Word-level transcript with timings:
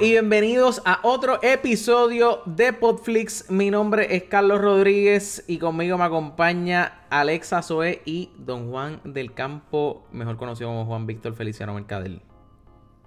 Y 0.00 0.10
bienvenidos 0.10 0.80
a 0.84 1.00
otro 1.02 1.40
episodio 1.42 2.40
de 2.46 2.72
Podflix. 2.72 3.50
Mi 3.50 3.70
nombre 3.70 4.14
es 4.14 4.24
Carlos 4.24 4.60
Rodríguez 4.60 5.44
y 5.48 5.58
conmigo 5.58 5.98
me 5.98 6.04
acompaña 6.04 7.00
Alexa 7.10 7.62
Zoe 7.62 8.00
y 8.04 8.30
Don 8.38 8.70
Juan 8.70 9.00
del 9.04 9.34
Campo, 9.34 10.06
mejor 10.12 10.36
conocido 10.36 10.70
como 10.70 10.86
Juan 10.86 11.06
Víctor 11.06 11.34
Feliciano 11.34 11.74
Mercadel. 11.74 12.22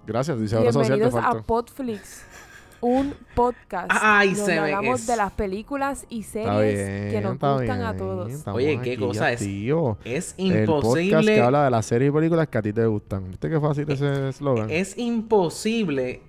Gracias, 0.05 0.39
dice 0.39 0.57
ahora 0.57 0.73
social 0.73 0.99
Bienvenidos 0.99 1.23
a. 1.25 1.41
Podflix, 1.43 2.25
un 2.81 3.13
podcast 3.35 3.91
Ay, 3.94 4.33
donde 4.33 4.45
se 4.53 4.59
hablamos 4.59 4.99
es- 5.02 5.08
de 5.08 5.16
las 5.16 5.31
películas 5.31 6.05
y 6.09 6.23
series 6.23 6.75
bien, 6.75 7.11
que 7.11 7.21
nos 7.21 7.39
gustan 7.39 7.83
a 7.83 7.95
todos. 7.95 8.31
estamos 8.33 8.58
Oye, 8.58 8.80
¿qué 8.83 8.97
cosa 8.97 9.31
es? 9.31 9.39
tío. 9.39 9.97
Es 10.03 10.35
El 10.38 10.66
podcast 10.66 10.97
imposible. 10.97 11.35
que 11.35 11.41
habla 11.41 11.63
de 11.66 11.71
las 11.71 11.85
series 11.85 12.09
y 12.09 12.13
películas 12.13 12.47
que 12.49 12.58
a 12.58 12.61
ti 12.61 12.73
te 12.73 12.85
gustan. 12.85 13.30
¿Viste 13.30 13.49
qué 13.49 13.59
fácil 13.61 13.89
ese 13.89 14.30
eslogan? 14.30 14.69
Es 14.69 14.97
imposible 14.97 16.23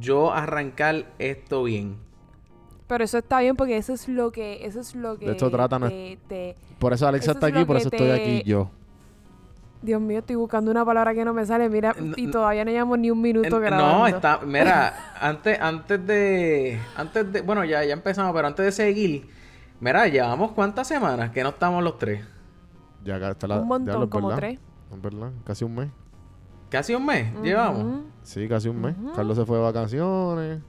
yo 0.00 0.32
arrancar 0.32 1.06
esto 1.18 1.64
bien. 1.64 1.96
Pero 2.86 3.04
eso 3.04 3.18
está 3.18 3.40
bien 3.40 3.56
porque 3.56 3.76
eso 3.76 3.92
es 3.94 4.08
lo 4.08 4.30
que 4.30 4.66
eso 4.66 4.80
es 4.80 4.94
lo 4.94 5.18
que 5.18 5.26
De 5.26 5.32
hecho, 5.32 5.50
trata 5.50 5.78
no- 5.78 5.88
te- 5.88 6.18
te- 6.28 6.56
Por 6.78 6.92
eso 6.92 7.08
Alexa 7.08 7.30
eso 7.32 7.38
está 7.38 7.48
es 7.48 7.54
aquí, 7.54 7.64
por 7.64 7.76
eso 7.76 7.88
estoy 7.88 8.10
aquí 8.10 8.42
yo. 8.44 8.70
Dios 9.80 10.00
mío, 10.00 10.20
estoy 10.20 10.36
buscando 10.36 10.70
una 10.70 10.82
palabra 10.84 11.12
que 11.12 11.24
no 11.26 11.34
me 11.34 11.44
sale, 11.44 11.68
mira, 11.68 11.94
No, 11.98 12.14
y 12.16 12.26
todavía 12.28 12.64
no 12.64 12.70
llevamos 12.70 12.98
ni 12.98 13.10
un 13.10 13.20
minuto 13.20 13.60
grabando. 13.60 13.98
No, 13.98 14.06
está, 14.06 14.40
mira, 14.44 15.12
antes, 15.20 15.60
antes 15.60 16.06
de, 16.06 16.78
antes 16.96 17.30
de, 17.32 17.40
bueno, 17.42 17.64
ya, 17.66 17.84
ya 17.84 17.92
empezamos, 17.92 18.34
pero 18.34 18.48
antes 18.48 18.64
de 18.64 18.72
seguir, 18.72 19.28
mira, 19.80 20.06
llevamos 20.08 20.52
cuántas 20.52 20.88
semanas 20.88 21.30
que 21.32 21.42
no 21.42 21.50
estamos 21.50 21.84
los 21.84 21.98
tres, 21.98 22.24
Ya 23.04 23.16
acá 23.16 23.32
está 23.32 23.46
la. 23.46 23.58
un 23.60 23.68
montón, 23.68 23.84
diablo, 23.84 24.04
es 24.04 24.10
como 24.10 24.28
verdad. 24.28 24.40
tres. 24.40 24.58
Es 24.94 25.02
verdad, 25.02 25.32
casi 25.44 25.64
un 25.64 25.74
mes. 25.74 25.88
Casi 26.74 26.92
un 26.94 27.06
mes, 27.06 27.32
llevamos. 27.42 28.02
Sí, 28.24 28.48
casi 28.48 28.68
un 28.68 28.80
mes. 28.80 28.96
Carlos 29.14 29.36
se 29.36 29.44
fue 29.46 29.58
de 29.58 29.62
vacaciones. 29.62 30.60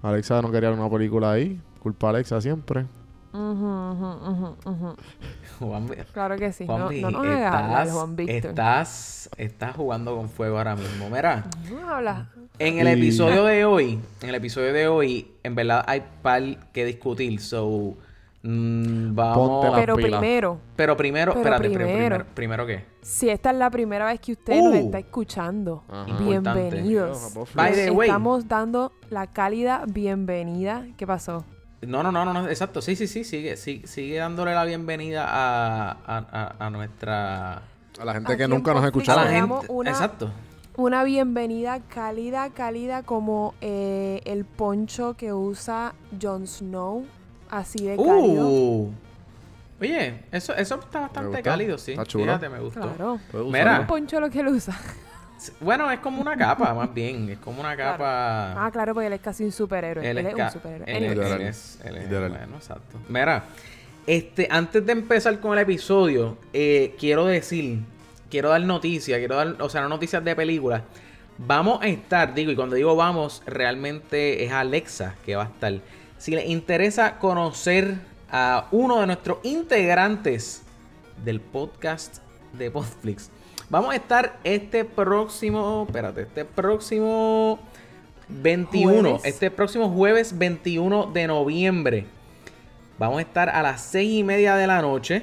Alexa 0.00 0.40
no 0.40 0.50
quería 0.52 0.70
ver 0.70 0.78
una 0.78 0.88
película 0.88 1.32
ahí. 1.32 1.60
Culpa 1.80 2.06
a 2.06 2.10
Alexa 2.10 2.40
siempre. 2.40 2.86
Ujú. 3.32 4.56
Juan, 5.58 5.88
Claro 6.12 6.36
que 6.36 6.52
sí. 6.52 6.64
No, 6.66 6.76
Juanvi, 6.76 7.00
no 7.02 7.08
hablar, 7.18 7.82
estás, 7.82 7.90
Juan 7.92 8.16
Víctor. 8.16 8.50
estás, 8.50 9.30
estás 9.36 9.76
jugando 9.76 10.16
con 10.16 10.28
fuego 10.28 10.56
ahora 10.58 10.76
mismo, 10.76 11.10
mira. 11.10 11.44
No 11.70 11.88
hablas. 11.88 12.28
En 12.58 12.78
el 12.78 12.88
Y- 12.88 12.92
episodio 12.92 13.44
de 13.44 13.64
hoy, 13.64 13.98
en 14.22 14.28
el 14.28 14.34
episodio 14.36 14.72
de 14.72 14.88
hoy, 14.88 15.32
en 15.42 15.54
verdad 15.54 15.84
hay 15.86 16.02
par 16.22 16.42
que 16.72 16.84
discutir, 16.84 17.40
so 17.40 17.96
mm, 18.42 19.14
vamos. 19.14 19.64
Ponte 19.64 19.80
Pero 19.80 19.96
pila. 19.96 20.18
primero, 20.20 20.58
Pero 20.76 20.96
primero, 20.96 21.32
Pero 21.32 21.40
espérate, 21.42 21.68
primero. 21.68 21.86
primero, 21.88 22.26
primero 22.34 22.66
qué? 22.66 22.84
si 23.02 23.28
esta 23.30 23.50
es 23.50 23.56
la 23.56 23.70
primera 23.70 24.06
vez 24.06 24.20
que 24.20 24.32
usted 24.32 24.62
nos 24.62 24.72
Uh. 24.74 24.76
está 24.76 24.98
escuchando, 24.98 25.84
Ajá. 25.88 26.18
Bienvenidos. 26.22 27.34
By 27.54 27.72
the 27.72 27.90
way. 27.90 28.08
Estamos 28.08 28.46
dando 28.48 28.92
la 29.10 29.26
cálida 29.26 29.84
bienvenida. 29.86 30.86
¿Qué 30.96 31.06
pasó? 31.06 31.44
No, 31.82 32.02
no, 32.02 32.12
no, 32.12 32.24
no, 32.26 32.32
no, 32.34 32.48
exacto. 32.48 32.82
Sí, 32.82 32.94
sí, 32.94 33.06
sí, 33.06 33.24
sigue, 33.24 33.56
sigue, 33.56 33.86
sigue 33.86 34.16
dándole 34.18 34.54
la 34.54 34.64
bienvenida 34.66 35.24
a, 35.26 35.90
a, 35.92 36.18
a, 36.58 36.66
a 36.66 36.70
nuestra. 36.70 37.62
A 37.98 38.04
la 38.04 38.12
gente 38.12 38.36
que 38.36 38.46
nunca 38.46 38.72
nos 38.72 38.82
ha 38.82 38.84
A 38.84 38.88
escuchado. 38.88 39.24
la 39.24 39.30
gente. 39.30 39.54
una- 39.68 39.90
Exacto. 39.90 40.30
Una 40.76 41.04
bienvenida 41.04 41.80
cálida, 41.80 42.50
cálida 42.50 43.02
como 43.02 43.54
eh, 43.60 44.20
el 44.24 44.44
poncho 44.44 45.14
que 45.14 45.32
usa 45.32 45.94
Jon 46.20 46.46
Snow. 46.46 47.04
Así 47.50 47.84
de 47.86 47.96
cálido. 47.96 48.48
Uh. 48.48 48.92
Oye, 49.80 50.20
eso, 50.30 50.54
eso 50.54 50.74
está 50.80 51.00
bastante 51.00 51.42
cálido, 51.42 51.78
sí. 51.78 51.92
Está 51.92 52.04
chulo. 52.04 52.24
Fíjate, 52.26 52.48
me 52.48 52.60
gustó. 52.60 52.80
Claro. 52.80 53.18
Mira. 53.46 53.80
Un 53.80 53.86
poncho 53.86 54.20
lo 54.20 54.28
que 54.30 54.40
él 54.40 54.48
usa. 54.48 54.78
Bueno, 55.58 55.90
es 55.90 56.00
como 56.00 56.20
una 56.20 56.36
capa, 56.36 56.74
más 56.74 56.92
bien. 56.92 57.30
Es 57.30 57.38
como 57.38 57.60
una 57.60 57.74
Claro. 57.74 57.92
capa. 57.92 58.66
Ah, 58.66 58.70
claro, 58.70 58.92
porque 58.92 59.06
él 59.06 59.14
es 59.14 59.20
casi 59.22 59.42
un 59.42 59.52
superhéroe. 59.52 60.08
Él, 60.08 60.18
es 60.18 60.34
un 60.34 60.50
superhéroe. 60.50 60.84
Él, 60.96 61.04
es- 61.04 61.10
Literal. 61.10 61.40
él 61.40 61.46
es, 61.46 61.78
él 61.82 61.96
es- 61.96 62.02
Literal. 62.04 62.28
bueno, 62.30 62.56
exacto. 62.56 62.98
Mira, 63.08 63.44
este, 64.06 64.48
antes 64.50 64.84
de 64.84 64.92
empezar 64.92 65.40
con 65.40 65.54
el 65.54 65.60
episodio, 65.60 66.36
eh, 66.52 66.94
quiero 66.98 67.24
decir, 67.24 67.78
quiero 68.30 68.50
dar 68.50 68.60
noticias, 68.60 69.18
quiero 69.18 69.36
dar, 69.36 69.56
o 69.60 69.68
sea, 69.70 69.80
no 69.80 69.88
noticias 69.88 70.22
de 70.22 70.36
películas. 70.36 70.82
Vamos 71.38 71.80
a 71.82 71.86
estar, 71.88 72.34
digo, 72.34 72.52
y 72.52 72.54
cuando 72.56 72.76
digo 72.76 72.94
vamos, 72.96 73.42
realmente 73.46 74.44
es 74.44 74.52
Alexa 74.52 75.14
que 75.24 75.36
va 75.36 75.44
a 75.44 75.46
estar. 75.46 75.72
Si 76.20 76.32
les 76.32 76.50
interesa 76.50 77.18
conocer 77.18 77.94
a 78.30 78.68
uno 78.72 79.00
de 79.00 79.06
nuestros 79.06 79.38
integrantes 79.42 80.60
del 81.24 81.40
podcast 81.40 82.18
de 82.52 82.70
Podflix, 82.70 83.30
vamos 83.70 83.94
a 83.94 83.96
estar 83.96 84.38
este 84.44 84.84
próximo, 84.84 85.86
espérate, 85.88 86.20
este 86.20 86.44
próximo 86.44 87.58
21, 88.28 88.92
Jueves. 89.00 89.24
este 89.24 89.50
próximo 89.50 89.88
jueves 89.88 90.36
21 90.36 91.06
de 91.06 91.26
noviembre. 91.26 92.04
Vamos 92.98 93.20
a 93.20 93.22
estar 93.22 93.48
a 93.48 93.62
las 93.62 93.80
6 93.80 94.18
y 94.18 94.22
media 94.22 94.56
de 94.56 94.66
la 94.66 94.82
noche. 94.82 95.22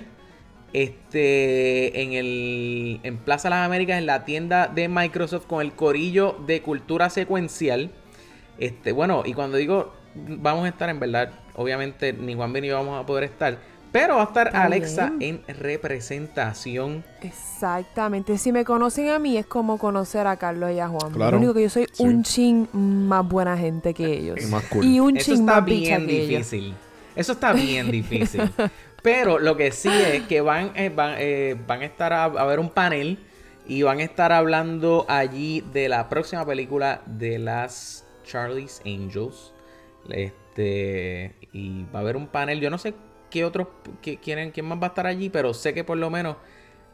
Este 0.73 2.01
en 2.01 2.13
el 2.13 3.01
en 3.03 3.17
Plaza 3.17 3.51
Las 3.51 3.63
Américas 3.63 3.99
en 3.99 4.07
la 4.07 4.25
tienda 4.25 4.65
de 4.65 4.87
Microsoft 4.87 5.45
con 5.45 5.61
el 5.61 5.73
corillo 5.73 6.37
de 6.47 6.63
cultura 6.63 7.11
secuencial. 7.11 7.91
Este, 8.57 8.93
bueno, 8.93 9.21
y 9.23 9.35
cuando 9.35 9.57
digo 9.57 9.93
vamos 10.27 10.65
a 10.65 10.69
estar 10.69 10.89
en 10.89 10.99
verdad, 10.99 11.31
obviamente 11.55 12.13
ni 12.13 12.33
Juan 12.35 12.53
ni 12.53 12.67
yo 12.67 12.75
vamos 12.77 13.01
a 13.01 13.05
poder 13.05 13.23
estar, 13.25 13.57
pero 13.91 14.15
va 14.17 14.23
a 14.23 14.25
estar 14.25 14.55
Alexa 14.55 15.13
en 15.19 15.41
representación. 15.47 17.03
Exactamente. 17.21 18.37
Si 18.37 18.51
me 18.51 18.65
conocen 18.65 19.09
a 19.09 19.19
mí 19.19 19.37
es 19.37 19.45
como 19.45 19.77
conocer 19.77 20.27
a 20.27 20.35
Carlos 20.37 20.71
y 20.73 20.79
a 20.79 20.87
Juan. 20.87 21.11
Claro. 21.13 21.31
Lo 21.31 21.37
único 21.37 21.53
que 21.53 21.63
yo 21.63 21.69
soy 21.69 21.87
Sí. 21.91 22.03
un 22.03 22.23
chin 22.23 22.67
más 22.73 23.27
buena 23.27 23.57
gente 23.57 23.93
que 23.93 24.05
ellos. 24.05 24.41
Y 24.41 24.45
más 24.47 24.63
cool. 24.65 24.85
Y 24.85 24.99
un 24.99 25.17
Eso 25.17 25.25
chin 25.31 25.39
está 25.41 25.55
más 25.55 25.65
bicha 25.65 25.97
bien 25.97 26.07
que 26.07 26.15
ellos. 26.23 26.29
difícil. 26.51 26.73
Eso 27.15 27.31
está 27.31 27.53
bien 27.53 27.89
difícil. 27.91 28.41
Pero 29.01 29.39
lo 29.39 29.55
que 29.57 29.71
sí 29.71 29.89
es 29.89 30.23
que 30.23 30.41
van, 30.41 30.71
eh, 30.75 30.89
van, 30.93 31.15
eh, 31.17 31.55
van 31.65 31.81
a 31.81 31.85
estar 31.85 32.13
a, 32.13 32.25
a 32.25 32.45
ver 32.45 32.59
un 32.59 32.69
panel 32.69 33.17
y 33.67 33.81
van 33.83 33.99
a 33.99 34.03
estar 34.03 34.31
hablando 34.31 35.05
allí 35.07 35.61
de 35.73 35.87
la 35.89 36.09
próxima 36.09 36.45
película 36.45 37.01
de 37.05 37.39
las 37.39 38.05
Charlie's 38.25 38.81
Angels. 38.85 39.53
Este, 40.11 41.35
y 41.53 41.85
va 41.93 41.99
a 41.99 42.01
haber 42.01 42.17
un 42.17 42.27
panel. 42.27 42.59
Yo 42.59 42.69
no 42.69 42.77
sé 42.77 42.93
qué 43.29 43.45
otros, 43.45 43.67
qué, 44.01 44.17
quién 44.17 44.65
más 44.65 44.79
va 44.79 44.87
a 44.87 44.89
estar 44.89 45.07
allí, 45.07 45.29
pero 45.29 45.53
sé 45.53 45.73
que 45.73 45.83
por 45.83 45.97
lo 45.97 46.09
menos 46.09 46.37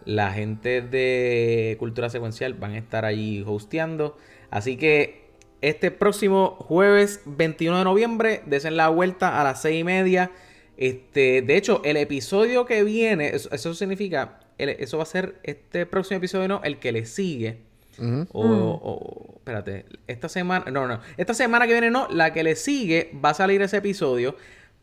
la 0.05 0.31
gente 0.31 0.81
de 0.81 1.75
Cultura 1.79 2.09
Secuencial 2.09 2.53
van 2.53 2.71
a 2.71 2.77
estar 2.77 3.05
allí 3.05 3.43
hosteando. 3.45 4.17
Así 4.49 4.77
que 4.77 5.23
este 5.61 5.91
próximo 5.91 6.57
jueves 6.59 7.21
21 7.25 7.77
de 7.77 7.83
noviembre, 7.85 8.41
desen 8.45 8.75
la 8.75 8.89
vuelta 8.89 9.39
a 9.39 9.43
las 9.43 9.61
6 9.61 9.79
y 9.79 9.83
media. 9.83 10.31
Este, 10.75 11.41
de 11.41 11.55
hecho, 11.55 11.81
el 11.85 11.97
episodio 11.97 12.65
que 12.65 12.83
viene, 12.83 13.29
eso, 13.29 13.73
significa, 13.73 14.39
eso 14.57 14.97
va 14.97 15.03
a 15.03 15.05
ser 15.05 15.39
este 15.43 15.85
próximo 15.85 16.17
episodio, 16.17 16.47
no, 16.47 16.61
el 16.63 16.79
que 16.79 16.91
le 16.91 17.05
sigue. 17.05 17.59
Ujú. 17.99 18.27
O, 18.33 18.41
o- 18.47 19.33
espérate, 19.37 19.85
esta 20.07 20.29
semana, 20.29 20.71
no, 20.71 20.87
no, 20.87 20.99
esta 21.17 21.33
semana 21.33 21.65
que 21.67 21.73
viene 21.73 21.91
no, 21.91 22.07
la 22.09 22.31
que 22.33 22.43
le 22.43 22.55
sigue 22.55 23.11
va 23.23 23.29
a 23.29 23.33
salir 23.33 23.61
ese 23.61 23.77
episodio, 23.77 24.35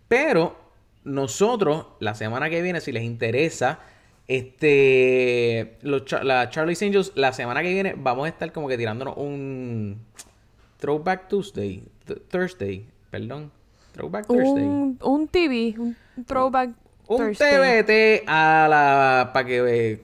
pero 0.08 0.56
nosotros, 1.04 1.86
la 2.00 2.14
semana 2.14 2.50
que 2.50 2.60
viene, 2.62 2.80
si 2.80 2.92
les 2.92 3.02
interesa, 3.04 3.80
este, 4.28 5.76
los, 5.82 6.02
la 6.22 6.50
Charlie's 6.50 6.82
Angels, 6.82 7.12
la 7.14 7.32
semana 7.32 7.62
que 7.62 7.72
viene 7.72 7.94
vamos 7.96 8.26
a 8.26 8.28
estar 8.28 8.52
como 8.52 8.68
que 8.68 8.76
tirándonos 8.76 9.16
un 9.16 9.98
Throwback 10.78 11.28
Tuesday, 11.28 11.82
Th- 12.06 12.20
Thursday, 12.28 12.86
perdón, 13.10 13.50
Throwback 13.92 14.26
Thursday. 14.26 14.64
Un, 14.64 14.98
un 15.02 15.28
TV, 15.28 15.74
un 15.78 15.96
throwback 16.26 16.70
Un 17.08 17.16
Thursday. 17.18 17.82
TBT 17.82 18.24
a 18.28 18.66
la 18.70 19.30
para 19.32 19.46
que 19.46 20.00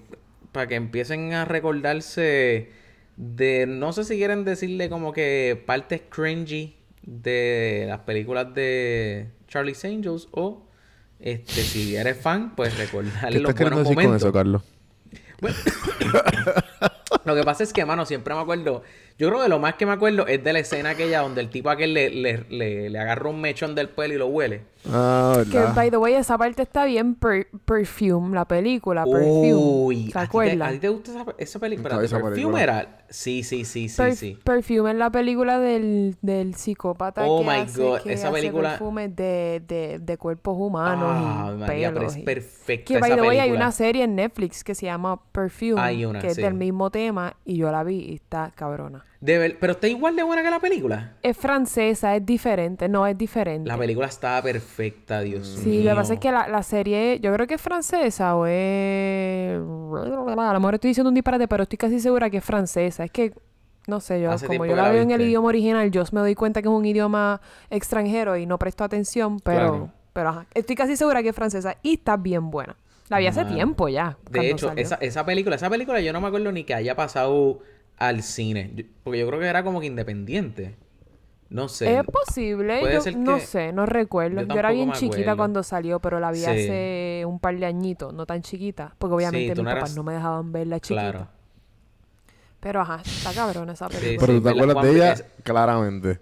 para 0.53 0.67
que 0.67 0.75
empiecen 0.75 1.33
a 1.35 1.45
recordarse 1.45 2.71
de 3.17 3.67
no 3.67 3.93
sé 3.93 4.05
si 4.05 4.17
quieren 4.17 4.45
decirle 4.45 4.89
como 4.89 5.13
que 5.13 5.63
partes 5.67 6.03
cringy 6.09 6.77
de 7.03 7.87
las 7.89 8.01
películas 8.01 8.53
de 8.55 9.29
Charlie's 9.49 9.85
Angels 9.85 10.29
o 10.33 10.67
este 11.19 11.63
si 11.63 11.97
eres 11.97 12.19
fan 12.19 12.55
pues 12.55 12.75
¿Qué 12.75 12.83
recordarle 12.83 13.41
los 13.41 13.55
buenos 13.55 13.79
decir 13.81 13.95
con 13.95 14.05
momentos. 14.05 14.23
eso, 14.23 14.33
Carlos? 14.33 14.63
Lo 17.25 17.35
que 17.35 17.43
pasa 17.43 17.63
es 17.63 17.73
que, 17.73 17.85
mano, 17.85 18.07
siempre 18.07 18.35
me 18.35 18.41
acuerdo. 18.41 18.83
Yo 19.19 19.29
creo 19.31 19.43
que 19.43 19.49
lo 19.49 19.59
más 19.59 19.75
que 19.77 19.87
me 19.87 19.93
acuerdo 19.93 20.27
es 20.27 20.45
de 20.45 20.53
la 20.53 20.59
escena 20.59 20.91
aquella 20.91 21.21
donde 21.21 21.41
el 21.41 21.49
tipo 21.49 21.71
aquel 21.71 21.95
le, 21.95 22.11
le, 22.11 22.45
le, 22.51 22.91
le 22.91 22.99
agarra 22.99 23.31
un 23.31 23.41
mechón 23.41 23.75
del 23.75 23.89
pelo 23.89 24.13
y 24.13 24.19
lo 24.19 24.27
huele. 24.27 24.63
Ah, 24.93 25.43
Que, 25.51 25.59
by 25.75 25.91
the 25.91 25.97
way, 25.97 26.15
esa 26.15 26.37
parte 26.37 26.63
está 26.63 26.85
bien. 26.85 27.15
Per- 27.15 27.49
Perfume, 27.65 28.35
la 28.35 28.45
película, 28.45 29.05
Perfume. 29.05 29.55
Uy, 29.55 29.97
¿Se 29.97 30.03
¿a 30.03 30.05
ti, 30.05 30.13
te, 30.13 30.19
acuerdan? 30.19 30.69
a 30.69 30.73
ti 30.73 30.79
te 30.81 30.89
gusta 30.91 31.11
esa, 31.13 31.25
esa 31.39 31.59
película? 31.59 31.89
Esa- 31.95 32.05
esa 32.05 32.17
Perfume 32.17 32.35
película. 32.35 32.63
era. 32.63 32.99
Sí, 33.09 33.43
sí, 33.43 33.65
sí, 33.65 33.89
sí, 33.89 33.97
Per- 33.97 34.15
sí. 34.17 34.39
Perfume 34.45 34.91
es 34.91 34.97
la 34.97 35.11
película 35.11 35.59
del, 35.61 36.17
del 36.21 36.55
psicópata 36.55 37.25
Oh 37.27 37.41
que, 37.41 37.45
my 37.47 37.57
hace, 37.63 37.83
God, 37.83 38.01
que 38.03 38.13
esa 38.13 38.29
hace 38.29 38.37
película- 38.37 38.71
perfumes 38.71 39.17
de, 39.17 39.63
de, 39.67 39.99
de 39.99 40.19
cuerpos 40.19 40.57
humanos 40.59 41.09
Ah, 41.11 41.53
y 41.55 41.59
María, 41.59 41.89
pero 41.89 42.01
pelos 42.01 42.13
es 42.17 42.19
y- 42.21 42.25
perfecta 42.25 42.85
Que, 42.95 43.01
by 43.01 43.15
the 43.15 43.23
way, 43.23 43.39
hay 43.39 43.51
una 43.51 43.73
serie 43.73 44.05
en 44.05 44.15
Netflix 44.15 44.63
que 44.63 44.75
se 44.75 44.85
llama 44.87 45.19
Perfume, 45.33 45.81
Hay 45.81 46.05
una, 46.05 46.21
que 46.21 46.27
es 46.27 46.35
sí. 46.35 46.43
del 46.43 46.53
mismo 46.55 46.91
tema, 46.91 47.35
y 47.47 47.57
yo 47.57 47.73
la 47.73 47.83
vi 47.83 47.97
y 48.11 48.15
está 48.17 48.53
cabrona. 48.55 49.05
De 49.27 49.39
ver- 49.39 49.59
Pero 49.59 49.73
está 49.73 49.89
igual 49.89 50.15
de 50.17 50.23
buena 50.23 50.43
que 50.43 50.51
la 50.51 50.61
película. 50.61 51.15
Es 51.23 51.37
francesa, 51.37 52.15
es 52.15 52.25
diferente. 52.25 52.89
No, 52.89 53.07
es 53.07 53.19
diferente. 53.19 53.69
La 53.69 53.77
película 53.77 54.07
estaba 54.07 54.41
perfecta, 54.43 55.21
Dios 55.21 55.47
Sí, 55.63 55.69
mío. 55.69 55.85
lo 55.85 55.91
que 55.91 55.97
pasa 55.97 56.15
es 56.15 56.21
que 56.21 56.31
la, 56.33 56.47
la 56.49 56.63
serie, 56.63 57.19
yo 57.21 57.33
creo 57.35 57.47
que 57.47 57.55
es 57.55 57.61
francesa 57.61 58.37
o 58.37 58.47
es... 58.47 59.57
A 59.59 60.53
lo 60.53 60.61
mejor 60.61 60.75
estoy 60.75 60.89
diciendo 60.91 61.09
un 61.09 61.15
disparate, 61.15 61.49
pero 61.49 61.65
estoy 61.65 61.77
casi 61.79 62.01
segura 62.01 62.31
que 62.31 62.37
es 62.39 62.45
francesa. 62.45 63.05
Es 63.05 63.11
que, 63.11 63.33
no 63.87 64.01
sé, 64.01 64.21
yo 64.21 64.31
Hace 64.31 64.47
como 64.47 64.65
yo 64.67 64.77
la 64.77 64.83
la 64.85 64.91
veo 64.91 65.03
en 65.03 65.11
el 65.11 65.21
idioma 65.21 65.49
original, 65.49 65.91
yo 65.91 66.03
me 66.13 66.21
doy 66.21 66.35
cuenta 66.35 66.63
que 66.63 66.69
es 66.69 66.75
un 66.75 66.85
idioma 66.87 67.41
extranjero 67.71 68.37
y 68.37 68.47
no 68.47 68.59
presto 68.59 68.85
atención, 68.85 69.41
pero, 69.41 69.59
Claro. 69.59 69.91
pero 70.13 70.29
ajá, 70.31 70.47
estoy 70.55 70.77
casi 70.77 70.97
segura 70.97 71.23
que 71.23 71.31
es 71.31 71.37
francesa 71.37 71.77
y 71.83 71.95
está 71.95 72.17
bien 72.17 72.51
buena. 72.51 72.77
La 73.09 73.19
vi 73.19 73.27
hace 73.29 73.45
tiempo 73.45 73.89
ya. 73.89 74.17
De 74.31 74.51
hecho, 74.51 74.69
salió. 74.69 74.83
esa, 74.83 74.97
esa 74.97 75.25
película, 75.25 75.55
esa 75.57 75.71
película 75.71 76.01
yo 76.01 76.13
no 76.13 76.21
me 76.21 76.27
acuerdo 76.27 76.51
ni 76.51 76.65
que 76.65 76.75
haya 76.75 76.97
pasado 76.97 77.61
al 77.99 78.23
cine. 78.23 78.73
Yo- 78.75 78.85
porque 79.05 79.19
yo 79.21 79.27
creo 79.29 79.41
que 79.41 79.47
era 79.47 79.63
como 79.65 79.81
que 79.81 79.87
independiente. 79.87 80.77
No 81.49 81.69
sé. 81.69 81.99
Es 81.99 82.05
posible, 82.05 82.81
Puede 82.81 82.95
yo 82.95 83.01
ser 83.03 83.17
no 83.17 83.37
que- 83.37 83.41
sé, 83.43 83.73
no 83.73 83.87
recuerdo. 83.87 84.41
yo 84.43 84.49
Yo, 84.49 84.59
era 84.59 84.73
bien 84.73 84.91
chiquita 84.93 85.37
cuando 85.37 85.63
salió, 85.63 86.01
pero 86.01 86.19
la 86.19 86.33
vi 86.33 86.39
Sí. 86.41 86.47
hace 86.47 87.23
un 87.25 87.39
par 87.39 87.57
de 87.57 87.67
añitos, 87.67 88.13
no 88.13 88.27
tan 88.27 88.43
chiquita, 88.43 88.95
porque 88.99 89.15
obviamente 89.15 89.51
mis 89.55 89.59
no 89.59 89.65
papás 89.65 89.77
eras- 89.91 89.97
no 89.97 90.03
me 90.03 90.15
dejaban 90.15 90.51
verla 90.51 90.81
chiquita. 90.81 91.11
Claro. 91.13 91.29
Pero 92.59 92.81
ajá, 92.81 93.01
está 93.05 93.33
cabrona 93.33 93.75
esa 93.75 93.89
película. 93.89 94.17
Pero 94.27 94.33
sí, 94.33 94.39
tú 94.39 94.43
te 94.43 94.55
¿verdad, 94.55 94.71
acuerdas 94.71 94.85
de 94.85 94.91
ella 94.97 95.13
Es- 95.13 95.25
claramente. 95.45 96.21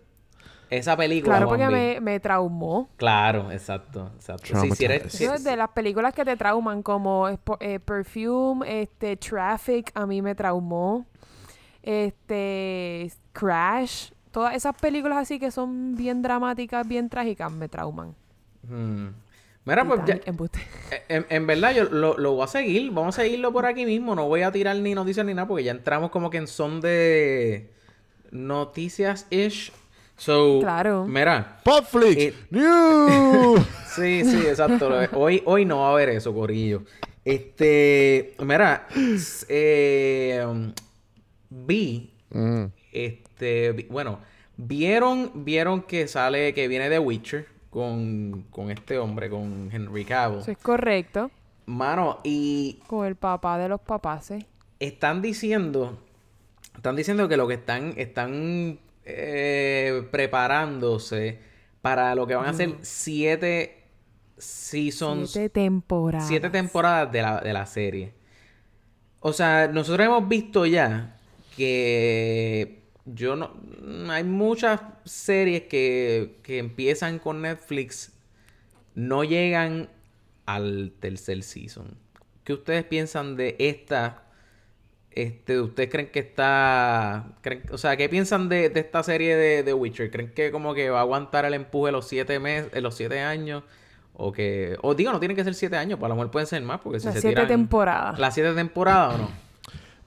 Esa 0.70 0.96
película. 0.96 1.36
Claro, 1.36 1.48
porque 1.48 1.68
me, 1.68 2.00
me 2.00 2.20
traumó. 2.20 2.88
Claro, 2.96 3.50
exacto, 3.52 4.10
exacto. 4.16 4.60
Sí, 4.60 4.70
si 4.72 4.84
eres, 4.84 5.14
Eso 5.20 5.34
es 5.34 5.44
de 5.44 5.56
las 5.56 5.68
películas 5.70 6.12
que 6.12 6.24
te 6.24 6.36
trauman, 6.36 6.82
como 6.82 7.28
Espo- 7.28 7.58
eh, 7.60 7.78
Perfume, 7.80 8.82
este, 8.82 9.16
Traffic, 9.16 9.90
a 9.94 10.04
mí 10.06 10.20
me 10.20 10.34
traumó. 10.34 11.06
Este, 11.86 13.12
Crash, 13.32 14.10
todas 14.30 14.54
esas 14.56 14.74
películas 14.76 15.18
así 15.18 15.38
que 15.38 15.50
son 15.50 15.94
bien 15.96 16.22
dramáticas, 16.22 16.86
bien 16.88 17.08
trágicas, 17.10 17.52
me 17.52 17.68
trauman. 17.68 18.14
Hmm. 18.68 19.08
Mira, 19.66 19.84
pues 19.86 20.00
ya- 20.06 20.20
embuste. 20.26 20.58
en, 21.08 21.24
en 21.30 21.46
verdad 21.46 21.74
yo 21.74 21.84
lo, 21.84 22.18
lo 22.18 22.32
voy 22.34 22.44
a 22.44 22.46
seguir. 22.46 22.90
Vamos 22.90 23.18
a 23.18 23.22
seguirlo 23.22 23.52
por 23.52 23.64
aquí 23.64 23.86
mismo. 23.86 24.14
No 24.14 24.26
voy 24.28 24.42
a 24.42 24.52
tirar 24.52 24.76
ni 24.76 24.94
noticias 24.94 25.24
ni 25.24 25.32
nada 25.34 25.48
porque 25.48 25.64
ya 25.64 25.70
entramos 25.70 26.10
como 26.10 26.28
que 26.30 26.36
en 26.38 26.46
son 26.46 26.80
de 26.82 27.70
noticias-ish. 28.30 29.72
So, 30.16 30.60
Claro. 30.60 31.06
mira. 31.06 31.60
Popflix. 31.64 32.16
Eh, 32.18 32.34
New. 32.50 33.56
Sí, 33.94 34.24
sí, 34.24 34.38
exacto. 34.46 34.90
Hoy, 35.12 35.40
hoy 35.46 35.64
no 35.64 35.78
va 35.80 35.88
a 35.88 35.92
haber 35.92 36.08
eso, 36.08 36.34
Corillo. 36.34 36.82
Este, 37.24 38.34
mira, 38.40 38.88
eh, 39.48 40.44
vi, 41.66 42.10
Mm. 42.30 42.64
este, 42.92 43.72
vi- 43.72 43.84
bueno, 43.84 44.18
vieron, 44.56 45.44
vieron 45.44 45.82
que 45.82 46.08
sale, 46.08 46.52
que 46.54 46.66
viene 46.68 46.88
de 46.88 46.98
Witcher 46.98 47.46
con, 47.70 48.44
con 48.50 48.70
este 48.70 48.98
hombre, 48.98 49.30
con 49.30 49.68
Henry 49.72 50.04
Cavill. 50.04 50.40
Eso 50.40 50.50
es 50.50 50.58
correcto. 50.58 51.30
Mano, 51.66 52.18
y 52.24 52.80
Con 52.86 53.06
el 53.06 53.16
papá 53.16 53.56
de 53.58 53.68
los 53.68 53.80
papaces. 53.80 54.44
están 54.80 55.22
diciendo, 55.22 55.98
están 56.76 56.96
diciendo 56.96 57.28
que 57.28 57.36
lo 57.36 57.46
que 57.48 57.54
están, 57.54 57.94
están 57.96 58.78
eh, 59.04 60.06
preparándose 60.10 61.38
para 61.82 62.14
lo 62.14 62.26
que 62.26 62.34
van 62.34 62.46
a 62.46 62.52
ser 62.54 62.76
siete 62.82 63.84
seasons, 64.36 65.30
Siete 65.30 65.48
temporadas. 65.50 66.26
siete 66.28 66.50
temporadas 66.50 67.12
de 67.12 67.22
la, 67.22 67.40
de 67.40 67.52
la 67.52 67.66
serie. 67.66 68.12
O 69.20 69.32
sea, 69.32 69.68
nosotros 69.68 70.04
hemos 70.06 70.28
visto 70.28 70.66
ya 70.66 71.13
que 71.56 72.82
yo 73.04 73.36
no. 73.36 73.52
Hay 74.10 74.24
muchas 74.24 74.80
series 75.04 75.62
que, 75.62 76.36
que 76.42 76.58
empiezan 76.58 77.18
con 77.18 77.42
Netflix, 77.42 78.12
no 78.94 79.24
llegan 79.24 79.88
al 80.46 80.92
tercer 81.00 81.42
season. 81.42 81.96
¿Qué 82.44 82.52
ustedes 82.52 82.84
piensan 82.84 83.36
de 83.36 83.56
esta? 83.58 84.22
Este, 85.10 85.60
¿Ustedes 85.60 85.90
creen 85.90 86.10
que 86.10 86.18
está... 86.18 87.36
creen- 87.40 87.62
o 87.70 87.78
sea, 87.78 87.96
¿qué 87.96 88.08
piensan 88.08 88.48
de, 88.48 88.68
de 88.68 88.80
esta 88.80 89.02
serie 89.04 89.36
de, 89.36 89.62
de 89.62 89.72
Witcher? 89.72 90.10
¿Creen 90.10 90.32
que 90.32 90.50
como 90.50 90.74
que 90.74 90.90
va 90.90 90.98
a 90.98 91.02
aguantar 91.02 91.44
el 91.44 91.54
empuje 91.54 91.92
los 91.92 92.08
siete 92.08 92.40
meses, 92.40 92.82
los 92.82 92.96
siete 92.96 93.20
años? 93.20 93.62
O 94.12 94.32
que... 94.32 94.76
O 94.82 94.94
digo, 94.94 95.12
no 95.12 95.20
tienen 95.20 95.36
que 95.36 95.44
ser 95.44 95.54
siete 95.54 95.76
años, 95.76 96.00
pues 96.00 96.06
a 96.06 96.08
lo 96.08 96.16
mejor 96.16 96.32
pueden 96.32 96.48
ser 96.48 96.62
más, 96.62 96.80
porque 96.80 96.98
si 96.98 97.06
Las 97.06 97.14
se 97.14 97.20
siete 97.20 97.36
tiran... 97.36 97.48
temporadas. 97.48 98.18
¿Las 98.18 98.34
siete 98.34 98.52
temporadas 98.54 99.14
o 99.14 99.18
no? 99.18 99.43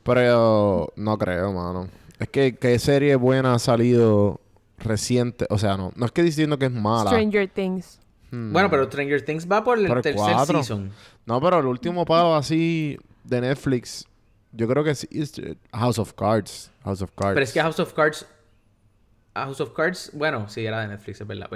Pero 0.07 0.93
no 0.95 1.17
creo, 1.17 1.51
mano. 1.51 1.89
Es 2.17 2.29
que 2.29 2.55
qué 2.55 2.79
serie 2.79 3.15
buena 3.17 3.53
ha 3.53 3.59
salido 3.59 4.39
reciente. 4.79 5.45
O 5.49 5.57
sea, 5.57 5.75
no. 5.77 5.91
No 5.95 6.05
es 6.05 6.11
que 6.11 6.23
diciendo 6.23 6.57
que 6.57 6.65
es 6.65 6.71
mala. 6.71 7.09
Stranger 7.11 7.47
Things. 7.49 7.99
Hmm. 8.31 8.53
Bueno, 8.53 8.69
pero 8.69 8.85
Stranger 8.85 9.23
Things 9.23 9.47
va 9.49 9.63
por 9.63 9.77
el 9.77 9.87
Pero 9.87 10.01
tercer 10.01 10.33
cuatro. 10.33 10.63
season. 10.63 10.91
No, 11.25 11.41
pero 11.41 11.59
el 11.59 11.65
último 11.65 12.05
palo 12.05 12.35
así 12.35 12.97
de 13.25 13.41
Netflix. 13.41 14.07
Yo 14.53 14.67
creo 14.67 14.83
que 14.83 14.95
sí. 14.95 15.07
es, 15.11 15.37
eh, 15.39 15.57
House 15.73 15.99
of 15.99 16.13
Cards. 16.13 16.71
House 16.85 17.01
of 17.01 17.11
Cards. 17.13 17.33
Pero 17.33 17.43
es 17.43 17.53
que 17.53 17.61
House 17.61 17.79
of 17.79 17.93
Cards... 17.93 18.25
House 19.35 19.61
of 19.61 19.73
Cards... 19.73 20.11
Bueno, 20.13 20.47
sí, 20.49 20.65
era 20.65 20.79
de 20.81 20.87
Netflix, 20.87 21.21
es 21.21 21.27
verdad. 21.27 21.49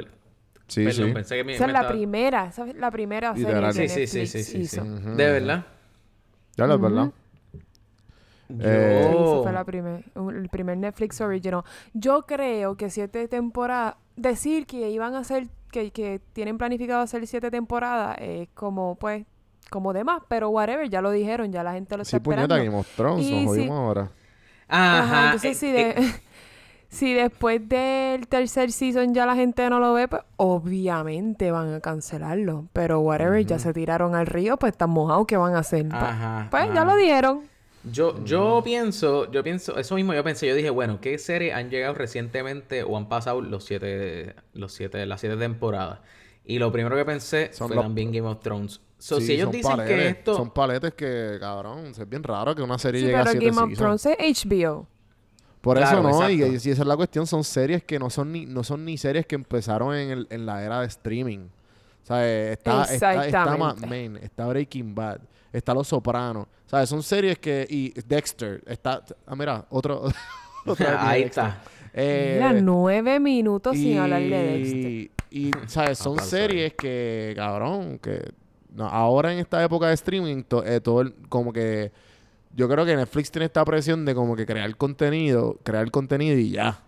Sí, 0.67 0.83
Perdón, 0.85 1.07
sí. 1.07 1.13
pensé 1.13 1.35
que 1.37 1.43
me... 1.45 1.53
Esa 1.55 1.63
es 1.63 1.67
me 1.67 1.73
la 1.73 1.79
estaba- 1.79 1.95
primera. 1.95 2.45
Esa 2.47 2.67
es 2.67 2.75
la 2.75 2.91
primera 2.91 3.33
serie 3.33 3.89
Sí, 3.89 4.07
sí, 4.07 4.07
sí, 4.07 4.17
Netflix 4.19 4.45
sí, 4.45 4.67
sí, 4.67 4.67
sí. 4.67 4.81
De 5.15 5.31
verdad. 5.31 5.65
Ya 6.57 6.67
lo 6.67 6.75
es 6.75 6.81
verdad. 6.81 7.11
Yo... 8.57 8.65
Eh, 8.69 9.09
Sí, 9.11 9.17
ese 9.17 9.43
fue 9.43 9.51
la 9.51 9.63
primer, 9.63 10.03
un- 10.15 10.35
el 10.35 10.49
primer 10.49 10.77
Netflix 10.77 11.19
original. 11.21 11.63
Yo 11.93 12.23
creo 12.25 12.75
que 12.75 12.89
siete 12.89 13.27
temporadas, 13.27 13.95
decir 14.15 14.65
que 14.65 14.89
iban 14.89 15.15
a 15.15 15.19
hacer, 15.19 15.47
que, 15.71 15.91
que 15.91 16.19
tienen 16.33 16.57
planificado 16.57 17.01
hacer 17.01 17.25
siete 17.27 17.49
temporadas 17.51 18.17
es 18.19 18.49
como, 18.53 18.95
pues, 18.95 19.25
como 19.69 19.93
demás, 19.93 20.21
pero 20.27 20.49
whatever, 20.49 20.89
ya 20.89 21.01
lo 21.01 21.11
dijeron, 21.11 21.51
ya 21.51 21.63
la 21.63 21.73
gente 21.73 21.95
lo 21.95 22.03
está 22.03 22.17
Sí, 22.17 22.21
puñeta, 22.21 22.41
esperando. 22.43 22.65
Game 22.71 22.77
of 22.79 22.95
Thrones. 22.95 23.25
Y 23.25 23.31
Nos 23.31 23.39
sí. 23.41 23.45
jodimos 23.47 23.77
ahora. 23.79 24.09
Ajá. 24.67 25.03
Ajá, 25.03 25.25
entonces 25.25 25.51
eh, 25.51 25.55
si, 25.59 25.67
eh, 25.67 25.93
de, 25.95 26.11
si 26.89 27.13
después 27.13 27.67
del 27.69 28.27
tercer 28.27 28.71
season 28.73 29.13
ya 29.13 29.25
la 29.25 29.35
gente 29.35 29.69
no 29.69 29.79
lo 29.79 29.93
ve, 29.93 30.07
pues 30.09 30.23
obviamente 30.37 31.51
van 31.51 31.73
a 31.73 31.79
cancelarlo. 31.79 32.65
Pero 32.73 32.99
whatever, 32.99 33.45
ya 33.45 33.59
se 33.59 33.73
tiraron 33.73 34.15
al 34.15 34.25
río, 34.27 34.57
pues 34.57 34.73
están 34.73 34.89
mojados, 34.89 35.25
¿qué 35.27 35.37
van 35.37 35.55
a 35.55 35.59
hacer? 35.59 35.87
Pues- 35.87 36.01
Ajá, 36.03 36.47
pues 36.51 36.63
ajá. 36.63 36.73
ya 36.73 36.85
lo 36.85 36.95
dijeron. 36.95 37.41
Yo, 37.83 38.23
yo 38.25 38.61
pienso, 38.63 39.31
yo 39.31 39.43
pienso, 39.43 39.77
eso 39.77 39.95
mismo 39.95 40.13
yo 40.13 40.23
pensé, 40.23 40.47
yo 40.47 40.53
dije, 40.55 40.69
bueno, 40.69 40.99
¿qué 41.01 41.17
series 41.17 41.55
han 41.55 41.69
llegado 41.71 41.95
recientemente 41.95 42.83
o 42.83 42.95
han 42.95 43.09
pasado 43.09 43.41
los 43.41 43.63
siete, 43.65 44.35
los 44.53 44.71
siete, 44.71 45.03
las 45.07 45.19
siete 45.19 45.35
temporadas? 45.37 45.99
Y 46.45 46.59
lo 46.59 46.71
primero 46.71 46.95
que 46.95 47.05
pensé 47.05 47.49
Son 47.53 47.67
fue 47.67 47.75
los- 47.75 47.85
también 47.85 48.11
Game 48.11 48.27
of 48.27 48.39
Thrones. 48.41 48.81
So, 48.99 49.19
Sí, 49.19 49.25
si 49.27 49.33
ellos 49.33 49.45
son 49.45 49.51
dicen 49.53 49.71
paletes. 49.71 49.95
que 49.97 50.07
esto... 50.09 50.35
Son 50.35 50.51
paletes 50.51 50.93
que, 50.93 51.37
cabrón, 51.39 51.85
es 51.87 52.07
bien 52.09 52.21
raro 52.21 52.53
que 52.53 52.61
una 52.61 52.77
serie 52.77 53.01
Sí, 53.01 53.07
llegue 53.07 53.17
a 53.17 53.25
siete 53.25 53.45
Game 53.47 53.59
of. 53.61 53.73
Thrones 53.75 54.05
es 54.05 54.45
HBO. 54.45 54.87
Por 55.61 55.77
Claro, 55.77 55.99
eso 55.99 56.21
no, 56.21 56.29
y, 56.29 56.33
exacto. 56.35 56.53
y 56.55 56.59
si 56.59 56.69
esa 56.71 56.81
es 56.83 56.87
la 56.87 56.95
cuestión, 56.97 57.25
son 57.25 57.43
series 57.43 57.83
que 57.83 57.97
no 57.97 58.09
son 58.11 58.31
ni, 58.31 58.45
no 58.45 58.63
son 58.63 58.85
ni 58.85 58.97
series 58.97 59.25
que 59.25 59.33
empezaron 59.35 59.95
en, 59.95 60.11
el- 60.11 60.27
en 60.29 60.45
la 60.45 60.63
era 60.63 60.81
de 60.81 60.87
streaming. 60.87 61.39
O 62.03 62.05
sea, 62.05 62.27
eh, 62.27 62.51
está, 62.53 62.83
está, 62.83 63.25
está 63.25 63.45
Mad 63.57 63.75
Exactamente. 63.77 63.87
Men, 63.87 64.17
está 64.23 64.45
Breaking 64.47 64.93
Bad, 64.95 65.21
está 65.51 65.73
Los 65.73 65.87
Sopranos. 65.87 66.47
Sea, 66.65 66.85
son 66.85 67.03
series 67.03 67.37
que... 67.39 67.65
Y 67.69 67.89
Dexter, 68.01 68.63
está... 68.67 69.03
Ah, 69.25 69.35
mira, 69.35 69.65
otro... 69.69 70.03
otra 70.65 71.09
Ahí 71.09 71.23
está. 71.23 71.61
Eh, 71.93 72.39
Mira, 72.41 72.53
nueve 72.61 73.19
minutos 73.19 73.75
sin 73.75 73.97
hablar 73.97 74.21
de 74.21 74.29
Dexter. 74.29 75.11
Y, 75.29 75.51
¿sabes? 75.67 75.97
Son 75.99 76.17
series 76.19 76.73
que, 76.73 77.33
cabrón, 77.35 77.99
que... 77.99 78.31
no, 78.73 78.85
ahora 78.87 79.33
en 79.33 79.39
esta 79.39 79.61
época 79.63 79.87
de 79.87 79.93
streaming, 79.95 80.43
to- 80.43 80.65
eh, 80.65 80.79
todo 80.79 81.01
el- 81.01 81.13
como 81.29 81.51
que... 81.51 81.91
Yo 82.55 82.67
creo 82.69 82.85
que 82.85 82.95
Netflix 82.95 83.31
tiene 83.31 83.45
esta 83.45 83.63
presión 83.63 84.03
de 84.05 84.13
como 84.13 84.35
que 84.35 84.45
crear 84.45 84.75
contenido, 84.75 85.57
crear 85.63 85.89
contenido 85.91 86.37
y 86.37 86.51
ya. 86.51 86.79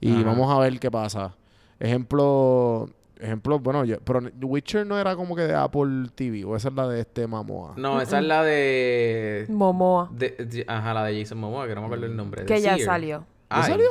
Y 0.00 0.12
Ajá. 0.12 0.22
vamos 0.24 0.50
a 0.54 0.58
ver 0.60 0.78
qué 0.78 0.90
pasa. 0.90 1.34
Ejemplo... 1.80 2.88
Ejemplo, 3.18 3.58
bueno, 3.58 3.84
yo, 3.84 3.98
pero 4.00 4.20
Witcher 4.42 4.86
no 4.86 4.98
era 4.98 5.16
como 5.16 5.34
que 5.34 5.42
de 5.42 5.54
Apple 5.54 6.10
TV, 6.14 6.44
o 6.44 6.54
esa 6.54 6.68
es 6.68 6.74
la 6.74 6.86
de 6.88 7.00
este 7.00 7.26
Mamoa. 7.26 7.72
No, 7.76 8.00
esa 8.00 8.18
es 8.18 8.24
la 8.26 8.42
de... 8.42 9.46
Momoa. 9.48 10.10
de- 10.12 10.30
de- 10.30 10.64
Ajá, 10.68 10.92
la 10.92 11.04
de 11.04 11.20
Jason 11.22 11.38
Momoa, 11.38 11.66
que 11.66 11.74
no 11.74 11.80
me 11.80 11.86
acuerdo 11.86 12.06
el 12.06 12.16
nombre. 12.16 12.44
Que 12.44 12.54
de 12.54 12.60
ya 12.60 12.74
Seer. 12.74 12.84
salió. 12.86 13.18
¿Ya 13.20 13.24
Ay, 13.48 13.70
salió? 13.70 13.88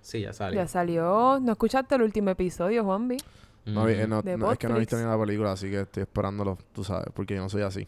Sí, 0.00 0.20
ya 0.22 0.32
salió. 0.32 0.60
Ya 0.60 0.66
salió. 0.68 1.38
¿No 1.40 1.52
escuchaste 1.52 1.94
el 1.96 2.02
último 2.02 2.30
episodio, 2.30 2.82
Juanvi? 2.84 3.16
No, 3.66 3.84
vi- 3.84 3.92
eh, 3.94 3.98
Ujú. 4.02 4.08
no- 4.08 4.22
De 4.22 4.36
no, 4.38 4.52
es 4.52 4.58
que 4.58 4.68
no 4.68 4.76
he 4.76 4.78
visto 4.78 4.96
ni 4.96 5.04
la 5.04 5.18
película, 5.18 5.52
así 5.52 5.68
que 5.70 5.80
estoy 5.80 6.04
esperándolo, 6.04 6.56
tú 6.72 6.82
sabes, 6.84 7.08
porque 7.12 7.34
yo 7.34 7.42
no 7.42 7.48
soy 7.48 7.62
así. 7.62 7.86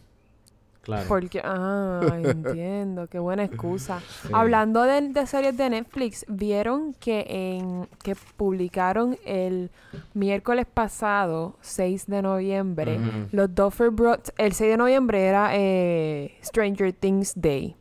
Claro. 0.82 1.04
Porque, 1.08 1.40
ah, 1.44 2.00
entiendo, 2.22 3.06
qué 3.08 3.18
buena 3.18 3.44
excusa. 3.44 4.00
Sí. 4.22 4.28
Hablando 4.32 4.82
de, 4.84 5.08
de 5.08 5.26
series 5.26 5.56
de 5.56 5.68
Netflix, 5.70 6.24
¿vieron 6.28 6.94
que 6.94 7.26
en 7.28 7.86
que 8.02 8.16
publicaron 8.36 9.18
el 9.26 9.70
miércoles 10.14 10.66
pasado, 10.72 11.56
6 11.60 12.06
de 12.06 12.22
noviembre, 12.22 12.98
los 13.32 13.54
Duffer 13.54 13.90
Brothers, 13.90 14.32
el 14.38 14.52
6 14.52 14.70
de 14.70 14.76
noviembre 14.76 15.24
era 15.26 15.50
eh, 15.52 16.36
Stranger 16.42 16.92
Things 16.92 17.32
Day. 17.34 17.76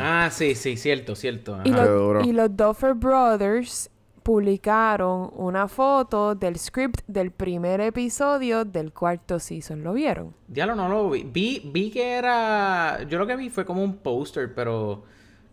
Ah, 0.00 0.28
sí, 0.32 0.54
sí, 0.54 0.76
cierto, 0.76 1.14
cierto. 1.16 1.58
Y, 1.64 1.70
ajá. 1.72 1.84
Los- 1.84 2.26
y 2.26 2.32
los 2.32 2.56
Duffer 2.56 2.94
Brothers 2.94 3.89
publicaron 4.22 5.30
una 5.34 5.68
foto 5.68 6.34
del 6.34 6.58
script 6.58 7.00
del 7.06 7.30
primer 7.30 7.80
episodio 7.80 8.64
del 8.64 8.92
cuarto 8.92 9.38
season. 9.38 9.82
¿Lo 9.82 9.92
vieron? 9.92 10.34
Diablo, 10.48 10.74
no 10.74 10.88
lo 10.88 11.10
vi. 11.10 11.24
vi. 11.24 11.62
Vi 11.72 11.90
que 11.90 12.14
era... 12.14 13.02
Yo 13.08 13.18
lo 13.18 13.26
que 13.26 13.36
vi 13.36 13.50
fue 13.50 13.64
como 13.64 13.82
un 13.82 13.96
póster, 13.98 14.54
pero... 14.54 15.04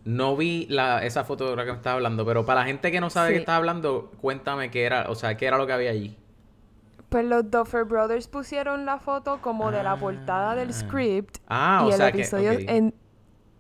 No 0.06 0.38
vi 0.38 0.68
la, 0.70 1.04
esa 1.06 1.26
foto 1.26 1.50
de 1.50 1.56
la 1.58 1.66
que 1.66 1.72
me 1.72 1.78
estaba 1.78 1.96
hablando. 1.96 2.26
Pero 2.26 2.46
para 2.46 2.62
la 2.62 2.66
gente 2.68 2.92
que 2.92 3.02
no 3.02 3.10
sabe 3.10 3.28
Sí. 3.30 3.34
qué 3.34 3.40
estás 3.40 3.56
hablando, 3.56 4.12
cuéntame 4.22 4.72
qué 4.72 4.84
era... 4.86 5.08
O 5.10 5.16
sea, 5.16 5.36
qué 5.36 5.46
era 5.48 5.58
lo 5.58 5.68
que 5.68 5.74
había 5.74 5.92
allí. 5.92 6.16
Pues 7.10 7.26
los 7.26 7.50
Duffer 7.50 7.84
Brothers 7.86 8.28
pusieron 8.28 8.86
la 8.86 9.00
foto 9.00 9.40
como 9.42 9.72
de 9.72 9.82
la 9.84 9.96
portada 9.98 10.56
del 10.56 10.70
Ah. 10.70 10.74
script 10.74 11.38
Ah, 11.48 11.82
y 11.84 11.88
o 11.88 11.92
el 11.92 11.98
sea 11.98 12.12
que... 12.12 12.18
episodio 12.20 12.52
ok. 12.54 12.60
en... 12.68 12.94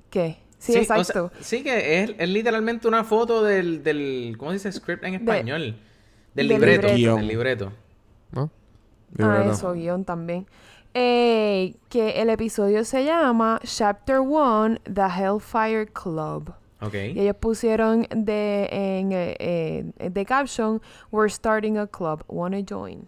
¿Qué? 0.09 0.37
Sí, 0.59 0.75
o 0.75 0.83
sea, 0.83 0.97
exacto. 0.97 1.31
sí, 1.39 1.63
que 1.63 2.03
es, 2.03 2.15
es 2.17 2.29
literalmente 2.29 2.87
una 2.87 3.03
foto 3.03 3.43
del, 3.43 3.83
del... 3.83 4.35
¿Cómo 4.37 4.51
se 4.51 4.55
dice? 4.55 4.71
Script 4.71 5.03
en 5.03 5.15
español. 5.15 5.61
Del, 5.61 5.75
del 6.33 6.47
libreto. 6.47 6.87
libreto. 6.87 7.15
Del 7.17 7.27
libreto. 7.27 7.73
¿No? 8.31 8.49
Ah, 9.19 9.45
eso, 9.51 9.73
guion 9.73 10.03
también. 10.03 10.47
Eh, 10.93 11.75
que 11.89 12.21
el 12.21 12.29
episodio 12.29 12.83
se 12.83 13.05
llama 13.05 13.59
Chapter 13.63 14.19
1, 14.19 14.79
The 14.91 15.01
Hellfire 15.01 15.85
Club. 15.87 16.53
Ok. 16.81 16.93
Y 16.93 17.19
ellos 17.19 17.35
pusieron 17.39 18.07
de, 18.09 18.67
en, 18.71 19.11
eh, 19.11 19.35
eh, 19.39 20.09
de 20.09 20.25
caption, 20.25 20.81
We're 21.11 21.29
starting 21.29 21.77
a 21.77 21.87
club, 21.87 22.23
wanna 22.27 22.61
join. 22.67 23.07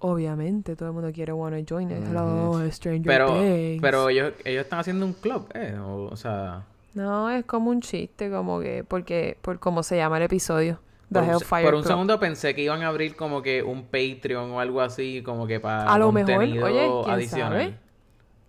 Obviamente, 0.00 0.76
todo 0.76 0.88
el 0.88 0.94
mundo 0.94 1.12
quiere 1.12 1.32
wanna 1.32 1.58
join. 1.68 1.90
Hello, 1.90 2.60
Stranger 2.70 3.06
Pero, 3.06 3.26
Things. 3.40 3.82
pero 3.82 4.08
ellos, 4.08 4.32
ellos 4.44 4.64
están 4.64 4.80
haciendo 4.80 5.06
un 5.06 5.12
club, 5.12 5.48
¿eh? 5.54 5.76
O, 5.78 6.06
o 6.10 6.16
sea... 6.16 6.64
No, 6.94 7.30
es 7.30 7.44
como 7.44 7.70
un 7.70 7.80
chiste, 7.80 8.30
como 8.30 8.60
que, 8.60 8.84
porque, 8.84 9.36
por 9.42 9.58
cómo 9.60 9.82
se 9.82 9.96
llama 9.96 10.16
el 10.18 10.24
episodio. 10.24 10.80
Por 11.12 11.22
un, 11.24 11.40
por 11.64 11.74
un 11.74 11.82
segundo 11.84 12.20
pensé 12.20 12.54
que 12.54 12.62
iban 12.62 12.82
a 12.82 12.88
abrir 12.88 13.16
como 13.16 13.42
que 13.42 13.64
un 13.64 13.84
Patreon 13.86 14.52
o 14.52 14.60
algo 14.60 14.80
así, 14.80 15.22
como 15.24 15.44
que 15.46 15.58
para 15.58 15.92
A 15.92 15.98
lo 15.98 16.12
mejor, 16.12 16.44
oye, 16.44 16.60
¿quién 17.04 17.14
adicional. 17.14 17.52
sabe? 17.62 17.74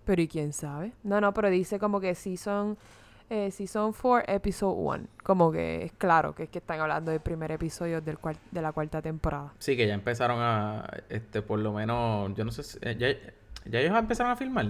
Pero 0.05 0.21
¿y 0.21 0.27
quién 0.27 0.53
sabe? 0.53 0.93
No, 1.03 1.19
no, 1.21 1.33
pero 1.33 1.50
dice 1.50 1.79
como 1.79 2.00
que 2.00 2.13
Season, 2.13 2.77
eh, 3.31 3.50
season 3.50 3.93
4, 4.00 4.31
Episode 4.31 4.75
1. 4.77 5.07
Como 5.24 5.51
que 5.51 5.86
es 5.86 5.91
claro 5.93 6.36
que 6.36 6.43
es 6.43 6.50
que 6.50 6.60
están 6.60 6.79
hablando 6.81 7.10
del 7.10 7.21
primer 7.21 7.51
episodio 7.51 8.00
del 8.00 8.19
cual- 8.19 8.38
de 8.51 8.62
la 8.62 8.71
cuarta 8.74 9.01
temporada. 9.01 9.53
Sí, 9.57 9.75
que 9.75 9.88
ya 9.88 9.95
empezaron 9.95 10.38
a, 10.39 10.88
este, 11.10 11.41
por 11.41 11.57
lo 11.57 11.74
menos, 11.74 12.31
yo 12.36 12.45
no 12.45 12.51
sé 12.51 12.62
si, 12.63 12.77
eh, 12.81 12.95
ya, 13.00 13.71
ya 13.71 13.79
ellos 13.79 13.98
empezaron 13.98 14.31
a 14.33 14.36
filmar. 14.36 14.67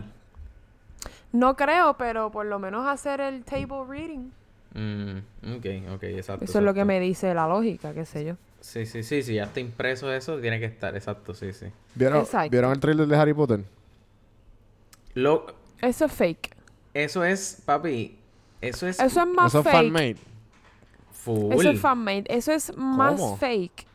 No 1.31 1.55
creo, 1.55 1.95
pero 1.97 2.31
por 2.31 2.45
lo 2.45 2.59
menos 2.59 2.87
hacer 2.87 3.21
el 3.21 3.43
table 3.45 3.85
reading. 3.87 4.31
Mm, 4.73 5.17
ok, 5.57 5.93
ok, 5.95 6.03
exacto. 6.03 6.45
Eso 6.45 6.59
es 6.59 6.63
lo 6.65 6.73
que 6.73 6.85
me 6.85 6.99
dice 6.99 7.33
la 7.33 7.47
lógica, 7.47 7.93
qué 7.93 8.05
sé 8.05 8.25
yo. 8.25 8.35
Sí, 8.59 8.85
sí, 8.85 9.01
sí, 9.03 9.23
sí, 9.23 9.35
ya 9.35 9.45
está 9.45 9.59
impreso 9.59 10.11
eso, 10.13 10.39
tiene 10.39 10.59
que 10.59 10.65
estar, 10.65 10.95
exacto, 10.95 11.33
sí, 11.33 11.51
sí. 11.51 11.65
¿Vieron, 11.95 12.19
Exacto. 12.19 12.51
¿Vieron 12.51 12.71
el 12.71 12.79
trailer 12.79 13.07
de 13.07 13.15
Harry 13.17 13.33
Potter? 13.33 13.63
Lo, 15.13 15.47
Eso 15.81 16.05
es 16.05 16.11
fake. 16.11 16.55
eso 16.93 17.23
es, 17.23 17.61
papi, 17.65 18.17
eso 18.61 18.87
es 18.87 18.99
Eso 18.99 19.21
es 19.21 19.27
más 19.27 19.47
Eso 19.47 19.59
es 19.59 19.63
fake. 19.65 19.75
fanmade. 19.75 20.17
full. 21.11 21.53
Eso 21.53 21.69
es 21.71 21.79
fanmade. 21.81 22.23
Eso 22.27 22.51
es 22.51 22.77
más 22.77 23.19
¿Cómo? 23.19 23.37
fake 23.37 23.85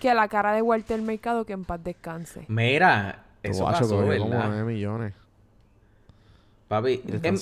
que 0.00 0.12
la 0.14 0.26
cara 0.28 0.52
de 0.52 0.62
Walter 0.62 1.00
Mercado 1.02 1.44
que 1.44 1.52
en 1.52 1.64
paz 1.64 1.82
descanse. 1.84 2.44
Mira, 2.48 3.24
eso 3.42 3.62
Guacho, 3.62 3.80
pasó, 3.82 3.96
cogió 4.00 4.18
como 4.18 4.30
¿verdad? 4.30 4.48
9 4.48 4.64
millones. 4.72 5.12
Papi, 6.72 7.02
em, 7.22 7.36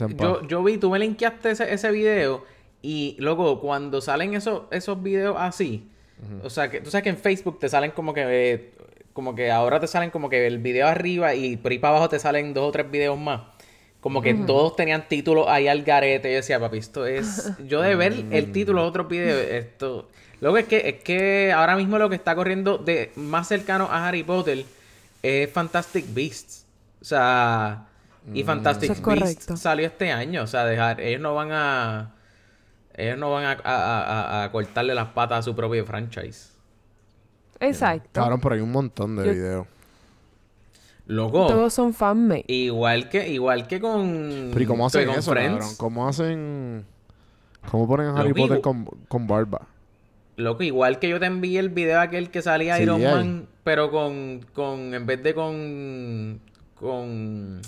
yo, 0.48 0.64
vi, 0.64 0.76
tú 0.76 0.90
me 0.90 0.98
linkeaste 0.98 1.52
ese, 1.52 1.72
ese 1.72 1.92
video 1.92 2.42
y 2.82 3.14
luego 3.20 3.60
cuando 3.60 4.00
salen 4.00 4.34
esos, 4.34 4.62
esos 4.72 5.00
videos 5.00 5.36
así, 5.38 5.88
o 6.42 6.50
sea, 6.50 6.68
que 6.68 6.80
tú 6.80 6.90
sabes 6.90 7.04
que 7.04 7.10
en 7.10 7.16
Facebook 7.16 7.60
te 7.60 7.68
salen 7.68 7.92
como 7.92 8.12
que, 8.12 8.24
eh, 8.26 8.72
como 9.12 9.36
que 9.36 9.52
ahora 9.52 9.78
te 9.78 9.86
salen 9.86 10.10
como 10.10 10.28
que 10.28 10.48
el 10.48 10.58
video 10.58 10.88
arriba 10.88 11.32
y 11.36 11.56
por 11.56 11.70
ahí 11.70 11.78
para 11.78 11.90
abajo 11.90 12.08
te 12.08 12.18
salen 12.18 12.52
dos 12.52 12.70
o 12.70 12.72
tres 12.72 12.90
videos 12.90 13.16
más. 13.20 13.42
Como 14.00 14.20
que 14.20 14.34
todos 14.34 14.74
tenían 14.74 15.06
títulos 15.08 15.46
ahí 15.46 15.68
al 15.68 15.84
garete. 15.84 16.28
Yo 16.30 16.36
decía, 16.38 16.58
papi, 16.58 16.78
esto 16.78 17.06
es... 17.06 17.52
Yo 17.68 17.82
de 17.82 17.94
ver 17.94 18.24
el 18.32 18.50
título 18.50 18.82
de 18.82 18.88
otros 18.88 19.06
videos, 19.06 19.46
esto... 19.48 20.08
Luego 20.40 20.56
es 20.56 20.64
que, 20.64 20.88
es 20.88 21.04
que 21.04 21.52
ahora 21.52 21.76
mismo 21.76 21.98
lo 21.98 22.08
que 22.08 22.16
está 22.16 22.34
corriendo 22.34 22.78
de 22.78 23.12
más 23.14 23.46
cercano 23.46 23.84
a 23.92 24.08
Harry 24.08 24.24
Potter 24.24 24.64
es 25.22 25.48
Fantastic 25.52 26.12
Beasts. 26.12 26.66
O 27.00 27.04
sea... 27.04 27.86
Y 28.32 28.44
Fantastic 28.44 28.90
Eso 28.92 29.12
es 29.12 29.20
Beasts 29.20 29.60
salió 29.60 29.86
este 29.86 30.12
año. 30.12 30.42
O 30.42 30.46
sea, 30.46 30.64
dejar, 30.64 31.00
ellos 31.00 31.20
no 31.20 31.34
van 31.34 31.50
a... 31.52 32.14
Ellos 32.94 33.16
no 33.18 33.30
van 33.30 33.44
a, 33.44 33.52
a- 33.64 34.40
a- 34.42 34.44
a 34.44 34.52
cortarle 34.52 34.94
las 34.94 35.08
patas 35.08 35.38
a 35.38 35.42
su 35.42 35.54
propio 35.56 35.84
franchise. 35.86 36.50
Exacto. 37.60 38.08
Cabrón, 38.12 38.40
pero 38.40 38.54
hay 38.54 38.60
un 38.60 38.72
montón 38.72 39.16
de 39.16 39.24
Yo- 39.26 39.32
videos. 39.32 39.66
Loco. 41.06 41.46
Todos 41.48 41.72
son 41.74 41.92
fanmade. 41.92 42.44
Igual 42.46 43.08
que, 43.08 43.28
igual 43.28 43.66
que 43.66 43.80
con... 43.80 44.50
Pero 44.52 44.62
¿y 44.62 44.66
cómo 44.66 44.86
hacen 44.86 45.06
con 45.06 45.18
eso, 45.18 45.30
Friends. 45.32 45.52
cabrón? 45.58 45.76
¿Cómo 45.76 46.08
hacen...? 46.08 46.86
¿Cómo 47.70 47.88
ponen 47.88 48.06
a 48.08 48.16
Harry 48.20 48.28
Loco, 48.30 48.40
Potter 48.42 48.60
con, 48.60 48.84
con 49.08 49.26
barba? 49.26 49.66
Loco, 50.36 50.62
igual 50.62 50.98
que 50.98 51.08
yo 51.08 51.18
te 51.20 51.26
envié 51.26 51.58
el 51.58 51.68
video 51.68 52.00
aquel 52.00 52.30
que 52.30 52.42
salía 52.42 52.76
Sí, 52.76 52.84
Iron 52.84 53.04
hay. 53.04 53.14
Man, 53.14 53.48
pero 53.64 53.90
con, 53.90 54.46
con, 54.54 54.94
en 54.94 55.04
vez 55.04 55.22
de 55.22 55.34
con, 55.34 56.40
con, 56.74 57.60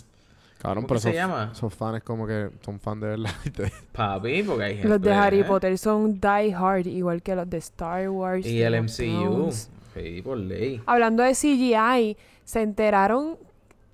Cabrón, 0.62 0.84
¿Cómo 0.84 0.86
pero 0.88 1.00
que 1.00 1.08
se 1.10 1.14
llama? 1.14 1.50
esos 1.52 1.74
fans 1.74 2.02
como 2.04 2.24
que 2.24 2.50
son 2.64 2.78
fans 2.78 3.00
de 3.00 3.06
verdad. 3.08 3.30
papi, 3.92 4.44
porque 4.44 4.62
hay 4.62 4.72
gente. 4.74 4.88
Los 4.88 5.02
de 5.02 5.12
Harry 5.12 5.40
¿eh? 5.40 5.44
Potter 5.44 5.76
son 5.76 6.20
die 6.20 6.54
hard, 6.54 6.86
igual 6.86 7.20
que 7.20 7.34
los 7.34 7.50
de 7.50 7.56
Star 7.58 8.08
Wars. 8.08 8.46
Y 8.46 8.62
el 8.62 8.80
MCU. 8.80 9.50
Sí, 9.94 10.22
por 10.22 10.38
ley. 10.38 10.80
Hablando 10.86 11.24
de 11.24 11.32
CGI, 11.32 12.16
se 12.44 12.62
enteraron 12.62 13.36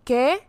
que 0.04 0.40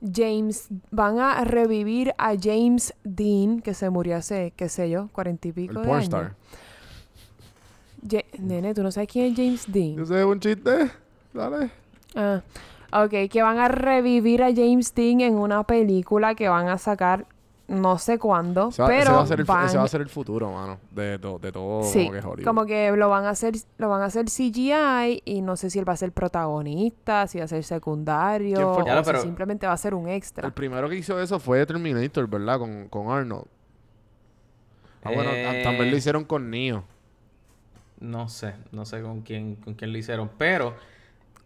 James 0.00 0.68
van 0.92 1.18
a 1.18 1.42
revivir 1.44 2.14
a 2.16 2.34
James 2.40 2.94
Dean, 3.02 3.60
que 3.60 3.74
se 3.74 3.90
murió 3.90 4.16
hace, 4.18 4.52
qué 4.54 4.68
sé 4.68 4.88
yo, 4.88 5.08
cuarenta 5.12 5.48
y 5.48 5.50
El 5.50 5.54
pico 5.54 5.80
de 5.80 5.90
años. 5.92 6.08
Ja- 8.08 8.22
Nene, 8.38 8.72
¿tú 8.74 8.82
no 8.82 8.92
sabes 8.92 9.08
quién 9.10 9.32
es 9.32 9.36
James 9.36 9.64
Dean? 9.66 9.98
¿Ese 10.00 10.20
es 10.20 10.24
un 10.24 10.38
chiste? 10.38 10.90
Dale. 11.32 11.70
Ah, 12.14 12.40
ok, 13.04 13.28
que 13.30 13.42
van 13.42 13.58
a 13.58 13.68
revivir 13.68 14.42
a 14.42 14.48
James 14.54 14.94
Dean 14.94 15.20
en 15.20 15.34
una 15.36 15.62
película 15.64 16.34
que 16.34 16.48
van 16.48 16.68
a 16.68 16.78
sacar 16.78 17.26
no 17.68 17.98
sé 17.98 18.16
cuándo, 18.20 18.68
Ese 18.68 18.80
va, 18.80 18.86
pero 18.86 19.00
ese 19.02 19.10
va 19.12 19.22
a 19.22 19.26
ser 19.26 19.40
el, 19.40 19.44
van... 19.44 19.66
ese 19.66 19.76
va 19.76 19.82
a 19.82 19.88
ser 19.88 20.00
el 20.00 20.08
futuro, 20.08 20.52
mano. 20.52 20.78
De, 20.92 21.18
to- 21.18 21.40
de 21.40 21.50
todo 21.50 21.82
Sí, 21.82 22.06
como 22.06 22.12
que 22.12 22.18
Hollywood. 22.26 22.44
como 22.44 22.64
que 22.66 22.92
lo 22.92 23.08
van 23.08 23.24
a 23.24 23.30
hacer, 23.30 23.54
lo 23.78 23.88
van 23.88 24.02
a 24.02 24.04
hacer 24.04 24.26
CGI 24.26 25.22
y 25.24 25.42
no 25.42 25.56
sé 25.56 25.68
si 25.70 25.80
él 25.80 25.88
va 25.88 25.94
a 25.94 25.96
ser 25.96 26.12
protagonista, 26.12 27.26
si 27.26 27.38
va 27.38 27.44
a 27.44 27.48
ser 27.48 27.64
secundario, 27.64 28.76
si 29.04 29.16
simplemente 29.20 29.66
va 29.66 29.72
a 29.72 29.76
ser 29.76 29.94
un 29.96 30.06
extra. 30.08 30.46
El 30.46 30.52
primero 30.52 30.88
que 30.88 30.94
hizo 30.94 31.20
eso 31.20 31.40
fue 31.40 31.66
Terminator, 31.66 32.28
¿verdad? 32.28 32.60
Con, 32.60 32.86
con 32.88 33.10
Arnold. 33.10 33.46
Ah, 35.02 35.10
bueno, 35.12 35.30
Eh, 35.32 35.62
también 35.64 35.90
lo 35.90 35.96
hicieron 35.96 36.24
con 36.24 36.48
Neo. 36.50 36.84
No 37.98 38.28
sé, 38.28 38.54
no 38.70 38.84
sé 38.84 39.02
con 39.02 39.22
quién, 39.22 39.56
con 39.56 39.74
quién 39.74 39.90
lo 39.92 39.98
hicieron, 39.98 40.30
pero. 40.38 40.74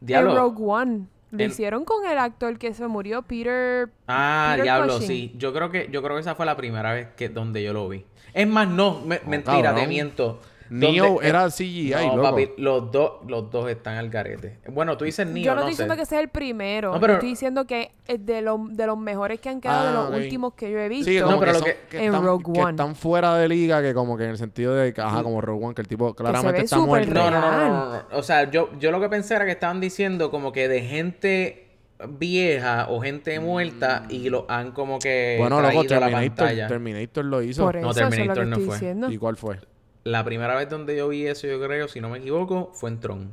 El. 0.07 0.35
Rogue 0.35 0.63
One. 0.67 1.07
Lo 1.31 1.45
hicieron 1.45 1.85
con 1.85 2.05
el 2.07 2.19
actor 2.19 2.59
que 2.59 2.75
se 2.75 2.87
murió, 2.89 3.23
Peter. 3.23 3.89
Ah, 4.09 4.49
Peter 4.53 4.65
diablo, 4.65 4.95
Cushing. 4.95 5.07
sí. 5.09 5.33
Yo 5.37 5.53
creo 5.53 5.71
que, 5.71 5.89
yo 5.93 6.03
creo 6.03 6.17
que 6.17 6.21
esa 6.23 6.35
fue 6.35 6.45
la 6.47 6.57
primera 6.57 6.93
vez 6.93 7.09
que 7.17 7.29
donde 7.29 7.63
yo 7.63 7.73
lo 7.73 7.89
vi. 7.89 8.05
Es 8.35 8.47
más, 8.49 8.69
no, 8.69 9.01
me- 9.01 9.21
mentira, 9.27 9.63
cabrón. 9.63 9.83
te 9.83 9.87
miento. 9.89 10.41
Neo 10.71 11.21
era 11.21 11.49
CGI, 11.51 11.91
no, 12.07 12.17
loco. 12.17 12.31
papi, 12.31 12.51
los 12.59 12.91
dos, 12.93 13.13
los 13.27 13.51
dos 13.51 13.69
están 13.69 13.97
al 13.97 14.09
garete. 14.09 14.59
Bueno, 14.69 14.97
tú 14.97 15.05
dices 15.05 15.27
Neo, 15.27 15.43
Yo 15.45 15.51
no, 15.51 15.55
no 15.57 15.61
estoy 15.63 15.73
sé. 15.75 15.83
diciendo 15.83 15.97
que 15.97 16.07
sea 16.07 16.21
el 16.21 16.29
primero. 16.29 16.89
No, 16.91 16.95
yo 16.95 17.01
pero- 17.01 17.13
estoy 17.15 17.29
diciendo 17.31 17.67
que 17.67 17.91
es 18.07 18.25
de, 18.25 18.41
lo- 18.41 18.67
de 18.71 18.87
los 18.87 18.97
mejores 18.97 19.41
que 19.41 19.49
han 19.49 19.61
quedado, 19.61 19.83
de 19.85 19.89
Ah, 19.91 19.93
los 19.93 20.09
ok. 20.11 20.15
últimos 20.17 20.55
que 20.55 20.71
yo 20.71 20.79
he 20.79 20.89
visto. 20.89 21.11
Sí, 21.11 21.19
como 21.21 21.33
No, 21.33 21.41
pero 21.41 21.53
que, 21.53 21.59
lo 21.59 21.65
son- 21.65 21.69
que- 21.75 21.89
que 21.91 21.99
en 21.99 22.05
están, 22.05 22.25
Rogue 22.25 22.45
que 22.55 22.61
One. 22.61 22.71
están 22.71 22.95
fuera 22.95 23.35
de 23.37 23.49
liga, 23.49 23.83
que 23.83 23.93
como 23.95 24.17
que 24.17 24.25
en 24.25 24.31
el 24.31 24.39
sentido 24.39 24.75
de 24.75 24.95
que, 24.95 25.01
ajá, 25.01 25.23
como 25.23 25.41
Rogue 25.41 25.65
One, 25.67 25.75
que 25.75 25.83
el 25.83 25.89
tipo 25.89 26.15
claramente 26.15 26.63
está 26.63 26.77
súper 26.77 26.89
muerto. 27.07 27.15
No, 27.15 27.31
no, 27.31 27.41
no, 27.41 27.51
no, 27.51 27.69
no, 27.69 27.93
no. 27.93 28.03
O 28.13 28.23
sea, 28.23 28.51
yo, 28.51 28.71
yo 28.79 28.91
lo 28.93 29.01
que 29.01 29.09
pensé 29.09 29.35
era 29.35 29.45
que 29.45 29.51
estaban 29.53 29.81
diciendo 29.81 30.31
como 30.31 30.53
que 30.53 30.69
de 30.69 30.83
gente 30.83 31.67
vieja 32.09 32.87
o 32.89 33.01
gente 33.01 33.39
muerta 33.41 34.05
y 34.09 34.31
lo 34.31 34.47
han 34.49 34.73
como 34.73 34.99
que 34.99 35.37
Bueno, 35.39 35.61
loco, 35.61 35.73
traído 35.85 35.97
a 35.97 36.01
la 36.01 36.07
Terminator, 36.07 36.37
pantalla. 36.37 36.67
Terminator 36.69 37.25
lo 37.27 37.43
hizo. 37.43 37.65
Por 37.65 37.75
No, 37.77 37.91
eso, 37.91 37.91
eso 37.91 38.01
es 38.01 38.05
lo 38.05 38.11
Terminator 38.11 38.45
que 38.45 38.49
no 38.51 38.57
estoy 38.57 38.67
fue. 38.67 38.75
diciendo. 38.77 39.11
¿Y 39.11 39.19
cuál 39.19 39.37
fue? 39.37 39.59
La 40.05 40.25
primera 40.25 40.55
vez 40.57 40.69
donde 40.69 40.97
yo 40.97 41.09
vi 41.09 41.27
eso, 41.27 41.47
yo 41.47 41.61
creo, 41.61 41.87
si 41.89 42.01
no 42.01 42.09
me 42.09 42.19
equivoco, 42.19 42.71
fue 42.73 42.91
en 42.91 43.01
Tron. 43.01 43.33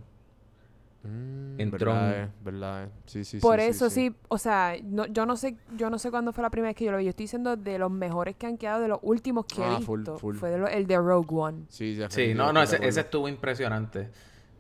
Mm. 1.04 1.60
en 1.62 1.72
verdad 1.72 1.78
Tron. 1.80 2.10
es, 2.22 2.30
verdad 2.44 2.84
es. 2.84 2.90
Sí, 3.06 3.24
sí, 3.24 3.40
Por 3.40 3.60
sí, 3.60 3.66
sí, 3.66 3.70
eso 3.70 3.90
sí, 3.90 4.14
o 4.28 4.38
sea, 4.38 4.76
no, 4.84 5.06
yo 5.06 5.26
no 5.26 5.38
sé, 5.38 5.56
yo 5.78 5.90
no 5.90 6.00
sé 6.00 6.12
cuándo 6.12 6.34
fue 6.34 6.42
la 6.42 6.50
primera 6.50 6.70
vez 6.72 6.76
que 6.76 6.84
yo 6.86 6.92
lo 6.92 6.98
vi. 6.98 7.06
Yo 7.06 7.12
estoy 7.12 7.24
diciendo 7.26 7.56
de 7.56 7.80
los 7.80 7.90
mejores 7.92 8.36
que 8.36 8.46
han 8.48 8.58
quedado, 8.58 8.82
de 8.82 8.90
los 8.90 9.00
últimos 9.04 9.46
que 9.46 9.64
Ah, 9.64 9.78
he 9.80 9.84
full, 9.84 10.00
visto. 10.00 10.18
full. 10.18 10.36
Fue 10.36 10.50
de 10.50 10.58
lo- 10.58 10.68
el 10.68 10.86
de 10.88 10.98
Rogue 10.98 11.28
One. 11.32 11.60
Sí, 11.70 11.94
Sí, 11.94 11.96
definitivo, 11.96 12.46
no, 12.46 12.52
no, 12.54 12.62
ese, 12.64 13.00
estuvo 13.00 13.28
impresionante. 13.30 14.10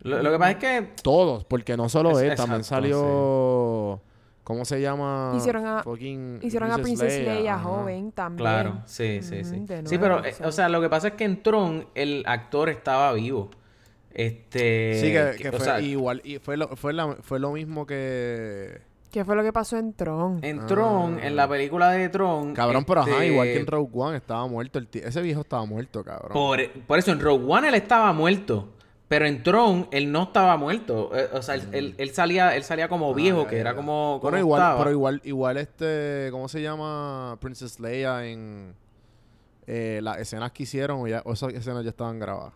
Lo, 0.04 0.22
lo 0.24 0.32
que 0.32 0.38
pasa 0.38 0.52
es 0.52 0.58
que 0.58 0.94
Todos, 1.04 1.44
porque 1.44 1.76
no 1.76 1.90
solo 1.90 2.12
Es- 2.12 2.30
él, 2.32 2.36
también 2.38 2.62
exacto, 2.62 2.76
salió... 2.84 4.02
¿Cómo 4.48 4.64
se 4.64 4.80
llama? 4.80 5.34
Hicieron 5.36 5.66
a- 5.66 5.84
Fucking 5.84 6.40
Hicieron 6.42 6.72
a 6.72 6.78
Princess 6.78 7.20
Leia, 7.22 7.60
joven 7.60 8.14
también. 8.14 8.38
Claro, 8.46 8.82
sí, 8.86 9.20
sí, 9.22 9.44
sí. 9.44 9.66
Sí, 9.84 9.98
pero, 9.98 10.24
eh, 10.24 10.34
o 10.42 10.54
sea, 10.54 10.70
lo 10.70 10.80
que 10.80 10.88
pasa 10.88 11.10
es 11.10 11.14
que 11.16 11.26
en 11.26 11.44
Tron 11.44 11.86
el 11.96 12.24
actor 12.26 12.70
estaba 12.70 13.12
vivo. 13.12 13.50
Este. 14.14 15.00
Sí, 15.02 15.12
que, 15.12 15.32
que- 15.36 15.44
que 15.44 15.50
o 15.50 15.52
fue 15.52 15.66
sea, 15.66 15.82
igual. 15.82 16.22
Y 16.24 16.38
fue, 16.40 16.56
lo, 16.56 16.70
fue, 16.78 16.94
la- 16.94 17.18
fue 17.22 17.40
lo 17.40 17.52
mismo 17.52 17.86
que... 17.86 18.80
¿Qué 19.12 19.26
fue 19.26 19.36
lo 19.36 19.44
que 19.44 19.52
pasó 19.52 19.78
en 19.78 19.92
Tron? 19.94 20.40
en 20.44 20.66
Tron, 20.66 21.20
en 21.20 21.36
la 21.36 21.48
película 21.50 21.92
de 21.92 22.08
Tron. 22.08 22.52
Ah. 22.52 22.54
Cabrón, 22.56 22.86
pero 22.86 23.02
ajá, 23.02 23.12
este, 23.12 23.28
igual 23.28 23.48
que 23.48 23.60
en 23.60 23.68
Rogue 23.68 23.90
One 23.94 24.18
estaba 24.18 24.48
muerto. 24.48 24.80
El 24.80 24.88
ti- 24.88 25.00
Ese 25.04 25.22
viejo 25.22 25.42
estaba 25.42 25.66
muerto, 25.66 26.04
cabrón. 26.06 26.32
Por, 26.32 26.70
por 26.88 27.00
eso 27.00 27.12
en 27.12 27.20
Rogue 27.20 27.46
One 27.48 27.68
él 27.68 27.76
estaba 27.76 28.14
muerto. 28.14 28.70
Pero 29.08 29.26
en 29.26 29.42
Tron 29.42 29.88
él 29.92 30.12
no 30.12 30.24
estaba 30.24 30.58
muerto. 30.58 31.12
Eh, 31.16 31.30
O 31.34 31.42
sea, 31.42 31.56
él, 31.56 31.64
él- 31.72 31.96
él 31.98 32.10
salía, 32.14 32.56
él 32.58 32.64
salía 32.64 32.90
como 32.90 33.14
viejo, 33.14 33.38
Mm. 33.38 33.42
Ah, 33.42 33.44
ya, 33.46 33.50
que 33.50 33.56
ya, 33.56 33.62
era 33.62 33.70
ya. 33.72 33.76
como. 33.78 34.20
Como 34.22 34.38
igual, 34.38 34.62
estaba. 34.62 34.78
pero 34.80 34.92
igual, 34.92 35.22
igual 35.24 35.58
este, 35.58 36.28
¿cómo 36.32 36.48
se 36.50 36.62
llama? 36.62 37.38
Princess 37.40 37.80
Leia 37.80 38.26
en 38.26 38.74
eh, 39.66 40.00
las 40.04 40.18
escenas 40.20 40.52
que 40.52 40.64
hicieron, 40.64 41.00
o, 41.02 41.08
ya, 41.08 41.22
o 41.26 41.34
esas 41.34 41.54
escenas 41.54 41.84
ya 41.84 41.90
estaban 41.92 42.20
grabadas. 42.20 42.54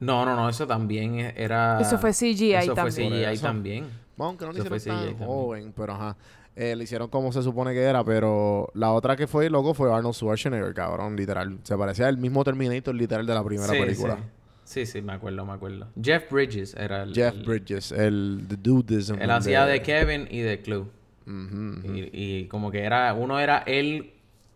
No, 0.00 0.24
no, 0.24 0.36
no, 0.36 0.48
eso 0.48 0.64
también 0.66 1.18
e- 1.18 1.34
era. 1.36 1.80
Eso 1.80 1.98
fue 1.98 2.12
CGI 2.12 2.54
Eso 2.54 2.66
fue 2.66 2.74
también. 2.76 3.10
CGI 3.12 3.24
Por 3.24 3.32
eso. 3.32 3.42
también. 3.46 3.84
Bueno, 4.16 4.28
aunque 4.30 4.44
no 4.46 4.52
lo 4.52 4.64
fue 4.64 4.76
hicieron 4.76 4.78
CGI 5.00 5.06
tan 5.08 5.18
también. 5.18 5.28
joven, 5.28 5.72
pero 5.76 5.92
ajá. 5.94 6.16
Eh, 6.54 6.74
le 6.74 6.84
hicieron 6.84 7.08
como 7.08 7.30
se 7.32 7.40
supone 7.42 7.72
que 7.72 7.82
era, 7.82 8.02
pero 8.04 8.68
la 8.74 8.92
otra 8.92 9.16
que 9.16 9.26
fue 9.28 9.48
loco 9.50 9.74
fue 9.74 9.92
Arnold 9.92 10.14
Schwarzenegger, 10.14 10.74
cabrón, 10.74 11.14
literal. 11.16 11.58
Se 11.62 11.76
parecía 11.76 12.06
al 12.08 12.18
mismo 12.18 12.42
Terminator 12.44 12.94
literal 12.94 13.24
de 13.26 13.34
la 13.34 13.44
primera 13.44 13.72
Sí, 13.72 13.78
película. 13.78 14.16
Sí. 14.16 14.22
Sí, 14.68 14.86
sí, 14.86 15.02
me 15.02 15.14
acuerdo, 15.14 15.44
me 15.46 15.52
acuerdo. 15.54 15.88
Jeff 16.00 16.30
Bridges 16.30 16.74
era 16.74 17.02
el. 17.02 17.14
Jeff 17.14 17.34
el- 17.34 17.44
Bridges, 17.44 17.92
el 17.92 18.44
the 18.48 18.56
dudism 18.56 19.20
Él 19.20 19.30
hacía 19.30 19.64
de 19.66 19.82
Kevin 19.82 20.28
y 20.30 20.40
de 20.40 20.60
Clue. 20.60 20.86
Y, 21.26 22.10
y 22.12 22.46
como 22.48 22.70
que 22.70 22.82
era, 22.84 23.12
uno 23.12 23.38
era 23.38 23.58
él 23.66 24.12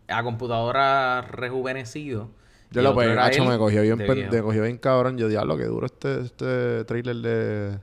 a 0.07 0.23
computadora 0.23 1.21
rejuvenecido. 1.21 2.29
Yo 2.71 2.81
lo 2.81 2.89
otro 2.91 3.03
pues, 3.03 3.39
me 3.39 3.57
cogió 3.57 3.81
bien, 3.83 3.97
me 3.97 4.41
cogió 4.41 4.63
bien 4.63 4.77
cabrón. 4.77 5.17
Yo 5.17 5.27
diablo, 5.27 5.57
que 5.57 5.65
duro 5.65 5.85
este, 5.85 6.21
este 6.21 6.83
trailer 6.85 7.17
de, 7.17 7.79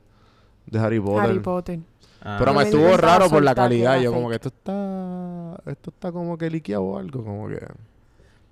de 0.66 0.78
Harry 0.78 0.98
Potter. 0.98 1.30
Harry 1.30 1.38
Potter. 1.38 1.80
Ah, 2.22 2.36
Pero 2.38 2.52
me 2.52 2.64
estuvo 2.64 2.96
raro 2.96 3.30
por 3.30 3.42
la 3.42 3.54
calidad. 3.54 4.00
Yo 4.00 4.12
como 4.12 4.28
que 4.28 4.34
esto 4.34 4.48
está, 4.48 5.60
esto 5.66 5.90
está 5.90 6.12
como 6.12 6.36
que 6.36 6.50
liqueado 6.50 6.82
o 6.82 6.98
algo, 6.98 7.24
como 7.24 7.48
que. 7.48 7.60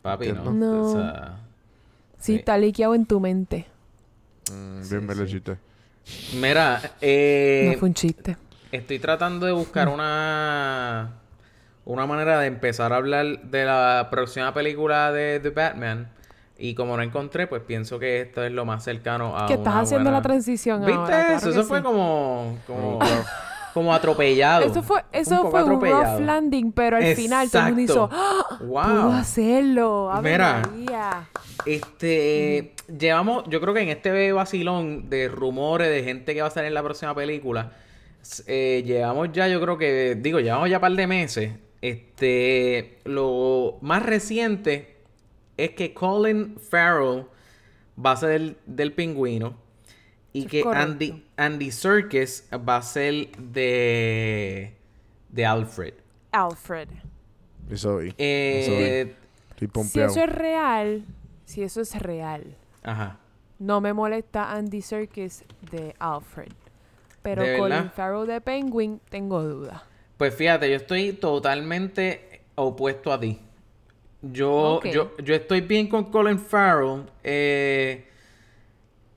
papi, 0.02 0.32
no. 0.32 0.52
No. 0.52 0.82
O 0.82 0.92
sea, 0.92 1.47
Sí, 2.18 2.32
Sí. 2.32 2.34
está 2.36 2.58
liqueado 2.58 2.94
en 2.94 3.06
tu 3.06 3.20
mente. 3.20 3.66
mm, 4.52 4.88
bien 4.88 5.06
me 5.06 5.14
mira, 6.40 6.80
eh, 7.00 7.70
no 7.72 7.78
fue 7.78 7.88
un 7.88 7.94
chiste. 7.94 8.36
estoy 8.72 8.98
tratando 8.98 9.44
de 9.46 9.52
buscar 9.52 9.88
una 9.88 11.10
una 11.84 12.06
manera 12.06 12.38
de 12.40 12.46
empezar 12.48 12.92
a 12.92 12.96
hablar 12.96 13.42
de 13.44 13.64
la 13.64 14.08
próxima 14.10 14.52
película 14.52 15.10
de 15.12 15.40
The 15.40 15.50
Batman. 15.50 16.08
Y 16.58 16.74
como 16.74 16.96
no 16.96 17.02
encontré, 17.02 17.46
pues 17.46 17.62
pienso 17.62 17.98
que 17.98 18.20
esto 18.20 18.42
es 18.44 18.52
lo 18.52 18.64
más 18.66 18.82
cercano 18.84 19.38
a 19.38 19.46
que 19.46 19.54
estás 19.54 19.72
una 19.74 19.82
haciendo 19.82 20.04
buena- 20.10 20.18
la 20.18 20.22
transición 20.22 20.80
¿Viste 20.84 20.92
ahora. 21.00 21.06
claro 21.26 21.36
eso? 21.38 21.50
Eso 21.50 21.62
sí. 21.62 21.68
fue 21.68 21.82
como, 21.82 22.58
como, 22.66 22.98
como 23.78 23.94
atropellado. 23.94 24.64
Eso 24.64 24.82
fue, 24.82 24.98
un 24.98 25.04
eso 25.12 25.36
poco 25.36 25.50
fue 25.50 25.64
un 25.64 25.80
rough 25.80 26.20
landing, 26.20 26.72
pero 26.72 26.96
al 26.96 27.14
final 27.14 27.50
todo 27.50 27.62
el 27.62 27.74
mundo 27.74 27.92
hizo, 27.92 28.10
¡Ah! 28.12 28.58
Wow. 28.60 28.82
¡Pudo 28.84 29.12
hacerlo! 29.12 30.10
¡Ave 30.10 30.30
Mira. 30.30 30.62
María! 30.68 31.28
Este, 31.64 32.74
llevamos, 32.86 33.44
yo 33.48 33.60
creo 33.60 33.74
que 33.74 33.80
en 33.80 33.88
este 33.88 34.32
vacilón 34.32 35.08
de 35.08 35.28
rumores 35.28 35.88
de 35.88 36.02
gente 36.02 36.34
que 36.34 36.42
va 36.42 36.48
a 36.48 36.50
salir 36.50 36.68
en 36.68 36.74
la 36.74 36.82
próxima 36.82 37.14
película, 37.14 37.72
eh, 38.46 38.82
llevamos 38.84 39.30
ya, 39.32 39.48
yo 39.48 39.60
creo 39.60 39.78
que, 39.78 40.16
digo, 40.20 40.40
llevamos 40.40 40.68
ya 40.68 40.76
un 40.76 40.82
par 40.82 40.92
de 40.92 41.06
meses. 41.06 41.52
Este, 41.80 42.98
lo 43.04 43.78
más 43.80 44.02
reciente 44.04 44.96
es 45.56 45.70
que 45.70 45.94
Colin 45.94 46.56
Farrell 46.58 47.26
va 48.04 48.12
a 48.12 48.16
ser 48.16 48.30
el, 48.32 48.56
del 48.66 48.92
pingüino 48.92 49.56
y 50.32 50.44
es 50.44 50.50
que 50.50 50.62
correcto. 50.62 50.92
Andy, 50.92 51.24
Andy 51.38 51.70
Serkis 51.70 52.46
va 52.52 52.76
a 52.76 52.82
ser 52.82 53.30
de, 53.38 54.74
de 55.30 55.46
Alfred. 55.46 55.94
Alfred. 56.32 56.88
Eso 57.70 57.98
vi. 57.98 58.12
Eh, 58.18 59.14
Si 59.84 60.00
eso 60.00 60.22
es 60.24 60.32
real, 60.32 61.04
si 61.44 61.62
eso 61.62 61.80
es 61.80 61.94
real, 61.98 62.54
ajá. 62.82 63.18
no 63.58 63.80
me 63.80 63.92
molesta 63.92 64.52
Andy 64.52 64.82
Serkis 64.82 65.44
de 65.70 65.94
Alfred. 65.98 66.52
Pero 67.22 67.42
¿De 67.42 67.56
Colin 67.58 67.76
verdad? 67.78 67.92
Farrell 67.94 68.26
de 68.26 68.40
Penguin, 68.40 69.00
tengo 69.10 69.42
dudas. 69.42 69.82
Pues 70.16 70.34
fíjate, 70.34 70.68
yo 70.70 70.76
estoy 70.76 71.12
totalmente 71.12 72.42
opuesto 72.54 73.12
a 73.12 73.20
ti. 73.20 73.40
Yo, 74.22 74.80
yo, 74.82 75.16
yo 75.18 75.34
estoy 75.34 75.60
bien 75.60 75.88
con 75.88 76.10
Colin 76.10 76.38
Farrell. 76.38 77.04
eh, 77.22 78.04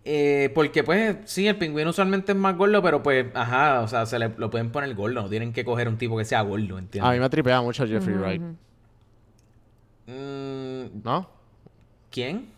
eh, 0.04 0.52
porque 0.56 0.84
pues 0.84 1.18
sí, 1.26 1.48
el 1.48 1.58
pingüino 1.58 1.90
usualmente 1.92 2.32
es 2.32 2.38
más 2.38 2.58
gordo, 2.58 2.82
pero 2.82 3.04
pues, 3.04 3.28
ajá, 3.34 3.82
o 3.82 3.88
sea, 3.88 4.06
se 4.06 4.18
le, 4.20 4.30
lo 4.38 4.50
pueden 4.50 4.72
poner 4.72 4.94
gordo. 4.96 5.22
No 5.22 5.30
tienen 5.30 5.54
que 5.54 5.64
coger 5.64 5.88
un 5.88 5.98
tipo 5.98 6.18
que 6.18 6.26
sea 6.26 6.42
gordo, 6.42 6.76
A 6.76 6.80
mí 6.80 6.86
¿entiendes? 6.86 7.20
me 7.20 7.30
tripea 7.30 7.62
mucho 7.62 7.86
Jeffrey 7.86 8.16
Wright. 8.16 8.42
Mm, 10.08 11.02
¿No? 11.04 11.30
¿Quién? 12.10 12.50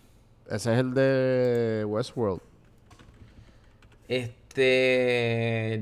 Ese 0.49 0.73
es 0.73 0.79
el 0.79 0.93
de 0.93 1.85
Westworld. 1.87 2.41
Este. 4.07 4.42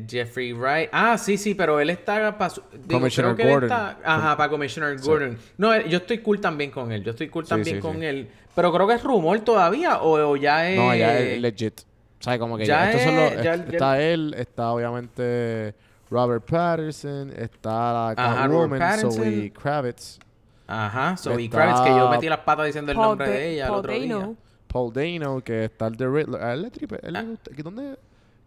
Jeffrey 0.09 0.53
Wright. 0.53 0.89
Ah, 0.91 1.17
sí, 1.17 1.37
sí, 1.37 1.53
pero 1.55 1.79
él 1.79 1.89
está 1.89 2.37
para. 2.37 2.53
Commissioner 2.89 3.35
creo 3.35 3.35
que 3.35 3.43
él 3.43 3.49
Gordon. 3.49 3.69
está- 3.69 3.97
Ajá, 4.03 4.37
para 4.37 4.49
Commissioner 4.49 4.99
Gordon. 4.99 5.37
No, 5.57 5.79
yo 5.81 5.97
estoy 5.97 6.19
cool 6.19 6.39
también 6.39 6.71
con 6.71 6.91
él. 6.91 7.03
Yo 7.03 7.11
estoy 7.11 7.29
cool 7.29 7.47
también 7.47 7.77
sí, 7.77 7.81
con 7.81 7.97
sí. 7.99 8.05
él. 8.05 8.29
Pero 8.55 8.73
creo 8.73 8.87
que 8.87 8.95
es 8.95 9.03
rumor 9.03 9.39
todavía 9.41 10.01
o, 10.01 10.31
o 10.31 10.35
ya 10.35 10.69
es. 10.69 10.77
No, 10.77 10.93
ya 10.95 11.17
es 11.17 11.39
legit. 11.41 11.81
O 12.19 12.23
sea, 12.23 12.37
como 12.37 12.57
que 12.57 12.65
ya 12.65 12.83
ya, 12.85 12.89
estos 12.91 13.03
son 13.03 13.15
los- 13.15 13.31
es- 13.33 13.43
ya- 13.43 13.53
est- 13.55 13.65
ya- 13.67 13.71
está 13.73 14.01
él, 14.01 14.35
está 14.37 14.71
obviamente 14.71 15.73
Robert 16.09 16.43
Patterson, 16.45 17.31
está 17.35 18.09
la 18.09 18.15
Catwoman. 18.15 18.99
Zoe 19.11 19.51
Kravitz, 19.51 20.19
Ajá, 20.67 21.17
Zoe 21.17 21.45
Está- 21.45 21.57
Kravitz, 21.57 21.81
que 21.81 21.89
yo 21.89 22.09
metí 22.09 22.29
las 22.29 22.39
patas 22.39 22.67
diciendo 22.67 22.91
el 22.91 22.97
Paul 22.97 23.07
nombre 23.09 23.29
de 23.29 23.53
ella 23.53 23.63
el 23.63 23.69
Paul 23.69 23.79
otro 23.79 23.91
Dano. 23.93 24.03
día. 24.19 24.29
Paul 24.67 24.93
Dano, 24.93 25.41
que 25.43 25.65
está 25.65 25.87
el 25.87 25.95
de 25.95 26.07
Riddler. 26.07 26.41
A 26.43 26.53
él 26.53 26.61
le 26.61 26.69
tripe, 26.71 26.99
él 27.01 27.13
le 27.13 27.19
Ah. 27.19 27.23
gusta. 27.23 27.51
¿Qué, 27.55 27.63
dónde, 27.63 27.95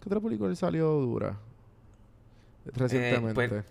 ¿Qué 0.05 0.11
otra 0.11 0.21
película 0.21 0.51
le 0.51 0.57
salió 0.57 0.87
dura? 1.01 1.39
Recientemente. 2.67 3.35
pues, 3.35 3.65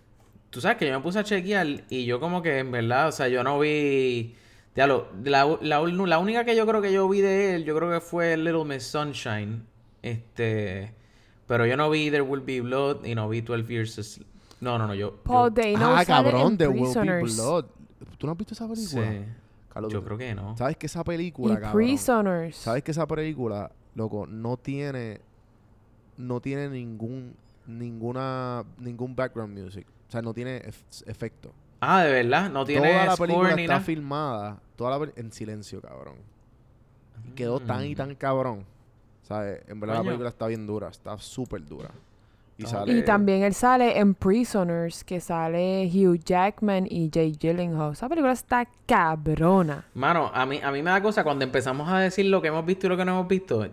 Tú 0.50 0.62
sabes 0.62 0.78
que 0.78 0.88
yo 0.88 0.93
me 0.93 1.00
puse 1.00 1.19
a 1.19 1.24
chequear 1.24 1.67
y 1.89 2.06
yo 2.06 2.19
como 2.19 2.41
que 2.41 2.58
en 2.58 2.72
verdad, 2.72 3.10
o 3.10 3.12
sea, 3.12 3.28
yo 3.28 3.43
no 3.43 3.60
vi... 3.60 4.34
Ya 4.76 4.88
lo, 4.88 5.10
la, 5.24 5.46
la, 5.62 5.82
la 5.82 6.17
única 6.17 6.43
que 6.43 6.56
yo 6.56 6.65
creo 6.65 6.82
que 6.82 6.91
yo 6.91 7.08
vi 7.08 7.22
de 7.22 7.54
él, 7.54 7.65
yo 7.65 7.76
creo 7.76 7.91
que 7.91 8.00
fue 8.00 8.36
Little 8.36 8.65
Miss 8.65 8.82
Sunshine. 8.84 9.63
Este... 10.02 10.96
Pero 11.46 11.67
yo 11.67 11.78
no 11.78 11.91
vi 11.91 12.10
There 12.10 12.24
Will 12.24 12.41
Be 12.41 12.62
Blood 12.62 13.06
y 13.06 13.13
no 13.13 13.30
vi 13.30 13.41
12 13.41 13.72
Years 13.72 14.22
No, 14.60 14.80
no, 14.80 14.88
no, 14.88 14.96
yo... 14.96 15.17
Paul 15.17 15.54
yo, 15.54 15.62
Dano 15.62 15.96
ah, 15.96 16.04
cabrón, 16.04 16.58
de 16.58 16.67
Will 16.67 16.96
Be. 16.96 17.22
Blood. 17.22 17.65
¿Tú 18.17 18.26
no 18.26 18.32
has 18.32 18.38
visto 18.39 18.56
esa 18.56 18.67
película? 18.67 19.12
sí, 19.12 19.19
Carlos, 19.72 19.93
yo 19.93 20.04
creo 20.04 20.17
que 20.17 20.34
no. 20.34 20.58
¿Sabes 20.58 20.78
que 20.78 20.88
esa 20.88 21.02
Y 21.02 21.04
película, 21.04 21.60
cabrón? 21.60 21.74
Prisoners. 21.74 22.56
¿Sabes 22.56 22.82
que 22.84 22.89
esa 22.89 23.06
película, 23.06 23.72
loco, 23.93 24.26
no 24.26 24.58
tiene 24.58 25.22
no 26.17 26.39
tiene 26.39 26.69
ningún 26.69 27.36
ninguna 27.65 28.63
ningún 28.78 29.15
background 29.15 29.58
music, 29.58 29.88
o 30.08 30.12
sea, 30.12 30.21
no 30.21 30.34
tiene 30.34 30.62
ef- 30.63 31.04
efecto. 31.08 31.54
Ah, 31.80 32.04
de 32.04 32.12
verdad, 32.12 32.49
no 32.49 32.65
tiene 32.65 32.89
Toda 32.91 33.06
la 33.06 33.15
score 33.15 33.28
película 33.28 33.56
ni 33.56 33.62
está 33.63 33.73
nada. 33.73 33.86
filmada, 33.86 34.60
toda 34.76 34.97
la 34.97 35.12
en 35.15 35.32
silencio, 35.32 35.82
cabrón. 35.82 36.15
Y 37.28 37.32
quedó 37.32 37.60
tan 37.60 37.86
y 37.86 37.93
Mm. 37.93 37.97
tan 37.97 38.15
cabrón. 38.15 38.65
¿Sabes? 39.23 39.62
En 39.67 39.80
verdad 39.80 39.95
la 39.97 40.04
película 40.04 40.30
está 40.30 40.47
bien 40.47 40.67
dura, 40.67 40.89
está 40.89 41.17
súper 41.17 41.65
dura. 41.65 41.89
Y 42.58 42.65
Ah, 42.65 42.67
sale 42.67 42.93
Y 42.93 43.04
también 43.06 43.43
él 43.43 43.54
sale 43.54 43.97
en 43.97 44.13
Prisoners, 44.13 45.04
que 45.04 45.19
sale 45.21 45.89
Hugh 45.91 46.19
Jackman 46.23 46.86
y 46.89 47.10
Jake 47.10 47.32
Gyllenhaal. 47.39 47.93
Esa 47.93 48.08
película 48.10 48.34
está 48.34 48.67
cabrona. 48.86 49.86
Mano, 49.93 50.30
a 50.34 50.45
mí, 50.45 50.60
a 50.62 50.71
mí 50.71 50.84
me 50.84 50.91
da 50.91 51.02
cosa 51.02 51.23
cuando 51.23 51.45
empezamos 51.45 51.88
a 51.89 51.99
decir 51.99 52.26
lo 52.26 52.41
que 52.41 52.49
hemos 52.49 52.65
visto 52.65 52.86
y 52.86 52.89
lo 52.89 52.97
que 52.97 53.06
no 53.06 53.13
hemos 53.13 53.28
visto. 53.28 53.65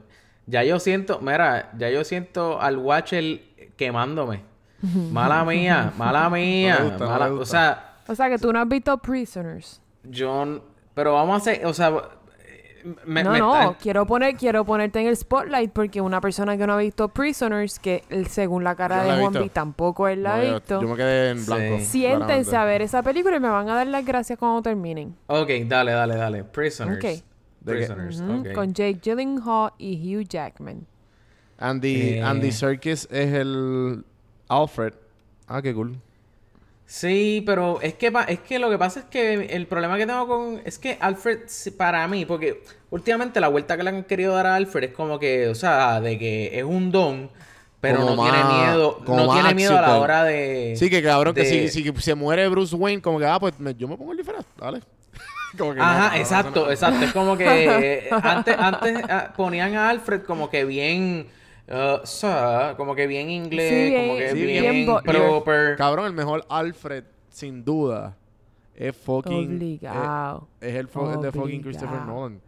Ya 0.47 0.65
yo 0.65 0.81
siento, 0.81 1.21
mira, 1.21 1.71
ya 1.79 1.91
yo 1.91 2.03
siento 2.05 2.61
al 2.61 2.77
Watcher 2.79 3.41
quemándome. 3.77 4.43
Mala 5.13 5.45
mía, 5.45 5.93
mala 5.97 6.29
mía. 6.31 6.79
No 6.81 6.85
gusta, 6.91 7.05
no 7.05 7.11
mala- 7.11 7.29
me 7.29 7.41
o 7.41 7.45
sea, 7.45 7.95
O 8.09 8.15
sea 8.15 8.29
que 8.29 8.39
tú 8.39 8.53
no 8.53 8.61
has 8.61 8.69
visto 8.69 8.97
Prisoners. 8.99 9.81
yo... 10.05 10.63
Pero 10.95 11.15
vamos 11.15 11.35
a 11.35 11.37
hacer, 11.37 11.65
o 11.67 11.73
sea, 11.73 11.91
Me- 13.07 13.23
no, 13.23 13.31
me 13.33 13.39
no, 13.39 13.55
está- 13.61 13.79
quiero 13.79 14.07
poner, 14.07 14.35
quiero 14.37 14.65
ponerte 14.65 15.01
en 15.01 15.07
el 15.07 15.17
spotlight 15.17 15.71
porque 15.71 16.01
una 16.01 16.21
persona 16.21 16.57
que 16.57 16.67
no 16.67 16.73
ha 16.73 16.77
visto 16.79 17.09
Prisoners, 17.09 17.79
que 17.79 18.03
el- 18.11 18.27
según 18.27 18.65
la 18.65 18.75
cara 18.75 19.05
no 19.05 19.13
de 19.15 19.21
Juan. 19.21 19.33
B 19.35 19.49
tampoco 19.51 20.09
él 20.09 20.23
la 20.25 20.31
No, 20.31 20.35
ha 20.41 20.45
yo, 20.45 20.55
visto. 20.55 20.81
yo 20.83 20.89
me 20.89 20.97
quedé 20.97 21.31
en 21.31 21.47
blanco. 21.47 21.79
Sí. 21.79 21.85
Siéntense 21.85 22.25
claramente. 22.27 22.57
a 22.57 22.65
ver 22.65 22.83
esa 22.83 23.03
película 23.03 23.37
y 23.37 23.41
me 23.41 23.49
van 23.51 23.69
a 23.69 23.75
dar 23.77 23.87
las 23.87 24.05
gracias 24.05 24.39
cuando 24.39 24.63
terminen. 24.63 25.15
Ok, 25.29 25.49
dale, 25.67 25.93
dale, 25.93 26.17
dale. 26.17 26.45
Prisoners. 26.45 27.05
Ok. 27.05 27.25
Con 28.55 28.73
Jake 28.75 28.99
Gyllenhaal 29.03 29.73
y 29.79 30.17
Hugh 30.17 30.27
Jackman. 30.29 30.87
Andy, 31.59 32.15
Eh. 32.15 32.23
Andy 32.23 32.53
Serkis 32.53 33.07
es 33.11 33.33
el 33.35 34.05
Alfred. 34.49 34.95
Ah, 35.47 35.61
qué 35.61 35.75
cool. 35.75 35.97
Sí, 36.87 37.43
pero 37.47 37.81
es 37.83 37.95
que 37.95 38.13
es 38.29 38.41
que 38.41 38.59
lo 38.59 38.69
que 38.69 38.77
pasa 38.79 39.01
es 39.01 39.07
que 39.07 39.35
el 39.47 39.67
problema 39.69 39.97
que 39.97 40.07
tengo 40.07 40.27
con 40.27 40.61
es 40.65 40.77
que 40.79 40.97
Alfred 41.01 41.41
para 41.77 42.09
mí, 42.09 42.25
porque 42.25 42.65
últimamente 42.91 43.39
la 43.41 43.47
vuelta 43.49 43.77
que 43.77 43.85
le 43.85 43.91
han 43.91 44.03
querido 44.05 44.35
dar 44.35 44.47
a 44.47 44.57
Alfred 44.57 44.89
es 44.91 44.95
como 44.95 45.19
que, 45.19 45.47
o 45.49 45.55
sea, 45.55 46.01
de 46.01 46.19
que 46.19 46.59
es 46.59 46.65
un 46.65 46.91
don, 46.91 47.31
pero 47.81 48.01
Como 48.01 48.17
no 48.17 48.23
tiene 48.25 48.45
miedo, 48.45 48.99
como 49.05 49.19
no 49.19 49.27
más 49.29 49.37
tiene 49.41 49.55
miedo 49.55 49.79
a 49.79 49.83
la 49.83 49.99
hora 50.01 50.25
de 50.25 50.75
Sí, 50.77 50.91
que 50.91 51.01
cabrón, 51.01 51.33
que 51.35 51.45
si, 51.45 51.69
si 51.69 51.93
se 52.01 52.15
muere 52.17 52.49
Bruce 52.49 52.75
Wayne, 52.75 53.01
como 53.01 53.21
que, 53.21 53.27
ah, 53.27 53.39
pues 53.39 53.57
me- 53.61 53.75
yo 53.75 53.87
me 53.87 53.97
pongo 53.97 54.11
el 54.11 54.19
disfraz, 54.19 54.45
dale. 54.59 54.81
Como 55.59 55.73
que 55.73 55.79
no, 55.79 55.85
Ajá, 55.85 56.05
no, 56.05 56.11
no, 56.11 56.17
exacto, 56.17 56.61
no, 56.61 56.67
no. 56.67 56.73
exacto. 56.73 57.05
Es 57.05 57.13
como 57.13 57.37
que 57.37 57.45
eh, 58.05 58.09
antes, 58.23 58.57
antes 58.59 59.03
ah, 59.09 59.33
ponían 59.37 59.75
a 59.75 59.89
Alfred 59.91 60.23
como 60.23 60.49
que 60.49 60.65
bien, 60.65 61.27
uh, 61.69 62.07
sir, 62.07 62.77
como 62.77 62.95
que 62.95 63.07
bien 63.07 63.31
inglés, 63.31 63.89
Sí, 63.91 63.97
como 63.97 64.17
que 64.17 64.31
sí, 64.33 64.43
bien, 64.43 64.87
proper. 65.05 65.77
Cabrón, 65.77 66.07
el 66.07 66.13
mejor 66.13 66.45
Alfred, 66.49 67.05
sin 67.31 67.65
duda, 67.65 68.17
es 68.75 68.97
fucking... 68.97 69.57
Obligado. 69.57 70.49
eh, 70.61 70.71
es 70.71 70.75
el, 70.77 70.89
fo- 70.89 71.13
el 71.15 71.21
de 71.21 71.33
fucking 71.33 71.63
Christopher. 71.63 72.01
Nolan. 72.03 72.41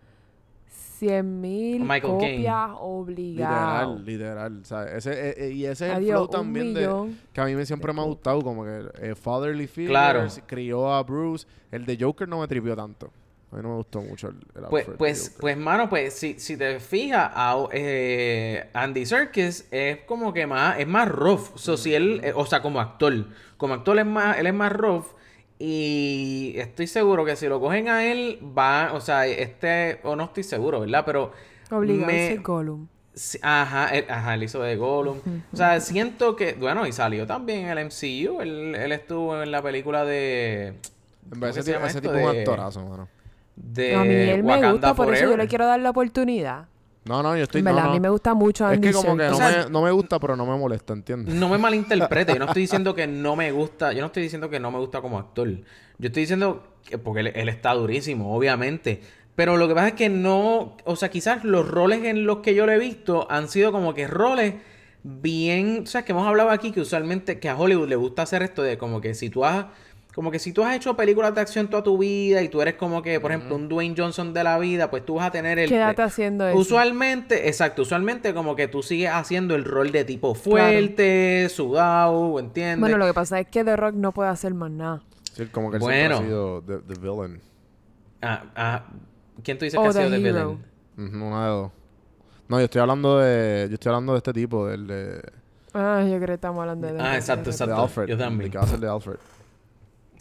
100 1.02 1.40
mil 1.40 1.80
Michael 1.82 2.12
copias 2.12 2.70
obligado. 2.78 3.96
Literal, 3.96 4.04
literal. 4.06 4.60
O 4.62 4.64
sea, 4.64 4.84
ese, 4.96 5.30
eh, 5.30 5.34
eh, 5.48 5.50
y 5.52 5.64
ese 5.64 5.86
es 5.86 5.90
el 5.90 5.96
Adiós, 5.96 6.16
flow 6.20 6.28
también 6.28 6.72
de, 6.74 6.88
que 7.32 7.40
a 7.40 7.44
mí 7.46 7.56
me 7.56 7.66
siempre 7.66 7.92
me 7.92 8.00
ha 8.00 8.04
gustado, 8.04 8.40
como 8.42 8.64
que 8.64 8.84
eh, 9.00 9.14
Fatherly 9.16 9.66
Figures, 9.66 9.90
Claro. 9.90 10.28
crió 10.46 10.92
a 10.92 11.02
Bruce. 11.02 11.46
El 11.72 11.84
de 11.86 11.98
Joker 12.00 12.28
no 12.28 12.38
me 12.40 12.46
tripió 12.46 12.76
tanto. 12.76 13.10
A 13.50 13.56
mí 13.56 13.62
no 13.62 13.70
me 13.70 13.74
gustó 13.78 14.00
mucho 14.00 14.28
el, 14.28 14.36
el 14.54 14.64
Pues, 14.70 14.86
pues, 14.96 15.22
Joker. 15.28 15.40
pues, 15.40 15.56
mano, 15.56 15.88
pues, 15.90 16.14
si, 16.14 16.38
si 16.38 16.56
te 16.56 16.78
fijas, 16.78 17.32
a- 17.34 17.66
eh, 17.72 18.70
Andy 18.72 19.04
Serkis 19.04 19.66
es 19.72 19.98
como 20.06 20.32
que 20.32 20.46
más, 20.46 20.78
es 20.78 20.86
más 20.86 21.08
rough. 21.08 21.56
So, 21.56 21.76
si 21.76 21.94
él, 21.94 22.20
eh, 22.22 22.32
o 22.34 22.46
sea, 22.46 22.62
como 22.62 22.80
actor, 22.80 23.26
como 23.56 23.74
actor 23.74 23.98
es 23.98 24.06
más, 24.06 24.38
él 24.38 24.46
es 24.46 24.54
más 24.54 24.72
rough. 24.72 25.06
Y 25.64 26.54
estoy 26.56 26.88
seguro 26.88 27.24
que 27.24 27.36
si 27.36 27.46
lo 27.46 27.60
cogen 27.60 27.88
a 27.88 28.04
él, 28.04 28.40
va, 28.58 28.90
o 28.94 29.00
sea, 29.00 29.26
este, 29.28 30.00
o 30.02 30.16
no 30.16 30.24
estoy 30.24 30.42
seguro, 30.42 30.80
¿verdad? 30.80 31.04
Pero 31.06 31.30
Obligado 31.70 32.06
me- 32.12 32.26
a 32.26 32.28
ser 32.30 32.40
Gollum. 32.40 32.88
Sí, 33.14 33.38
Ajá, 33.42 33.88
él, 33.94 34.06
ajá, 34.08 34.34
él 34.34 34.42
hizo 34.42 34.60
de 34.60 34.74
Gollum. 34.74 35.18
O 35.52 35.56
sea, 35.56 35.78
siento 35.80 36.34
que, 36.34 36.54
bueno, 36.54 36.84
y 36.86 36.92
salió 36.92 37.28
también 37.28 37.66
en 37.68 37.78
el 37.78 37.78
MCU. 37.86 38.40
Él, 38.40 38.74
él 38.74 38.90
estuvo 38.90 39.40
en 39.40 39.52
la 39.52 39.62
película 39.62 40.04
de. 40.04 40.66
En 40.68 40.74
¿cómo 41.30 41.40
verdad, 41.42 41.54
que 41.54 41.60
ese, 41.60 41.62
se 41.62 41.72
llama 41.74 41.86
ese 41.86 42.00
tipo 42.00 42.14
es 42.14 42.26
un 42.26 42.32
De- 42.32 42.38
actorazo, 42.40 42.84
mano. 42.84 43.08
De 43.54 43.94
a 43.94 44.02
mí 44.02 44.14
él 44.14 44.42
me 44.42 44.48
Wakanda 44.48 44.72
gusta, 44.72 44.94
por 44.94 45.06
eso 45.08 45.12
yo 45.14 45.18
Forever. 45.28 45.38
le 45.44 45.48
quiero 45.48 45.66
dar 45.66 45.78
la 45.78 45.90
oportunidad. 45.90 46.66
No, 47.04 47.22
no, 47.22 47.36
yo 47.36 47.42
estoy... 47.42 47.58
En 47.60 47.64
no, 47.64 47.70
verdad, 47.72 47.84
no. 47.84 47.90
a 47.90 47.94
mí 47.94 48.00
me 48.00 48.08
gusta 48.08 48.34
mucho 48.34 48.64
Es 48.70 48.76
Andy 48.76 48.88
que 48.88 48.94
como 48.94 49.16
que 49.16 49.24
no, 49.24 49.32
O 49.32 49.34
sea- 49.34 49.64
me, 49.64 49.70
no 49.70 49.82
me 49.82 49.90
gusta, 49.90 50.20
pero 50.20 50.36
no 50.36 50.46
me 50.46 50.56
molesta, 50.56 50.92
¿entiendes? 50.92 51.34
No 51.34 51.48
me 51.48 51.58
malinterprete, 51.58 52.32
yo 52.34 52.38
no 52.38 52.44
estoy 52.46 52.62
diciendo 52.62 52.94
que 52.94 53.06
no 53.06 53.34
me 53.36 53.50
gusta, 53.50 53.92
yo 53.92 54.00
no 54.00 54.06
estoy 54.06 54.22
diciendo 54.22 54.48
que 54.48 54.60
no 54.60 54.70
me 54.70 54.78
gusta 54.78 55.00
como 55.00 55.18
actor. 55.18 55.48
Yo 55.48 56.06
estoy 56.06 56.22
diciendo 56.22 56.62
que 56.84 56.98
porque 56.98 57.20
él, 57.20 57.32
él 57.34 57.48
está 57.48 57.74
durísimo, 57.74 58.34
obviamente. 58.36 59.00
Pero 59.34 59.56
lo 59.56 59.66
que 59.66 59.74
pasa 59.74 59.88
es 59.88 59.94
que 59.94 60.08
no, 60.10 60.76
o 60.84 60.96
sea, 60.96 61.08
quizás 61.10 61.42
los 61.44 61.66
roles 61.66 62.04
en 62.04 62.24
los 62.26 62.38
que 62.38 62.54
yo 62.54 62.66
lo 62.66 62.72
he 62.72 62.78
visto 62.78 63.26
han 63.30 63.48
sido 63.48 63.72
como 63.72 63.94
que 63.94 64.06
roles 64.06 64.54
bien, 65.02 65.80
o 65.82 65.86
sea, 65.86 66.04
que 66.04 66.12
hemos 66.12 66.26
hablado 66.26 66.50
aquí 66.50 66.70
que 66.70 66.80
usualmente 66.80 67.40
que 67.40 67.48
a 67.48 67.56
Hollywood 67.56 67.88
le 67.88 67.96
gusta 67.96 68.22
hacer 68.22 68.42
esto 68.42 68.62
de 68.62 68.78
como 68.78 69.00
que 69.00 69.14
si 69.14 69.30
tú 69.30 69.44
has 69.44 69.66
como 70.14 70.30
que 70.30 70.38
si 70.38 70.52
tú 70.52 70.62
has 70.62 70.76
hecho 70.76 70.94
películas 70.96 71.34
de 71.34 71.40
acción 71.40 71.68
toda 71.68 71.82
tu 71.82 71.96
vida 71.96 72.42
y 72.42 72.48
tú 72.48 72.60
eres 72.60 72.74
como 72.74 73.00
que, 73.02 73.18
por 73.18 73.30
ejemplo, 73.32 73.56
un 73.56 73.68
Dwayne 73.68 73.94
Johnson 73.96 74.34
de 74.34 74.44
la 74.44 74.58
vida, 74.58 74.90
pues 74.90 75.06
tú 75.06 75.14
vas 75.14 75.28
a 75.28 75.30
tener 75.30 75.58
el 75.58 75.68
Quédate 75.70 76.02
haciendo 76.02 76.46
eso. 76.46 76.58
Usualmente, 76.58 77.48
exacto, 77.48 77.82
usualmente 77.82 78.34
como 78.34 78.54
que 78.54 78.68
tú 78.68 78.82
sigues 78.82 79.10
haciendo 79.10 79.54
el 79.54 79.64
rol 79.64 79.90
de 79.90 80.04
tipo 80.04 80.34
fuerte, 80.34 81.48
sudado, 81.48 82.38
¿entiendes? 82.38 82.80
Bueno, 82.80 82.98
lo 82.98 83.06
que 83.06 83.14
pasa 83.14 83.40
es 83.40 83.46
que 83.48 83.64
The 83.64 83.76
Rock 83.76 83.94
no 83.94 84.12
puede 84.12 84.28
hacer 84.30 84.52
más 84.54 84.70
nada. 84.70 85.02
Sí, 85.32 85.46
como 85.46 85.70
que 85.70 85.76
él 85.78 85.80
Bueno. 85.82 86.16
siempre 86.18 86.24
ha 86.26 86.28
sido 86.28 86.62
the, 86.62 86.94
the 86.94 87.00
villain. 87.00 87.40
Ah, 88.20 88.44
ah, 88.54 88.84
¿Quién 89.42 89.56
tú 89.58 89.64
dices 89.64 89.80
que 89.80 89.86
ha 89.86 89.92
The 89.92 90.04
sido 90.04 90.14
Hero. 90.14 90.58
villain? 90.98 91.08
Ujú, 91.16 91.26
una 91.26 91.44
de 91.44 91.50
dos. 91.50 91.70
No, 92.48 92.58
yo 92.58 92.64
estoy 92.64 92.80
hablando 92.82 93.18
de... 93.18 93.66
Yo 93.70 93.74
estoy 93.74 93.88
hablando 93.90 94.12
de 94.12 94.18
este 94.18 94.32
tipo, 94.34 94.66
del 94.66 94.86
de... 94.86 95.22
Ah, 95.72 96.02
yo 96.02 96.16
creo 96.16 96.26
que 96.26 96.34
estamos 96.34 96.60
hablando 96.60 96.86
de 96.86 96.92
The 96.92 97.00
Ah, 97.00 97.04
Rock, 97.06 97.14
exacto, 97.14 97.38
de 97.38 97.44
The 97.44 97.50
de 97.50 97.64
exacto. 97.64 97.82
Alfred. 97.82 98.06
Yo 98.08 98.18
también. 98.18 98.44
El 98.46 98.50
que 98.52 98.58
va 98.58 98.64
a 98.64 98.66
ser 98.66 98.78
de 98.80 98.88
Alfred. 98.88 99.16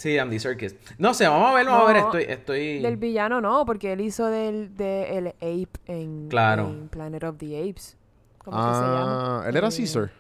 Sí, 0.02 0.18
Andy 0.18 0.40
Serkis. 0.40 0.76
No 0.98 1.14
sé, 1.14 1.28
vamos 1.28 1.52
a 1.52 1.54
ver, 1.54 1.66
vamos 1.68 1.84
a 1.88 1.94
ver, 1.94 2.02
No, 2.02 2.06
estoy... 2.08 2.24
estoy... 2.28 2.80
Del 2.82 2.98
villano 2.98 3.40
no, 3.40 3.66
porque 3.68 3.94
él 3.94 4.02
hizo 4.02 4.26
del 4.26 4.76
de 4.76 5.16
el 5.20 5.28
ape 5.28 5.70
en, 5.86 6.28
Claro. 6.28 6.70
en 6.70 6.88
Planet 6.88 7.24
of 7.24 7.38
the 7.38 7.70
Apes. 7.70 7.98
¿Cómo 8.40 8.58
Ah, 8.60 8.70
que 8.72 8.76
se 8.76 8.82
llama? 8.82 9.44
él 9.48 9.58
era 9.58 9.68
Eh, 9.68 9.72
Caesar. 9.78 10.12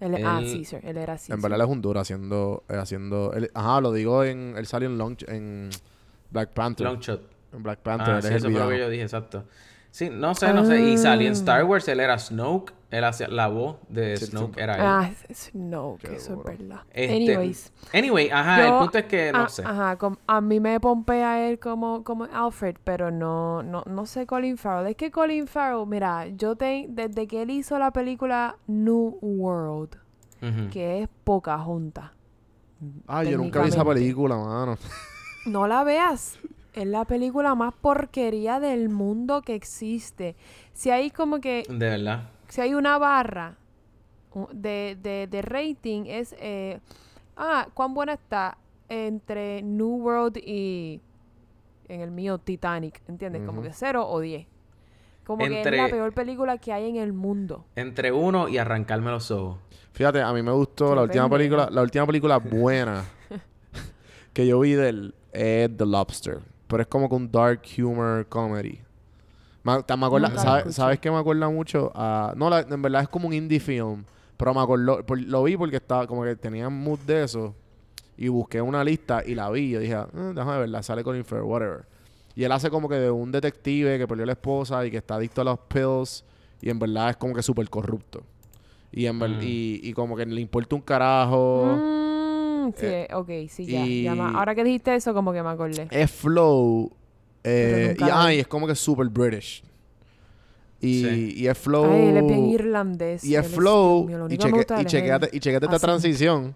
Él, 0.00 0.14
ah, 0.24 0.38
Él- 0.40 0.52
Caesar. 0.52 0.80
Él 0.86 0.96
era 0.96 1.12
Caesar. 1.16 1.36
En 1.36 1.42
verdad 1.42 1.60
él 1.60 1.66
es 1.66 1.70
un 1.70 1.82
duro 1.82 2.00
haciendo... 2.00 2.62
eh, 2.70 2.76
haciendo 2.76 3.34
él- 3.34 3.50
ajá, 3.52 3.80
lo 3.82 3.92
digo 3.92 4.24
en... 4.24 4.54
Él 4.56 4.66
salió 4.66 4.88
en, 4.88 4.96
Long, 4.96 5.16
en 5.28 5.68
Black 6.30 6.48
Panther. 6.54 6.86
Longshot. 6.86 7.20
En 7.52 7.62
Black 7.62 7.80
Panther, 7.80 8.14
Ah, 8.14 8.16
él 8.16 8.22
sí, 8.22 8.28
es 8.28 8.34
eso 8.36 8.46
el 8.46 8.52
fue 8.54 8.62
lo 8.62 8.68
que 8.70 8.78
yo 8.78 8.88
dije, 8.88 9.02
exacto. 9.02 9.44
Sí, 9.90 10.08
no 10.10 10.34
sé, 10.34 10.52
no 10.52 10.64
sé. 10.64 10.80
Y 10.80 10.98
salió 10.98 11.26
en 11.26 11.32
Ah. 11.32 11.36
Star 11.36 11.64
Wars, 11.64 11.86
él 11.88 12.00
era 12.00 12.18
Snoke. 12.18 12.72
Él 12.90 13.04
hacía 13.04 13.28
la 13.28 13.46
voz 13.46 13.76
de 13.88 14.16
Sí, 14.16 14.26
Snoke, 14.26 14.54
sí. 14.56 14.60
era 14.60 14.74
él. 14.74 14.80
Ah, 14.84 15.10
no, 15.54 15.96
Qué 16.00 16.16
eso 16.16 16.34
es 16.34 16.44
verdad. 16.44 16.80
Este, 16.92 17.14
Anyways. 17.16 17.72
Anyway, 17.94 18.30
ajá, 18.30 18.66
el 18.66 18.72
punto 18.80 18.98
es 18.98 19.04
que 19.04 19.30
no 19.32 19.38
ah, 19.44 19.48
sé. 19.48 19.62
Ajá, 19.64 19.96
com- 19.96 20.16
a 20.26 20.40
mí 20.40 20.58
me 20.58 20.80
pompea 20.80 21.48
él 21.48 21.60
como, 21.60 22.02
como 22.02 22.24
Alfred, 22.24 22.76
pero 22.82 23.12
no, 23.12 23.62
no, 23.62 23.84
no 23.86 24.06
sé 24.06 24.26
Colin 24.26 24.56
Farrell. 24.58 24.88
Es 24.90 24.96
que 24.96 25.12
Colin 25.12 25.46
Farrell, 25.46 25.86
mira, 25.86 26.26
yo 26.28 26.56
te, 26.56 26.86
desde 26.88 27.28
que 27.28 27.42
él 27.42 27.50
hizo 27.50 27.78
la 27.78 27.92
película 27.92 28.56
New 28.66 29.18
World, 29.22 29.96
que 30.72 31.02
es 31.02 31.08
poca 31.22 31.58
junta. 31.58 32.12
Ah, 33.06 33.22
yo 33.22 33.36
nunca 33.38 33.62
vi 33.62 33.68
esa 33.68 33.84
película, 33.84 34.36
mano. 34.36 34.76
No 35.46 35.66
la 35.68 35.84
veas. 35.84 36.38
Es 36.74 36.86
la 36.86 37.04
película 37.04 37.54
más 37.54 37.74
porquería 37.74 38.60
del 38.60 38.88
mundo 38.88 39.42
que 39.42 39.54
existe. 39.54 40.36
Si 40.72 40.90
hay 40.90 41.10
como 41.10 41.40
que, 41.40 41.64
De 41.68 41.90
verdad. 41.90 42.30
si 42.48 42.60
hay 42.60 42.74
una 42.74 42.98
barra 42.98 43.56
de, 44.52 44.96
de, 45.02 45.26
de 45.26 45.42
rating, 45.42 46.04
es, 46.06 46.34
eh, 46.38 46.80
ah, 47.36 47.68
cuán 47.74 47.94
buena 47.94 48.14
está 48.14 48.56
entre 48.88 49.62
New 49.62 49.96
World 50.02 50.36
y, 50.38 51.00
en 51.88 52.00
el 52.00 52.10
mío, 52.10 52.38
Titanic, 52.38 53.02
¿entiendes? 53.08 53.42
Como 53.44 53.62
que 53.62 53.72
0 53.72 54.06
o 54.08 54.20
10. 54.20 54.46
Como 55.24 55.46
que 55.46 55.60
es 55.60 55.70
la 55.70 55.88
peor 55.88 56.12
película 56.12 56.58
que 56.58 56.72
hay 56.72 56.88
en 56.88 56.96
el 56.96 57.12
mundo. 57.12 57.64
Entre 57.76 58.10
uno 58.10 58.48
y 58.48 58.58
arrancarme 58.58 59.10
los 59.10 59.30
ojos. 59.30 59.58
Fíjate, 59.92 60.22
a 60.22 60.32
mí 60.32 60.42
me 60.42 60.52
gustó 60.52 60.94
la 60.94 61.02
última 61.02 61.28
película, 61.28 61.68
la 61.70 61.82
última 61.82 62.06
película 62.06 62.38
buena 62.38 63.04
que 64.32 64.46
yo 64.46 64.60
vi 64.60 64.72
del 64.72 65.14
es 65.32 65.76
The 65.76 65.86
Lobster, 65.86 66.40
pero 66.70 66.82
es 66.82 66.86
como 66.88 67.08
que 67.08 67.14
un 67.16 67.30
dark 67.30 67.60
humor 67.78 68.26
comedy. 68.28 68.78
Me, 69.62 69.82
te- 69.82 69.96
me 69.96 70.06
acuerda- 70.06 70.28
Nunca 70.28 70.42
lo 70.42 70.48
¿sabes, 70.48 70.58
escuché. 70.60 70.74
¿Sabes 70.76 71.00
qué 71.00 71.10
me 71.10 71.18
acuerda 71.18 71.48
mucho? 71.50 71.92
no, 72.36 72.48
la- 72.48 72.60
en 72.60 72.80
verdad 72.80 73.02
es 73.02 73.08
como 73.08 73.28
un 73.28 73.34
indie 73.34 73.60
film, 73.60 74.04
pero 74.38 74.54
me 74.54 74.60
acuerdo, 74.62 75.04
por- 75.04 75.20
lo 75.20 75.42
vi 75.42 75.56
porque 75.56 75.76
estaba 75.76 76.06
como 76.06 76.24
que 76.24 76.34
tenía 76.36 76.68
mood 76.70 76.98
de 77.00 77.24
eso 77.24 77.54
y 78.16 78.28
busqué 78.28 78.62
una 78.62 78.82
lista 78.82 79.22
y 79.26 79.34
la 79.34 79.50
vi 79.50 79.60
y 79.62 79.70
yo 79.72 79.80
dije, 79.80 79.94
"Ah, 79.94 80.08
déjame 80.12 80.58
verla, 80.60 80.82
sale 80.82 81.04
con 81.04 81.14
Infer, 81.16 81.42
whatever. 81.42 81.84
Y 82.34 82.44
él 82.44 82.52
hace 82.52 82.70
como 82.70 82.88
que 82.88 82.94
de 82.94 83.10
un 83.10 83.30
detective 83.32 83.98
que 83.98 84.06
perdió 84.08 84.22
a 84.22 84.26
la 84.26 84.32
esposa 84.32 84.86
y 84.86 84.90
que 84.90 84.96
está 84.98 85.16
adicto 85.16 85.40
a 85.42 85.44
los 85.44 85.58
pills 85.68 86.24
y 86.62 86.70
en 86.70 86.78
verdad 86.78 87.10
es 87.10 87.16
como 87.16 87.34
que 87.34 87.42
súper 87.42 87.68
corrupto. 87.68 88.22
Y, 88.92 89.06
en 89.06 89.16
Mm. 89.18 89.38
y, 89.42 89.80
y 89.82 89.92
como 89.92 90.16
que 90.16 90.24
le 90.26 90.40
importa 90.40 90.74
un 90.74 90.80
carajo. 90.82 91.76
Mm, 91.76 92.19
sí, 92.76 92.86
eh, 92.86 93.08
ok, 93.12 93.28
sí, 93.48 93.66
ya, 93.66 93.84
y- 93.84 94.02
ya 94.04 94.14
ma- 94.14 94.38
Ahora 94.38 94.54
que 94.54 94.64
dijiste 94.64 94.94
eso, 94.94 95.12
como 95.14 95.32
que 95.32 95.42
me 95.42 95.48
acordé. 95.50 95.88
Es 95.90 96.10
flow. 96.10 96.90
eh, 97.42 97.84
y, 97.84 97.88
nunca 98.00 98.06
la 98.08 98.22
ah, 98.24 98.28
vi. 98.28 98.34
y 98.36 98.38
es 98.40 98.46
como 98.46 98.66
que 98.66 98.74
súper 98.74 99.08
British. 99.08 99.62
Y, 100.82 101.04
Sí. 101.04 101.32
y 101.36 101.46
es 101.46 101.58
flow. 101.58 101.84
Ay, 101.92 102.08
él 102.08 102.16
es 102.18 102.26
bien 102.26 102.46
irlandés. 102.46 103.24
y 103.24 103.34
es 103.36 103.46
flow. 103.46 104.08
Y, 104.30 104.36
cheque, 104.38 104.66
y 104.78 105.36
y 105.36 105.40
chequéate 105.40 105.66
esta 105.66 105.76
Así. 105.76 105.84
transición 105.86 106.54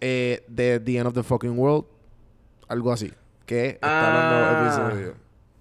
eh, 0.00 0.44
de 0.48 0.80
The 0.80 0.96
End 0.98 1.06
of 1.06 1.14
the 1.14 1.22
Fucking 1.22 1.56
World. 1.58 1.84
Algo 2.68 2.90
así. 2.92 3.12
Que 3.46 3.66
está 3.70 3.88
Ah. 3.88 4.48
hablando 4.66 4.90
episodio. 4.90 5.14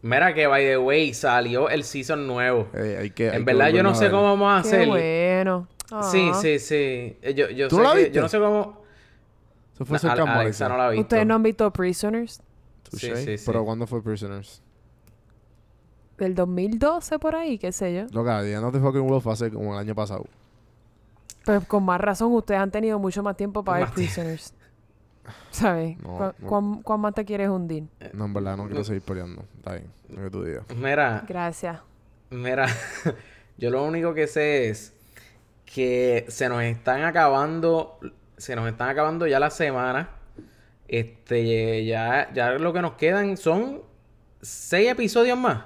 Mira 0.04 0.34
que, 0.34 0.48
by 0.48 0.64
the 0.64 0.78
way, 0.78 1.14
salió 1.14 1.70
el 1.70 1.84
season 1.84 2.26
nuevo. 2.26 2.68
Eh, 2.74 2.98
hay 3.02 3.10
que, 3.12 3.30
hay 3.30 3.38
en 3.38 3.46
que 3.46 3.54
verdad, 3.54 3.70
yo 3.70 3.84
no 3.84 3.94
sé 3.94 4.10
cómo 4.10 4.24
vamos 4.24 4.60
a 4.60 4.62
Qué 4.64 4.76
hacer. 4.76 4.88
bueno. 4.88 5.68
Sí, 6.12 6.30
Ah. 6.32 6.40
sí, 6.42 6.58
sí. 6.58 7.18
Yo, 7.36 7.50
yo 7.50 7.68
¿Tú 7.68 7.76
sé 7.78 7.84
la 7.84 7.92
que- 7.92 7.98
viste? 7.98 8.14
yo 8.14 8.22
no 8.22 8.30
sé 8.30 8.40
cómo. 8.40 8.81
Eso 9.82 9.86
fue 9.86 10.00
cerca 10.00 10.40
Alexa 10.40 10.70
no 10.70 10.78
la 10.78 10.88
ha 10.88 10.90
visto. 10.92 11.02
¿Ustedes 11.02 11.26
no 11.26 11.36
han 11.36 11.44
visto 11.44 11.72
Prisoners? 11.72 12.42
Touché. 12.90 13.16
Sí, 13.16 13.26
sí, 13.26 13.38
sí. 13.38 13.44
Pero 13.46 13.66
¿cuándo 13.66 13.88
fue 13.88 14.02
Prisoners? 14.04 14.62
del 16.18 16.36
2012 16.36 17.18
por 17.18 17.34
ahí, 17.36 17.58
qué 17.58 17.72
sé 17.72 17.96
yo. 17.96 18.06
Loca, 18.14 18.42
The 18.44 18.54
End 18.54 18.64
of 18.64 18.74
the 18.74 18.80
Fucking 18.80 19.02
World 19.02 19.24
fue 19.24 19.34
hace 19.34 19.50
como 19.50 19.74
el 19.74 19.80
año 19.80 19.96
pasado. 19.96 20.26
Pues 21.46 21.66
con 21.66 21.84
más 21.84 22.00
razón 22.00 22.32
ustedes 22.34 22.62
han 22.62 22.70
tenido 22.70 23.00
mucho 23.00 23.24
más 23.24 23.36
tiempo 23.36 23.64
para 23.64 23.86
ver. 23.86 23.90
Prisoners. 23.96 24.54
¿Sabes? 25.52 25.98
No, 26.04 26.18
¿Cuán, 26.18 26.34
no. 26.38 26.48
cuán- 26.48 26.82
cuán 26.84 27.00
más 27.00 27.16
te 27.16 27.26
quieres 27.26 27.50
hundir? 27.50 27.86
No, 28.14 28.26
en 28.26 28.34
verdad, 28.36 28.56
no 28.56 28.68
quiero 28.68 28.84
seguir 28.84 29.02
peleando. 29.02 29.44
Está 29.58 29.74
bien, 29.74 29.88
lo 30.10 30.22
que 30.24 30.30
tú 30.30 30.44
digas. 30.44 30.64
Mira, 30.76 31.26
Gracias. 31.28 31.80
mira, 32.30 32.68
yo 33.58 33.72
lo 33.72 33.84
único 33.84 34.14
que 34.14 34.28
sé 34.28 34.70
es 34.70 34.94
que 35.66 36.26
se 36.28 36.50
nos 36.50 36.62
están 36.62 37.04
acabando, 37.04 37.98
se 38.42 38.56
nos 38.56 38.68
están 38.70 38.90
acabando 38.90 39.28
ya 39.28 39.40
las 39.40 39.54
semanas. 39.56 40.08
Este, 40.88 41.86
ya, 41.86 42.30
ya 42.34 42.52
lo 42.52 42.74
que 42.74 42.82
nos 42.82 42.94
quedan 42.94 43.38
son 43.38 43.82
seis 44.42 44.90
episodios 44.90 45.38
más. 45.38 45.66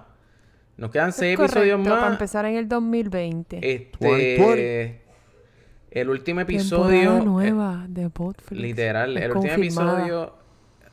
Nos 0.77 0.91
quedan 0.91 1.11
seis 1.13 1.35
correcto, 1.37 1.59
episodios 1.59 1.87
Para 1.87 2.01
más. 2.01 2.11
empezar 2.11 2.45
en 2.45 2.55
el 2.57 2.67
2020. 2.67 3.57
Este, 3.57 3.97
2020. 3.99 5.01
el 5.91 6.09
último 6.09 6.45
Temporada 6.45 6.59
episodio, 6.59 7.17
eh, 7.17 7.21
nueva 7.25 7.85
de 7.87 8.07
Botflix. 8.07 8.61
literal, 8.61 9.17
Es 9.17 9.23
el 9.23 9.31
último 9.31 9.53
confirmada. 9.53 9.99
episodio, 10.01 10.35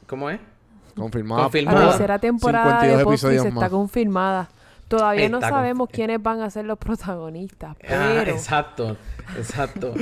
¿cómo 0.07 0.31
es? 0.31 0.41
Confirmado. 0.97 1.43
Confirmado. 1.43 1.79
La 1.81 1.89
tercera 1.89 2.19
temporada 2.19 2.83
de 2.83 2.91
52 2.91 3.05
Botflix 3.05 3.23
episodios 3.25 3.47
está 3.47 3.61
más. 3.61 3.71
confirmada. 3.71 4.49
Todavía 4.97 5.29
no 5.29 5.41
sabemos 5.41 5.89
quiénes 5.91 6.23
van 6.23 6.41
a 6.41 6.51
ser 6.51 6.65
los 6.65 6.79
protagonistas, 6.79 7.77
Ah, 7.89 8.13
pero 8.25 8.31
exacto, 8.33 8.97
exacto. 9.39 9.95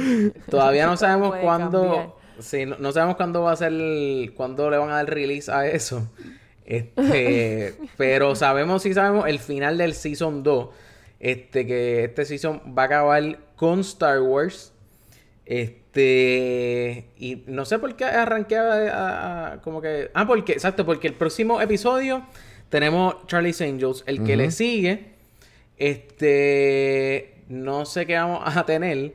Todavía 0.51 0.87
no 0.87 0.97
sabemos 0.99 1.37
cuándo. 1.37 1.83
cambiar. 1.83 2.11
Sí, 2.41 2.65
no, 2.67 2.77
no 2.79 2.91
sabemos 2.93 3.17
cuándo 3.17 3.43
va 3.43 3.53
a 3.53 3.57
ser. 3.57 3.73
cuándo 4.35 4.71
le 4.71 4.79
van 4.79 4.91
a 4.91 4.95
dar 4.97 5.11
release 5.11 5.51
a 5.53 5.67
eso. 5.67 6.09
Este. 6.65 7.75
pero 7.97 8.35
sabemos, 8.35 8.83
sí 8.83 8.95
sabemos, 8.95 9.27
el 9.29 9.39
final 9.39 9.77
del 9.79 9.95
Season 9.95 10.43
2. 10.43 10.69
Este, 11.21 11.67
que 11.67 12.05
este 12.05 12.25
season 12.25 12.63
va 12.77 12.83
a 12.83 12.87
acabar 12.87 13.39
con 13.57 13.81
Star 13.81 14.21
Wars. 14.23 14.73
Este. 15.45 17.11
Y 17.19 17.43
no 17.47 17.65
sé 17.65 17.79
por 17.79 17.95
qué 17.97 18.05
arranqué 18.05 18.57
a, 18.57 18.73
a- 18.73 19.53
a- 19.55 19.61
como 19.61 19.81
que. 19.81 20.11
Ah, 20.15 20.27
porque, 20.27 20.53
exacto, 20.53 20.87
porque 20.87 21.09
el 21.09 21.15
próximo 21.15 21.61
episodio 21.61 22.25
tenemos 22.71 23.27
Charlie's 23.27 23.61
Angels. 23.61 24.03
El 24.07 24.25
que 24.25 24.37
le 24.39 24.51
sigue. 24.51 25.11
Este. 25.77 27.35
No 27.49 27.85
sé 27.85 28.07
qué 28.07 28.15
vamos 28.15 28.43
a 28.45 28.65
tener. 28.65 29.15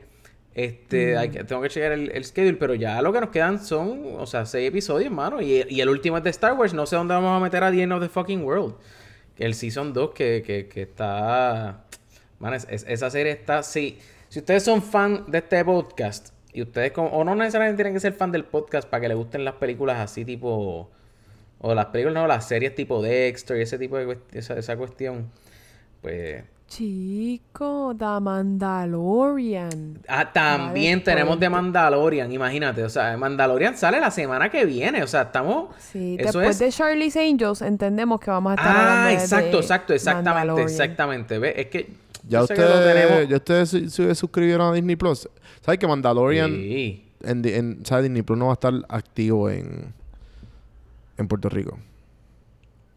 Este, 0.54 1.18
hay 1.18 1.28
que- 1.30 1.44
tengo 1.44 1.60
que 1.62 1.68
checar 1.68 1.92
el, 1.92 2.10
el 2.12 2.24
schedule, 2.24 2.54
pero 2.56 2.74
ya 2.74 3.02
lo 3.02 3.12
que 3.12 3.20
nos 3.20 3.28
quedan 3.30 3.62
son, 3.62 4.02
o 4.18 4.26
sea, 4.26 4.46
seis 4.46 4.68
episodios, 4.68 5.10
mano. 5.12 5.40
Y, 5.42 5.64
y 5.68 5.80
el 5.80 5.88
último 5.88 6.16
es 6.18 6.24
de 6.24 6.30
Star 6.30 6.54
Wars. 6.54 6.72
No 6.72 6.86
sé 6.86 6.96
dónde 6.96 7.12
vamos 7.14 7.36
a 7.36 7.40
meter 7.42 7.62
a 7.62 7.70
The 7.70 7.82
End 7.82 7.92
of 7.92 8.00
the 8.02 8.08
Fucking 8.08 8.42
World. 8.42 8.74
El 9.38 9.54
Season 9.54 9.92
2 9.92 10.10
que, 10.14 10.42
que, 10.46 10.66
que 10.66 10.82
está... 10.82 11.84
Mano, 12.38 12.56
es- 12.56 12.66
es- 12.70 12.86
esa 12.88 13.10
serie 13.10 13.32
está... 13.32 13.62
Sí, 13.62 13.98
si 14.30 14.38
ustedes 14.38 14.62
son 14.62 14.82
fan 14.82 15.24
de 15.28 15.38
este 15.38 15.62
podcast, 15.62 16.30
y 16.54 16.62
ustedes 16.62 16.92
como... 16.92 17.08
O 17.10 17.22
no 17.22 17.34
necesariamente 17.34 17.76
tienen 17.82 17.92
que 17.92 18.00
ser 18.00 18.14
fan 18.14 18.32
del 18.32 18.44
podcast 18.44 18.88
para 18.88 19.02
que 19.02 19.08
les 19.08 19.16
gusten 19.16 19.44
las 19.44 19.54
películas 19.56 19.98
así 20.00 20.24
tipo... 20.24 20.90
O 21.68 21.74
las 21.74 21.86
películas, 21.86 22.14
no, 22.22 22.26
las 22.28 22.46
series 22.46 22.74
tipo 22.74 23.02
Dexter 23.02 23.56
y 23.58 23.62
ese 23.62 23.78
tipo 23.78 23.96
de... 23.96 24.06
cuest- 24.06 24.20
Esa, 24.32 24.54
esa 24.58 24.76
cuestión. 24.76 25.30
Pues... 26.00 26.44
chico, 26.68 27.94
The 27.98 28.20
Mandalorian. 28.20 29.98
Ah, 30.08 30.32
también 30.32 30.98
Vale, 31.00 31.04
tenemos 31.04 31.40
de 31.40 31.46
pues. 31.48 31.62
Mandalorian, 31.62 32.30
imagínate. 32.32 32.84
O 32.84 32.88
sea, 32.88 33.16
Mandalorian 33.16 33.76
sale 33.76 34.00
la 34.00 34.10
semana 34.10 34.48
que 34.50 34.64
viene. 34.64 35.02
O 35.02 35.06
sea, 35.06 35.22
estamos... 35.22 35.74
Sí, 35.78 36.16
Eso 36.18 36.38
después 36.38 36.50
es- 36.50 36.58
de 36.60 36.70
Charlie's 36.70 37.16
Angels 37.16 37.62
entendemos 37.62 38.20
que 38.20 38.30
vamos 38.30 38.52
a 38.52 38.54
estar 38.54 38.76
Ah, 38.76 39.12
exacto, 39.12 39.56
de 39.56 39.62
exacto, 39.62 39.92
exactamente, 39.94 40.62
exactamente. 40.62 41.38
¿Ves? 41.38 41.54
Es 41.56 41.66
que... 41.66 41.92
Ya 42.28 42.42
ustedes, 42.42 43.28
ya 43.28 43.36
ustedes 43.36 43.68
se, 43.70 43.88
se 43.90 44.14
suscribieron 44.16 44.68
a 44.68 44.72
Disney 44.74 44.96
Plus. 44.96 45.28
¿Sabes 45.62 45.78
que 45.78 45.86
Mandalorian 45.86 46.50
Sí. 46.50 47.04
en, 47.22 47.44
en 47.46 47.86
¿sabes? 47.86 48.04
Disney 48.04 48.22
Plus 48.22 48.36
no 48.38 48.46
va 48.46 48.52
a 48.52 48.54
estar 48.54 48.72
activo 48.88 49.48
en, 49.48 49.94
en 51.18 51.28
Puerto 51.28 51.48
Rico? 51.48 51.78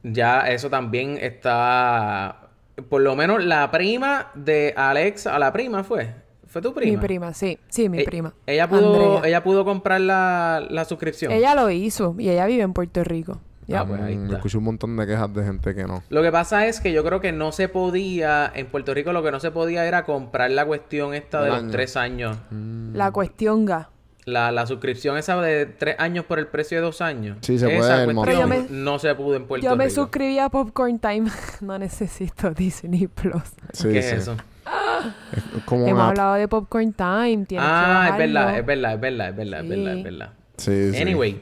Ya 0.04 0.50
eso 0.50 0.70
también 0.70 1.18
está... 1.20 2.50
Por 2.90 3.02
lo 3.02 3.16
menos 3.16 3.44
la 3.44 3.70
prima 3.72 4.32
de 4.36 4.74
Alexa... 4.78 5.36
¿A 5.36 5.40
la 5.40 5.52
prima 5.52 5.84
fue? 5.84 6.14
¿Fue 6.48 6.62
tu 6.62 6.74
prima? 6.74 7.00
Mi 7.00 7.06
prima, 7.06 7.34
sí, 7.34 7.60
sí, 7.68 7.90
mi 7.90 8.00
E- 8.00 8.06
prima. 8.06 8.34
Ella 8.48 8.68
pudo, 8.68 8.94
Andrea. 9.14 9.30
ella 9.30 9.44
pudo 9.44 9.66
comprar 9.66 10.02
la, 10.02 10.66
la 10.70 10.86
suscripción. 10.86 11.32
Ella 11.32 11.54
lo 11.54 11.70
hizo 11.70 12.16
y 12.18 12.30
ella 12.30 12.46
vive 12.46 12.64
en 12.64 12.74
Puerto 12.74 13.04
Rico. 13.04 13.40
Ah, 13.72 13.84
Yep. 13.84 13.88
pues 13.88 14.02
ahí 14.02 14.16
Mm, 14.18 14.24
está. 14.24 14.36
escuché 14.38 14.58
un 14.58 14.64
montón 14.64 14.98
de 14.98 15.06
quejas 15.06 15.32
de 15.32 15.44
gente 15.44 15.76
que 15.76 15.84
no. 15.84 16.02
Lo 16.10 16.24
que 16.24 16.32
pasa 16.32 16.66
es 16.66 16.80
que 16.80 16.92
yo 16.92 17.04
creo 17.04 17.20
que 17.20 17.32
no 17.32 17.52
se 17.52 17.70
podía... 17.70 18.52
En 18.56 18.66
Puerto 18.66 18.96
Rico 18.96 19.14
lo 19.14 19.22
que 19.22 19.30
no 19.32 19.40
se 19.40 19.52
podía 19.52 19.86
era 19.86 20.06
comprar 20.06 20.50
la 20.50 20.66
cuestión 20.66 21.14
esta 21.14 21.44
de 21.44 21.50
los 21.50 21.68
tres 21.70 21.96
años. 21.98 22.36
La 22.94 23.12
cuestión 23.12 23.66
ga. 23.66 23.90
La, 24.32 24.52
la 24.52 24.66
suscripción 24.68 25.18
esa 25.18 25.40
de 25.42 25.66
tres 25.66 25.96
años 26.00 26.26
por 26.26 26.40
el 26.40 26.48
precio 26.48 26.78
de 26.78 26.84
dos 26.84 27.02
años. 27.02 27.38
Sí, 27.42 27.58
se 27.60 27.76
Esa 27.76 28.06
puede. 28.06 28.26
Pero 28.26 28.48
yo 28.48 28.66
no 28.70 29.00
se 29.00 29.14
pudo 29.16 29.36
en 29.36 29.46
Puerto 29.46 29.66
Yo 29.66 29.76
me 29.76 29.86
Rico. 29.86 29.96
suscribí 30.02 30.40
a 30.40 30.50
Popcorn 30.50 31.00
Time. 31.00 31.30
no 31.62 31.78
necesito 31.80 32.52
Disney 32.52 33.08
Plus. 33.08 33.44
Sí, 33.74 33.90
¿Qué 33.90 34.02
sí. 34.02 34.10
es 34.10 34.14
eso? 34.14 34.38
Es 35.58 35.64
como 35.66 35.86
Hemos 35.88 35.94
una 36.02 36.10
hablado 36.10 36.34
de 36.36 36.48
Popcorn 36.48 36.94
Time. 36.94 37.46
Tienes 37.48 37.68
Ah, 37.70 38.06
que 38.06 38.12
es 38.12 38.18
verdad, 38.34 38.58
es 38.58 38.66
verdad, 38.66 38.94
es 38.94 39.00
verdad, 39.02 39.30
es 39.30 39.36
verdad, 39.36 39.60
es 39.64 39.70
verdad, 39.70 39.98
es 39.98 40.04
verdad. 40.04 40.30
Sí, 40.58 40.92
sí. 40.94 41.02
Anyway, 41.02 41.42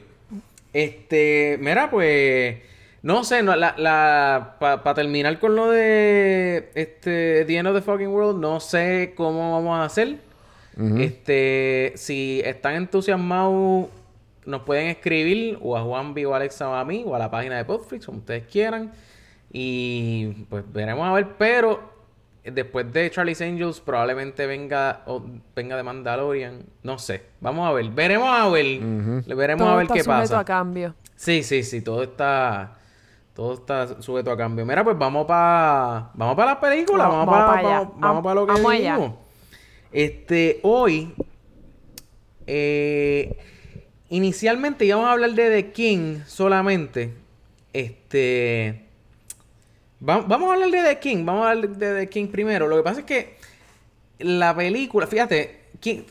este, 0.72 1.58
mira, 1.60 1.90
pues, 1.90 2.56
no 3.02 3.24
sé, 3.24 3.42
no, 3.42 3.56
la, 3.56 3.74
la, 3.76 4.56
para 4.60 4.94
terminar 4.94 5.38
con 5.38 5.56
lo 5.56 5.70
de, 5.70 6.70
este, 6.74 7.44
The 7.46 7.56
End 7.56 7.68
of 7.68 7.74
the 7.74 7.82
Fucking 7.82 8.08
World, 8.08 8.40
no 8.40 8.60
sé 8.60 9.14
cómo 9.16 9.52
vamos 9.54 9.78
a 9.78 9.84
hacer. 9.84 10.16
Este, 10.98 11.92
si 11.96 12.40
están 12.44 12.74
entusiasmados, 12.76 13.86
nos 14.46 14.62
pueden 14.62 14.86
escribir 14.88 15.58
o 15.60 15.76
a 15.76 15.82
Juan 15.82 16.14
o 16.26 16.32
a 16.32 16.36
Alexa 16.36 16.68
o 16.68 16.74
a 16.74 16.84
mí 16.84 17.02
o 17.04 17.14
a 17.14 17.18
la 17.18 17.30
página 17.30 17.56
de 17.56 17.64
Podflix, 17.64 18.06
como 18.06 18.18
ustedes 18.18 18.44
quieran. 18.44 18.92
Y 19.52 20.26
pues 20.48 20.64
veremos 20.72 21.06
a 21.08 21.12
ver, 21.12 21.28
pero 21.38 21.96
después 22.44 22.90
de 22.92 23.10
Charlie's 23.10 23.40
Angels 23.42 23.80
probablemente 23.80 24.46
venga 24.46 25.02
o 25.06 25.22
venga 25.56 25.76
de 25.76 25.82
Mandalorian, 25.82 26.62
no 26.82 26.98
sé. 26.98 27.22
Vamos 27.40 27.68
a 27.68 27.72
ver, 27.72 27.88
veremos 27.90 28.28
a 28.28 28.48
ver. 28.48 28.64
Le 29.26 29.34
veremos 29.34 29.64
Todo 29.64 29.74
a 29.74 29.76
ver 29.76 29.82
está 29.84 29.94
qué 29.94 30.02
sujeto 30.04 30.20
pasa. 30.20 30.38
a 30.40 30.44
cambio. 30.44 30.94
Sí, 31.16 31.42
sí, 31.42 31.62
sí, 31.62 31.82
todo 31.82 32.02
está 32.04 32.74
todo 33.34 33.54
está 33.54 34.00
sujeto 34.02 34.30
a 34.30 34.36
cambio. 34.36 34.64
Mira, 34.66 34.82
pues 34.84 34.96
vamos 34.98 35.26
para 35.26 36.10
vamos 36.14 36.36
para 36.36 36.52
las 36.52 36.60
películas, 36.60 37.08
Vamos- 37.08 37.26
para 37.26 37.46
pa' 37.46 37.58
allá. 37.58 37.68
vamos, 37.80 37.92
vamos 37.98 38.18
Vam- 38.18 38.22
para 38.22 38.34
lo 38.34 38.46
que 38.46 38.52
vamos 38.52 38.72
allá. 38.72 38.96
vimos. 38.96 39.12
Este, 39.92 40.60
hoy 40.62 41.12
eh, 42.46 43.36
inicialmente 44.08 44.84
íbamos 44.84 45.06
a 45.06 45.12
hablar 45.12 45.32
de 45.32 45.50
The 45.50 45.72
King 45.72 46.18
solamente. 46.26 47.12
Este 47.72 48.84
va- 50.06 50.20
vamos 50.26 50.50
a 50.50 50.54
hablar 50.54 50.70
de 50.70 50.82
The 50.82 50.98
King, 50.98 51.24
vamos 51.24 51.46
a 51.46 51.50
hablar 51.50 51.68
de 51.70 52.00
The 52.00 52.08
King 52.08 52.28
primero. 52.28 52.66
Lo 52.68 52.76
que 52.76 52.82
pasa 52.82 53.00
es 53.00 53.06
que 53.06 53.36
la 54.18 54.54
película, 54.56 55.06
fíjate, 55.06 55.60
¿quién- 55.80 56.04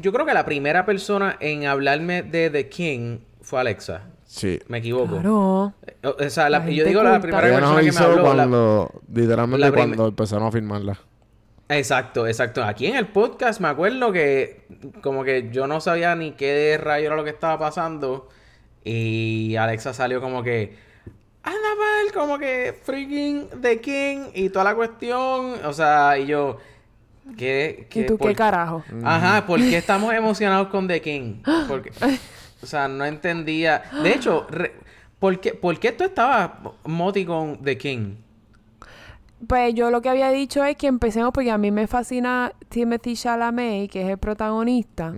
yo 0.00 0.12
creo 0.12 0.24
que 0.26 0.34
la 0.34 0.44
primera 0.44 0.84
persona 0.86 1.36
en 1.40 1.66
hablarme 1.66 2.22
de 2.22 2.50
The 2.50 2.68
King 2.68 3.18
fue 3.42 3.60
Alexa. 3.60 4.02
Sí. 4.24 4.60
Me 4.68 4.78
equivoco. 4.78 5.14
Claro. 5.14 5.74
O, 6.04 6.30
sea, 6.30 6.48
la- 6.48 6.60
La 6.60 6.70
yo 6.70 6.84
digo 6.84 7.02
la 7.02 7.20
primera 7.20 7.42
persona 7.42 7.80
que 7.80 7.90
me 7.92 7.98
habló. 7.98 8.16
la- 8.22 8.22
cuando, 8.22 9.02
literalmente 9.12 9.66
la 9.66 9.72
cuando 9.72 10.06
empezaron 10.08 10.46
a 10.46 10.52
filmarla. 10.52 11.00
Exacto, 11.70 12.26
exacto. 12.26 12.62
Aquí 12.64 12.86
en 12.86 12.96
el 12.96 13.06
podcast 13.06 13.60
me 13.60 13.68
acuerdo 13.68 14.10
que 14.12 14.62
como 15.02 15.22
que 15.24 15.48
yo 15.52 15.66
no 15.66 15.80
sabía 15.80 16.14
ni 16.16 16.32
qué 16.32 16.78
rayo 16.82 17.06
era 17.06 17.16
lo 17.16 17.24
que 17.24 17.30
estaba 17.30 17.58
pasando. 17.58 18.28
Y 18.84 19.54
Alexa 19.56 19.94
salió 19.94 20.20
como 20.20 20.42
que... 20.42 20.76
Annabelle, 21.42 22.12
como 22.12 22.38
que 22.38 22.74
freaking 22.82 23.48
The 23.62 23.80
King 23.80 24.30
y 24.34 24.48
toda 24.50 24.64
la 24.64 24.74
cuestión. 24.74 25.64
O 25.64 25.72
sea, 25.72 26.18
y 26.18 26.26
yo... 26.26 26.58
¿Qué? 27.38 27.86
¿Y 27.94 28.06
tú 28.06 28.18
por- 28.18 28.28
qué 28.28 28.34
carajo? 28.34 28.82
Ajá, 29.04 29.46
¿por 29.46 29.60
qué 29.60 29.76
estamos 29.76 30.12
emocionados 30.12 30.68
con 30.68 30.88
The 30.88 31.00
King? 31.00 31.42
Porque, 31.68 31.92
o 32.62 32.66
sea, 32.66 32.88
no 32.88 33.04
entendía. 33.04 33.82
De 34.02 34.10
hecho, 34.12 34.46
re- 34.50 34.72
¿por, 35.20 35.38
qué, 35.38 35.54
¿por 35.54 35.78
qué 35.78 35.92
tú 35.92 36.02
estabas 36.02 36.50
moti 36.84 37.24
con 37.24 37.62
The 37.62 37.78
King? 37.78 38.16
Pues 39.46 39.74
yo 39.74 39.90
lo 39.90 40.02
que 40.02 40.10
había 40.10 40.30
dicho 40.30 40.62
es 40.64 40.76
que 40.76 40.86
empecemos 40.86 41.32
porque 41.32 41.50
a 41.50 41.56
mí 41.58 41.70
me 41.70 41.86
fascina 41.86 42.52
Timothy 42.68 43.14
Chalamet, 43.14 43.90
que 43.90 44.02
es 44.02 44.08
el 44.10 44.18
protagonista. 44.18 45.12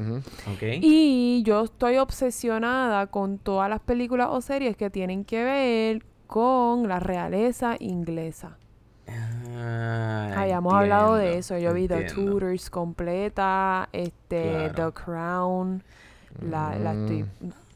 Y 0.81 1.43
yo 1.45 1.65
estoy 1.65 1.99
obsesionada 1.99 3.09
con 3.09 3.39
todas 3.39 3.69
las 3.69 3.81
películas 3.81 4.29
o 4.31 4.41
series 4.41 4.77
que 4.77 4.91
tienen 4.91 5.25
que 5.25 5.43
ver 5.43 6.05
con 6.29 6.89
la 6.89 7.01
realeza 7.01 7.77
inglesa. 7.81 8.57
Ah, 9.09 10.33
Habíamos 10.37 10.73
hablado 10.75 11.15
de 11.17 11.35
entiendo, 11.35 11.39
eso. 11.41 11.59
Yo 11.59 11.75
vi 11.75 11.89
The 11.89 12.03
entiendo. 12.03 12.33
Tudors 12.33 12.71
completa, 12.71 13.89
este, 13.93 14.71
Claro. 14.73 14.93
The 14.93 15.03
Crown. 15.03 15.83
La, 16.49 16.77
la 16.79 16.93
estoy 16.95 17.25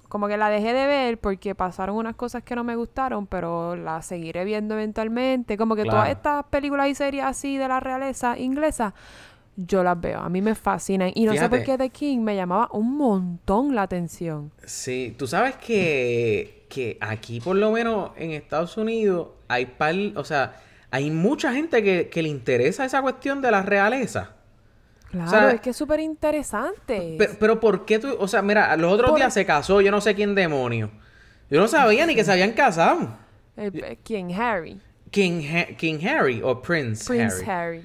Como 0.09 0.29
que 0.29 0.37
la 0.37 0.49
dejé 0.49 0.73
de 0.73 0.87
ver 0.87 1.19
porque 1.19 1.55
pasaron 1.55 1.97
unas 1.97 2.14
cosas 2.14 2.42
que 2.42 2.55
no 2.55 2.64
me 2.64 2.77
gustaron, 2.77 3.27
pero 3.27 3.77
la 3.77 4.03
seguiré 4.03 4.45
viendo 4.45 4.75
eventualmente. 4.75 5.57
Como 5.57 5.77
que 5.77 5.85
todas 5.85 6.09
estas 6.09 6.45
películas 6.47 6.88
y 6.88 6.95
series 6.95 7.25
así 7.25 7.57
de 7.57 7.69
la 7.69 7.81
realeza 7.81 8.38
inglesa, 8.38 8.95
yo 9.57 9.83
las 9.83 10.01
veo. 10.01 10.21
A 10.21 10.29
mí 10.29 10.42
me 10.42 10.55
fascinan. 10.55 11.11
Y 11.14 11.25
no 11.25 11.35
sé 11.35 11.49
por 11.49 11.62
qué 11.62 11.79
The 11.79 11.90
King 11.90 12.21
me 12.21 12.37
llamaba 12.37 12.69
un 12.73 12.97
montón 12.97 13.75
la 13.75 13.83
atención. 13.83 14.53
Sí, 14.64 15.14
tú 15.19 15.27
sabes 15.27 15.57
que, 15.57 16.66
que 16.69 16.99
aquí 17.01 17.40
por 17.40 17.57
lo 17.57 17.73
menos 17.73 18.11
en 18.16 18.33
Estados 18.33 18.77
Unidos 18.77 19.29
hay 19.49 19.66
par, 19.66 19.95
o 20.14 20.25
sea, 20.25 20.57
hay 20.90 21.11
mucha 21.11 21.53
gente 21.53 21.83
que, 21.83 22.09
que 22.09 22.23
le 22.23 22.29
interesa 22.29 22.85
esa 22.85 23.03
cuestión 23.03 23.40
de 23.40 23.51
la 23.51 23.62
realeza. 23.62 24.37
Claro, 25.25 25.47
sea, 25.49 25.51
es 25.57 25.61
que 25.61 25.71
es 25.71 25.77
súper 25.77 26.01
interesante. 26.01 27.17
Pero, 27.19 27.33
pero 27.41 27.61
¿por 27.61 27.85
qué 27.85 27.99
tú? 27.99 28.15
O 28.19 28.29
sea, 28.29 28.43
mira, 28.43 28.77
los 28.77 28.93
otros 28.93 29.11
Por- 29.11 29.19
días 29.19 29.33
se 29.35 29.45
casó, 29.47 29.81
yo 29.81 29.91
no 29.91 30.01
sé 30.01 30.15
quién 30.15 30.35
demonio. 30.35 30.91
Yo 31.51 31.61
no 31.61 31.69
sabía 31.69 32.07
ni 32.07 32.15
que 32.15 32.25
se 32.25 32.33
habían 32.33 32.53
casado. 32.53 33.17
El- 33.57 33.99
¿Quién? 34.05 34.33
Harry. 34.35 34.81
King, 35.11 35.43
Ha- 35.49 35.77
King 35.77 35.99
Harry 36.07 36.41
o 36.43 36.61
Prince, 36.61 37.05
Prince 37.07 37.37
Harry. 37.51 37.79
Harry. 37.79 37.83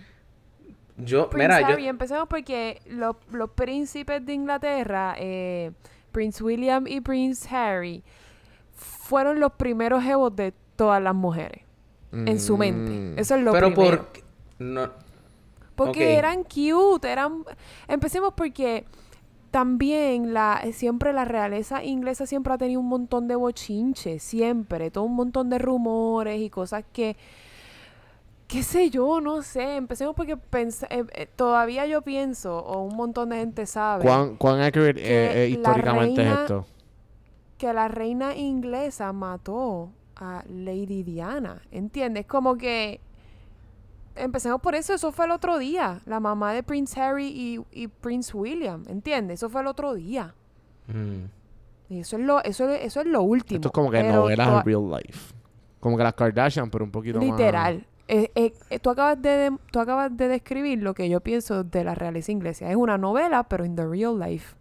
Yo, 0.98 1.30
Prince 1.30 1.48
mira, 1.56 1.68
Harry, 1.68 1.84
yo... 1.84 1.90
empecemos 1.90 2.28
porque 2.28 2.82
los, 2.88 3.16
los 3.32 3.50
príncipes 3.52 4.26
de 4.26 4.34
Inglaterra, 4.34 5.16
eh, 5.18 5.72
Prince 6.12 6.44
William 6.44 6.86
y 6.88 7.02
Prince 7.02 7.48
Harry, 7.56 8.04
fueron 8.76 9.40
los 9.40 9.54
primeros 9.54 10.04
jevos 10.04 10.36
de 10.36 10.54
todas 10.76 11.02
las 11.02 11.16
mujeres. 11.16 11.64
En 12.12 12.40
su 12.42 12.58
Mm. 12.58 12.60
mente. 12.60 13.22
Eso 13.22 13.36
es 13.36 13.42
lo 13.44 13.54
Pero 13.54 13.74
primero. 13.74 14.08
por... 14.12 14.22
No, 14.60 14.90
Porque 15.86 16.16
eran 16.16 16.44
cute, 16.44 17.10
eran... 17.12 17.44
Empecemos 17.88 18.34
porque 18.36 18.86
también 19.52 20.34
la 20.34 20.62
siempre 20.72 21.12
la 21.14 21.26
realeza 21.26 21.84
inglesa 21.84 22.26
siempre 22.26 22.54
ha 22.54 22.58
tenido 22.58 22.80
un 22.80 22.88
montón 22.88 23.28
de 23.28 23.36
bochinches, 23.36 24.24
siempre, 24.24 24.92
todo 24.92 25.04
un 25.04 25.16
montón 25.16 25.50
de 25.50 25.58
rumores 25.58 26.40
y 26.42 26.50
cosas 26.50 26.84
que 26.94 27.18
qué 28.48 28.64
sé 28.64 28.90
yo, 28.90 29.22
no 29.22 29.42
sé, 29.44 29.78
empecemos 29.78 30.14
porque 30.16 30.36
pens- 30.38 30.86
eh, 30.90 31.06
eh, 31.14 31.28
todavía 31.36 31.86
yo 31.86 32.02
pienso 32.02 32.58
o 32.60 32.82
un 32.84 32.96
montón 32.98 33.30
de 33.30 33.38
gente 33.38 33.66
sabe 33.66 34.04
¿Cuán, 34.04 34.36
cuán 34.36 34.60
accurate 34.62 34.96
Que 35.02 35.26
eh, 35.26 35.44
eh, 35.46 35.50
históricamente 35.50 36.22
es 36.22 36.40
esto? 36.40 36.66
que 37.58 37.72
la 37.74 37.88
reina 37.88 38.36
inglesa 38.36 39.14
mató 39.14 39.90
a 40.16 40.44
Lady 40.50 41.04
Diana, 41.04 41.62
¿entiendes? 41.72 42.26
Como 42.26 42.58
que 42.58 43.00
empecemos 44.22 44.62
por 44.62 44.76
eso, 44.76 44.94
eso 44.94 45.12
fue 45.12 45.26
el 45.26 45.32
otro 45.32 45.58
día, 45.58 46.00
la 46.06 46.20
mamá 46.20 46.54
de 46.54 46.64
Prince 46.64 47.00
Harry 47.00 47.28
y, 47.28 47.60
y 47.72 47.88
Prince 47.88 48.36
William, 48.36 48.84
¿entiendes? 48.88 49.40
Eso 49.40 49.50
fue 49.50 49.62
el 49.62 49.68
otro 49.68 49.94
día. 49.94 50.34
Mm. 50.88 51.26
Y 51.90 52.00
eso 52.00 52.18
es 52.18 52.24
lo, 52.24 52.42
eso, 52.44 52.70
es- 52.70 52.86
eso 52.86 53.02
es 53.02 53.08
lo 53.08 53.22
último. 53.22 53.58
Esto 53.58 53.68
es 53.68 53.74
como 53.74 53.92
que 53.92 54.02
novelas 54.04 54.48
en 54.48 54.64
real 54.64 54.90
life. 54.90 55.34
Como 55.80 55.98
que 55.98 56.04
las 56.04 56.14
Kardashian, 56.14 56.70
pero 56.70 56.86
un 56.86 56.92
poquito 56.92 57.20
más... 57.20 57.26
Literal. 57.28 57.86
Eh, 58.08 58.30
eh, 58.36 58.54
eh, 58.70 58.80
tú, 58.80 58.90
acabas 58.90 59.22
de, 59.22 59.30
de- 59.30 59.58
tú 59.72 59.80
acabas 59.80 60.16
de 60.16 60.28
describir 60.28 60.82
lo 60.84 60.94
que 60.94 61.08
yo 61.10 61.22
pienso 61.22 61.64
de 61.64 61.84
la 61.84 61.96
realeza 61.96 62.32
inglesa. 62.32 62.70
Es 62.70 62.76
una 62.76 62.98
novela, 62.98 63.44
pero 63.44 63.66
in 63.66 63.76
the 63.76 63.86
real 63.88 64.20
life. 64.20 64.56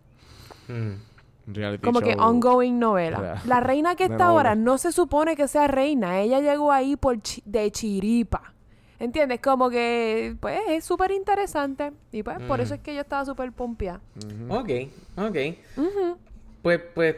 Mm. 0.69 1.53
reality 1.53 1.83
Como 1.85 2.01
que 2.01 2.15
ongoing 2.15 2.79
novela. 2.79 3.41
La 3.47 3.61
reina 3.61 3.97
que 3.97 4.05
está 4.05 4.27
ahora 4.27 4.55
no 4.55 4.79
se 4.79 4.93
supone 4.93 5.35
que 5.37 5.49
sea 5.49 5.67
reina. 5.67 6.21
Ella 6.21 6.41
llegó 6.41 6.71
ahí 6.73 6.97
por 6.97 7.21
chi- 7.23 7.43
de 7.45 7.71
chiripa. 7.73 8.55
¿Entiendes? 9.01 9.41
Como 9.41 9.71
que, 9.71 10.37
pues, 10.41 10.61
es 10.69 10.85
súper 10.85 11.11
interesante. 11.11 11.93
Y 12.13 12.23
pues, 12.23 12.39
por 12.43 12.61
eso 12.61 12.75
Mm. 12.75 12.77
es 12.77 12.81
que 12.83 12.95
yo 12.95 13.01
estaba 13.01 13.25
súper 13.25 13.51
pompeada. 13.51 14.01
Ujú. 14.17 14.55
Ok, 14.55 14.71
ok. 15.17 15.37
Ujú. 15.79 16.17
Pues, 16.63 16.81
pues, 16.95 17.17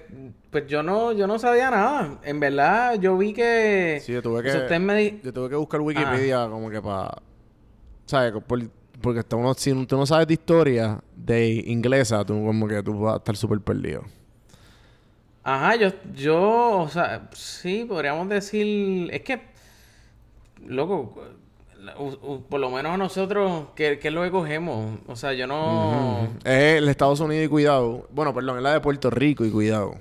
pues 0.51 0.66
yo 0.68 0.85
no, 0.85 1.11
yo 1.11 1.27
no 1.27 1.38
sabía 1.40 1.71
nada. 1.71 2.21
En 2.23 2.38
verdad, 2.38 2.95
yo 3.01 3.18
vi 3.18 3.33
que... 3.33 4.01
Sí, 4.01 4.12
yo 4.12 4.23
tuve 4.23 4.45
que... 4.45 4.57
usted 4.57 4.79
me 4.79 4.95
di- 4.95 5.21
Yo 5.25 5.33
tuve 5.33 5.49
que 5.51 5.57
buscar 5.57 5.81
Wikipedia 5.81 6.49
como 6.49 6.71
que 6.71 6.81
para... 6.81 7.21
¿Sabes? 8.07 8.33
Por- 8.47 8.71
porque 9.01 9.25
uno, 9.35 9.53
si 9.55 9.85
tú 9.87 9.97
no 9.97 10.07
sabes 10.07 10.29
de 10.29 10.35
historia 10.35 11.01
de 11.16 11.64
inglesa, 11.66 12.25
tú 12.25 12.35
como 12.45 12.68
que 12.68 12.81
tú 12.85 13.01
vas 13.01 13.14
a 13.14 13.16
estar 13.16 13.37
súper 13.37 13.61
perdido. 13.61 14.05
Ajá, 15.42 15.75
yo, 15.75 15.88
yo, 16.14 16.79
o 16.83 16.88
sea, 16.88 17.29
sí, 17.33 17.85
podríamos 17.88 18.29
decir, 18.29 19.12
es 19.12 19.23
que, 19.23 19.42
loco, 20.64 21.21
por 22.49 22.61
lo 22.61 22.71
menos 22.71 22.97
nosotros, 22.99 23.66
¿qué, 23.75 23.99
qué 23.99 24.09
es 24.09 24.14
lo 24.14 24.23
que 24.23 24.31
cogemos? 24.31 24.99
O 25.07 25.16
sea, 25.16 25.33
yo 25.33 25.47
no... 25.47 26.29
Es 26.45 26.79
el 26.79 26.88
Estados 26.88 27.21
Unidos 27.21 27.47
y 27.47 27.49
cuidado. 27.49 28.07
Bueno, 28.11 28.33
perdón, 28.35 28.59
es 28.59 28.62
la 28.62 28.73
de 28.75 28.81
Puerto 28.81 29.11
Rico 29.11 29.45
y 29.45 29.51
cuidado. 29.51 29.95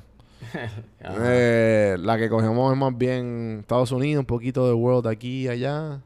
Eh, 1.04 1.98
la 2.00 2.17
que 2.17 2.30
cogemos 2.30 2.72
es 2.72 2.78
más 2.78 2.96
bien 2.98 3.58
Estados 3.62 3.91
Unidos, 3.91 4.20
un 4.22 4.26
poquito 4.26 4.67
de 4.67 4.74
World 4.74 5.08
aquí 5.08 5.46
y 5.46 5.48
allá. 5.48 6.00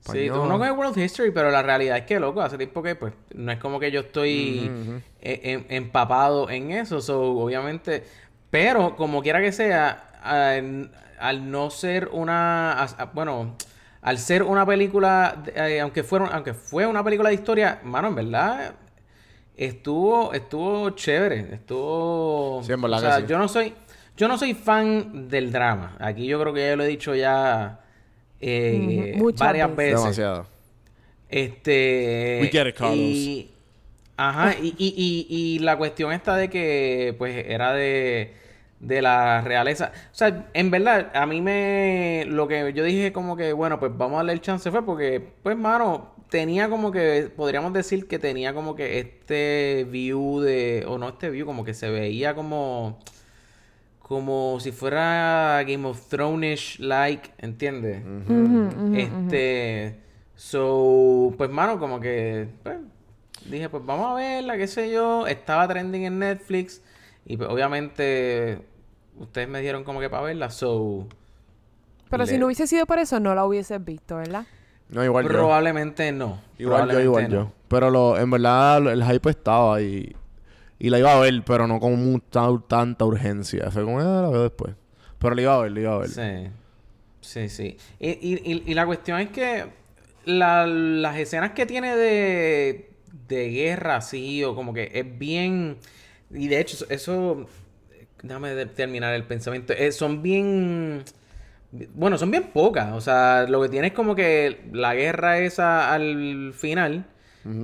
Sí, 0.00 0.18
Español. 0.24 0.40
uno 0.46 0.58
coge 0.58 0.72
World 0.72 0.98
History, 0.98 1.30
pero 1.30 1.50
la 1.50 1.62
realidad 1.62 1.98
es 1.98 2.04
que, 2.04 2.18
loco, 2.18 2.40
hace 2.40 2.56
tiempo 2.56 2.82
que, 2.82 2.94
pues, 2.96 3.12
no 3.34 3.52
es 3.52 3.58
como 3.58 3.78
que 3.78 3.90
yo 3.92 4.00
estoy 4.00 4.68
ujú. 4.70 5.00
e- 5.20 5.40
em- 5.44 5.64
empapado 5.68 6.48
en 6.50 6.72
eso, 6.72 7.00
so, 7.00 7.20
obviamente, 7.22 8.04
pero 8.50 8.96
como 8.96 9.22
quiera 9.22 9.40
que 9.40 9.52
sea, 9.52 10.10
al, 10.22 10.90
al 11.20 11.50
no 11.50 11.70
ser 11.70 12.08
una, 12.12 12.72
as- 12.82 12.96
a- 12.98 13.04
bueno, 13.06 13.54
al 14.02 14.18
ser 14.18 14.42
una 14.42 14.64
película, 14.64 15.42
eh, 15.54 15.80
aunque 15.80 16.02
fuera, 16.02 16.26
aunque 16.26 16.54
fue 16.54 16.86
una 16.86 17.04
película 17.04 17.28
de 17.28 17.34
historia, 17.34 17.80
mano, 17.84 18.08
en 18.08 18.14
verdad, 18.14 18.74
estuvo, 19.56 20.32
estuvo 20.32 20.90
chévere, 20.90 21.54
estuvo, 21.54 22.62
Sí, 22.64 22.72
en 22.72 22.80
verdad 22.80 22.98
o 22.98 23.02
que 23.02 23.08
sea, 23.08 23.20
sí. 23.20 23.24
yo 23.28 23.38
no 23.38 23.48
soy, 23.48 23.74
yo 24.16 24.28
no 24.28 24.38
soy 24.38 24.54
fan 24.54 25.28
del 25.28 25.52
drama, 25.52 25.96
aquí 26.00 26.26
yo 26.26 26.40
creo 26.40 26.54
que 26.54 26.66
ya 26.68 26.76
lo 26.76 26.84
he 26.84 26.88
dicho 26.88 27.14
ya 27.14 27.80
eh, 28.40 29.20
varias 29.38 29.68
veces. 29.76 29.76
veces. 29.76 30.00
Demasiado. 30.00 30.46
Este. 31.28 32.38
We 32.42 32.48
get 32.48 32.66
it, 32.66 32.74
Carlos. 32.76 32.96
Y, 32.96 33.50
ajá, 34.16 34.54
y, 34.60 34.74
y, 34.78 34.94
y, 34.96 35.26
y 35.54 35.58
la 35.60 35.76
cuestión 35.76 36.12
esta 36.12 36.36
de 36.36 36.48
que, 36.50 37.14
pues, 37.18 37.44
era 37.46 37.72
de, 37.72 38.34
de 38.80 39.02
la 39.02 39.42
realeza. 39.42 39.92
O 40.10 40.14
sea, 40.14 40.48
en 40.54 40.70
verdad, 40.70 41.10
a 41.14 41.26
mí 41.26 41.40
me. 41.40 42.24
Lo 42.26 42.48
que 42.48 42.72
yo 42.72 42.82
dije, 42.82 43.12
como 43.12 43.36
que, 43.36 43.52
bueno, 43.52 43.78
pues 43.78 43.92
vamos 43.96 44.14
a 44.14 44.16
darle 44.18 44.32
el 44.32 44.40
chance, 44.40 44.70
fue 44.70 44.84
porque, 44.84 45.34
pues, 45.42 45.56
mano, 45.56 46.14
tenía 46.30 46.68
como 46.68 46.90
que. 46.90 47.30
Podríamos 47.34 47.72
decir 47.72 48.08
que 48.08 48.18
tenía 48.18 48.54
como 48.54 48.74
que 48.74 48.98
este 48.98 49.86
view 49.88 50.40
de. 50.40 50.84
O 50.88 50.98
no 50.98 51.10
este 51.10 51.30
view, 51.30 51.46
como 51.46 51.64
que 51.64 51.74
se 51.74 51.90
veía 51.90 52.34
como. 52.34 52.98
Como 54.00 54.58
si 54.58 54.72
fuera 54.72 55.62
Game 55.64 55.86
of 55.86 56.08
Thrones 56.08 56.80
like, 56.80 57.30
¿entiendes? 57.38 58.02
Este, 58.92 60.00
so, 60.34 61.32
pues 61.38 61.48
mano, 61.48 61.78
como 61.78 62.00
que, 62.00 62.48
pues, 62.64 62.78
dije, 63.44 63.68
pues 63.68 63.86
vamos 63.86 64.10
a 64.10 64.14
verla, 64.14 64.56
qué 64.56 64.66
sé 64.66 64.90
yo. 64.90 65.28
Estaba 65.28 65.68
trending 65.68 66.06
en 66.06 66.18
Netflix 66.18 66.82
y 67.24 67.36
pues 67.36 67.48
obviamente 67.48 68.58
ustedes 69.18 69.48
me 69.48 69.60
dieron 69.60 69.84
como 69.84 70.00
que 70.00 70.08
para 70.10 70.22
verla, 70.24 70.50
so, 70.50 71.06
Pero 72.08 72.26
si 72.26 72.38
no 72.38 72.46
hubiese 72.46 72.66
sido 72.66 72.86
por 72.86 72.98
eso, 72.98 73.20
no 73.20 73.34
la 73.34 73.44
hubieses 73.44 73.84
visto, 73.84 74.16
¿verdad? 74.16 74.46
No, 74.88 75.04
igual 75.04 75.24
yo. 75.24 75.30
probablemente 75.30 76.10
no. 76.12 76.40
Igual 76.58 76.90
yo, 76.90 77.00
igual 77.00 77.24
no. 77.30 77.34
yo. 77.36 77.52
Pero 77.68 77.90
lo, 77.90 78.18
en 78.18 78.30
verdad 78.30 78.78
el 78.92 79.04
hype 79.04 79.30
estaba 79.30 79.80
y, 79.80 80.14
y 80.80 80.90
la 80.90 80.98
iba 80.98 81.12
a 81.16 81.20
ver, 81.20 81.42
pero 81.46 81.66
no 81.68 81.78
con 81.78 81.94
mu- 82.12 82.18
tan- 82.18 82.62
tanta 82.66 83.04
urgencia. 83.04 83.70
Fue 83.70 83.84
como, 83.84 84.00
ah, 84.00 84.22
la 84.22 84.28
veo 84.30 84.42
después. 84.42 84.74
Pero 85.20 85.34
la 85.36 85.42
iba 85.42 85.54
a 85.54 85.60
ver, 85.62 85.72
la 85.72 85.80
iba 85.80 85.94
a 85.94 85.98
ver. 85.98 86.08
Sí, 86.08 86.50
sí, 87.20 87.48
sí. 87.48 87.76
Y, 88.00 88.08
y, 88.10 88.42
y, 88.44 88.62
y 88.66 88.74
la 88.74 88.84
cuestión 88.86 89.20
es 89.20 89.30
que 89.30 89.66
la- 90.24 90.66
las 90.66 91.16
escenas 91.18 91.52
que 91.52 91.66
tiene 91.66 91.94
de, 91.96 92.90
de 93.28 93.48
guerra, 93.50 93.96
así, 93.96 94.42
o 94.42 94.56
como 94.56 94.74
que 94.74 94.90
es 94.92 95.18
bien... 95.18 95.76
Y 96.32 96.48
de 96.48 96.58
hecho, 96.60 96.84
eso... 96.88 97.46
déjame 98.22 98.54
de- 98.54 98.66
terminar 98.66 99.14
el 99.14 99.24
pensamiento. 99.24 99.72
eh, 99.72 99.92
son 99.92 100.22
bien... 100.22 101.02
Bueno, 101.94 102.18
son 102.18 102.30
bien 102.32 102.50
pocas. 102.52 102.92
O 102.94 103.00
sea, 103.00 103.46
lo 103.48 103.62
que 103.62 103.68
tiene 103.68 103.88
es 103.88 103.92
como 103.92 104.14
que 104.16 104.68
la 104.72 104.94
guerra 104.94 105.38
esa 105.38 105.92
al 105.92 106.52
final. 106.54 107.04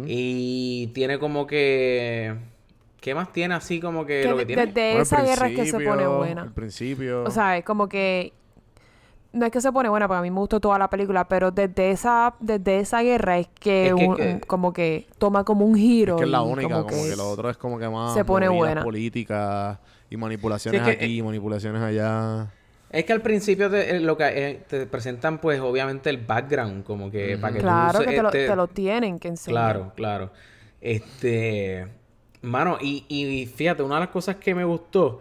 Y 0.06 0.88
tiene 0.94 1.18
como 1.18 1.46
que... 1.46 2.34
¿Qué 3.00 3.14
más 3.14 3.32
tiene 3.32 3.54
así 3.54 3.78
como 3.80 4.04
que, 4.06 4.22
Que 4.22 4.28
lo 4.28 4.36
que 4.36 4.44
de- 4.44 4.46
tiene? 4.46 4.66
desde 4.66 4.80
Bueno, 4.80 4.96
al 4.96 5.02
esa 5.02 5.22
guerra 5.22 5.48
es 5.48 5.54
que 5.56 5.66
se 5.66 5.80
pone 5.80 6.06
buena. 6.08 6.42
Al 6.42 6.52
principio. 6.52 7.22
O 7.24 7.30
sea, 7.30 7.56
es 7.56 7.64
como 7.64 7.88
que 7.88 8.32
no 9.32 9.44
es 9.44 9.52
que 9.52 9.60
se 9.60 9.70
pone 9.70 9.88
buena, 9.90 10.08
porque 10.08 10.18
a 10.18 10.22
mí 10.22 10.30
me 10.30 10.40
gustó 10.40 10.58
toda 10.60 10.78
la 10.78 10.88
película, 10.88 11.28
pero 11.28 11.50
desde 11.50 11.90
esa 11.90 12.34
desde 12.40 12.78
esa 12.80 13.02
guerra 13.02 13.38
es 13.38 13.48
que, 13.60 13.88
Es 13.88 13.94
que- 13.94 14.06
un- 14.08 14.16
que- 14.16 14.32
un- 14.32 14.40
como 14.40 14.72
que 14.72 15.06
toma 15.18 15.44
como 15.44 15.66
un 15.66 15.74
giro 15.76 16.14
es 16.14 16.20
que 16.20 16.24
es 16.24 16.30
la 16.30 16.40
única, 16.42 16.74
como, 16.82 16.86
que, 16.86 17.14
lo 17.16 17.28
otro 17.28 17.50
es 17.50 17.56
como 17.58 17.78
que 17.78 17.88
más 17.88 18.14
se 18.14 18.24
pone 18.24 18.48
buena. 18.48 18.82
políticas 18.82 19.78
y 20.10 20.16
manipulaciones 20.16 20.82
Sí, 20.82 20.90
es 20.90 20.96
que- 20.96 21.04
aquí, 21.04 21.22
manipulaciones 21.22 21.82
allá. 21.82 22.50
Es 22.90 23.04
que 23.04 23.12
al 23.12 23.20
principio 23.20 23.68
te, 23.68 23.96
eh, 23.96 24.00
lo 24.00 24.16
que 24.16 24.24
eh, 24.28 24.60
te 24.68 24.86
presentan, 24.86 25.38
pues, 25.38 25.60
obviamente 25.60 26.08
el 26.08 26.18
background, 26.18 26.84
como 26.84 27.10
que 27.10 27.36
para 27.36 27.52
que 27.54 27.58
tú 27.58 27.64
Claro 27.64 27.98
se- 27.98 28.04
que 28.06 28.10
te 28.12 28.22
lo, 28.22 28.28
este- 28.28 28.46
te 28.46 28.56
lo 28.56 28.66
tienen 28.68 29.18
que 29.18 29.28
enseñar. 29.28 29.74
Claro, 29.74 29.92
claro. 29.96 30.32
Este. 30.80 31.86
Mano, 32.42 32.78
y, 32.80 33.04
y 33.08 33.46
fíjate, 33.46 33.82
una 33.82 33.96
de 33.96 34.00
las 34.02 34.10
cosas 34.10 34.36
que 34.36 34.54
me 34.54 34.64
gustó 34.64 35.20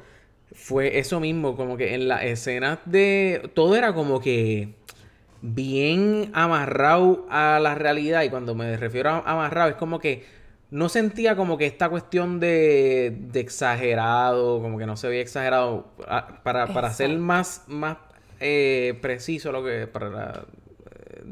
fue 0.54 1.00
eso 1.00 1.20
mismo, 1.20 1.56
como 1.58 1.76
que 1.76 1.96
en 1.96 2.08
las 2.08 2.24
escenas 2.24 2.78
de... 2.86 3.50
Todo 3.56 3.76
era 3.76 3.94
como 3.94 4.20
que 4.22 4.76
bien 5.42 6.30
amarrado 6.34 7.26
a 7.30 7.60
la 7.60 7.76
realidad 7.76 8.24
y 8.24 8.30
cuando 8.30 8.56
me 8.56 8.78
refiero 8.78 9.10
a 9.10 9.20
amarrado 9.26 9.70
es 9.72 9.76
como 9.76 10.00
que 10.00 10.24
no 10.76 10.90
sentía 10.90 11.36
como 11.36 11.58
que 11.58 11.66
esta 11.66 11.88
cuestión 11.90 12.40
de, 12.40 13.16
de 13.32 13.40
exagerado, 13.40 14.62
como 14.62 14.78
que 14.78 14.86
no 14.86 14.98
se 14.98 15.08
veía 15.08 15.22
exagerado, 15.22 15.88
ah, 16.08 16.42
para, 16.44 16.68
para 16.68 16.92
ser 16.92 17.18
más, 17.18 17.64
más 17.68 17.98
eh, 18.40 18.98
preciso 19.02 19.52
lo 19.52 19.64
que... 19.64 19.88
para 19.88 20.44
eh, 20.92 21.24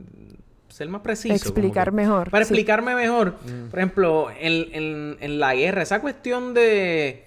ser 0.69 0.87
más 0.89 1.01
preciso. 1.01 1.35
Explicar 1.35 1.89
que- 1.89 1.95
mejor. 1.95 2.29
para 2.31 2.45
sí. 2.45 2.53
explicarme 2.53 2.95
mejor, 2.95 3.35
por 3.69 3.79
ejemplo, 3.79 4.29
en, 4.39 4.67
en- 4.73 5.17
en 5.19 5.39
la 5.39 5.53
guerra, 5.55 5.81
esa 5.83 5.99
cuestión 6.01 6.53
de 6.53 7.25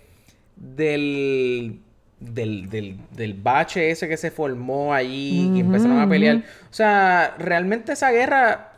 del, 0.56 1.80
del, 2.18 2.68
del, 2.70 2.96
del 3.12 3.34
bache 3.34 3.90
ese 3.90 4.08
que 4.08 4.16
se 4.16 4.30
formó 4.30 4.94
allí 4.94 5.52
y 5.54 5.60
empezaron 5.60 5.98
a 6.00 6.08
pelear. 6.08 6.38
O 6.70 6.72
sea, 6.74 7.34
realmente 7.38 7.92
esa 7.92 8.10
guerra 8.10 8.72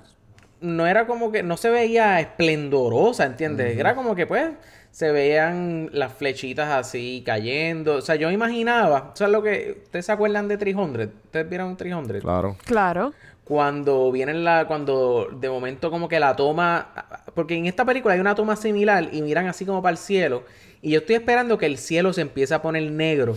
no 0.60 0.86
era 0.86 1.06
como 1.06 1.30
que, 1.30 1.42
no 1.42 1.56
se 1.56 1.70
veía 1.70 2.20
esplendorosa, 2.20 3.24
¿entiendes? 3.24 3.78
Era 3.78 3.94
como 3.94 4.14
que 4.14 4.26
pues 4.26 4.50
se 4.90 5.12
veían 5.12 5.90
las 5.92 6.12
flechitas 6.12 6.68
así 6.70 7.22
cayendo. 7.24 7.96
O 7.96 8.00
sea, 8.00 8.16
yo 8.16 8.30
imaginaba, 8.30 9.12
o 9.12 9.16
sea, 9.16 9.28
lo 9.28 9.42
que, 9.42 9.82
¿ustedes 9.84 10.06
se 10.06 10.12
acuerdan 10.12 10.48
de 10.48 10.56
300? 10.56 11.08
¿Ustedes 11.24 11.48
vieron 11.48 11.76
300? 11.76 12.20
Claro. 12.20 12.56
Claro. 12.64 13.12
cuando 13.44 14.10
vienen 14.12 14.44
la 14.44 14.66
cuando 14.66 15.28
de 15.32 15.48
momento 15.48 15.90
como 15.90 16.08
que 16.08 16.20
la 16.20 16.36
toma 16.36 16.88
porque 17.34 17.54
en 17.56 17.64
esta 17.64 17.84
película 17.84 18.12
hay 18.12 18.20
una 18.20 18.34
toma 18.34 18.56
similar 18.56 19.08
y 19.10 19.22
miran 19.22 19.46
así 19.46 19.64
como 19.64 19.80
para 19.80 19.92
el 19.92 19.98
cielo 19.98 20.44
y 20.82 20.90
yo 20.90 20.98
estoy 20.98 21.16
esperando 21.16 21.56
que 21.56 21.64
el 21.64 21.78
cielo 21.78 22.12
se 22.12 22.20
empiece 22.20 22.52
a 22.52 22.60
poner 22.60 22.90
negro 22.90 23.34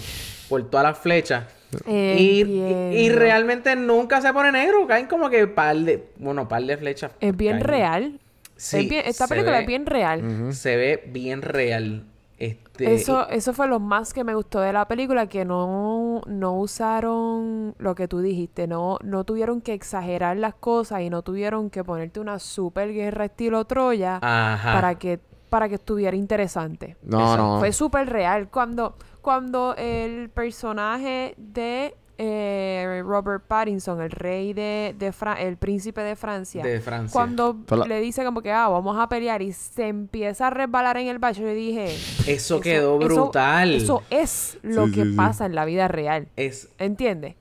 por 0.49 0.69
todas 0.69 0.85
las 0.85 0.97
flechas 0.97 1.45
y, 1.87 2.41
y- 2.41 3.09
realmente 3.09 3.75
nunca 3.75 4.21
se 4.21 4.31
pone 4.33 4.51
negro 4.51 4.85
caen 4.87 5.07
como 5.07 5.29
que 5.29 5.47
par 5.47 5.77
de 5.77 6.09
bueno 6.17 6.47
par 6.47 6.63
de 6.63 6.77
flechas 6.77 7.11
Es 7.19 7.35
bien 7.35 7.53
caen. 7.59 7.63
real. 7.67 8.19
Sí, 8.55 8.77
Es 8.77 8.89
bien- 8.89 9.03
esta 9.05 9.27
película 9.27 9.53
ve- 9.57 9.61
es 9.61 9.67
bien 9.67 9.85
real. 9.85 10.53
se 10.53 10.75
ve 10.75 11.03
bien 11.07 11.41
real 11.41 12.03
este 12.37 12.93
Eso, 12.95 13.27
eso 13.29 13.53
fue 13.53 13.67
lo 13.67 13.79
más 13.79 14.13
que 14.13 14.23
me 14.23 14.33
gustó 14.35 14.59
de 14.61 14.73
la 14.73 14.87
película, 14.87 15.27
que 15.27 15.45
no, 15.45 16.21
no 16.25 16.53
usaron 16.59 17.75
lo 17.77 17.95
que 17.95 18.07
tú 18.07 18.19
dijiste, 18.19 18.67
no, 18.67 18.97
no 19.03 19.23
tuvieron 19.23 19.61
que 19.61 19.73
exagerar 19.73 20.37
las 20.37 20.55
cosas 20.55 21.01
y 21.01 21.09
no 21.09 21.21
tuvieron 21.21 21.69
que 21.69 21.83
ponerte 21.83 22.19
una 22.19 22.39
super 22.39 22.91
guerra 22.93 23.25
estilo 23.25 23.65
Troya 23.65 24.19
ajá 24.21 24.73
para 24.73 24.95
que, 24.95 25.19
para 25.49 25.67
que 25.69 25.75
estuviera 25.75 26.15
interesante. 26.17 26.97
No, 27.03 27.19
Exacto. 27.19 27.43
no. 27.43 27.59
Fue 27.59 27.71
súper 27.73 28.09
real. 28.09 28.49
Cuando, 28.49 28.95
cuando 29.21 29.75
el 29.77 30.29
personaje 30.29 31.33
de 31.37 31.95
eh, 32.17 33.01
Robert 33.03 33.43
Pattinson, 33.47 34.01
el 34.01 34.11
rey 34.11 34.53
de, 34.53 34.93
de 34.97 35.11
Fra- 35.11 35.41
el 35.41 35.57
príncipe 35.57 36.01
de 36.01 36.15
Francia, 36.15 36.63
de 36.63 36.79
Francia 36.79 37.11
cuando 37.13 37.57
le 37.87 37.99
dice 37.99 38.23
como 38.23 38.41
que, 38.41 38.51
ah, 38.51 38.67
vamos 38.67 38.97
a 38.99 39.09
pelear 39.09 39.41
y 39.41 39.53
se 39.53 39.87
empieza 39.87 40.47
a 40.47 40.49
resbalar 40.51 40.97
en 40.97 41.07
el 41.07 41.17
baño, 41.17 41.41
yo 41.41 41.53
dije... 41.53 41.95
eso, 42.27 42.59
quedó 42.61 42.99
brutal 42.99 43.73
Eso, 43.73 44.03
es 44.11 44.57
lo 44.61 44.85
Sí, 44.87 44.91
que 44.91 45.03
sí, 45.03 45.11
sí. 45.11 45.17
pasa 45.17 45.45
en 45.47 45.55
la 45.55 45.65
vida 45.65 45.87
real. 45.87 46.27
es 46.35 46.69
¿Entiendes? 46.77 47.35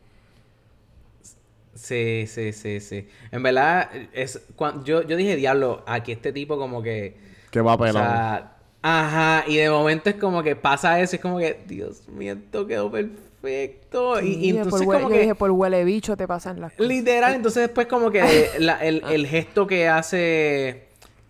Sí, 1.75 2.25
sí, 2.27 2.53
sí, 2.53 2.81
sí. 2.81 3.09
En 3.31 3.43
verdad, 3.43 3.91
es 4.13 4.41
cuan- 4.57 4.85
yo, 4.85 5.03
yo 5.03 5.17
dije, 5.17 5.37
diablo, 5.37 5.83
aquí 5.87 6.13
este 6.13 6.33
tipo 6.33 6.59
como 6.59 6.83
que... 6.83 7.17
Que 7.51 7.61
va 7.61 7.73
a 7.73 7.75
O 7.75 7.79
pelar. 7.79 7.93
sea, 7.93 8.50
ajá, 8.83 9.45
y 9.47 9.57
de 9.57 9.71
momento 9.71 10.11
es 10.11 10.17
como 10.17 10.43
que 10.43 10.57
pasa 10.57 11.01
eso, 11.01 11.17
es 11.17 11.23
como 11.23 11.39
que, 11.39 11.61
Dios 11.67 12.09
mío, 12.09 12.35
esto 12.35 12.67
quedó 12.67 12.91
perfecto. 12.91 14.21
Y, 14.21 14.35
y 14.35 14.51
entonces 14.51 14.87
como 14.87 14.99
yo 15.01 15.09
que... 15.09 15.19
dije, 15.21 15.35
por 15.35 15.51
huele 15.51 15.85
bicho 15.85 16.17
te 16.17 16.27
pasan 16.27 16.61
las 16.61 16.73
cosas. 16.73 16.87
Literal, 16.87 17.35
entonces 17.35 17.63
después 17.63 17.87
como 17.87 18.11
que 18.11 18.51
la- 18.59 18.85
el, 18.85 19.03
el 19.11 19.27
gesto 19.27 19.67
que 19.67 19.89
hace... 19.89 20.85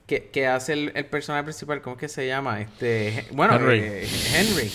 Que, 0.06 0.24
que 0.24 0.48
hace 0.48 0.72
el, 0.72 0.92
el 0.96 1.06
personaje 1.06 1.44
principal, 1.44 1.80
¿cómo 1.82 1.94
es 1.94 2.00
que 2.00 2.08
se 2.08 2.26
llama? 2.26 2.60
Este... 2.60 3.26
Bueno, 3.30 3.54
Henry. 3.54 3.78
eh, 3.80 4.08
Henry. 4.34 4.70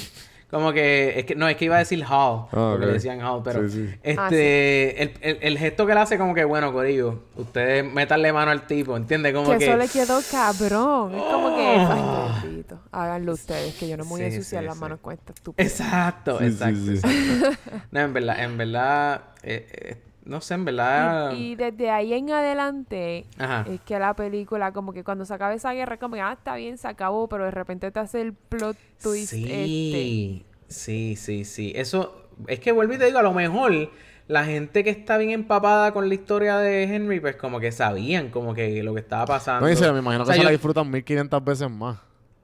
Como 0.50 0.72
que... 0.74 1.20
Es 1.20 1.26
que 1.26 1.36
no, 1.36 1.48
es 1.48 1.58
que 1.58 1.66
iba 1.66 1.76
a 1.76 1.80
decir 1.80 2.04
Hall. 2.06 2.46
porque 2.52 2.76
ok. 2.76 2.80
le 2.82 2.94
decían 2.94 3.20
Hall, 3.22 3.42
pero... 3.44 3.68
Sí, 3.68 3.88
sí. 3.88 3.96
Este... 4.04 4.16
Ah, 4.20 4.30
sí. 4.30 4.36
el, 4.38 5.12
el- 5.22 5.38
el 5.42 5.58
gesto 5.58 5.86
que 5.86 5.92
él 5.92 5.98
hace 5.98 6.18
como 6.18 6.34
que, 6.34 6.44
bueno, 6.46 6.72
Corillo, 6.72 7.24
ustedes 7.36 7.84
métanle 7.92 8.32
mano 8.32 8.52
al 8.52 8.66
tipo, 8.68 8.96
¿entiendes? 8.96 9.34
Como 9.34 9.52
que 9.52 9.58
que... 9.58 9.66
eso 9.66 9.78
le 9.78 9.88
quedó 9.90 10.20
cabrón. 10.32 11.16
Es 11.16 11.24
como 11.24 11.56
que, 11.56 11.62
Oh. 11.78 11.90
ay, 11.92 12.42
bendito. 12.44 12.80
Háganlo 12.92 13.34
ustedes, 13.34 13.74
que 13.76 13.88
yo 13.90 13.98
no 13.98 14.04
me 14.06 14.10
voy 14.12 14.22
a 14.22 14.28
ensuciar 14.28 14.62
sí, 14.62 14.66
las 14.68 14.76
sí. 14.76 14.82
manos 14.82 15.00
con 15.02 15.14
esta 15.14 15.34
estupidez. 15.34 15.72
Exacto, 15.80 16.38
Sí, 16.40 16.46
sí, 16.46 16.52
exacto, 16.52 16.80
sí. 16.86 16.92
exacto. 16.94 17.58
No, 17.92 18.00
en 18.02 18.14
verdad, 18.14 18.44
en 18.44 18.58
verdad, 18.58 19.22
eh, 19.44 19.68
eh, 19.72 19.98
no 20.26 20.42
sé, 20.42 20.56
en 20.56 20.66
verdad. 20.66 21.32
Y, 21.34 21.52
y 21.52 21.56
desde 21.56 21.90
ahí 21.92 22.14
en 22.14 22.32
adelante, 22.32 23.26
Ajá. 23.38 23.66
es 23.70 23.80
que 23.82 23.98
la 24.00 24.16
película, 24.16 24.72
como 24.72 24.92
que 24.92 25.04
cuando 25.04 25.26
se 25.26 25.34
acaba 25.34 25.54
esa 25.54 25.74
guerra, 25.74 25.98
como 25.98 26.16
que, 26.16 26.22
ah, 26.22 26.34
está 26.34 26.56
bien, 26.56 26.78
se 26.78 26.88
acabó, 26.88 27.28
pero 27.28 27.46
de 27.46 27.52
repente 27.52 27.92
te 27.92 28.00
hace 28.00 28.22
el 28.22 28.34
plot 28.34 28.78
twist 29.02 29.34
este. 29.34 29.46
Sí, 29.46 30.46
sí, 30.68 31.16
sí, 31.16 31.46
sí. 31.46 31.72
Eso, 31.76 32.28
es 32.48 32.60
que 32.60 32.72
vuelvo 32.72 32.94
y 32.94 32.98
te 32.98 33.06
digo, 33.06 33.20
a 33.20 33.24
lo 33.24 33.34
mejor 33.34 33.90
la 34.28 34.44
gente 34.46 34.84
que 34.84 34.90
está 34.90 35.18
bien 35.18 35.32
empapada 35.32 35.94
con 35.94 36.10
la 36.10 36.16
historia 36.16 36.58
de 36.58 36.84
Henry, 36.84 37.20
pues 37.20 37.36
como 37.36 37.60
que 37.60 37.72
sabían 37.72 38.30
como 38.30 38.54
que 38.54 38.82
lo 38.82 38.94
que 38.94 39.02
estaba 39.02 39.26
pasando. 39.26 39.62
No 39.62 39.68
dice, 39.68 39.92
me 39.92 40.00
imagino 40.00 40.24
O 40.24 40.28
que 40.28 40.34
se 40.34 40.44
la 40.44 40.50
disfrutan 40.50 40.90
1500 40.90 41.44
veces 41.44 41.70
más. 41.70 41.98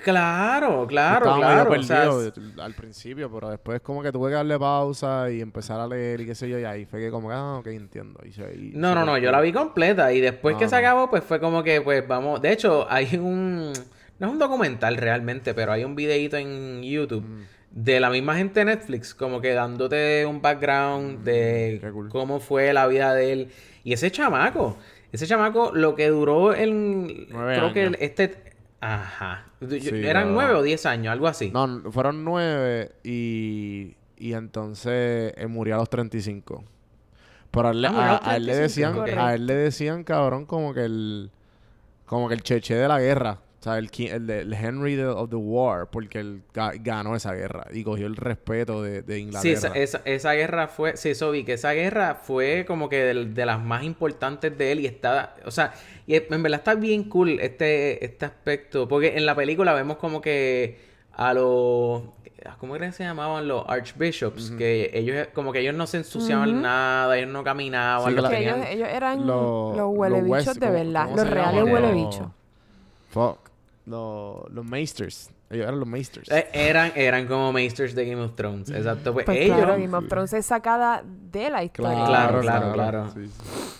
Claro, 0.04 0.86
claro, 0.88 1.26
Estaba 1.26 1.38
claro. 1.38 1.70
medio 1.70 1.82
o 1.82 1.84
sea, 1.84 1.97
perdido 2.10 2.32
de- 2.56 2.62
al 2.62 2.74
principio, 2.74 3.32
pero 3.32 3.49
después 3.49 3.82
como 3.82 4.02
que 4.02 4.12
tuve 4.12 4.30
que 4.30 4.36
darle 4.36 4.58
pausa 4.60 5.30
y 5.32 5.41
empezar 5.41 5.80
a 5.80 5.88
leer 5.88 6.22
y 6.22 6.26
qué 6.26 6.36
sé 6.36 6.49
yo, 6.49 6.58
y 6.60 6.64
ahí 6.64 6.86
fue 6.86 6.99
que 6.99 7.12
como 7.12 7.30
que, 7.30 7.36
ah, 7.36 7.58
ok, 7.60 7.68
entiendo. 7.68 8.20
Y 8.26 8.32
se- 8.32 8.54
y 8.56 8.72
No, 8.76 8.95
no, 8.95 9.06
no, 9.06 9.18
yo 9.18 9.32
la 9.32 9.41
vi 9.41 9.52
completa 9.54 10.12
y 10.14 10.20
después 10.22 10.56
que 10.58 10.68
se 10.68 10.76
acabó, 10.76 11.10
pues 11.10 11.24
fue 11.24 11.39
como 11.39 11.64
que, 11.64 11.82
pues 11.82 12.08
vamos. 12.08 12.41
De 12.41 12.52
hecho, 12.52 12.86
hay 12.89 13.16
un. 13.18 13.72
No 14.20 14.28
es 14.28 14.34
un 14.34 14.39
documental 14.39 14.97
realmente, 14.97 15.54
pero 15.56 15.72
hay 15.72 15.84
un 15.84 15.95
videíto 15.95 16.38
en 16.38 16.84
YouTube 16.84 17.24
Mm. 17.24 17.41
de 17.72 17.99
la 17.99 18.10
misma 18.12 18.36
gente 18.36 18.60
de 18.60 18.66
Netflix, 18.66 19.16
como 19.16 19.41
que 19.41 19.54
dándote 19.54 20.26
un 20.28 20.41
background 20.41 21.24
de 21.24 21.82
Mm, 21.84 21.91
cool. 21.91 22.10
cómo 22.10 22.39
fue 22.39 22.72
la 22.74 22.86
vida 22.88 23.14
de 23.16 23.34
él. 23.34 23.47
Y 23.84 23.93
ese 23.93 24.12
chamaco, 24.12 24.78
ese 25.12 25.26
chamaco, 25.26 25.72
lo 25.74 25.95
que 25.95 26.10
duró 26.10 26.54
el. 26.54 27.28
Nueve 27.32 27.56
creo 27.56 27.74
que 27.74 27.82
años. 27.82 27.95
este. 27.99 28.51
Ajá. 28.82 29.45
Sí, 29.69 29.89
Eran 29.93 30.29
no. 30.29 30.34
nueve 30.34 30.53
o 30.55 30.61
diez 30.63 30.86
años, 30.86 31.11
algo 31.11 31.27
así. 31.27 31.51
No, 31.51 31.91
fueron 31.91 32.23
nueve 32.25 32.91
y, 33.03 33.95
y 34.17 34.34
entonces 34.34 35.34
él 35.38 35.47
murió 35.49 35.75
a 35.75 35.77
los 35.77 35.89
35. 35.89 36.63
Pero 37.51 37.67
a 37.67 37.71
él, 37.71 37.86
Ah, 37.86 37.91
a 37.91 38.09
a, 38.09 38.11
los 38.19 38.27
a 38.27 38.36
él 38.38 38.45
le 38.47 38.53
35, 38.53 39.01
decían, 39.03 39.19
a 39.19 39.34
él 39.36 39.45
le 39.45 39.53
decían, 39.53 40.03
cabrón, 40.03 40.45
como 40.45 40.73
que 40.73 40.86
el, 40.86 41.32
como 42.05 42.27
que 42.27 42.34
el 42.34 42.41
cheche 42.43 42.75
de 42.75 42.88
la 42.88 42.99
guerra. 42.99 43.38
O 43.62 43.64
sea, 43.64 43.78
el, 43.78 43.91
el, 43.95 44.26
de- 44.26 44.39
el 44.41 44.53
Henry 44.55 44.95
de- 44.95 45.05
of 45.05 45.30
the 45.30 45.36
War, 45.36 45.88
porque 45.91 46.20
él 46.20 46.41
ga- 46.51 46.82
ganó 46.84 47.16
esa 47.16 47.32
guerra 47.36 47.68
y 47.72 47.84
cogió 47.84 48.07
el 48.07 48.16
respeto 48.16 48.82
de, 48.82 49.03
de 49.03 49.16
Sí, 49.18 49.22
Inglaterra. 49.22 49.53
esa, 49.53 49.68
esa, 49.76 50.01
esa 50.03 50.34
guerra 50.34 50.68
fue, 50.68 50.97
sí, 50.97 51.09
eso 51.12 51.30
vi, 51.30 51.43
que 51.43 51.53
esa 51.53 51.72
guerra 51.74 52.16
fue 52.16 52.66
como 52.66 52.89
que 52.89 53.03
del- 53.03 53.36
de, 53.36 53.45
las 53.45 53.62
más 53.62 53.84
importantes 53.84 54.57
de 54.57 54.72
él 54.72 54.80
y 54.80 54.88
está, 54.88 55.36
o 55.45 55.51
sea, 55.51 55.74
y 56.07 56.16
en 56.16 56.41
verdad 56.41 56.57
está 56.57 56.74
bien 56.74 57.03
cool 57.03 57.39
este, 57.39 58.03
este 58.03 58.26
aspecto, 58.26 58.88
porque 58.88 59.16
en 59.16 59.28
la 59.28 59.36
película 59.36 59.74
vemos 59.76 59.97
como 59.97 60.22
que 60.22 60.80
a 61.14 61.32
los, 61.36 62.01
¿cómo 62.57 62.76
era 62.76 62.88
que 62.88 62.93
se 62.93 63.03
llamaban? 63.03 63.47
Los 63.47 63.64
archbishops, 63.68 64.49
que 64.57 64.89
ellos, 64.95 65.28
como 65.36 65.51
que 65.51 65.59
ellos 65.59 65.76
no 65.76 65.86
se 65.86 65.97
ensuciaban 65.97 66.49
Ujú. 66.49 66.62
nada, 66.62 67.16
ellos 67.16 67.30
no 67.30 67.43
caminaban, 67.43 68.09
Sí, 68.09 68.16
los 68.16 68.24
la- 68.24 68.30
Que 68.32 68.36
tenían- 68.38 68.55
ellos, 68.64 68.70
ellos 68.72 68.88
eran 68.91 69.28
Lo- 69.28 69.68
los 69.68 69.78
los 69.78 69.88
huele 69.95 70.22
bichos 70.24 70.47
West- 70.47 70.53
de 70.59 70.66
¿cómo- 70.66 70.74
verdad. 70.80 71.09
Los 71.16 71.30
reales 71.30 71.55
llaman? 71.59 71.74
huele 71.74 71.88
Los- 71.93 71.95
bichos. 72.12 72.28
Fuck. 73.12 73.51
Los, 73.86 74.49
los 74.51 74.63
Maesters. 74.65 75.29
Ellos 75.49 75.63
eran 75.65 75.79
los 75.79 75.88
Maesters. 75.88 76.29
Eh, 76.32 76.47
eran, 76.53 76.91
eran 76.95 77.27
como 77.27 77.51
Maesters 77.51 77.93
de 77.93 78.05
Game 78.05 78.21
of 78.21 78.36
Thrones, 78.36 78.69
exacto, 78.69 79.11
pues, 79.13 79.25
Pues 79.25 79.38
ellos... 79.39 79.57
claro, 79.57 79.73
Game 79.73 79.97
of 79.97 80.07
Thrones 80.07 80.32
es 80.34 80.45
sacada 80.45 81.03
de 81.05 81.49
la 81.49 81.63
historia. 81.63 82.05
Claro, 82.05 82.39
claro, 82.41 82.71
claro. 82.73 83.11
Sí, 83.13 83.25
sí. 83.27 83.32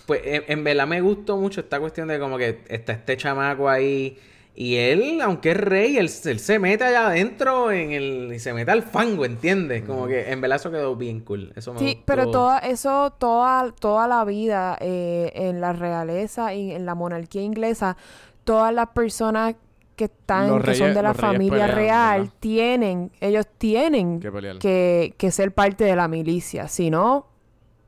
Pues 0.06 0.22
en, 0.26 0.44
en 0.48 0.64
verdad 0.66 0.86
me 0.88 1.00
gustó 1.02 1.38
mucho 1.38 1.62
esta 1.62 1.80
cuestión 1.80 2.08
de 2.10 2.20
como 2.20 2.38
que 2.38 2.62
está 2.68 2.92
este 2.94 3.16
chamaco 3.16 3.70
ahí 3.70 4.18
y 4.54 4.76
él, 4.76 5.22
aunque 5.22 5.52
es 5.52 5.58
rey, 5.58 5.96
él, 5.96 6.10
él 6.26 6.40
se 6.40 6.60
mete 6.60 6.84
allá 6.84 7.08
adentro 7.08 7.72
en 7.72 7.92
el, 7.94 8.34
y 8.34 8.40
se 8.40 8.54
mete 8.54 8.70
al 8.72 8.84
fango, 8.84 9.24
¿entiendes? 9.24 9.84
Como 9.84 10.08
que 10.08 10.30
en 10.30 10.42
verdad 10.42 10.58
eso 10.58 10.72
quedó 10.72 10.98
bien 10.98 11.22
cool. 11.22 11.54
Eso 11.56 11.74
me 11.74 11.80
Sí, 11.80 11.86
gustó. 11.86 12.02
pero 12.06 12.32
toda 12.32 12.60
eso, 12.60 13.14
toda, 13.18 13.72
toda 13.80 14.10
la 14.10 14.26
vida 14.26 14.78
eh, 14.82 15.32
en 15.36 15.62
la 15.62 15.72
realeza 15.72 16.54
y 16.54 16.72
en 16.74 16.86
la 16.86 16.96
monarquía 16.96 17.44
inglesa, 17.44 17.96
todas 18.44 18.74
las 18.74 18.88
personas 18.90 19.56
que 20.02 20.14
están, 20.14 20.50
Los 20.50 20.64
que 20.64 20.74
son 20.74 20.94
de 20.94 21.04
la 21.04 21.14
familia 21.14 21.66
pelean, 21.68 21.76
real, 21.76 22.20
¿verdad? 22.22 22.34
tienen, 22.40 23.12
ellos 23.20 23.46
tienen 23.60 24.20
Que 24.20 24.58
que, 24.60 25.14
que 25.18 25.32
ser 25.32 25.54
parte 25.54 25.84
de 25.84 25.96
la 25.96 26.08
milicia. 26.08 26.68
Si 26.68 26.90
no, 26.90 27.28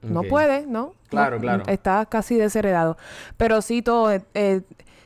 no 0.04 0.22
puede, 0.24 0.68
¿no? 0.68 0.94
Claro, 1.10 1.38
No, 1.38 1.42
claro. 1.42 1.64
Está 1.68 2.06
casi 2.06 2.36
desheredado. 2.36 2.98
Pero 3.38 3.62
sí, 3.62 3.82
todo, 3.82 4.12
eh, 4.12 4.22
eh, 4.36 4.62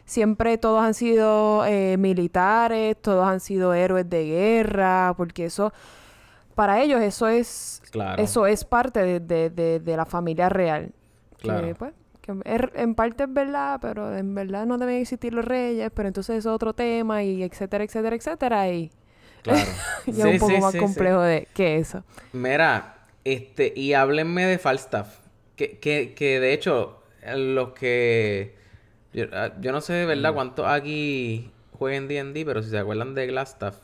siempre 0.05 0.57
todos 0.57 0.81
han 0.83 0.93
sido 0.93 1.65
eh, 1.65 1.95
militares, 1.97 2.97
todos 3.01 3.25
han 3.25 3.39
sido 3.39 3.73
héroes 3.73 4.09
de 4.09 4.25
guerra, 4.25 5.13
porque 5.15 5.45
eso, 5.45 5.71
para 6.55 6.81
ellos 6.81 7.01
eso 7.01 7.27
es 7.27 7.81
Claro. 7.91 8.21
eso 8.21 8.47
es 8.47 8.65
parte 8.65 9.01
de, 9.01 9.19
de- 9.21 9.49
de- 9.49 9.79
de 9.79 9.97
la 9.97 10.05
familia 10.05 10.49
real. 10.49 10.91
Claro. 11.39 11.67
Que, 11.67 11.75
pues, 11.75 11.93
que 12.27 12.33
en 12.75 12.95
parte 12.95 13.23
es 13.25 13.33
verdad, 13.33 13.79
pero 13.81 14.15
en 14.17 14.35
verdad 14.35 14.67
no 14.67 14.77
deben 14.77 14.97
existir 15.01 15.33
los 15.33 15.45
reyes, 15.45 15.91
pero 15.95 16.07
entonces 16.09 16.37
es 16.39 16.45
otro 16.47 16.73
tema 16.73 17.23
y 17.23 17.43
etcétera, 17.43 17.83
etcétera, 17.85 18.15
etcétera. 18.17 18.69
Y 18.71 18.91
Claro. 19.41 19.83
ya 20.07 20.25
es 20.25 20.29
un 20.31 20.37
Sí, 20.37 20.39
poco 20.39 20.59
sí, 20.59 20.61
más 20.61 20.75
sí, 20.81 20.87
sí. 20.87 21.01
complejo 21.01 21.21
de 21.21 21.47
que 21.53 21.77
eso. 21.77 22.03
Mira, 22.31 23.07
este, 23.23 23.73
y 23.75 23.93
háblenme 23.93 24.45
de 24.45 24.57
Falstaff. 24.59 25.19
Que, 25.55 25.79
que, 25.79 26.13
que 26.13 26.39
de 26.39 26.53
hecho, 26.53 27.03
los 27.35 27.69
que. 27.73 28.55
Yo, 29.13 29.25
ah, 29.33 29.53
yo 29.59 29.71
no 29.71 29.81
sé 29.81 29.93
de 29.93 30.05
Mm. 30.07 30.07
verdad 30.07 30.33
cuántos 30.33 30.67
aquí 30.67 31.51
jueguen 31.73 32.07
DD, 32.07 32.45
pero 32.45 32.61
si 32.63 32.69
se 32.69 32.77
acuerdan 32.77 33.15
de 33.15 33.27
Glassstaff, 33.27 33.77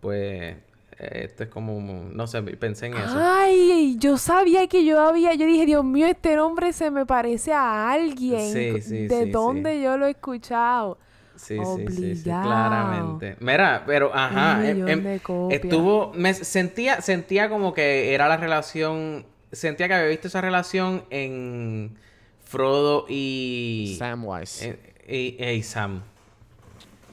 pues. 0.00 0.56
Esto 0.98 1.42
es 1.44 1.48
como. 1.48 1.80
No 2.12 2.26
sé, 2.26 2.42
pensé 2.42 2.86
en 2.86 2.94
eso. 2.94 3.18
Ay, 3.18 3.96
yo 3.98 4.16
sabía 4.18 4.66
que 4.68 4.84
yo 4.84 5.00
había, 5.00 5.34
yo 5.34 5.46
dije, 5.46 5.66
Dios 5.66 5.84
mío, 5.84 6.06
este 6.06 6.36
nombre 6.36 6.72
se 6.72 6.90
me 6.90 7.04
parece 7.06 7.52
a 7.52 7.90
alguien. 7.90 8.52
Sí, 8.52 8.80
sí, 8.80 9.08
¿De 9.08 9.26
sí, 9.26 9.32
dónde 9.32 9.74
sí. 9.76 9.82
yo 9.82 9.96
lo 9.96 10.06
he 10.06 10.10
escuchado? 10.10 10.98
Sí, 11.36 11.56
sí, 11.64 12.14
sí, 12.14 12.34
claramente. 12.40 13.36
Mira, 13.40 13.82
pero 13.86 14.14
ajá, 14.14 14.60
Un 14.62 14.88
em- 14.88 14.88
em, 14.88 15.06
estuvo, 15.48 16.12
me 16.14 16.32
sentía, 16.34 17.00
sentía 17.00 17.48
como 17.48 17.74
que 17.74 18.14
era 18.14 18.28
la 18.28 18.36
relación, 18.36 19.26
sentía 19.50 19.88
que 19.88 19.94
había 19.94 20.08
visto 20.08 20.28
esa 20.28 20.40
relación 20.40 21.04
en 21.10 21.96
Frodo 22.44 23.06
y 23.08 23.96
Samwise. 23.98 24.78
y, 25.08 25.42
y 25.44 25.62
Sam. 25.64 26.02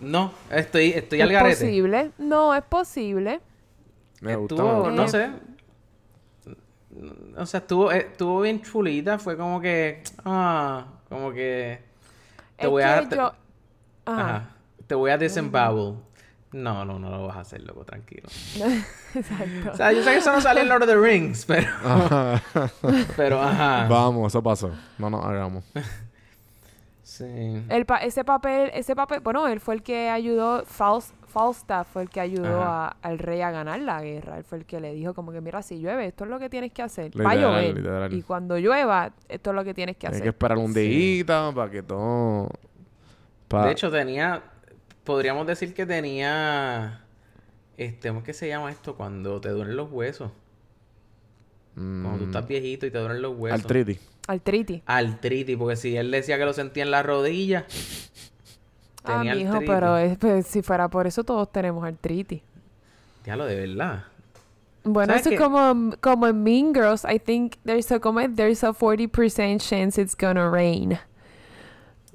No, 0.02 0.34
estoy, 0.52 0.90
estoy 0.92 1.22
al 1.22 1.30
¿Es 1.30 1.34
garete. 1.34 1.66
posible? 1.66 2.12
No, 2.18 2.56
es 2.56 2.64
posible. 2.64 3.40
Me. 4.22 4.34
Estuvo, 4.34 4.63
me 4.63 4.74
gusta. 4.76 4.91
no 4.91 5.07
sé. 5.07 5.30
O 7.38 7.45
sea, 7.45 7.59
estuvo, 7.61 7.91
eh, 7.91 8.07
estuvo 8.11 8.41
bien 8.41 8.61
chulita, 8.61 9.17
fue 9.17 9.38
como 9.38 9.61
que, 9.61 10.03
ah, 10.26 10.86
como 11.09 11.32
que 11.32 11.80
te 12.57 12.65
es 12.65 12.69
voy 12.69 12.84
a 12.84 13.07
te- 13.07 13.15
yo... 13.15 13.34
Ajá. 14.05 14.36
Ajá. 14.36 14.49
Te 14.88 14.95
voy 14.95 15.09
a 15.11 15.17
disembowel. 15.17 15.95
No, 16.51 16.84
no, 16.84 16.99
no 16.99 17.09
lo 17.09 17.28
vas 17.28 17.38
a 17.38 17.39
hacer, 17.41 17.61
loco, 17.63 17.86
tranquilo. 17.86 18.28
Exacto. 19.15 19.72
O 19.72 19.76
sea, 19.76 19.93
yo 19.93 20.03
sé 20.03 20.11
que 20.11 20.17
eso 20.17 20.34
no 20.34 20.41
sale 20.41 20.61
en 20.61 20.67
Lord 20.67 20.84
of 20.84 20.89
the 20.89 20.97
Rings, 20.97 21.45
pero... 21.45 21.69
Ajá. 21.82 22.41
pero, 23.15 23.41
ajá. 23.41 23.88
Vamos, 23.88 24.30
eso 24.34 24.43
pasó. 24.43 24.72
No 24.97 25.09
nos 25.09 25.24
hagamos. 25.26 25.63
Sí. 27.03 27.26
El 27.69 27.86
pa- 27.86 27.97
ese 27.97 28.24
papel, 28.24 28.72
ese 28.74 28.95
papel, 28.95 29.19
bueno, 29.19 29.45
él 29.47 29.59
fue 29.59 29.76
el 29.76 29.84
que 29.84 30.09
ayudó, 30.09 30.63
Falst- 30.63 31.11
Falstaff 31.32 31.88
fue 31.92 32.02
el 32.04 32.10
que 32.10 32.20
ayudó 32.20 32.62
a- 32.62 32.90
al 33.02 33.18
rey 33.20 33.42
a 33.42 33.52
ganar 33.52 33.80
la 33.80 34.02
guerra. 34.02 34.38
Él 34.38 34.44
fue 34.44 34.58
el 34.60 34.66
que 34.66 34.80
le 34.80 34.94
dijo 34.94 35.14
como 35.14 35.32
que, 35.32 35.42
mira, 35.42 35.62
si 35.62 35.80
llueve, 35.80 36.08
esto 36.08 36.26
es 36.26 36.30
lo 36.30 36.40
que 36.40 36.50
tienes 36.50 36.72
que 36.74 36.82
hacer. 36.82 37.12
Va 37.20 37.32
a 37.32 37.36
llover. 37.36 37.76
literal. 37.78 38.14
Y 38.14 38.22
cuando 38.22 38.58
llueva, 38.58 39.14
esto 39.30 39.50
es 39.52 39.56
lo 39.56 39.64
que 39.64 39.74
tienes 39.74 39.98
que 39.98 40.08
Hay 40.08 40.12
hacer. 40.12 40.24
que 40.24 40.30
esperar 40.30 40.58
un 40.58 40.74
Sí. 40.74 40.82
día 41.24 41.26
para 41.56 41.72
que 41.72 41.82
todo. 41.84 42.50
pa- 43.48 43.66
De 43.66 43.72
hecho, 43.72 43.90
tenía... 43.92 44.44
Podríamos 45.04 45.48
decir 45.48 45.74
que 45.74 45.86
tenía... 45.86 47.04
Este, 47.78 48.10
¿cómo 48.10 48.20
es 48.20 48.26
que 48.26 48.34
se 48.34 48.48
llama 48.48 48.70
esto? 48.72 48.96
Cuando 48.96 49.42
te 49.42 49.50
duelen 49.50 49.76
los 49.76 49.92
huesos. 49.92 50.32
Cuando 51.74 52.18
tú 52.20 52.24
mm, 52.26 52.28
estás 52.28 52.48
viejito 52.48 52.86
y 52.86 52.92
te 52.92 52.98
duelen 53.00 53.22
los 53.22 53.36
huesos. 53.38 53.62
Artritis. 53.62 54.00
Artritis. 54.28 54.82
Artritis, 54.86 55.58
porque 55.58 55.76
si 55.76 55.98
él 55.98 56.12
decía 56.12 56.38
que 56.38 56.46
lo 56.46 56.54
sentía 56.54 56.84
en 56.84 56.92
la 56.92 57.02
rodilla... 57.04 57.66
Ah, 59.04 59.18
Tenía 59.20 59.36
mijo, 59.36 59.54
artritis. 59.54 59.70
pero 59.76 59.97
es- 59.97 60.18
pues, 60.18 60.47
si 60.47 60.62
fuera 60.62 60.88
por 60.89 61.08
eso, 61.08 61.24
todos 61.24 61.52
tenemos 61.52 61.84
artritis. 61.84 62.41
Diablo, 63.24 63.45
de 63.45 63.56
verdad. 63.68 64.04
Bueno, 64.84 65.14
¿Sabes 65.14 65.28
eso 65.28 65.36
es 65.36 65.39
como, 65.41 65.91
como 66.02 66.28
en 66.28 66.41
Mean 66.43 66.74
Girls. 66.74 67.06
I 67.06 67.20
think 67.20 67.56
there's 67.66 67.91
a, 67.91 67.99
como 67.99 68.20
es, 68.20 68.36
there's 68.36 68.64
a 68.64 68.74
40% 68.74 69.60
chance 69.62 70.02
it's 70.02 70.16
gonna 70.20 70.49
rain. 70.49 70.97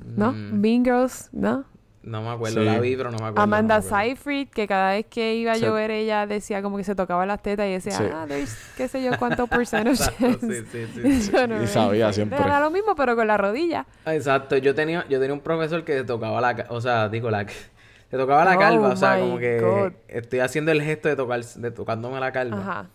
¿No? 0.05 0.33
Mm, 0.33 0.61
Mean 0.61 0.85
Girls, 0.85 1.29
¿no? 1.33 1.65
No 2.07 2.23
me 2.23 2.31
acuerdo, 2.31 2.61
Sí. 2.61 2.65
la 2.65 2.79
vi, 2.81 2.97
pero 2.97 3.11
no 3.11 3.19
me 3.19 3.25
acuerdo. 3.27 3.41
Amanda 3.43 3.77
no 3.77 3.81
me 3.83 3.87
acuerdo. 3.89 4.05
Seyfried, 4.07 4.49
que 4.49 4.67
cada 4.67 4.93
vez 4.93 5.07
que 5.11 5.35
iba 5.35 5.53
a 5.53 5.57
llover 5.57 5.91
ella 5.91 6.27
decía 6.27 6.63
como 6.63 6.77
que 6.79 6.85
se 6.85 6.95
tocaba 6.95 7.27
las 7.27 7.43
tetas 7.43 7.67
y 7.67 7.73
decía, 7.73 7.93
Sí. 7.99 8.05
ah, 8.13 8.25
there's 8.29 8.57
qué 8.77 8.89
sé 8.89 9.03
yo 9.03 9.11
cuánto 9.19 9.47
percent 9.47 9.89
of 9.89 9.95
Exacto, 10.01 10.39
sí, 10.41 10.65
sí, 10.73 10.87
sí, 10.95 11.31
Y 11.35 11.37
rain". 11.37 11.67
sabía 11.69 12.13
siempre. 12.13 12.39
Era 12.39 12.61
lo 12.61 12.71
mismo, 12.71 12.95
pero 12.95 13.15
con 13.17 13.27
la 13.27 13.37
rodilla. 13.37 13.87
Exacto, 14.07 14.57
yo 14.57 14.75
tenía, 14.75 15.05
yo 15.09 15.19
tenía 15.21 15.35
un 15.35 15.41
profesor 15.41 15.85
que 15.85 16.03
tocaba 16.05 16.41
la, 16.41 16.67
o 16.71 16.81
sea, 16.81 17.09
digo 17.09 17.31
la, 17.31 17.45
te 18.11 18.17
tocaba 18.17 18.45
la 18.45 18.55
Oh 18.57 18.59
calva, 18.61 18.89
o 18.91 18.97
sea, 18.97 19.19
como 19.19 19.39
que 19.39 19.61
God. 19.61 19.93
estoy 20.09 20.39
haciendo 20.39 20.71
el 20.73 20.81
gesto 20.83 21.09
de 21.09 21.17
tocar, 21.17 21.45
de 21.45 21.71
tocándome 21.73 22.21
la 22.21 22.31
calva. 22.33 22.59
Ajá. 22.61 22.87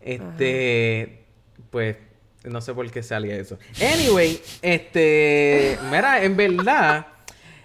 Este, 0.00 1.24
pues, 1.70 1.96
no 2.44 2.60
sé 2.60 2.72
por 2.74 2.90
qué 2.90 3.02
salía 3.02 3.34
eso. 3.36 3.58
Anyway, 3.94 4.40
este, 4.62 5.78
mira, 5.90 6.22
en 6.22 6.36
verdad, 6.36 7.06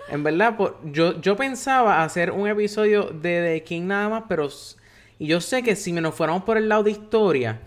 en 0.08 0.24
verdad, 0.24 0.58
por- 0.58 0.80
yo, 0.92 1.20
yo 1.22 1.36
pensaba 1.36 2.04
hacer 2.04 2.32
un 2.32 2.48
episodio 2.48 3.06
de 3.06 3.54
The 3.60 3.64
King 3.64 3.84
nada 3.88 4.10
más, 4.10 4.24
pero, 4.28 4.50
y 5.20 5.28
yo 5.28 5.40
sé 5.42 5.64
que 5.64 5.76
si 5.76 5.92
nos 5.92 6.14
fuéramos 6.16 6.44
por 6.44 6.58
el 6.58 6.68
lado 6.70 6.84
de 6.84 6.92
historia, 6.92 7.62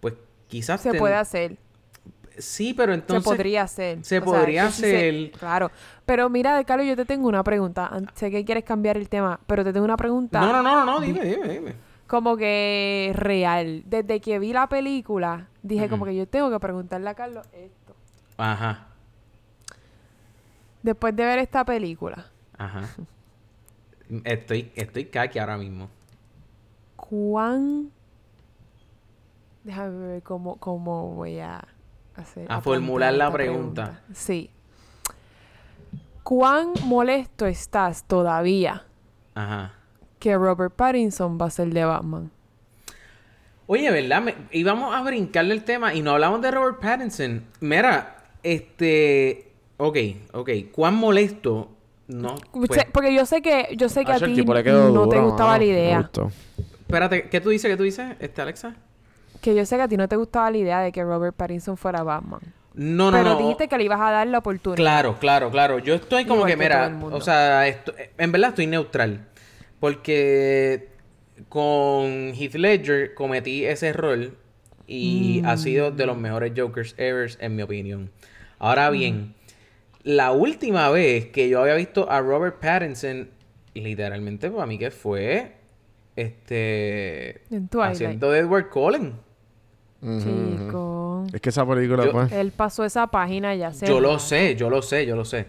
pues 0.00 0.14
quizás 0.48 0.80
Se 0.80 0.90
ten- 0.90 0.98
puede 1.00 1.14
hacer. 1.14 1.56
Sí, 2.36 2.72
pero 2.72 2.94
entonces 2.94 3.24
se 3.24 3.30
podría 3.30 3.62
hacer. 3.62 3.98
se 4.04 4.18
O 4.18 4.20
sea, 4.20 4.24
podría 4.24 4.62
sí 4.70 4.84
hacer. 4.84 5.30
Claro. 5.32 5.70
Pero 6.06 6.30
mira, 6.30 6.56
de 6.56 6.64
Carlos, 6.64 6.86
yo 6.86 6.94
te 6.94 7.04
tengo 7.04 7.26
una 7.28 7.42
pregunta. 7.42 7.90
Sé 8.14 8.30
que 8.30 8.44
quieres 8.44 8.62
cambiar 8.64 8.96
el 8.96 9.08
tema, 9.08 9.40
pero 9.46 9.64
te 9.64 9.72
tengo 9.72 9.84
una 9.84 9.96
pregunta. 9.96 10.40
No, 10.40 10.52
no, 10.52 10.62
no, 10.62 10.84
no, 10.84 10.84
no, 10.84 11.00
dime, 11.00 11.24
dime, 11.24 11.48
dime. 11.48 11.74
Como 12.06 12.36
que 12.36 13.12
real. 13.16 13.82
Desde 13.86 14.20
que 14.20 14.38
vi 14.38 14.52
la 14.52 14.68
película, 14.68 15.48
dije 15.62 15.88
como 15.88 16.04
que 16.04 16.14
yo 16.14 16.26
tengo 16.28 16.48
que 16.50 16.60
preguntarle 16.60 17.10
a 17.10 17.14
Carlos 17.14 17.44
esto. 17.52 17.94
Ajá, 18.36 18.86
Después 20.82 21.14
de 21.16 21.24
ver 21.24 21.38
esta 21.38 21.64
película, 21.64 22.26
ajá. 22.56 22.82
Estoy, 24.24 24.72
estoy 24.74 25.04
kaki 25.06 25.38
ahora 25.38 25.58
mismo. 25.58 25.90
¿cuán... 26.96 27.90
Déjame 29.64 30.06
ver 30.06 30.22
cómo, 30.22 30.56
cómo 30.56 31.14
voy 31.14 31.38
a 31.40 31.62
hacer... 32.16 32.50
A 32.50 32.60
formular 32.62 33.12
la 33.12 33.30
pregunta. 33.30 34.00
Sí. 34.14 34.50
¿Cuán 36.22 36.68
molesto 36.84 37.46
estás 37.46 38.04
todavía 38.04 38.84
Ajá. 39.34 39.74
que 40.18 40.34
Robert 40.36 40.74
Pattinson 40.74 41.38
va 41.40 41.46
a 41.46 41.50
ser 41.50 41.68
de 41.68 41.84
Batman? 41.84 42.30
Oye, 43.66 43.90
¿verdad? 43.90 44.22
Me- 44.22 44.34
íbamos 44.52 44.94
a 44.94 45.02
brincarle 45.02 45.52
el 45.54 45.64
tema 45.64 45.92
y 45.94 46.00
no 46.02 46.12
hablamos 46.12 46.40
de 46.40 46.50
Robert 46.50 46.80
Pattinson. 46.80 47.44
Mira, 47.60 48.24
este... 48.42 49.47
Ok, 49.78 49.96
ok. 50.32 50.50
¿Cuán 50.72 50.94
molesto? 50.94 51.70
No. 52.08 52.34
pues, 52.52 52.84
Porque 52.92 53.14
yo 53.14 53.24
sé 53.26 53.42
que 53.42 53.68
yo 53.76 53.88
sé 53.88 54.04
que 54.04 54.12
a 54.12 54.16
Hacho, 54.16 54.24
el 54.26 54.34
ti 54.34 54.44
no 54.44 55.08
te 55.08 55.20
gustaba 55.20 55.50
mano. 55.52 55.58
la 55.58 55.64
idea. 55.64 56.10
espérate, 56.80 57.28
¿qué 57.28 57.40
tú 57.40 57.50
dices? 57.50 57.70
¿Qué 57.70 57.76
tú 57.76 57.82
dices, 57.84 58.16
este, 58.20 58.40
Alexa? 58.42 58.74
Que 59.42 59.54
yo 59.54 59.64
sé 59.66 59.76
que 59.76 59.82
a 59.82 59.88
ti 59.88 59.96
no 59.96 60.08
te 60.08 60.16
gustaba 60.16 60.50
la 60.50 60.56
idea 60.58 60.80
de 60.80 60.90
que 60.92 61.02
Robert 61.04 61.34
Pattinson 61.36 61.76
fuera 61.76 62.02
Batman. 62.02 62.40
No, 62.74 63.10
no, 63.10 63.16
pero 63.18 63.30
no. 63.30 63.38
dijiste 63.38 63.66
que 63.68 63.76
le 63.76 63.84
ibas 63.84 64.00
a 64.00 64.10
dar 64.10 64.26
la 64.26 64.38
oportunidad. 64.38 64.76
Claro, 64.82 65.18
claro, 65.18 65.50
claro. 65.50 65.78
Yo 65.80 65.94
estoy 65.94 66.24
como 66.24 66.48
Igual 66.48 66.52
que, 66.52 66.56
que 66.58 66.62
mira, 66.64 66.98
o 67.10 67.20
sea, 67.20 67.66
esto- 67.68 67.92
en 68.16 68.32
verdad 68.32 68.50
estoy 68.50 68.66
neutral. 68.68 69.26
Porque 69.80 70.88
con 71.48 72.32
Heath 72.34 72.54
Ledger 72.54 73.14
cometí 73.14 73.64
ese 73.64 73.88
error 73.88 74.30
y 74.86 75.42
ha 75.44 75.56
sido 75.56 75.90
de 75.90 76.06
los 76.06 76.16
Mm. 76.16 76.20
mejores 76.20 76.52
Jokers 76.56 76.94
ever, 76.98 77.30
en 77.40 77.56
mi 77.56 77.62
opinión. 77.62 78.10
Ahora 78.58 78.90
bien, 78.90 79.34
la 80.08 80.32
última 80.32 80.88
vez 80.88 81.26
que 81.26 81.50
yo 81.50 81.60
había 81.60 81.74
visto 81.74 82.10
a 82.10 82.22
Robert 82.22 82.58
Pattinson, 82.60 83.28
literalmente 83.74 84.50
para 84.50 84.64
mí 84.64 84.78
que 84.78 84.90
fue 84.90 85.52
este 86.16 87.42
haciendo 87.78 88.30
de 88.30 88.38
Edward 88.38 88.70
Cullen. 88.70 89.12
Chico. 90.00 91.26
Es 91.30 91.42
que 91.42 91.50
esa 91.50 91.66
película, 91.66 92.06
Yo- 92.06 92.12
pues. 92.12 92.32
Él 92.32 92.52
pasó 92.52 92.86
esa 92.86 93.08
página 93.08 93.54
ya 93.54 93.74
se 93.74 93.86
Yo 93.86 94.00
lo 94.00 94.18
sé, 94.18 94.56
yo 94.56 94.70
lo 94.70 94.80
sé, 94.80 95.04
yo 95.04 95.14
lo 95.14 95.26
sé. 95.26 95.46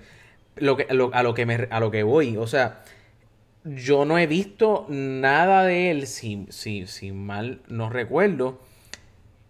Lo 0.57 0.76
que, 0.76 0.88
lo- 0.93 1.10
a, 1.14 1.24
lo 1.24 1.34
que 1.34 1.45
me, 1.45 1.68
a 1.72 1.80
lo 1.80 1.89
que 1.89 2.03
voy, 2.03 2.36
o 2.36 2.45
sea, 2.45 2.82
yo 3.64 4.03
no 4.03 4.18
he 4.20 4.28
visto 4.28 4.88
nada 4.89 5.64
de 5.64 5.89
él, 5.91 6.05
si, 6.05 6.47
si, 6.49 6.86
si 6.86 7.14
mal 7.14 7.62
no 7.70 7.89
recuerdo, 7.89 8.60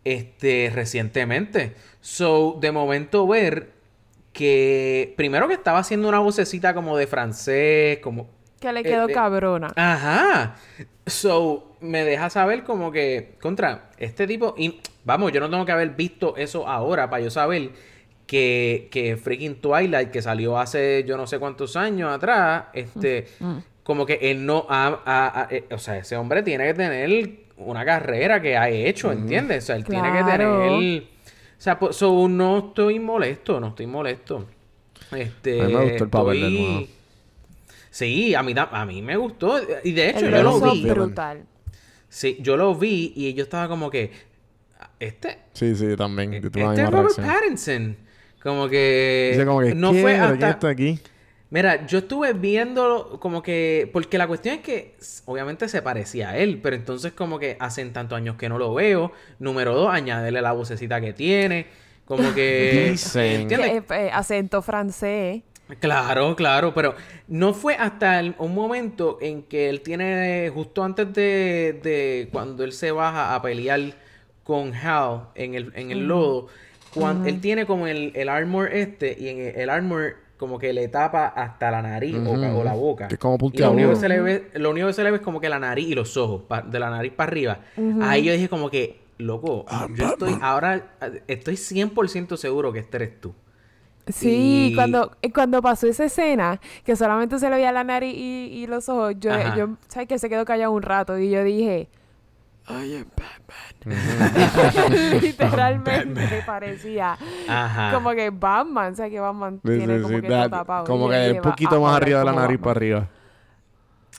este, 0.04 0.72
recientemente. 0.72 1.74
So, 2.02 2.60
de 2.62 2.72
momento 2.72 3.26
ver 3.26 3.79
que, 4.44 5.14
primero 5.18 5.50
que 5.50 5.54
estaba 5.56 5.80
haciendo 5.80 6.08
una 6.08 6.20
vocecita 6.20 6.74
como 6.74 6.96
de 6.96 7.08
francés, 7.08 8.00
como... 8.00 8.30
Que 8.62 8.72
le 8.72 8.84
quedó 8.84 9.08
Eh, 9.10 9.12
eh, 9.12 9.14
cabrona. 9.14 9.68
Ajá. 9.76 10.56
So, 11.06 11.76
me 11.82 12.06
deja 12.06 12.30
saber 12.30 12.64
como 12.64 12.90
que, 12.90 13.36
contra, 13.42 13.90
este 13.98 14.28
tipo, 14.28 14.56
y 14.58 14.80
vamos, 15.04 15.34
yo 15.34 15.42
no 15.42 15.50
tengo 15.50 15.66
que 15.66 15.74
haber 15.74 15.90
visto 15.90 16.38
eso 16.38 16.66
ahora 16.70 17.10
para 17.10 17.22
yo 17.24 17.30
saber 17.30 17.72
que, 18.26 18.88
que 18.92 19.18
freaking 19.18 19.56
Twilight, 19.60 20.10
que 20.10 20.22
salió 20.22 20.58
hace 20.58 21.04
yo 21.06 21.18
no 21.18 21.28
sé 21.28 21.38
cuántos 21.38 21.76
años 21.76 22.10
atrás, 22.14 22.66
este, 22.74 23.28
Mm. 23.42 23.58
como 23.84 24.06
que 24.06 24.20
él 24.22 24.46
no 24.46 24.66
ha, 24.70 25.02
ha- 25.06 25.42
ha- 25.42 25.48
eh, 25.52 25.66
o 25.72 25.78
sea, 25.78 25.98
ese 25.98 26.16
hombre 26.16 26.44
tiene 26.44 26.66
que 26.68 26.74
tener 26.76 27.30
una 27.58 27.84
carrera 27.84 28.42
que 28.42 28.56
ha 28.56 28.70
hecho, 28.70 29.12
¿entiendes? 29.12 29.66
O 29.66 29.68
sea, 29.68 29.76
él 29.76 29.84
tiene 29.84 30.12
que 30.14 30.24
tener... 30.24 31.04
O 31.60 31.62
sea, 31.62 31.78
pues, 31.78 31.98
so, 31.98 32.28
no 32.30 32.70
estoy 32.70 33.00
molesto, 33.00 33.60
no 33.60 33.68
estoy 33.68 33.86
molesto. 33.86 34.48
Este, 35.12 35.62
A 35.62 35.66
mí 35.66 35.74
me 35.74 35.84
gustó 35.90 36.04
el 36.06 36.10
papel 36.10 36.42
de 36.42 36.50
nuevo. 36.50 36.88
Sí, 37.90 38.34
a 38.34 38.42
mí, 38.44 38.54
a 38.58 38.86
mí 38.86 39.02
me 39.02 39.18
gustó. 39.18 39.60
Y 39.84 39.92
de 39.92 40.10
hecho, 40.10 40.26
El 40.26 40.32
yo 40.32 40.44
lo 40.44 40.72
vi. 40.72 40.86
brutal. 40.90 41.44
Sí, 42.08 42.38
yo 42.40 42.56
lo 42.56 42.74
vi 42.76 43.12
y 43.16 43.34
yo 43.34 43.44
estaba 43.44 43.68
como 43.68 43.90
que... 43.90 44.12
Este... 45.00 45.40
Sí, 45.54 45.76
sí, 45.76 45.96
también. 45.98 46.34
Este 46.34 46.48
es 46.48 46.54
Robert 46.64 46.92
reacción. 46.94 47.26
Pattinson. 47.28 47.98
Como 48.42 48.70
que... 48.70 49.32
Dice 49.34 49.46
como 49.46 49.60
que, 49.60 49.76
no 49.76 49.92
¿qué? 49.92 50.02
fue 50.02 50.14
¿Pero 50.14 50.26
quién 50.28 50.34
hasta... 50.36 50.50
está 50.52 50.70
aquí? 50.70 51.00
Mira, 51.52 51.88
yo 51.88 51.98
estuve 52.00 52.34
viendo 52.34 53.18
como 53.20 53.42
que... 53.42 53.90
Porque 53.92 54.18
la 54.20 54.28
cuestión 54.28 54.56
es 54.56 54.62
que 54.62 54.96
obviamente 55.26 55.68
se 55.68 55.82
parecía 55.82 56.30
a 56.30 56.38
él, 56.38 56.60
pero 56.62 56.76
entonces 56.76 57.14
como 57.14 57.40
que 57.40 57.58
hacen 57.60 57.92
tantos 57.92 58.18
años 58.18 58.36
que 58.36 58.50
no 58.50 58.60
lo 58.60 58.74
veo. 58.76 59.12
Número 59.40 59.74
dos, 59.74 59.92
añádele 59.92 60.42
la 60.42 60.52
vocecita 60.52 61.02
que 61.02 61.12
tiene. 61.14 61.66
Como 62.06 62.34
que... 62.36 62.90
Dicen. 62.92 63.42
¿Entiendes? 63.42 63.84
Que, 63.88 63.96
eh, 63.96 64.12
acento 64.14 64.62
francés. 64.62 65.42
Claro, 65.80 66.36
claro, 66.36 66.74
pero 66.74 66.96
no 67.28 67.54
fue 67.54 67.76
hasta 67.76 68.20
el- 68.20 68.36
un 68.40 68.56
momento 68.56 69.18
en 69.22 69.44
que 69.44 69.70
él 69.70 69.82
tiene, 69.82 70.50
justo 70.54 70.84
antes 70.84 71.14
de, 71.14 71.80
de 71.84 72.30
cuando 72.32 72.64
él 72.64 72.74
se 72.74 72.92
baja 72.92 73.36
a 73.36 73.42
pelear 73.42 73.80
con 74.44 74.74
Hal 74.74 75.30
en 75.36 75.54
el, 75.54 75.72
en 75.76 75.92
el 75.92 76.08
lodo, 76.08 76.48
cuando 76.92 77.28
él 77.30 77.40
tiene 77.40 77.68
como 77.68 77.86
el, 77.86 78.12
el 78.16 78.30
armor 78.30 78.74
este 78.74 79.16
y 79.20 79.28
en 79.30 79.40
el, 79.42 79.56
el 79.58 79.70
armor 79.70 80.16
como 80.40 80.58
que 80.58 80.72
le 80.72 80.88
tapa 80.88 81.28
hasta 81.28 81.70
la 81.70 81.82
nariz 81.82 82.16
o, 82.26 82.64
la 82.64 82.74
boca. 82.74 83.10
Que 83.10 83.16
es 83.16 83.20
como 83.20 83.38
Y 83.52 83.58
lo 83.58 83.72
único 83.72 83.90
que 83.90 83.96
se 83.98 84.08
le 84.08 84.22
ve, 84.22 84.50
lo 84.54 84.70
único 84.70 84.88
que 84.88 84.94
se 84.94 85.04
le 85.04 85.12
ve 85.12 85.18
es 85.18 85.22
como 85.22 85.42
que 85.42 85.50
la 85.50 85.60
nariz 85.60 85.90
y 85.90 85.94
los 85.96 86.16
ojos, 86.16 86.44
pa- 86.48 86.62
de 86.62 86.80
la 86.80 86.90
nariz 86.90 87.12
para 87.12 87.30
arriba. 87.30 87.60
Ahí 88.02 88.24
yo 88.24 88.32
dije 88.32 88.48
como 88.48 88.70
que, 88.70 89.02
loco, 89.18 89.66
yo 89.96 90.08
estoy 90.08 90.38
ahora, 90.42 90.94
estoy 91.28 91.56
100% 91.58 92.38
seguro 92.38 92.72
que 92.72 92.80
este 92.80 92.96
eres 92.98 93.20
tú. 93.20 93.36
Sí, 94.08 94.70
Y- 94.72 94.76
cuando, 94.76 95.12
eh, 95.22 95.32
cuando 95.32 95.62
pasó 95.62 95.88
esa 95.88 96.06
escena, 96.06 96.60
que 96.86 96.96
solamente 96.96 97.38
se 97.38 97.50
le 97.50 97.58
veía 97.58 97.72
la 97.74 97.84
nariz 97.84 98.16
y, 98.16 98.48
y 98.54 98.66
los 98.66 98.88
ojos, 98.88 99.16
yo, 99.20 99.34
Ajá. 99.34 99.56
yo, 99.58 99.76
¿sabes? 99.90 100.08
Que 100.08 100.18
se 100.18 100.30
quedó 100.30 100.46
callado 100.46 100.72
un 100.72 100.82
rato 100.82 101.20
y 101.20 101.30
yo 101.30 101.44
dije, 101.44 101.90
I 102.70 102.96
am 102.98 103.06
Batman. 103.16 105.20
Literalmente 105.22 106.06
me 106.06 106.42
parecía 106.46 107.18
Ajá. 107.48 107.92
como 107.94 108.12
que 108.12 108.30
Batman, 108.30 108.94
o 108.94 108.96
sea, 108.96 109.10
que 109.10 109.20
Batman 109.20 109.60
Sí, 109.66 109.78
tiene 109.78 109.98
sí, 109.98 110.02
como 110.04 110.16
sí, 110.16 110.22
que 110.22 110.28
that- 110.30 110.50
tapado. 110.50 110.86
Como 110.86 111.10
que 111.10 111.32
un 111.32 111.42
poquito 111.42 111.82
más 111.82 111.96
arriba 111.96 112.20
de 112.20 112.26
la 112.26 112.32
nariz 112.34 112.60
Batman. 112.60 112.64
para 112.64 112.72
arriba. 112.78 113.08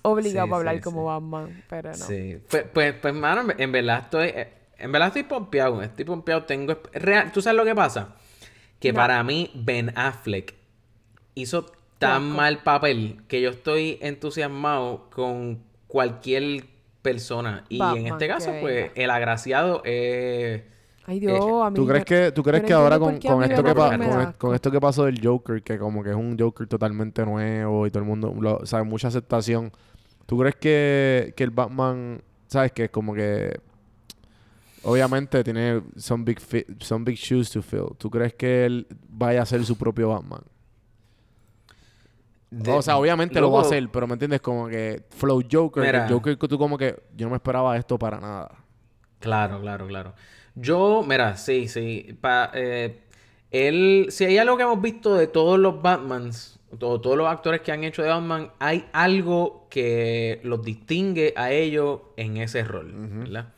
Obligado 0.03 0.47
Sí, 0.47 0.51
para 0.51 0.59
hablar 0.59 0.75
sí, 0.77 0.81
como 0.81 1.01
sí. 1.01 1.07
Batman, 1.07 1.63
pero 1.69 1.91
no. 1.91 1.97
Sí, 1.97 2.39
pues, 2.51 2.65
pues, 2.73 2.95
pues 2.95 3.15
mano, 3.15 3.53
en- 3.57 3.73
verdad 3.73 3.99
estoy, 4.01 4.29
eh, 4.29 4.53
en 4.79 4.93
verdad 4.93 5.09
estoy 5.09 5.23
pompeado, 5.25 5.83
estoy 5.83 6.05
pompeado, 6.05 6.45
tengo, 6.45 6.79
real, 6.93 7.31
¿tú 7.33 7.43
sabes 7.43 7.57
lo 7.57 7.65
que 7.65 7.75
pasa? 7.75 8.17
Que 8.79 8.93
No. 8.93 8.97
para 8.97 9.23
mí 9.23 9.51
Ben 9.55 9.93
Affleck 9.97 10.55
hizo 11.35 11.67
tan 11.99 12.29
Loco. 12.31 12.37
mal 12.39 12.59
papel 12.63 13.21
que 13.29 13.43
yo 13.43 13.51
estoy 13.51 13.99
entusiasmado 14.01 15.11
con 15.11 15.63
cualquier 15.87 16.65
persona 17.03 17.65
y 17.69 17.79
en 17.81 18.07
este 18.07 18.29
caso 18.29 18.51
pues 18.61 18.91
el 18.95 19.11
agraciado 19.11 19.83
es 19.85 20.63
Ay 21.07 21.19
Dios, 21.19 21.41
a 21.65 21.71
mí 21.71 21.75
¿Tú 21.77 21.87
crees 21.87 22.05
que, 22.05 22.31
tú 22.31 22.43
crees 22.43 22.63
que 22.63 22.73
ahora 22.73 22.99
con, 22.99 23.19
con 23.19 23.43
esto 23.43 23.65
que 23.65 23.75
pa- 23.75 24.33
con, 24.39 24.55
esto 24.55 24.71
que 24.71 24.81
pasó 24.81 25.05
del 25.07 25.21
Joker, 25.27 25.63
que 25.63 25.79
como 25.79 26.05
que 26.05 26.11
es 26.11 26.17
un 26.17 26.39
Joker 26.39 26.67
totalmente 26.69 27.25
nuevo 27.25 27.87
y 27.87 27.91
todo 27.91 28.03
el 28.03 28.09
mundo, 28.09 28.33
lo, 28.39 28.65
sabe, 28.67 28.85
mucha 28.85 29.09
aceptación. 29.09 29.73
¿Tú 30.27 30.39
crees 30.39 30.55
que, 30.57 31.33
que 31.37 31.43
el 31.43 31.51
Batman, 31.51 32.23
sabes 32.47 32.71
que 32.73 32.85
es 32.85 32.91
como 32.91 33.13
que 33.15 33.59
obviamente 34.83 35.43
tiene 35.43 35.83
some 35.97 36.23
big 36.25 36.39
fi- 36.41 36.67
some 36.81 37.05
big 37.05 37.17
shoes 37.17 37.51
to 37.51 37.63
fill? 37.63 37.97
¿Tú 37.99 38.11
crees 38.11 38.35
que 38.35 38.67
él 38.67 38.87
vaya 39.09 39.43
a 39.43 39.47
ser 39.47 39.65
su 39.65 39.77
propio 39.77 40.11
Batman? 40.11 40.43
De- 42.51 42.73
o 42.73 42.83
sea, 42.83 42.97
obviamente 42.99 43.41
lo 43.41 43.51
va 43.53 43.61
a 43.61 43.63
hacer, 43.63 43.89
pero 43.91 44.07
¿me 44.07 44.15
entiendes? 44.15 44.41
Como 44.41 44.69
que 44.69 45.03
Flow 45.11 45.43
Joker, 45.51 45.83
Mira. 45.85 46.07
el 46.07 46.13
Joker 46.13 46.37
que 46.39 46.49
tú 46.49 46.59
como 46.59 46.77
que 46.77 47.01
yo 47.17 47.27
no 47.27 47.31
me 47.31 47.37
esperaba 47.37 47.77
esto 47.77 47.99
para 47.99 48.19
nada. 48.21 48.51
Claro, 49.21 49.61
claro, 49.61 49.87
claro. 49.87 50.15
Yo, 50.55 51.05
mira, 51.07 51.37
sí, 51.37 51.69
sí. 51.69 52.17
Pa, 52.21 52.51
eh, 52.55 53.01
él, 53.51 54.07
si 54.11 54.25
hay 54.25 54.39
algo 54.39 54.57
que 54.57 54.63
hemos 54.65 54.81
visto 54.81 55.15
de 55.15 55.27
todos 55.27 55.59
los 55.59 55.81
Batmans, 55.81 56.59
o 56.73 57.01
todos 57.01 57.17
los 57.17 57.27
actores 57.27 57.61
que 57.63 57.73
han 57.73 57.83
hecho 57.85 58.03
de 58.03 58.09
Batman, 58.09 58.51
hay 58.61 58.87
algo 58.93 59.67
que 59.71 60.41
los 60.45 60.63
distingue 60.65 61.33
a 61.37 61.51
ellos 61.53 62.01
en 62.17 62.37
ese 62.37 62.63
rol, 62.65 62.93
¿verdad? 62.95 63.53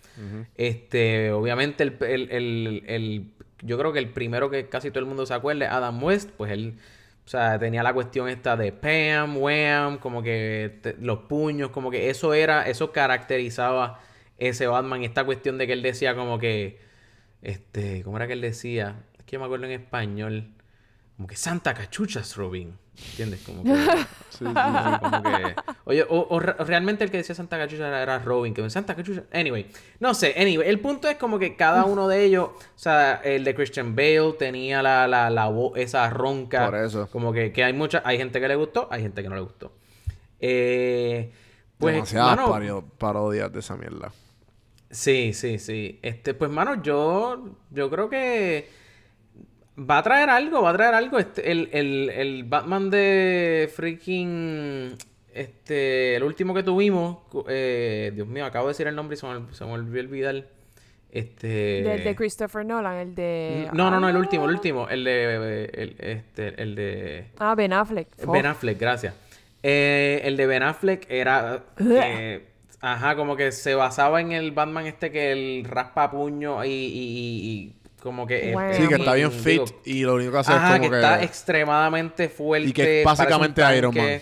Este, 0.55 1.31
obviamente, 1.33 1.83
el, 1.83 1.97
el- 2.01 2.31
el- 2.31 2.83
el- 2.87 3.33
yo 3.63 3.79
creo 3.79 3.93
que 3.93 3.99
el 3.99 4.09
primero 4.11 4.51
que 4.51 4.69
casi 4.69 4.91
todo 4.91 5.01
el 5.01 5.07
mundo 5.07 5.25
se 5.27 5.35
acuerda 5.35 5.67
es 5.67 5.71
Adam 5.73 6.03
West, 6.03 6.31
pues 6.37 6.53
él, 6.53 6.79
sea, 7.33 7.59
tenía 7.59 7.83
la 7.83 7.95
cuestión 7.95 8.29
esta 8.29 8.57
de 8.57 8.73
Pam, 8.73 9.37
Wham, 9.39 9.99
como 9.99 10.23
que 10.23 10.81
los 11.01 11.21
puños, 11.21 11.71
como 11.71 11.91
que 11.91 12.11
eso 12.11 12.35
era, 12.35 12.69
eso 12.69 12.93
caracterizaba 12.93 14.01
ese 14.39 14.67
Batman, 14.67 15.05
esta 15.05 15.25
cuestión 15.25 15.59
de 15.59 15.67
que 15.67 15.73
él 15.73 15.83
decía 15.83 16.15
como 16.15 16.39
que, 16.39 16.81
este, 17.43 18.03
¿cómo 18.03 18.17
era 18.17 18.27
que 18.27 18.35
él 18.35 18.41
decía? 18.41 19.05
Es 19.19 19.25
que 19.25 19.35
yo 19.35 19.41
me 19.41 19.47
acuerdo 19.47 19.67
en 19.67 19.73
español, 19.73 20.55
como 21.17 21.29
que 21.29 21.37
Santa 21.37 21.75
Cachuchas, 21.75 22.37
Robin, 22.37 22.77
¿entiendes? 23.11 23.41
Como 23.45 23.63
que... 23.65 23.71
Sí, 24.33 24.47
sí, 24.47 24.55
Sí, 24.55 24.99
como 25.01 25.23
que- 25.23 25.55
Oye, 25.85 26.03
o, 26.09 26.27
o 26.31 26.41
re- 26.41 26.55
o 26.59 26.65
realmente 26.65 27.05
el 27.05 27.11
que 27.11 27.19
decía 27.19 27.35
Santa 27.35 27.59
Cachucha 27.59 27.87
era, 27.87 28.03
era 28.03 28.19
Robin, 28.19 28.55
que 28.55 28.69
Santa 28.71 28.97
Cachucha. 28.97 29.25
Anyway, 29.33 29.67
no 30.01 30.15
sé, 30.15 30.35
anyway, 30.37 30.69
el 30.69 30.81
punto 30.81 31.07
es 31.09 31.17
como 31.17 31.39
que 31.39 31.55
cada 31.55 31.85
uno 31.85 32.09
de 32.09 32.25
ellos, 32.25 32.49
o 32.49 32.59
sea, 32.79 33.21
el 33.23 33.45
de 33.45 33.55
Christian 33.55 33.95
Bale 33.95 34.33
tenía 34.39 34.83
la, 34.83 35.07
la, 35.07 35.29
la 35.31 35.47
voz, 35.49 35.77
esa 35.77 36.09
ronca. 36.11 36.65
Por 36.65 36.77
eso. 36.77 37.09
Como 37.13 37.33
que, 37.33 37.53
que 37.53 37.63
hay 37.63 37.73
mucha, 37.75 38.03
hay 38.05 38.17
gente 38.19 38.41
que 38.41 38.49
le 38.49 38.57
gustó, 38.57 38.89
hay 38.91 39.03
gente 39.03 39.23
que 39.23 39.29
no 39.29 39.35
le 39.37 39.43
gustó. 39.43 39.73
Eh, 40.41 41.31
pues, 41.79 41.95
Demasiadas 41.95 42.37
mano, 42.37 42.51
pario- 42.51 42.85
parodias 42.99 43.53
de 43.53 43.61
esa 43.61 43.77
mierda. 43.77 44.13
Sí, 44.91 45.33
sí, 45.35 45.59
sí. 45.59 45.99
Este, 46.03 46.35
pues, 46.35 46.51
mano, 46.51 46.83
yo, 46.83 47.51
yo 47.71 47.91
creo 47.91 48.09
que 48.09 48.69
va 49.79 49.99
a 49.99 50.03
traer 50.03 50.31
algo, 50.31 50.63
va 50.63 50.71
a 50.71 50.75
traer 50.75 50.95
algo. 50.95 51.19
Este, 51.19 51.51
el, 51.51 51.69
el, 51.73 52.11
el 52.11 52.45
Batman 52.45 52.91
de 52.91 53.71
freaking, 53.75 54.97
este, 55.35 56.17
el 56.17 56.23
último 56.23 56.55
que 56.55 56.63
tuvimos, 56.63 57.19
eh, 57.49 58.13
Dios 58.15 58.27
mío, 58.29 58.45
acabo 58.45 58.67
de 58.67 58.71
decir 58.73 58.87
el 58.87 58.95
nombre 58.95 59.15
y 59.15 59.19
se 59.19 59.27
me, 59.27 59.53
se 59.55 59.65
me 59.65 59.73
olvidó 59.73 60.01
olvidar. 60.09 60.45
Este. 61.11 61.47
Del 61.83 62.05
de 62.05 62.17
Christopher 62.17 62.65
Nolan, 62.65 62.97
el 62.97 63.15
de... 63.15 63.69
No, 63.75 63.91
no, 63.91 64.01
no, 64.01 64.09
el 64.09 64.17
Ah, 64.17 64.19
último, 64.19 64.47
el 64.47 64.55
último, 64.55 64.89
el 64.89 65.05
de, 65.05 65.65
el, 65.75 65.97
este, 65.99 66.63
el 66.63 66.75
de. 66.75 67.27
Ah, 67.39 67.55
Ben 67.55 67.75
Affleck. 67.75 68.09
Ben 68.33 68.47
Affleck, 68.47 68.79
gracias. 68.81 69.15
Eh, 69.63 70.23
el 70.25 70.39
de 70.39 70.47
Ben 70.47 70.63
Affleck 70.63 71.05
era. 71.11 71.65
eh, 71.79 72.47
ajá, 72.81 73.15
como 73.15 73.37
que 73.37 73.53
se 73.53 73.75
basaba 73.75 74.23
en 74.23 74.33
el 74.33 74.53
Batman 74.53 74.87
este 74.87 75.11
que 75.13 75.33
el 75.33 75.65
raspa 75.67 76.11
puño 76.11 76.65
y, 76.65 76.69
y- 76.71 76.73
y- 76.73 77.51
y 77.51 77.77
como 78.03 78.27
que. 78.27 78.49
es- 78.51 78.55
Wow. 78.55 78.63
es 78.65 78.77
Sí, 78.77 78.89
que 78.89 78.95
está 78.97 79.15
bien 79.15 79.31
fit 79.33 79.53
digo, 79.63 79.65
y 79.85 80.03
lo 80.03 80.15
único 80.15 80.33
que 80.33 80.39
hace 80.39 80.53
Ajá, 80.53 80.75
es 80.77 80.81
que 80.81 80.87
como 80.89 80.97
está 80.97 81.19
que... 81.19 81.25
extremadamente 81.25 82.29
fuerte. 82.29 82.69
Y 82.69 82.73
que 82.73 83.01
es 83.01 83.05
básicamente 83.05 83.63
Iron. 83.77 83.95
Man. 83.95 84.21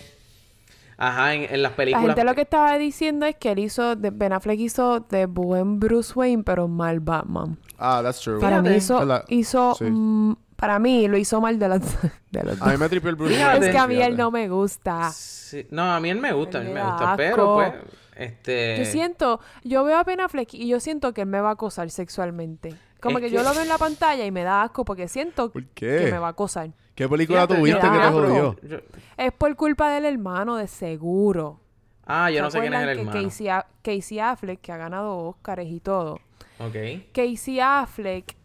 Ajá, 1.02 1.34
en, 1.34 1.42
en 1.54 1.62
las 1.62 1.72
La 1.72 1.76
películas. 1.76 2.06
gente 2.08 2.24
lo 2.24 2.34
que 2.34 2.42
estaba 2.42 2.76
diciendo 2.76 3.24
es 3.24 3.34
que 3.36 3.52
él 3.52 3.58
hizo, 3.60 3.96
de- 3.96 4.10
Ben 4.10 4.34
Affleck 4.34 4.60
hizo 4.60 5.00
de 5.00 5.24
buen 5.26 5.80
Bruce 5.80 6.12
Wayne, 6.14 6.42
pero 6.42 6.68
mal 6.68 7.00
Batman. 7.00 7.56
Ah, 7.78 8.00
that's 8.02 8.20
true. 8.20 8.38
Para 8.38 8.60
mí 8.60 8.74
hizo, 8.74 9.02
hizo 9.28 9.74
Sí. 9.76 9.84
mm, 9.84 10.36
para 10.56 10.78
mí 10.78 11.08
lo 11.08 11.16
hizo 11.16 11.40
mal 11.40 11.58
de 11.58 11.68
los, 11.70 11.80
de 12.30 12.42
los 12.42 12.60
A 12.60 12.64
dos. 12.66 12.72
mí 12.74 12.78
me 12.78 12.88
tripió 12.90 13.08
el 13.08 13.16
Bruce. 13.16 13.32
Wayne, 13.42 13.66
Es 13.66 13.72
que 13.72 13.78
a 13.78 13.86
mí 13.86 13.96
él 14.02 14.14
no 14.16 14.30
me 14.30 14.46
gusta. 14.50 15.10
Sí, 15.10 15.66
No, 15.70 15.90
a 15.94 16.00
mí 16.00 16.10
él 16.10 16.20
me 16.20 16.32
gusta, 16.32 16.58
a 16.58 16.60
mí 16.60 16.70
me 16.70 16.82
gusta. 16.82 17.14
Pero 17.16 17.54
pues. 17.54 17.72
Este. 18.14 18.76
Yo 18.78 18.84
siento, 18.84 19.40
yo 19.64 19.82
veo 19.84 19.96
a 19.96 20.04
Ben 20.04 20.20
Affleck 20.20 20.52
y 20.52 20.68
yo 20.68 20.78
siento 20.80 21.14
que 21.14 21.22
él 21.22 21.26
me 21.28 21.40
va 21.40 21.48
a 21.48 21.52
acosar 21.52 21.88
sexualmente. 21.90 22.74
Como 23.00 23.18
Es 23.18 23.24
que, 23.24 23.30
que- 23.30 23.36
yo 23.36 23.42
lo 23.42 23.50
veo 23.52 23.62
en 23.62 23.68
la 23.68 23.78
pantalla 23.78 24.24
y 24.24 24.30
me 24.30 24.42
da 24.44 24.62
asco 24.62 24.84
porque 24.84 25.08
siento 25.08 25.50
¿Por 25.50 25.64
que 25.66 26.08
me 26.10 26.18
va 26.18 26.28
a 26.28 26.30
acosar. 26.30 26.70
¿Qué 26.94 27.08
película 27.08 27.40
Fíjate, 27.46 27.56
tuviste 27.60 27.80
que 27.90 27.98
te 27.98 28.08
jodió? 28.10 28.56
yo- 28.62 28.78
Es 29.16 29.32
por 29.32 29.54
culpa 29.56 29.90
del 29.90 30.04
hermano, 30.04 30.56
de 30.56 30.66
seguro. 30.66 31.60
Ah, 32.06 32.30
yo 32.30 32.36
¿Se 32.38 32.42
no 32.42 32.50
sé 32.50 32.60
quién 32.60 32.74
es 32.74 32.80
el 32.82 32.94
que 32.96 33.00
hermano. 33.02 33.22
Casey, 33.24 33.48
A- 33.48 33.66
Casey 33.82 34.18
Affleck, 34.18 34.60
que 34.60 34.72
ha 34.72 34.76
ganado 34.76 35.16
Oscars 35.28 35.64
y 35.66 35.80
todo. 35.80 36.18
Ok. 36.58 36.74
Casey 37.12 37.60
Affleck 37.60 38.36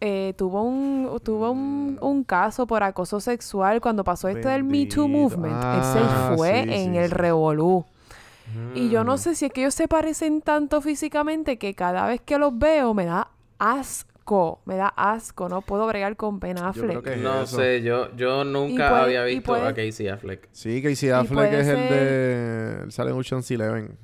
eh, 0.00 0.34
tuvo 0.36 0.62
un 0.62 1.18
tuvo 1.24 1.50
un, 1.50 1.98
un 2.00 2.22
caso 2.24 2.66
por 2.66 2.82
acoso 2.82 3.18
sexual 3.20 3.80
cuando 3.80 4.04
pasó 4.04 4.28
esto 4.28 4.48
del 4.48 4.62
Me 4.64 4.86
Too. 4.86 5.08
Movement. 5.08 5.54
Él 5.54 5.60
Ah, 5.62 6.30
se 6.30 6.36
fue 6.36 6.64
sí, 6.64 6.72
en 6.74 6.92
sí, 6.92 6.98
el 6.98 7.08
sí. 7.08 7.14
revolú. 7.14 7.84
Y 8.74 8.88
yo 8.90 9.02
Mm. 9.02 9.06
no 9.06 9.18
sé 9.18 9.34
si 9.34 9.46
es 9.46 9.52
que 9.52 9.60
ellos 9.62 9.74
se 9.74 9.88
parecen 9.88 10.40
tanto 10.40 10.80
físicamente 10.80 11.58
que 11.58 11.74
cada 11.74 12.06
vez 12.06 12.20
que 12.20 12.38
los 12.38 12.56
veo 12.58 12.94
me 12.94 13.04
da 13.06 13.28
asco. 13.58 14.60
Me 14.66 14.76
da 14.76 14.88
asco. 14.96 15.48
No 15.48 15.62
puedo 15.62 15.86
bregar 15.86 16.16
con 16.16 16.38
Ben 16.40 16.56
creo 16.56 16.68
Affleck. 16.68 16.98
que- 16.98 17.10
¿Qué 17.10 17.16
es 17.16 17.20
No 17.22 17.42
eso? 17.42 17.56
sé, 17.56 17.82
yo, 17.82 18.14
yo 18.16 18.44
nunca 18.44 18.90
puede- 18.90 19.02
había 19.02 19.24
visto 19.24 19.42
puede- 19.52 19.66
a 19.66 19.74
Casey 19.74 20.08
Affleck. 20.08 20.48
Sí, 20.52 20.82
Casey 20.82 21.10
Affleck 21.10 21.52
es 21.52 21.66
el 21.68 21.76
ser- 21.76 21.90
de... 21.90 22.82
Él 22.84 22.92
sale 22.92 23.10
en 23.10 23.16
Ocean's 23.16 23.50
Eleven. 23.50 23.96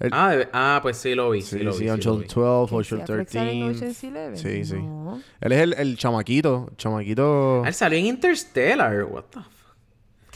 El- 0.00 0.10
Ah, 0.12 0.30
de- 0.36 0.48
ah, 0.52 0.78
pues 0.80 0.96
sí 0.96 1.16
lo 1.16 1.30
vi. 1.30 1.42
Sí, 1.42 1.58
sí, 1.58 1.64
lo 1.64 1.72
sí, 1.72 1.80
vi. 1.80 1.84
sí 1.86 1.90
Ocean 1.90 2.18
vi. 2.20 2.26
12, 2.32 2.68
¿Que 2.70 2.76
Ocean 2.76 2.84
si 3.06 3.12
Affleck 3.12 3.28
sale 3.28 3.50
en 3.52 3.60
13. 3.66 3.76
Ocean's 3.78 4.04
Eleven? 4.04 4.36
Sí, 4.38 4.64
sí. 4.64 4.76
No. 4.76 5.20
Él 5.40 5.52
es 5.52 5.60
el, 5.60 5.72
el 5.72 5.98
chamaquito. 5.98 6.70
Chamaquito. 6.76 7.64
Él 7.66 7.74
salió 7.74 7.98
en 7.98 8.06
Interstellar. 8.06 9.02
What 9.04 9.24
the 9.30 9.40
fuck? 9.40 9.57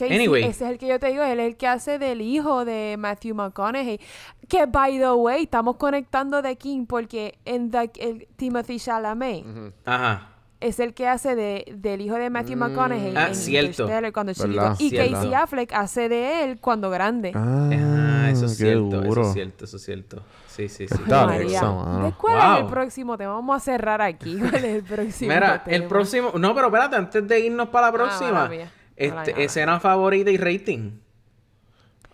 Anyway. 0.00 0.44
ese 0.44 0.64
es 0.64 0.70
el 0.70 0.78
que 0.78 0.86
yo 0.88 0.98
te 0.98 1.08
digo, 1.08 1.22
él 1.22 1.40
es 1.40 1.46
el 1.46 1.56
que 1.56 1.66
hace 1.66 1.98
del 1.98 2.20
hijo 2.20 2.64
de 2.64 2.96
Matthew 2.98 3.34
McConaughey. 3.34 4.00
Que, 4.48 4.66
by 4.66 4.98
the 4.98 5.12
way, 5.12 5.44
estamos 5.44 5.76
conectando 5.76 6.42
de 6.42 6.56
King 6.56 6.86
porque 6.86 7.38
en 7.44 7.70
the, 7.70 7.90
el 8.00 8.28
Timothy 8.36 8.78
Chalamet 8.78 9.44
Ajá. 9.84 10.28
es 10.60 10.78
el 10.80 10.94
que 10.94 11.08
hace 11.08 11.34
de, 11.34 11.64
del 11.76 12.00
hijo 12.00 12.16
de 12.16 12.28
Matthew 12.30 12.56
McConaughey 12.56 13.14
Ah, 13.16 13.28
en 13.28 13.34
cierto. 13.34 13.88
Cuando 14.12 14.32
chiquito. 14.34 14.74
Y 14.78 14.90
Cierto. 14.90 15.12
Casey 15.14 15.34
Affleck 15.34 15.72
hace 15.72 16.08
de 16.08 16.44
él 16.44 16.58
cuando 16.60 16.90
grande. 16.90 17.32
Ah, 17.34 18.28
eso 18.30 18.46
es 18.46 18.56
cierto. 18.56 18.98
Eso 19.00 19.02
duro. 19.02 19.22
es 19.22 19.32
cierto, 19.32 19.64
eso 19.64 19.76
es 19.76 19.84
cierto. 19.84 20.22
Sí, 20.48 20.68
sí, 20.68 20.86
sí. 20.86 20.94
Dale, 21.06 21.38
María. 21.38 21.58
esa, 21.58 21.72
mano. 21.72 22.06
¿De 22.06 22.12
¿Cuál 22.12 22.56
es 22.56 22.60
el 22.62 22.66
próximo 22.66 23.16
tema? 23.16 23.32
Vamos 23.34 23.56
a 23.56 23.60
cerrar 23.60 24.02
aquí. 24.02 24.36
¿Cuál 24.38 24.54
es 24.56 24.64
el 24.64 24.82
próximo 24.82 25.32
Mira, 25.32 25.62
el 25.66 25.78
tema? 25.80 25.88
próximo. 25.88 26.32
No, 26.38 26.54
pero 26.54 26.66
espérate, 26.66 26.96
antes 26.96 27.26
de 27.26 27.40
irnos 27.40 27.68
para 27.70 27.86
la 27.86 27.88
Ah, 27.88 27.92
próxima. 27.92 28.50
Este, 28.96 29.44
escena 29.44 29.80
favorita 29.80 30.30
y 30.30 30.36
rating. 30.36 30.92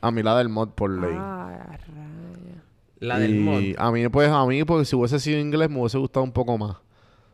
A 0.01 0.11
mí 0.11 0.22
la 0.22 0.37
del 0.39 0.49
mod 0.49 0.70
por 0.70 0.91
ley. 0.91 1.14
Ah. 1.16 1.76
La 3.01 3.18
del 3.18 3.37
Y 3.37 3.39
mod. 3.41 3.62
A 3.79 3.93
mí, 3.93 4.09
pues, 4.09 4.29
a 4.31 4.45
mí, 4.47 4.64
porque 4.64 4.85
si 4.85 4.97
hubiese 4.97 5.20
sido 5.20 5.39
inglés, 5.39 5.70
me 5.70 5.81
hubiese 5.81 5.99
gustado 5.99 6.24
un 6.24 6.33
poco 6.33 6.59
más. 6.59 6.76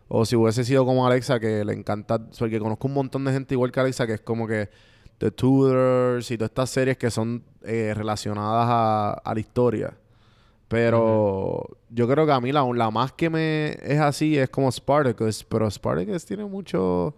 O 0.09 0.25
si 0.27 0.37
hubiese 0.37 0.65
sido 0.65 0.85
como 0.85 1.07
Alexa, 1.07 1.41
que 1.41 1.65
le 1.65 1.73
encanta. 1.73 2.19
Porque 2.39 2.59
conozco 2.59 2.87
un 2.87 2.95
montón 2.95 3.25
de 3.25 3.33
gente 3.33 3.55
igual 3.55 3.73
que 3.73 3.81
Alexa, 3.81 4.07
que 4.07 4.15
es 4.15 4.21
como 4.21 4.47
que 4.47 4.69
The 5.19 5.31
Tudors 5.31 6.31
y 6.31 6.37
todas 6.37 6.51
estas 6.51 6.71
series 6.71 6.99
que 6.99 7.11
son 7.11 7.43
eh, 7.63 7.93
relacionadas 7.95 8.67
a, 8.69 9.13
a 9.13 9.35
la 9.35 9.41
historia. 9.41 9.95
Pero 10.69 11.67
yo 11.91 12.09
creo 12.09 12.27
que 12.27 12.33
a 12.33 12.41
mí 12.41 12.53
la, 12.53 12.65
la 12.75 12.91
más 12.91 13.13
que 13.13 13.31
me 13.31 13.79
es 13.83 14.01
así 14.01 14.37
es 14.39 14.51
como 14.51 14.71
Spartacus. 14.71 15.45
Pero 15.45 15.71
Spartacus 15.71 16.25
tiene 16.27 16.45
mucho. 16.45 17.15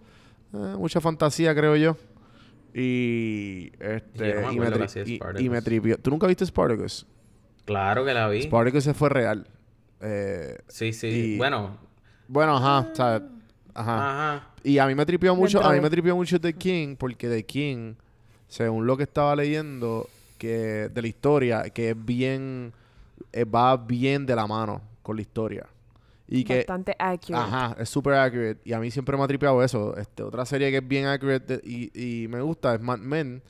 eh, 0.53 0.75
mucha 0.77 1.01
fantasía, 1.01 1.53
creo 1.55 1.75
yo. 1.75 1.97
Y. 2.81 3.71
Este, 3.79 4.29
Yo 4.29 4.41
no 4.41 4.47
me 4.49 4.53
y, 4.53 4.59
me 4.59 4.67
tri- 4.69 5.39
y- 5.39 5.45
y 5.45 5.49
me 5.49 5.61
tripió. 5.61 5.97
¿Tú 5.97 6.09
nunca 6.11 6.27
viste 6.27 6.45
Spartacus? 6.45 7.05
Claro 7.65 8.05
que 8.05 8.13
la 8.13 8.27
vi. 8.29 8.43
Spartacus 8.43 8.83
se 8.83 8.93
fue 8.93 9.09
real. 9.09 9.47
Eh, 10.01 10.57
Sí, 10.67 10.93
sí. 10.93 11.07
y- 11.07 11.37
Bueno. 11.37 11.77
bueno, 12.27 12.57
ajá, 12.57 12.89
¿sabes? 12.93 13.23
Ajá. 13.73 14.33
Ajá. 14.35 14.47
Y 14.63 14.77
a 14.79 14.85
mí 14.87 14.95
me 14.95 15.05
tripió 15.05 15.35
mucho, 15.35 15.63
a 15.63 15.73
mí 15.73 15.79
me 15.79 15.89
tripió 15.89 16.15
mucho 16.15 16.39
The 16.39 16.53
King, 16.53 16.95
porque 16.97 17.27
The 17.29 17.43
King, 17.45 17.93
según 18.47 18.85
lo 18.85 18.95
que 18.97 19.03
estaba 19.03 19.35
leyendo, 19.35 20.07
que 20.37 20.89
de 20.93 21.01
la 21.01 21.07
historia, 21.07 21.63
que 21.69 21.91
es 21.91 22.05
bien, 22.05 22.73
eh, 23.33 23.43
va 23.45 23.75
bien 23.77 24.25
de 24.25 24.35
la 24.35 24.45
mano 24.45 24.81
con 25.01 25.15
la 25.15 25.21
historia. 25.21 25.65
Y 26.27 26.43
que, 26.43 26.57
Bastante 26.57 26.95
accurate. 26.99 27.43
ajá, 27.43 27.75
es 27.79 27.89
super 27.89 28.13
accurate. 28.15 28.59
Y 28.65 28.73
a 28.73 28.79
mí 28.79 28.91
siempre 28.91 29.15
me 29.17 29.23
ha 29.23 29.27
tripeado 29.27 29.63
eso. 29.63 29.95
Este, 29.97 30.23
otra 30.23 30.45
serie 30.45 30.69
que 30.71 30.77
es 30.77 30.87
bien 30.87 31.05
accurate 31.05 31.57
de- 31.57 31.61
y, 31.63 32.23
y 32.23 32.27
me 32.27 32.41
gusta 32.41 32.75
es 32.75 32.81
Mad 32.81 32.99
Men, 32.99 33.41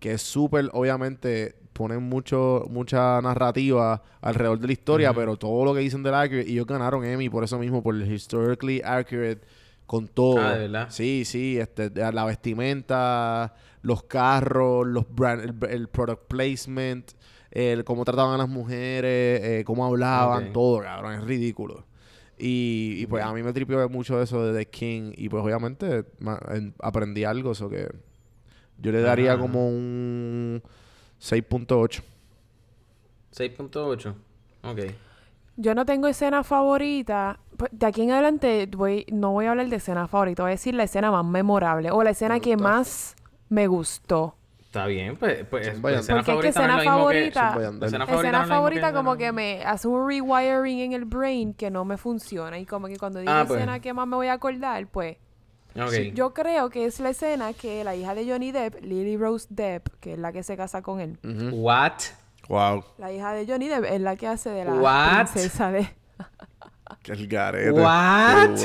que 0.00 0.12
es 0.12 0.22
súper, 0.22 0.68
obviamente, 0.72 1.54
ponen 1.72 2.02
mucho, 2.02 2.66
mucha 2.70 3.20
narrativa 3.22 4.02
alrededor 4.20 4.58
de 4.58 4.66
la 4.66 4.72
historia, 4.72 5.14
pero 5.14 5.36
todo 5.36 5.64
lo 5.64 5.74
que 5.74 5.80
dicen 5.80 6.02
del 6.02 6.14
accurate, 6.14 6.48
y 6.48 6.54
ellos 6.54 6.66
ganaron 6.66 7.04
Emmy 7.04 7.28
por 7.28 7.44
eso 7.44 7.56
mismo, 7.58 7.82
por 7.84 7.94
el 7.94 8.10
historically 8.12 8.80
accurate 8.84 9.40
con 9.86 10.08
todo. 10.08 10.40
Ah, 10.40 10.52
¿de 10.54 10.58
verdad? 10.62 10.86
Sí, 10.90 11.24
sí, 11.24 11.56
este, 11.58 11.90
la 12.12 12.24
vestimenta, 12.24 13.54
los 13.82 14.02
carros, 14.02 14.86
los 14.86 15.06
brand, 15.14 15.42
el, 15.64 15.70
el 15.70 15.88
product 15.88 16.26
placement, 16.28 17.12
el 17.50 17.84
cómo 17.84 18.04
trataban 18.04 18.34
a 18.34 18.38
las 18.38 18.48
mujeres, 18.48 19.40
eh, 19.42 19.62
cómo 19.64 19.86
hablaban, 19.86 20.52
todo, 20.52 20.80
cabrón, 20.80 21.14
es 21.14 21.24
ridículo. 21.24 21.86
Y, 22.38 22.94
y 23.02 23.06
pues 23.06 23.24
a 23.24 23.32
mí 23.32 23.42
me 23.42 23.52
tripió 23.52 23.88
mucho 23.88 24.20
eso 24.22 24.44
de 24.46 24.56
The 24.58 24.70
King 24.70 25.12
y 25.16 25.28
pues 25.28 25.42
obviamente 25.42 26.04
ma- 26.20 26.40
en- 26.50 26.72
aprendí 26.80 27.24
algo, 27.24 27.52
eso 27.52 27.68
que 27.68 27.88
yo 28.78 28.92
le 28.92 29.00
daría 29.00 29.32
Ajá. 29.32 29.40
como 29.42 29.68
un 29.68 30.62
6.8. 31.20 32.02
6.8. 33.34 34.14
Ok. 34.62 34.78
Yo 35.56 35.74
no 35.74 35.84
tengo 35.84 36.06
escena 36.06 36.44
favorita. 36.44 37.40
Pues, 37.56 37.70
De 37.72 37.86
aquí 37.86 38.02
en 38.02 38.12
adelante 38.12 38.68
voy, 38.70 39.04
no 39.10 39.32
voy 39.32 39.46
a 39.46 39.50
hablar 39.50 39.68
de 39.68 39.76
escena 39.76 40.06
favorita, 40.06 40.44
voy 40.44 40.50
a 40.50 40.52
decir 40.52 40.74
la 40.74 40.84
escena 40.84 41.10
más 41.10 41.24
memorable 41.24 41.90
o 41.90 42.02
la 42.04 42.10
escena 42.10 42.34
Me 42.34 42.40
que 42.40 42.56
más 42.56 43.16
me 43.48 43.66
gustó. 43.66 44.36
Está 44.68 44.86
bien, 44.86 45.16
pues. 45.16 45.46
pues 45.48 45.78
pues, 45.80 46.00
escena 46.00 46.22
Porque 46.22 46.48
es 46.48 46.54
que 46.54 46.60
favorita 46.60 46.66
no 46.66 46.78
escena 46.78 46.78
que- 46.78 46.84
favorita- 46.88 47.54
vayan- 47.56 47.82
escena 47.82 48.06
favorita 48.06 48.28
escena 48.28 48.42
no 48.42 48.48
favorita 48.48 48.92
como 48.92 49.16
que 49.16 49.32
me 49.32 49.64
hace 49.64 49.88
un 49.88 50.06
rewiring 50.06 50.80
en 50.80 50.92
el 50.92 51.04
brain 51.06 51.54
que 51.54 51.70
no 51.70 51.84
me 51.86 51.96
funciona 51.96 52.58
y 52.58 52.66
como 52.66 52.86
que 52.86 52.98
cuando 52.98 53.18
digo 53.20 53.32
Ah, 53.32 53.44
pues. 53.48 53.60
escena 53.60 53.80
que 53.80 53.94
más 53.94 54.06
me 54.06 54.16
voy 54.16 54.26
a 54.26 54.34
acordar, 54.34 54.86
pues 54.88 55.16
yo 56.14 56.34
creo 56.34 56.68
que 56.70 56.84
es 56.84 57.00
la 57.00 57.10
escena 57.10 57.52
que 57.54 57.82
la 57.84 57.94
hija 57.96 58.14
de 58.14 58.28
Johnny 58.30 58.52
Depp, 58.52 58.82
Lily 58.82 59.16
Rose 59.16 59.46
Depp, 59.48 59.88
que 60.00 60.12
es 60.14 60.18
la 60.18 60.32
que 60.32 60.42
se 60.42 60.56
casa 60.56 60.82
con 60.82 61.00
él, 61.00 61.18
What? 61.52 61.92
Wow. 62.48 62.84
la 62.98 63.10
hija 63.12 63.32
de 63.32 63.46
Johnny 63.46 63.68
Depp 63.68 63.84
es 63.84 64.00
la 64.02 64.16
que 64.16 64.26
hace 64.26 64.50
de 64.50 64.64
la 64.66 64.74
What? 64.74 65.28
princesa 65.32 65.70
de 65.70 65.88
Que 67.02 67.12
el 67.12 67.26
garete. 67.26 67.70
What? 67.72 68.58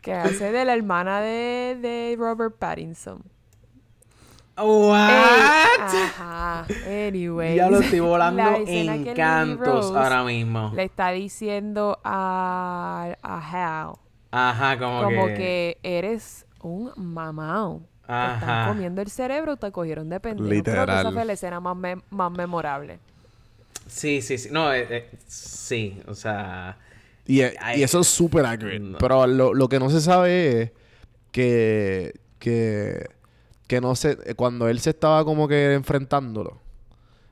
Que 0.00 0.12
hace 0.12 0.52
de 0.52 0.64
la 0.64 0.74
hermana 0.74 1.20
de, 1.20 1.76
de 1.80 2.14
Robert 2.18 2.56
Pattinson. 2.58 3.22
What? 4.60 5.10
Ey, 5.10 6.00
ajá. 6.02 6.66
Anyway. 6.86 7.56
Ya 7.56 7.70
lo 7.70 7.80
estoy 7.80 8.00
volando 8.00 8.42
encantos 8.66 9.66
Rose 9.86 9.98
ahora 9.98 10.24
mismo. 10.24 10.72
Le 10.74 10.84
está 10.84 11.10
diciendo 11.10 11.98
a, 12.04 13.14
a 13.22 13.38
Hal 13.86 13.92
Ajá, 14.30 14.78
como, 14.78 15.02
como 15.04 15.26
que... 15.28 15.34
que 15.34 15.78
eres 15.82 16.46
un 16.62 16.90
mamao. 16.96 17.80
Te 18.00 18.12
están 18.14 18.50
Ajá. 18.50 18.68
comiendo 18.68 19.02
el 19.02 19.10
cerebro, 19.10 19.56
te 19.56 19.70
cogieron 19.70 20.08
de 20.08 20.18
pendejo. 20.18 20.48
Creo 20.48 20.62
que 20.64 20.70
Literal. 20.70 21.00
esa 21.00 21.12
fue 21.12 21.24
la 21.24 21.32
escena 21.34 21.60
más, 21.60 21.76
me- 21.76 21.98
más 22.10 22.30
memorable. 22.32 22.98
Sí, 23.86 24.22
sí, 24.22 24.38
sí. 24.38 24.48
No, 24.50 24.72
eh, 24.72 24.86
eh, 24.90 25.10
sí, 25.26 26.00
o 26.06 26.14
sea... 26.14 26.78
Y, 27.26 27.42
e- 27.42 27.54
y 27.76 27.82
eso 27.82 28.00
es 28.00 28.06
súper 28.08 28.46
accurate. 28.46 28.78
no. 28.80 28.96
Pero 28.98 29.26
lo, 29.26 29.52
lo 29.52 29.68
que 29.68 29.78
no 29.78 29.90
se 29.90 30.00
sabe 30.00 30.62
es 30.62 30.70
que, 31.32 32.14
que, 32.38 33.06
que 33.68 33.80
no 33.80 33.94
sé, 33.94 34.16
cuando 34.34 34.68
él 34.68 34.80
se 34.80 34.90
estaba 34.90 35.24
como 35.24 35.46
que 35.46 35.74
enfrentándolo 35.74 36.60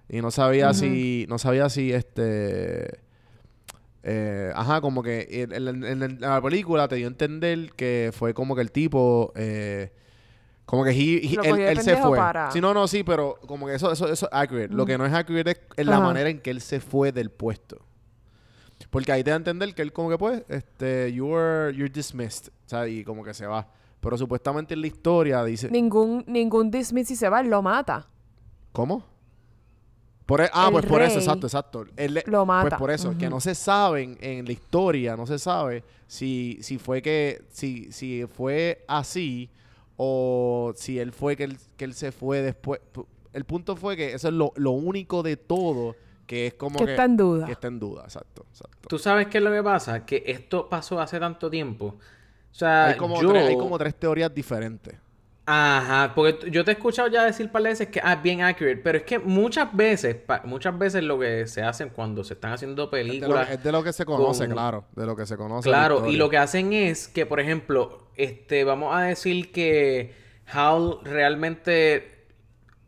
y 0.08 0.20
no 0.20 0.30
sabía 0.30 0.68
si, 0.74 1.26
no 1.28 1.38
sabía 1.38 1.68
si 1.68 1.92
este, 1.92 3.00
eh, 4.02 4.52
ajá, 4.54 4.80
como 4.80 5.02
que 5.02 5.26
en, 5.30 5.52
en- 5.52 5.84
en- 5.84 6.02
en 6.02 6.20
la 6.20 6.40
película 6.40 6.86
te 6.86 6.94
dio 6.96 7.06
a 7.06 7.10
entender 7.10 7.72
que 7.72 8.12
fue 8.14 8.34
como 8.34 8.54
que 8.54 8.62
el 8.62 8.70
tipo, 8.70 9.32
eh, 9.34 9.90
como 10.64 10.84
que 10.84 10.90
he- 10.90 11.26
he- 11.60 11.70
él, 11.70 11.78
se 11.84 11.96
fue. 12.08 12.18
para- 12.18 12.50
Sí, 12.52 12.60
no, 12.60 12.72
no, 12.74 12.86
sí, 12.86 13.02
pero 13.02 13.36
como 13.46 13.66
que 13.66 13.74
eso, 13.74 13.90
eso, 13.90 14.04
eso 14.12 14.26
es 14.26 14.32
accurate. 14.32 14.68
Lo 14.72 14.84
que 14.86 14.96
no 14.98 15.06
es 15.06 15.12
accurate 15.12 15.50
es, 15.52 15.60
es 15.76 15.86
la 15.86 15.96
manera 16.06 16.28
en 16.30 16.38
que 16.40 16.50
él 16.50 16.60
se 16.60 16.80
fue 16.80 17.10
del 17.12 17.30
puesto. 17.30 17.78
Porque 18.90 19.10
ahí 19.10 19.24
te 19.24 19.30
da 19.30 19.36
a 19.36 19.38
entender 19.38 19.74
que 19.74 19.82
él 19.82 19.92
como 19.92 20.10
que 20.10 20.18
pues, 20.18 20.42
este, 20.48 21.12
you 21.12 21.34
are, 21.34 21.74
you're 21.74 21.88
dismissed, 21.92 22.48
o 22.66 22.68
sea, 22.68 22.86
y 22.86 23.02
como 23.04 23.24
que 23.24 23.32
se 23.34 23.46
va. 23.46 23.68
Pero 24.06 24.16
supuestamente 24.18 24.74
en 24.74 24.80
la 24.82 24.86
historia 24.86 25.42
dice, 25.42 25.68
Ningún, 25.68 26.22
ningún 26.28 26.70
dismiss 26.70 27.08
si 27.08 27.16
se 27.16 27.28
va, 27.28 27.40
él 27.40 27.48
lo 27.50 27.60
mata. 27.60 28.06
¿cómo? 28.70 29.02
Por 30.26 30.40
e- 30.42 30.50
ah, 30.52 30.66
El 30.68 30.72
pues 30.74 30.86
por 30.86 31.02
eso, 31.02 31.18
exacto, 31.18 31.46
exacto. 31.46 31.84
Él 31.96 32.14
le- 32.14 32.24
lo 32.26 32.46
mata. 32.46 32.68
Pues 32.68 32.78
por 32.78 32.90
eso, 32.92 33.16
que 33.18 33.28
no 33.28 33.40
se 33.40 33.54
saben 33.56 34.16
en 34.20 34.44
la 34.44 34.52
historia, 34.52 35.16
no 35.16 35.26
se 35.26 35.38
sabe 35.40 35.82
si, 36.06 36.58
si 36.62 36.78
fue 36.78 37.02
que, 37.02 37.42
si, 37.50 37.90
si 37.90 38.24
fue 38.26 38.84
así 38.88 39.50
o 39.96 40.72
si 40.76 40.98
él 41.00 41.10
fue 41.12 41.36
que 41.36 41.44
él, 41.44 41.58
que 41.76 41.84
él 41.84 41.94
se 41.94 42.12
fue 42.12 42.42
después. 42.42 42.80
Pu- 42.94 43.06
El 43.32 43.44
punto 43.44 43.76
fue 43.76 43.96
que 43.96 44.14
eso 44.14 44.28
es 44.28 44.34
lo, 44.34 44.52
lo 44.56 44.70
único 44.72 45.22
de 45.22 45.36
todo 45.36 45.96
que 46.26 46.48
es 46.48 46.54
como 46.54 46.78
Que 46.78 46.84
que, 46.86 46.90
está 46.92 47.04
en 47.04 47.16
duda. 47.16 47.46
que 47.46 47.52
está 47.52 47.68
en 47.68 47.78
duda, 47.78 48.02
exacto, 48.04 48.46
exacto. 48.50 48.88
¿Tú 48.88 48.98
sabes 48.98 49.28
qué 49.28 49.38
es 49.38 49.44
lo 49.44 49.50
que 49.52 49.62
pasa? 49.62 50.04
Que 50.04 50.22
esto 50.26 50.68
pasó 50.68 51.00
hace 51.00 51.18
tanto 51.20 51.48
tiempo. 51.50 51.96
O 52.56 52.58
sea, 52.58 52.86
Hay 52.86 52.94
como, 52.96 53.20
yo... 53.20 53.28
tres, 53.32 53.48
hay 53.48 53.56
como 53.56 53.76
tres 53.76 53.94
teorías 53.94 54.34
diferentes. 54.34 54.94
Ajá, 55.44 56.12
porque 56.14 56.50
yo 56.50 56.64
te 56.64 56.70
he 56.70 56.74
escuchado 56.74 57.06
ya 57.08 57.22
decir 57.24 57.52
par 57.52 57.62
de 57.62 57.68
veces 57.68 57.88
que 57.88 58.00
ah, 58.02 58.14
es 58.14 58.22
bien 58.22 58.40
accurate, 58.42 58.78
pero 58.78 58.98
es 58.98 59.04
que 59.04 59.18
muchas 59.20 59.72
veces, 59.76 60.16
muchas 60.44 60.76
veces 60.76 61.04
lo 61.04 61.18
que 61.20 61.46
se 61.46 61.62
hacen 61.62 61.90
cuando 61.90 62.24
se 62.24 62.34
están 62.34 62.52
haciendo 62.52 62.84
Es 62.84 62.90
de, 62.90 63.04
lo, 63.04 63.08
películas, 63.08 63.50
es 63.50 63.62
de 63.62 63.70
lo 63.72 63.84
que 63.84 63.92
se 63.92 64.04
conoce, 64.06 64.46
con- 64.46 64.54
claro. 64.54 64.86
De 64.96 65.04
lo 65.06 65.14
que 65.14 65.26
se 65.26 65.36
conoce. 65.36 65.68
la 65.70 65.76
claro, 65.76 66.08
y 66.08 66.16
lo 66.16 66.30
que 66.30 66.38
hacen 66.38 66.72
es 66.72 67.06
que, 67.08 67.26
por 67.26 67.40
ejemplo, 67.40 68.08
este, 68.16 68.64
vamos 68.64 68.96
a 68.96 69.02
decir 69.02 69.52
que 69.52 70.14
Hal 70.50 70.98
realmente 71.04 72.26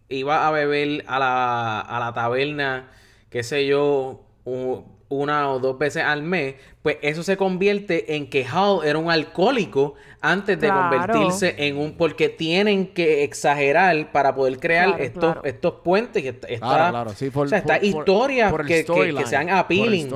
iba 0.09 0.49
a 0.49 0.51
beber 0.51 1.05
a 1.07 1.19
la, 1.19 1.81
a 1.81 2.01
la 2.01 2.13
taberna, 2.15 2.91
qué 3.31 3.43
sé 3.45 3.67
yo, 3.67 4.27
u- 4.45 4.83
una 5.11 5.51
o 5.51 5.59
dos 5.59 5.79
veces 5.79 6.03
al 6.05 6.23
mes, 6.23 6.57
pues 6.83 6.99
eso 7.03 7.23
se 7.23 7.37
convierte 7.39 8.15
en 8.17 8.29
que 8.29 8.45
Hal 8.45 8.81
era 8.85 8.99
un 8.99 9.11
alcohólico 9.11 9.95
antes 10.21 10.61
de 10.61 10.67
Claro. 10.69 10.91
convertirse 10.91 11.55
en 11.67 11.79
un... 11.79 11.93
Porque 11.97 12.29
tienen 12.29 12.89
que 12.89 13.25
exagerar 13.25 14.13
para 14.13 14.35
poder 14.35 14.59
crear 14.61 14.89
Claro, 14.89 15.03
estos, 15.03 15.21
claro. 15.33 15.41
estos 15.45 15.75
puentes 15.83 16.23
que 16.23 16.29
está... 16.29 16.47
Claro, 16.59 16.91
claro, 16.91 17.11
sí, 17.15 17.31
por- 17.31 17.47
o 17.47 17.49
sea, 17.49 17.63
por- 17.63 17.73
estas 17.73 17.91
por- 17.91 18.01
historias 18.01 18.51
por 18.51 18.61
el 18.63 18.67
que, 18.67 18.85
que- 18.85 19.15
que 19.15 19.27
sean 19.27 19.49
appealing. 19.51 20.11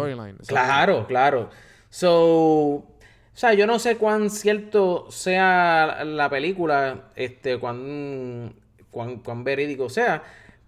Claro, 0.47 1.07
claro. 1.07 1.49
So... 1.89 2.85
O 3.35 3.39
sea, 3.39 3.55
yo 3.55 3.67
no 3.67 3.79
sé 3.79 3.97
cuán 3.97 4.29
cierto 4.29 5.07
sea 5.11 6.05
la 6.05 6.29
película, 6.29 7.05
este, 7.17 7.59
cuán, 7.59 8.55
cuán, 8.91 9.21
cuán 9.21 9.43
verídico 9.43 9.89
sea, 9.89 10.23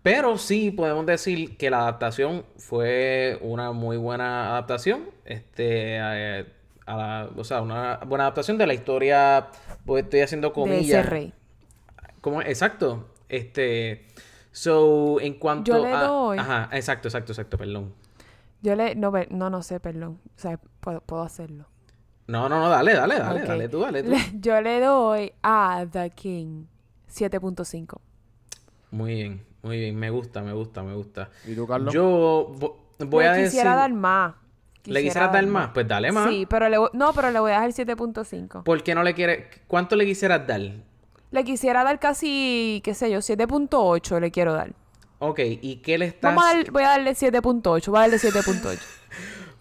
pero 0.04 0.36
sí 0.36 0.70
podemos 0.70 1.06
decir 1.06 1.56
que 1.56 1.70
la 1.70 1.78
adaptación 1.80 2.44
fue 2.58 3.38
una 3.40 3.72
muy 3.72 3.96
buena 3.96 4.50
adaptación, 4.50 5.06
este, 5.24 5.98
a, 5.98 6.44
a 6.84 6.96
la- 6.96 7.30
o 7.34 7.42
sea, 7.42 7.62
una 7.62 7.96
buena 8.06 8.24
adaptación 8.24 8.58
de 8.58 8.66
la 8.66 8.74
historia, 8.74 9.48
pues 9.86 10.04
estoy 10.04 10.20
haciendo 10.20 10.48
De 10.48 10.52
ese 10.52 10.60
comillas. 10.60 11.06
rey. 11.08 11.32
¿Cómo 12.20 12.42
es? 12.42 12.48
Exacto. 12.48 13.08
Este, 13.30 14.06
so, 14.52 15.18
en 15.22 15.34
cuanto 15.38 15.72
Yo 15.72 15.82
le 15.82 15.92
a... 15.92 16.02
doy- 16.04 16.38
Ajá, 16.38 16.68
exacto, 16.72 17.08
exacto, 17.08 17.32
exacto, 17.32 17.56
perdón. 17.56 17.94
Yo 18.60 18.76
le... 18.76 18.94
No, 18.96 19.10
no, 19.30 19.48
no 19.48 19.62
sé, 19.62 19.80
perdón. 19.80 20.20
O 20.36 20.38
sea, 20.38 20.60
puedo, 20.80 21.00
puedo 21.00 21.22
hacerlo. 21.22 21.64
No, 22.26 22.48
no, 22.50 22.60
no, 22.60 22.68
dale, 22.68 22.92
dale, 22.94 23.18
dale, 23.18 23.40
dale 23.40 23.68
tú, 23.70 23.80
dale 23.80 24.02
tú. 24.02 24.10
Le- 24.10 24.32
yo 24.34 24.60
le 24.60 24.80
doy 24.80 25.32
a 25.42 25.86
The 25.90 26.10
King 26.10 26.64
7.5. 27.10 27.98
Muy 28.90 29.14
bien, 29.14 29.44
muy 29.64 29.78
bien, 29.78 29.96
me 29.96 30.10
gusta, 30.10 30.42
me 30.42 30.52
gusta, 30.52 30.82
me 30.82 30.94
gusta. 30.94 31.30
¿Y 31.46 31.54
tú, 31.54 31.66
Carlos? 31.66 31.92
Yo 31.92 32.48
vo- 32.58 32.76
voy 33.00 33.24
le 33.24 33.30
a 33.30 33.32
decir... 33.32 33.50
quisiera 33.50 33.74
dar 33.74 33.92
más. 33.92 34.34
¿Le 34.84 35.02
quisieras 35.02 35.32
dar 35.32 35.46
más? 35.46 35.70
Pues 35.72 35.88
dale 35.88 36.12
más. 36.12 36.28
Sí, 36.28 36.46
pero 36.48 36.68
le, 36.68 36.76
voy- 36.78 36.90
no, 36.92 37.12
pero 37.14 37.30
le 37.30 37.40
voy 37.40 37.52
a 37.52 37.60
dar 37.60 37.70
7.5. 37.70 38.62
¿Por 38.64 38.82
qué 38.82 38.94
no 38.94 39.02
le 39.02 39.14
quieres... 39.14 39.46
¿Cuánto 39.66 39.96
le 39.96 40.04
quisieras 40.04 40.46
dar? 40.46 40.60
Le 41.30 41.44
quisiera 41.44 41.82
dar 41.82 41.98
casi, 41.98 42.80
qué 42.84 42.94
sé 42.94 43.10
yo, 43.10 43.18
7.8 43.20 44.20
le 44.20 44.30
quiero 44.30 44.52
dar. 44.52 44.72
Ok, 45.20 45.40
¿y 45.42 45.76
qué 45.76 45.96
le 45.96 46.04
estás...? 46.06 46.34
Vamos 46.34 46.44
a 46.44 46.54
dar- 46.56 46.70
voy 46.70 46.82
a 46.82 46.88
darle 46.90 47.12
7.8, 47.12 47.86
voy 47.88 47.96
a 47.98 48.00
darle 48.02 48.18
7.8. 48.18 48.78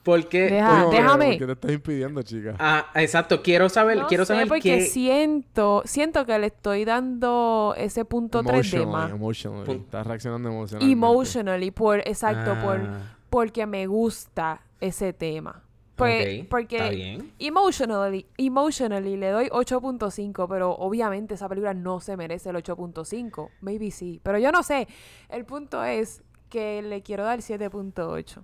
¿Por 0.04 0.28
qué? 0.28 0.49
Deja- 0.49 0.86
déjame. 0.91 1.38
¿Qué 1.38 1.45
te 1.45 1.51
estás 1.54 1.72
impidiendo, 1.72 2.22
chica? 2.24 2.56
Ah, 2.60 2.88
exacto, 2.95 3.41
quiero 3.41 3.70
saber, 3.70 3.97
No 3.97 4.08
quiero 4.08 4.26
sé, 4.26 4.34
saber 4.34 4.47
porque 4.49 4.62
qué... 4.80 4.82
siento, 4.82 5.82
siento 5.86 6.26
que 6.26 6.38
le 6.39 6.47
estoy 6.47 6.84
dando 6.86 7.74
ese 7.78 8.04
punto 8.06 8.43
3 8.43 8.70
de 8.72 8.86
más. 8.86 9.12
Emotionally. 9.12 9.66
Pun- 9.66 9.78
Estás 9.82 10.06
reaccionando 10.06 10.49
emocionalmente. 10.49 10.91
Emotionally, 10.91 11.72
por, 11.72 11.99
exacto, 11.99 12.56
por, 12.62 12.78
Ah. 12.82 13.16
porque 13.30 13.66
me 13.66 13.88
gusta 13.88 14.62
ese 14.82 15.14
tema. 15.14 15.64
Pues, 15.95 16.41
Ok, 16.41 16.47
porque 16.49 16.76
está 16.78 16.89
bien. 16.89 17.32
emotionally, 17.38 18.26
emotionally 18.38 19.16
le 19.16 19.30
doy 19.30 19.47
8.5, 19.51 20.47
pero 20.49 20.72
obviamente 20.72 21.36
esa 21.36 21.47
película 21.47 21.74
no 21.76 21.99
se 21.99 22.18
merece 22.18 22.49
el 22.49 22.56
8.5. 22.58 23.51
Maybe 23.62 23.91
sí, 23.91 24.20
pero 24.24 24.39
yo 24.39 24.51
no 24.51 24.64
sé. 24.64 24.88
El 25.30 25.45
punto 25.45 25.84
es 25.84 26.24
que 26.49 26.82
le 26.82 27.04
quiero 27.04 27.24
dar 27.24 27.41
7.8. 27.41 28.41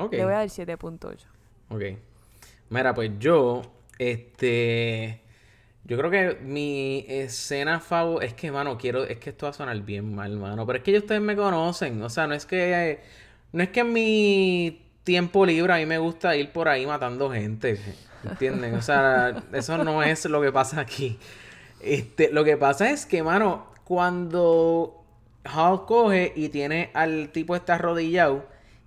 Ok. 0.00 0.12
Le 0.12 0.24
voy 0.24 0.32
a 0.32 0.38
dar 0.38 0.48
7.8. 0.48 1.24
Ok. 1.70 1.82
Mira, 2.70 2.94
pues 2.94 3.10
yo, 3.18 3.62
este, 3.98 5.20
yo 5.84 5.98
creo 5.98 6.10
que 6.10 6.38
mi 6.42 7.04
escena 7.08 7.80
favorita, 7.80 8.26
es 8.26 8.34
que, 8.34 8.50
mano, 8.52 8.78
quiero, 8.78 9.04
es 9.04 9.18
que 9.18 9.30
esto 9.30 9.46
va 9.46 9.50
a 9.50 9.52
sonar 9.52 9.78
bien 9.80 10.14
mal, 10.14 10.36
mano, 10.36 10.66
pero 10.66 10.78
es 10.78 10.84
que 10.84 10.96
ustedes 10.96 11.20
me 11.20 11.36
conocen, 11.36 12.00
o 12.02 12.08
sea, 12.08 12.26
no 12.26 12.34
es 12.34 12.46
que, 12.46 13.00
no 13.52 13.62
es 13.62 13.70
que 13.70 13.80
en 13.80 13.92
mi 13.92 14.86
tiempo 15.04 15.44
libre 15.44 15.72
a 15.72 15.76
mí 15.76 15.86
me 15.86 15.98
gusta 15.98 16.36
ir 16.36 16.52
por 16.52 16.68
ahí 16.68 16.86
matando 16.86 17.30
gente, 17.30 17.80
¿entienden? 18.22 18.74
O 18.74 18.82
sea, 18.82 19.42
eso 19.52 19.82
no 19.82 20.02
es 20.02 20.24
lo 20.26 20.40
que 20.40 20.52
pasa 20.52 20.80
aquí. 20.80 21.18
Este, 21.80 22.30
lo 22.30 22.44
que 22.44 22.56
pasa 22.56 22.90
es 22.90 23.06
que, 23.06 23.22
mano, 23.22 23.66
cuando 23.84 25.02
Hulk 25.44 25.86
coge 25.86 26.32
y 26.36 26.50
tiene 26.50 26.90
al 26.94 27.30
tipo 27.30 27.56
este 27.56 27.72
arrodillado 27.72 28.46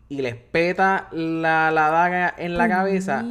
y 0.10 0.22
le 0.22 0.36
peta 0.36 1.08
la, 1.12 1.72
la 1.72 1.90
daga 1.90 2.34
en 2.38 2.58
la 2.58 2.68
cabeza, 2.70 3.24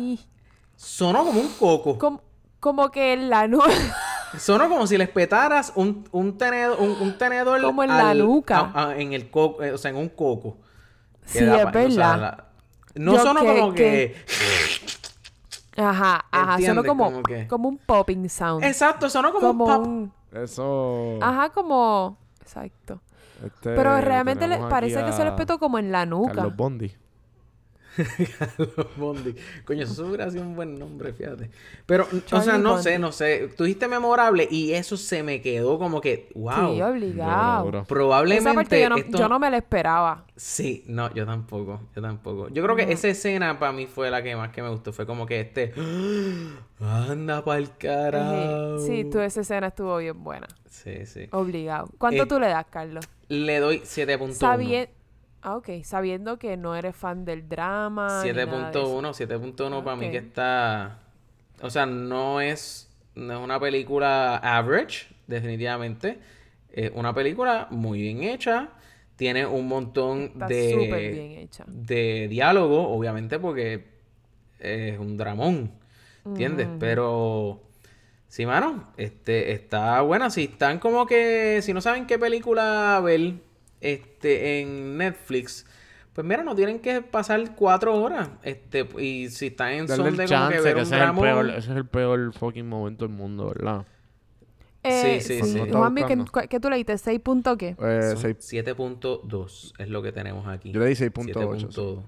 sonó 0.77 1.25
como 1.25 1.41
un 1.41 1.49
coco. 1.59 1.99
como, 1.99 2.21
como 2.61 2.91
que 2.91 3.17
la 3.17 3.47
nu 3.49 3.61
Sonó 4.39 4.67
como 4.71 4.87
si 4.87 4.97
les 4.97 5.11
petaras 5.11 5.73
un, 5.77 6.09
un 6.11 6.39
tenedor, 6.39 6.79
un, 6.81 6.91
un 7.03 7.19
tenedor 7.19 7.61
Como 7.61 7.83
en 7.83 7.91
la 7.91 8.15
nuca. 8.15 8.73
a- 8.75 8.89
a- 8.89 8.97
en 8.97 9.13
el 9.13 9.31
coco, 9.31 9.63
eh, 9.63 9.73
o 9.73 9.79
sea, 9.79 9.91
en 9.91 9.99
un 9.99 10.09
coco. 10.09 10.57
Que 11.31 11.39
Sí, 11.41 11.45
es 11.45 11.51
pa- 11.51 11.55
o 11.55 11.61
sea, 11.61 11.71
verdad. 11.71 12.21
la- 12.21 12.45
no 12.95 13.13
Yo 13.13 13.23
sonó 13.23 13.41
que- 13.43 13.47
como 13.61 13.75
que... 13.75 14.17
Ajá, 15.77 16.25
ajá, 16.31 16.45
sonó 16.45 16.53
¿Entiendes? 16.57 16.87
como, 16.87 17.05
Como 17.05 17.23
que- 17.23 17.47
como 17.47 17.69
un 17.69 17.79
popping 17.79 18.29
sound. 18.29 18.65
Exacto, 18.65 19.09
sonó 19.11 19.33
como, 19.33 19.49
como 19.49 19.65
un 19.65 19.71
pop. 19.71 19.87
un... 19.87 20.43
Eso. 20.43 21.19
Ajá, 21.23 21.51
como... 21.51 22.19
Exacto. 22.41 23.01
Este, 23.45 23.75
Pero 23.75 24.01
realmente 24.01 24.47
le 24.47 24.59
parece 24.59 25.05
que 25.05 25.13
se 25.13 25.25
petó 25.33 25.59
como 25.59 25.79
en 25.79 25.91
la 25.91 26.07
nuca. 26.07 26.33
Carlos 26.35 26.57
Bondi. 26.57 26.93
Carlos 28.39 28.87
Bondi. 28.97 29.35
Coño, 29.65 29.85
eso 29.85 30.07
hubiera 30.07 30.31
sido 30.31 30.43
un 30.43 30.55
buen 30.57 30.79
nombre, 30.79 31.13
fíjate. 31.13 31.51
Pero, 31.87 32.07
o 32.33 32.41
sea, 32.41 32.57
no 32.59 32.71
Bondi. 32.71 32.83
sé, 32.85 32.99
no 32.99 33.13
sé. 33.13 33.49
Tú 33.57 33.65
dijiste 33.65 33.89
memorable 33.89 34.49
y 34.51 34.73
eso 34.73 34.97
se 34.97 35.23
me 35.23 35.41
quedó 35.43 35.79
como 35.79 36.01
que, 36.01 36.31
wow. 36.35 36.75
Sí, 36.75 36.83
obligado. 36.83 37.85
Probablemente 37.85 38.49
Esa 38.51 38.55
parte 38.55 38.81
yo 38.81 38.89
no, 38.89 38.97
esto- 38.97 39.19
yo 39.19 39.29
no 39.29 39.39
me 39.39 39.51
la 39.51 39.59
esperaba. 39.59 40.25
Sí, 40.37 40.85
no, 40.87 41.13
yo 41.15 41.27
tampoco, 41.27 41.81
yo 41.95 42.03
tampoco. 42.03 42.49
Yo 42.49 42.63
creo 42.63 42.77
que 42.77 42.91
esa 42.93 43.09
escena 43.09 43.59
para 43.59 43.73
mí 43.73 43.87
fue 43.87 44.11
la 44.11 44.23
que 44.23 44.35
más 44.37 44.51
que 44.51 44.63
me 44.63 44.69
gustó. 44.71 44.93
Fue 44.93 45.07
como 45.07 45.27
que 45.27 45.41
este... 45.41 45.73
Anda 46.81 47.45
pa'l 47.45 47.77
carajo. 47.79 48.79
Sí, 48.79 49.05
tu 49.05 49.21
esa 49.21 49.43
escena 49.43 49.69
estuvo 49.69 49.97
bien 49.99 50.23
buena. 50.25 50.49
Sí, 50.69 51.07
sí. 51.07 51.29
Obligado. 51.31 51.89
¿Cuánto 51.99 52.25
Eh, 52.25 52.27
tú 52.27 52.41
le 52.41 52.49
das, 52.49 52.67
Carlos? 52.71 53.05
Le 53.29 53.61
doy 53.61 53.79
7.1. 53.85 54.33
Sabien- 54.33 54.89
Ah, 55.43 55.57
ok. 55.57 55.69
Sabiendo 55.83 56.39
que 56.39 56.57
no 56.57 56.75
eres 56.77 56.95
fan 56.97 57.25
del 57.25 57.49
drama. 57.49 58.23
ni 58.25 58.33
nada 58.33 58.71
de 58.71 58.71
eso. 58.71 59.03
7.1, 59.03 59.55
7.1 59.55 59.85
para 59.85 59.97
mí 59.97 60.11
que 60.11 60.19
está... 60.19 60.99
O 61.61 61.71
sea, 61.71 61.87
no 61.87 62.41
es, 62.41 62.91
no 63.15 63.35
es 63.35 63.39
una 63.39 63.61
película 63.61 64.37
average, 64.37 65.07
definitivamente. 65.27 66.19
Es 66.73 66.91
una 66.95 67.15
película 67.15 67.69
muy 67.71 68.01
bien 68.01 68.23
hecha. 68.23 68.71
Tiene 69.17 69.47
un 69.47 69.69
montón 69.69 70.23
Está 70.23 70.47
de... 70.47 70.73
súper 70.73 71.13
bien 71.13 71.31
hecha. 71.33 71.65
de 71.67 72.29
diálogo, 72.29 72.89
obviamente, 72.89 73.39
porque 73.39 73.85
es 74.59 74.99
un 74.99 75.17
dramón, 75.17 75.71
¿entiendes? 76.25 76.69
Pero, 76.79 77.61
sí, 78.27 78.47
mano, 78.47 78.93
este, 78.97 79.53
está 79.53 80.01
buena. 80.01 80.31
Si 80.31 80.45
están 80.45 80.79
como 80.79 81.07
que, 81.07 81.61
si 81.63 81.73
no 81.73 81.81
saben 81.81 82.07
qué 82.07 82.19
película 82.19 83.01
ver, 83.05 83.35
este, 83.83 84.61
en 84.61 84.97
Netflix, 84.97 85.67
pues 86.13 86.27
mira, 86.27 86.43
no 86.45 86.55
tienen 86.55 86.79
que 86.81 87.01
pasar 87.03 87.55
cuatro 87.55 87.95
horas, 88.01 88.31
este, 88.43 88.87
y 88.99 89.29
si 89.31 89.47
están 89.49 89.73
en 89.73 89.87
Darle 89.87 90.05
son 90.11 90.17
de 90.17 90.27
como 90.27 90.29
chance, 90.29 90.57
que 90.57 90.63
que, 90.63 90.65
ver 90.65 90.77
un 90.77 90.83
ese, 90.83 90.97
es 90.97 91.03
el 91.03 91.15
peor, 91.15 91.47
ese 91.51 91.71
es 91.71 91.77
el 91.77 91.87
peor 91.87 92.33
fucking 92.33 92.69
momento 92.69 93.07
del 93.07 93.15
mundo, 93.15 93.47
¿verdad? 93.49 93.87
Eh, 94.85 95.21
Sí, 95.23 95.41
sí, 95.41 95.43
sí, 95.53 95.59
¿qué, 96.33 96.49
qué 96.49 96.61
tú 96.61 96.69
le 96.69 96.77
diste? 96.77 96.95
¿6 96.99 97.21
puntos 97.21 97.57
qué? 97.57 97.77
Eh, 97.79 98.11
son 98.13 98.19
seis- 98.19 98.37
7.2 98.41 99.73
es 99.79 99.89
lo 99.89 100.03
que 100.03 100.11
tenemos 100.13 100.47
aquí. 100.49 100.73
Yo 100.73 100.81
le 100.81 100.87
di 100.87 100.95
6.8, 100.97 101.69
7.2. 101.71 102.03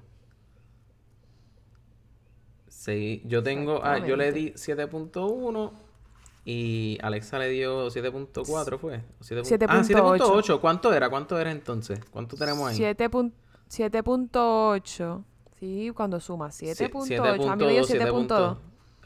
Sí, 2.69 3.23
yo 3.25 3.43
tengo, 3.43 3.81
ah, 3.85 4.05
yo 4.07 4.17
le 4.17 4.33
di 4.33 4.53
7.1 4.57 5.73
y 6.45 6.99
Alexa 7.03 7.39
le 7.39 7.49
dio 7.49 7.89
7.4 7.89 8.79
fue. 8.79 8.97
¿O 9.21 9.25
7.8? 9.25 9.67
Ah, 9.69 9.83
7.8. 9.83 10.19
7.8. 10.19 10.61
¿Cuánto 10.61 10.93
era? 10.93 11.09
¿Cuánto 11.09 11.39
era 11.39 11.51
entonces? 11.51 12.01
¿Cuánto 12.11 12.37
tenemos 12.37 12.69
ahí? 12.69 12.77
7 12.77 13.11
pun- 13.11 13.33
7.8. 13.71 15.23
Sí, 15.59 15.91
cuando 15.95 16.21
suma. 16.21 16.49
7.8. 16.49 17.49
A 17.51 17.57
mí 17.57 17.65
me 17.65 17.73
7.2, 17.73 17.87
dio 17.87 17.87
7.2. 17.87 18.57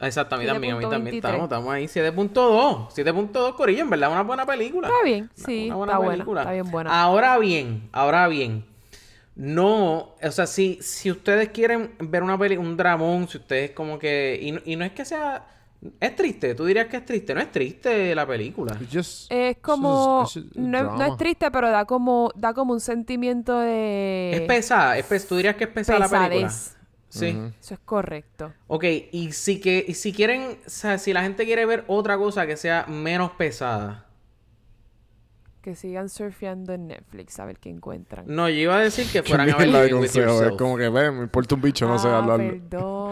Ah, 0.01 0.05
Exacto, 0.07 0.35
a 0.35 0.37
mí 0.37 0.45
también, 0.45 0.75
a 0.75 0.77
mí 0.77 0.85
también 0.89 1.15
7.23. 1.15 1.17
estamos, 1.17 1.43
estamos 1.43 1.73
ahí 1.73 1.85
7.2, 1.85 2.89
7.2 2.91 3.55
Corillo, 3.55 3.81
en 3.83 3.89
verdad 3.89 4.11
una 4.11 4.23
buena 4.23 4.45
película. 4.45 4.87
Está 4.87 5.03
bien, 5.03 5.29
Una- 5.35 5.45
sí, 5.45 5.65
una 5.67 5.75
buena 5.75 5.91
está 5.93 5.97
buena, 5.97 6.11
película. 6.13 6.41
está 6.41 6.51
bien 6.53 6.71
buena. 6.71 7.01
Ahora 7.03 7.37
bien, 7.37 7.89
ahora 7.91 8.27
bien. 8.29 8.65
No, 9.35 10.15
o 10.21 10.31
sea, 10.31 10.47
si, 10.47 10.79
si 10.81 11.11
ustedes 11.11 11.49
quieren 11.49 11.95
ver 11.99 12.23
una 12.23 12.37
peli, 12.37 12.55
un 12.57 12.75
dramón, 12.77 13.27
si 13.27 13.37
ustedes 13.37 13.71
como 13.71 13.99
que... 13.99 14.37
Y, 14.41 14.51
no- 14.53 14.61
y 14.65 14.75
no 14.77 14.85
es 14.85 14.91
que 14.93 15.03
sea... 15.05 15.45
Es 15.99 16.13
triste, 16.15 16.55
tú 16.55 16.65
dirías 16.65 16.87
que 16.87 16.97
es 16.97 17.05
triste. 17.05 17.33
No 17.33 17.39
es 17.39 17.51
triste 17.51 18.13
la 18.13 18.27
película. 18.27 18.77
Just- 18.91 19.31
Es 19.31 19.57
como... 19.59 20.21
no, 20.21 20.27
es- 20.27 20.55
no 20.57 20.79
drama. 20.95 21.07
es 21.07 21.17
triste, 21.17 21.49
pero 21.51 21.69
da 21.71 21.85
como, 21.85 22.31
da 22.35 22.53
como 22.53 22.73
un 22.73 22.81
sentimiento 22.81 23.57
de... 23.59 24.31
es 24.33 24.41
pesada, 24.41 24.97
es 24.97 25.05
pes- 25.05 25.25
tú 25.27 25.37
dirías 25.37 25.55
que 25.55 25.63
es 25.63 25.69
pesada 25.69 25.99
la 25.99 26.09
película. 26.09 26.49
Sí. 27.07 27.27
Eso 27.59 27.73
es 27.73 27.79
correcto. 27.85 28.53
Ok, 28.67 28.83
y 29.11 29.31
si, 29.31 29.59
que, 29.61 29.83
y 29.87 29.93
si 29.95 30.13
quieren, 30.13 30.59
o 30.65 30.69
sea, 30.69 30.97
si 30.97 31.11
la 31.13 31.23
gente 31.23 31.45
quiere 31.45 31.65
ver 31.65 31.83
otra 31.87 32.17
cosa 32.17 32.45
que 32.45 32.55
sea 32.57 32.85
menos 32.87 33.31
pesada. 33.31 34.05
Que 35.61 35.75
sigan 35.75 36.07
surfeando 36.07 36.71
en 36.73 36.87
Netflix 36.87 37.37
a 37.39 37.45
ver 37.45 37.57
qué 37.59 37.69
encuentran. 37.69 38.25
No, 38.27 38.47
yo 38.47 38.55
iba 38.55 38.77
a 38.77 38.79
decir 38.79 39.07
que 39.11 39.23
fueran 39.23 39.49
a 39.49 39.57
ver 39.57 40.55
como 40.57 40.77
que, 40.77 40.87
ve, 40.87 41.11
me 41.11 41.23
importa 41.23 41.55
un 41.55 41.61
bicho, 41.61 41.85
no 41.87 41.99
sé 41.99 42.07
Ah, 42.07 42.19
hablar. 42.19 42.37
perdón, 42.37 42.59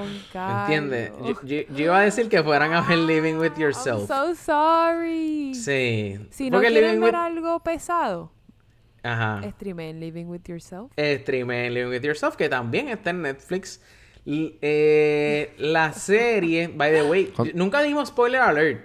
¿Entiendes? 0.03 1.11
Yo, 1.19 1.41
yo- 1.43 1.61
yo 1.75 1.85
iba 1.85 1.99
a 1.99 2.03
decir 2.03 2.29
que 2.29 2.41
fueran 2.43 2.73
a 2.73 2.81
ver 2.81 2.97
Living 2.99 3.35
with 3.35 3.53
I'm 3.55 3.61
Yourself. 3.61 4.07
so 4.07 4.35
sorry. 4.35 5.53
Sí. 5.53 6.17
Si 6.31 6.49
no 6.49 6.57
Porque 6.57 6.69
quieren 6.69 6.91
Living 6.91 7.01
ver 7.01 7.13
with... 7.13 7.19
algo 7.19 7.59
pesado, 7.63 8.31
Ajá. 9.03 9.41
streamen 9.51 9.99
Living 9.99 10.25
with 10.25 10.41
Yourself. 10.47 10.91
Streamen 10.97 11.73
Living 11.73 11.89
with 11.91 12.03
Yourself, 12.03 12.35
que 12.35 12.49
también 12.49 12.89
está 12.89 13.11
en 13.11 13.21
Netflix. 13.21 13.81
L- 14.25 14.57
eh, 14.61 15.53
la 15.57 15.93
serie, 15.93 16.67
by 16.67 16.91
the 16.91 17.03
way, 17.03 17.33
nunca 17.53 17.81
dimos 17.81 18.09
spoiler 18.09 18.41
alert. 18.41 18.83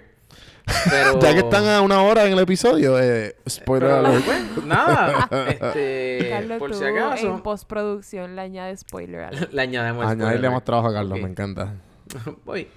Pero... 0.89 1.19
Ya 1.19 1.33
que 1.33 1.39
están 1.39 1.65
a 1.67 1.81
una 1.81 2.01
hora 2.01 2.25
en 2.25 2.33
el 2.33 2.39
episodio, 2.39 2.99
eh, 2.99 3.35
spoiler 3.49 3.89
pero, 3.89 4.07
alert. 4.07 4.25
pues, 4.25 4.65
nada. 4.65 5.29
Este, 5.49 6.27
Carlos, 6.29 6.59
por 6.59 6.71
tú 6.71 6.77
si 6.77 6.83
en 6.85 6.97
acaso, 6.97 7.43
postproducción 7.43 8.35
le 8.35 8.41
añades 8.41 8.81
spoiler 8.81 9.21
alert. 9.21 9.51
le 9.53 9.61
añadimos 9.61 10.05
Añadirle 10.05 10.31
spoiler 10.31 10.51
más 10.51 10.63
trabajo 10.63 10.87
a 10.87 10.93
Carlos, 10.93 11.19
me 11.19 11.29
encanta. 11.29 11.73
Voy. 12.45 12.67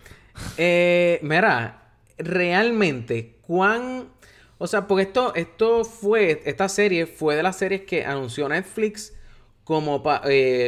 Eh, 0.56 1.20
mira, 1.22 1.82
realmente, 2.18 3.38
cuán. 3.42 4.08
O 4.58 4.66
sea, 4.66 4.86
porque 4.86 5.02
esto, 5.02 5.34
esto 5.34 5.84
fue. 5.84 6.42
Esta 6.44 6.68
serie 6.68 7.06
fue 7.06 7.36
de 7.36 7.42
las 7.42 7.56
series 7.56 7.82
que 7.82 8.04
anunció 8.04 8.48
Netflix 8.48 9.12
como 9.64 10.00
para 10.02 10.22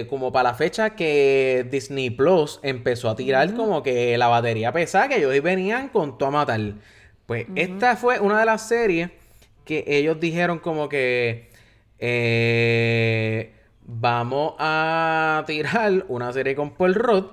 como 0.09 0.33
para 0.33 0.51
la 0.51 0.55
fecha 0.55 0.97
que 0.97 1.67
Disney 1.71 2.11
Plus 2.11 2.59
empezó 2.65 3.09
a 3.09 3.15
tirar 3.15 3.55
como 3.55 3.83
que 3.83 4.19
la 4.19 4.27
batería 4.27 4.73
pesada, 4.73 5.09
que 5.09 5.19
ellos 5.19 5.43
venían 5.43 5.89
con 5.89 6.19
todo 6.19 6.31
a 6.31 6.33
matar. 6.33 6.61
Pues 7.29 7.47
esta 7.57 7.95
fue 7.97 8.19
una 8.21 8.41
de 8.41 8.47
las 8.47 8.67
series 8.67 9.11
que 9.67 9.85
ellos 9.87 10.19
dijeron 10.19 10.59
como 10.61 10.89
que. 10.89 11.51
eh, 11.99 13.53
vamos 13.91 14.55
a 14.59 15.45
tirar 15.47 16.07
una 16.09 16.33
serie 16.33 16.55
con 16.57 16.71
Paul 16.75 16.95
Rudd 16.95 17.27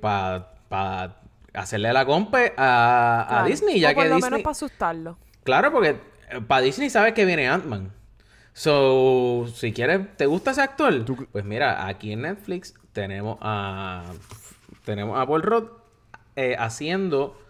para 0.00 1.16
hacerle 1.54 1.92
la 1.92 2.04
compe 2.06 2.52
a, 2.56 3.22
a 3.22 3.28
Claro. 3.28 3.46
Disney, 3.46 3.78
ya 3.80 3.90
o 3.90 3.94
por 3.94 4.02
que 4.04 4.08
lo 4.08 4.14
Disney... 4.16 4.30
menos 4.30 4.42
para 4.42 4.52
asustarlo. 4.52 5.18
Claro, 5.44 5.70
porque 5.72 5.96
para 6.48 6.62
Disney 6.62 6.90
sabes 6.90 7.12
que 7.12 7.24
viene 7.24 7.46
Ant-Man. 7.48 7.92
So, 8.52 9.46
si 9.54 9.72
quieres, 9.72 10.16
¿te 10.16 10.26
gusta 10.26 10.50
ese 10.50 10.62
actor? 10.62 11.04
Tú- 11.04 11.26
Pues 11.30 11.44
mira, 11.44 11.86
aquí 11.86 12.12
en 12.12 12.22
Netflix 12.22 12.74
tenemos 12.92 13.38
a 13.40 14.02
tenemos 14.84 15.18
a 15.20 15.26
Paul 15.26 15.42
Rudd 15.42 15.64
eh, 16.36 16.56
haciendo 16.58 17.40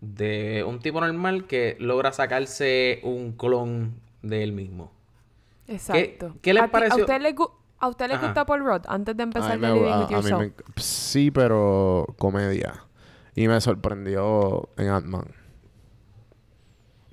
de 0.00 0.64
un 0.66 0.80
tipo 0.80 1.00
normal 1.00 1.46
que 1.46 1.76
logra 1.78 2.12
sacarse 2.12 3.00
un 3.02 3.32
clon 3.32 3.94
de 4.22 4.42
él 4.42 4.52
mismo. 4.52 4.92
Exacto. 5.68 6.36
qué 6.42 6.52
les 6.54 6.62
¿A 6.64 6.68
pareció? 6.68 6.94
¿A 6.96 7.06
usted 7.06 7.20
le, 7.20 7.34
gu- 7.36 7.52
a 7.78 7.88
usted 7.88 8.08
le 8.08 8.14
Ajá. 8.14 8.26
gusta 8.26 8.44
Paul 8.46 8.60
Rudd 8.64 8.82
antes 8.88 9.16
de 9.16 9.22
A 9.22 9.24
empezar 9.24 9.58
me- 9.58 9.68
Living 9.72 9.82
a- 9.90 9.98
with 9.98 10.04
a 10.04 10.06
mí 10.08 10.12
Yourself? 10.14 10.40
me 10.40 10.46
enc- 10.48 10.80
sí, 10.80 11.30
pero 11.30 12.06
comedia. 12.18 12.84
Y 13.34 13.46
me 13.48 13.60
sorprendió 13.60 14.68
en 14.76 14.88
Ant-Man. 14.88 15.26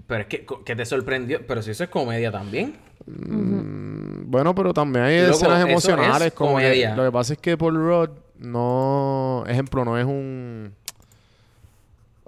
Pero 0.08 0.22
es 0.22 0.28
que, 0.28 0.46
que 0.66 0.76
te 0.76 0.86
sorprendió. 0.86 1.46
Pero 1.46 1.62
si 1.62 1.72
eso 1.72 1.84
es 1.84 1.90
comedia 1.90 2.32
también. 2.32 2.76
Mm, 3.06 4.30
Bueno, 4.32 4.54
pero 4.56 4.74
también 4.74 5.06
hay 5.06 5.22
Loco, 5.22 5.32
escenas 5.34 5.66
emocionales. 5.68 6.28
es 6.28 6.34
como 6.34 6.58
que- 6.58 6.64
comedia. 6.64 6.96
lo 6.96 7.04
que 7.06 7.12
pasa 7.12 7.34
es 7.34 7.40
que 7.40 7.58
Paul 7.58 7.76
Rudd 7.76 8.10
no... 8.40 9.44
Ejemplo, 9.48 9.86
no 9.86 9.98
es 9.98 10.06
un... 10.06 10.74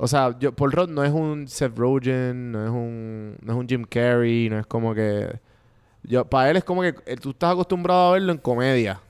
O 0.02 0.08
sea, 0.08 0.34
yo, 0.40 0.54
Paul 0.54 0.72
Rudd 0.72 0.90
no 0.90 1.04
es 1.04 1.12
un 1.12 1.46
Seth 1.50 1.78
Rogen, 1.78 2.54
no 2.54 2.64
es 2.64 2.70
un, 2.70 3.38
no 3.42 3.52
es 3.52 3.60
un 3.60 3.68
Jim 3.68 3.84
Carrey, 3.84 4.50
no 4.50 4.58
es 4.58 4.66
como 4.66 4.96
que... 4.96 5.28
Yo, 6.04 6.24
para 6.24 6.50
él 6.50 6.56
es 6.56 6.64
como 6.64 6.82
que 6.82 6.96
eh, 7.06 7.18
tú 7.18 7.32
estás 7.32 7.52
acostumbrado 7.52 8.08
a 8.08 8.14
verlo 8.14 8.32
en 8.32 8.38
comedia. 8.38 9.02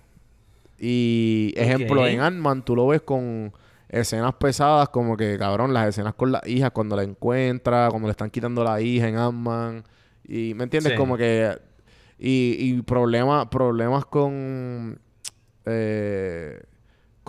Y 0.80 1.54
ejemplo, 1.56 2.08
en 2.08 2.22
Ant-Man 2.22 2.66
tú 2.66 2.76
lo 2.76 2.88
ves 2.88 3.04
con 3.04 3.54
escenas 3.88 4.34
pesadas 4.34 4.90
como 4.90 5.16
que, 5.16 5.38
cabrón, 5.38 5.76
las 5.76 5.90
escenas 5.90 6.16
con 6.16 6.32
la 6.32 6.42
hija 6.48 6.72
cuando 6.72 6.96
la 6.96 7.04
encuentra, 7.04 7.90
cuando 7.92 8.08
le 8.08 8.12
están 8.12 8.32
quitando 8.32 8.64
la 8.64 8.82
hija 8.82 9.08
en 9.08 9.18
Ant-Man. 9.18 9.84
Y, 10.24 10.56
¿me 10.56 10.64
entiendes? 10.64 10.94
Sí. 10.94 10.98
Como 10.98 11.18
que... 11.18 11.56
Y, 12.18 12.56
y 12.58 12.82
problemas 12.82 13.46
problemas 13.50 14.06
con... 14.06 15.00
Eh, 15.66 16.60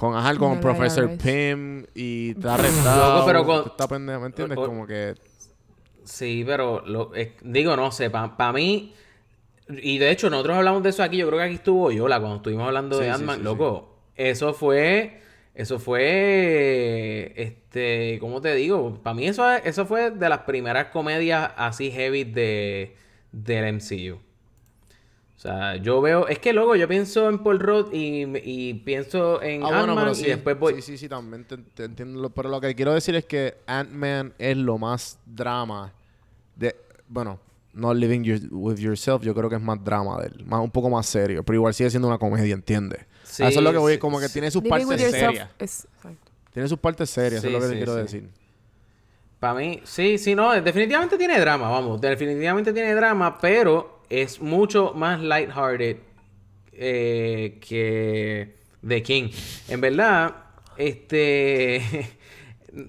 con, 0.01 0.17
ajá, 0.17 0.35
con 0.37 0.53
el 0.55 0.61
Professor 0.61 1.05
IRS. 1.11 1.23
Pym 1.23 1.85
y 1.95 2.31
está 2.37 2.55
arrestado. 2.55 3.15
Loco, 3.15 3.27
pero 3.27 3.45
con- 3.47 3.67
Está 3.67 3.87
pendejo, 3.87 4.21
¿me 4.21 4.27
entiendes? 4.27 4.59
o- 4.59 4.63
o- 4.63 4.67
Como 4.67 4.87
que... 4.87 5.15
Sí, 6.05 6.43
pero 6.45 6.83
lo, 6.87 7.13
digo, 7.43 7.77
no 7.77 7.93
sé, 7.93 8.11
para 8.11 8.53
mí. 8.53 8.95
Y 9.69 9.99
de 9.99 10.11
hecho, 10.11 10.29
nosotros 10.31 10.57
hablamos 10.57 10.83
de 10.83 10.89
eso 10.91 11.03
aquí. 11.05 11.19
Yo 11.19 11.27
creo 11.29 11.39
que 11.39 11.45
aquí 11.45 11.55
estuvo 11.57 11.93
Yola 11.93 12.19
cuando 12.19 12.37
estuvimos 12.39 12.67
hablando 12.67 12.97
Sí, 12.99 13.05
de 13.05 13.11
sí, 13.11 13.15
Ant-Man. 13.15 13.37
sí, 13.39 13.43
Loco, 13.45 13.97
eso 14.17 14.53
fue. 14.55 15.21
Eso 15.55 15.79
fue. 15.79 17.33
Este. 17.37 18.19
¿Cómo 18.21 18.41
te 18.41 18.55
digo? 18.55 18.95
Para 19.03 19.15
mí, 19.15 19.27
eso, 19.29 19.49
eso 19.53 19.87
fue 19.87 20.11
de 20.11 20.29
las 20.29 20.41
primeras 20.41 20.87
comedias 20.87 21.53
así 21.57 21.91
heavy 21.93 22.25
de, 22.25 22.97
del 23.31 23.75
MCU. 23.75 24.19
O 25.41 25.43
sea, 25.43 25.77
yo 25.77 26.03
veo. 26.03 26.29
Es 26.29 26.39
que 26.39 26.53
luego 26.53 26.77
yo 26.77 26.87
pienso 26.87 27.27
en 27.31 27.39
Paul 27.39 27.61
Rudd 27.61 27.95
y, 27.95 28.27
y 28.45 28.75
pienso 28.75 29.41
en 29.41 29.63
Ah, 29.63 29.69
bueno, 29.69 29.79
Ant-Man 29.85 29.97
pero 30.01 30.13
y 30.13 30.15
sí, 30.17 30.25
después 30.27 30.59
voy. 30.59 30.75
sí, 30.75 30.83
sí, 30.83 30.99
sí, 30.99 31.09
también 31.09 31.45
te, 31.45 31.57
te 31.57 31.85
entiendo. 31.85 32.29
Pero 32.29 32.51
lo 32.51 32.61
que 32.61 32.75
quiero 32.75 32.93
decir 32.93 33.15
es 33.15 33.25
que 33.25 33.57
Ant-Man 33.67 34.35
es 34.39 34.55
lo 34.59 34.77
más 34.77 35.19
drama 35.25 35.95
de... 36.57 36.77
Bueno, 37.09 37.41
no 37.73 37.95
Living 37.95 38.23
Your- 38.23 38.49
With 38.51 38.77
Yourself, 38.77 39.23
yo 39.23 39.35
creo 39.35 39.49
que 39.49 39.57
es 39.57 39.63
más 39.63 39.83
drama 39.83 40.21
de 40.21 40.27
él. 40.27 40.45
Más, 40.45 40.61
un 40.61 40.71
poco 40.71 40.91
más 40.91 41.07
serio. 41.07 41.43
Pero 41.43 41.57
igual 41.57 41.73
sigue 41.73 41.89
siendo 41.89 42.07
una 42.09 42.19
comedia, 42.19 42.53
¿entiendes? 42.53 43.07
Sí, 43.23 43.43
eso 43.43 43.61
es 43.61 43.65
lo 43.65 43.73
que 43.73 43.79
voy, 43.79 43.95
sí, 43.95 43.99
como 43.99 44.21
que 44.21 44.27
sí. 44.27 44.35
tiene 44.35 44.51
sus 44.51 44.63
partes 44.63 45.11
serias. 45.11 45.49
es- 45.59 45.87
exacto. 45.97 46.31
Tiene 46.53 46.69
sus 46.69 46.79
partes 46.79 47.09
serias, 47.09 47.43
eso 47.43 47.47
es 47.47 47.53
lo 47.55 47.61
que 47.61 47.67
sí, 47.67 47.73
te 47.73 47.77
quiero 47.79 47.95
sí. 47.95 48.01
decir. 48.03 48.29
Para 49.39 49.55
mí, 49.55 49.81
sí, 49.85 50.19
sí, 50.19 50.35
no, 50.35 50.53
definitivamente 50.61 51.17
tiene 51.17 51.41
drama, 51.41 51.71
vamos, 51.71 51.99
definitivamente 51.99 52.75
tiene 52.75 52.95
drama, 52.95 53.39
pero 53.41 54.00
es 54.11 54.41
mucho 54.41 54.93
más 54.95 55.21
lighthearted 55.23 55.97
eh, 56.73 57.59
que 57.67 58.55
The 58.87 59.03
King. 59.03 59.31
En 59.69 59.81
verdad, 59.81 60.35
este... 60.77 61.81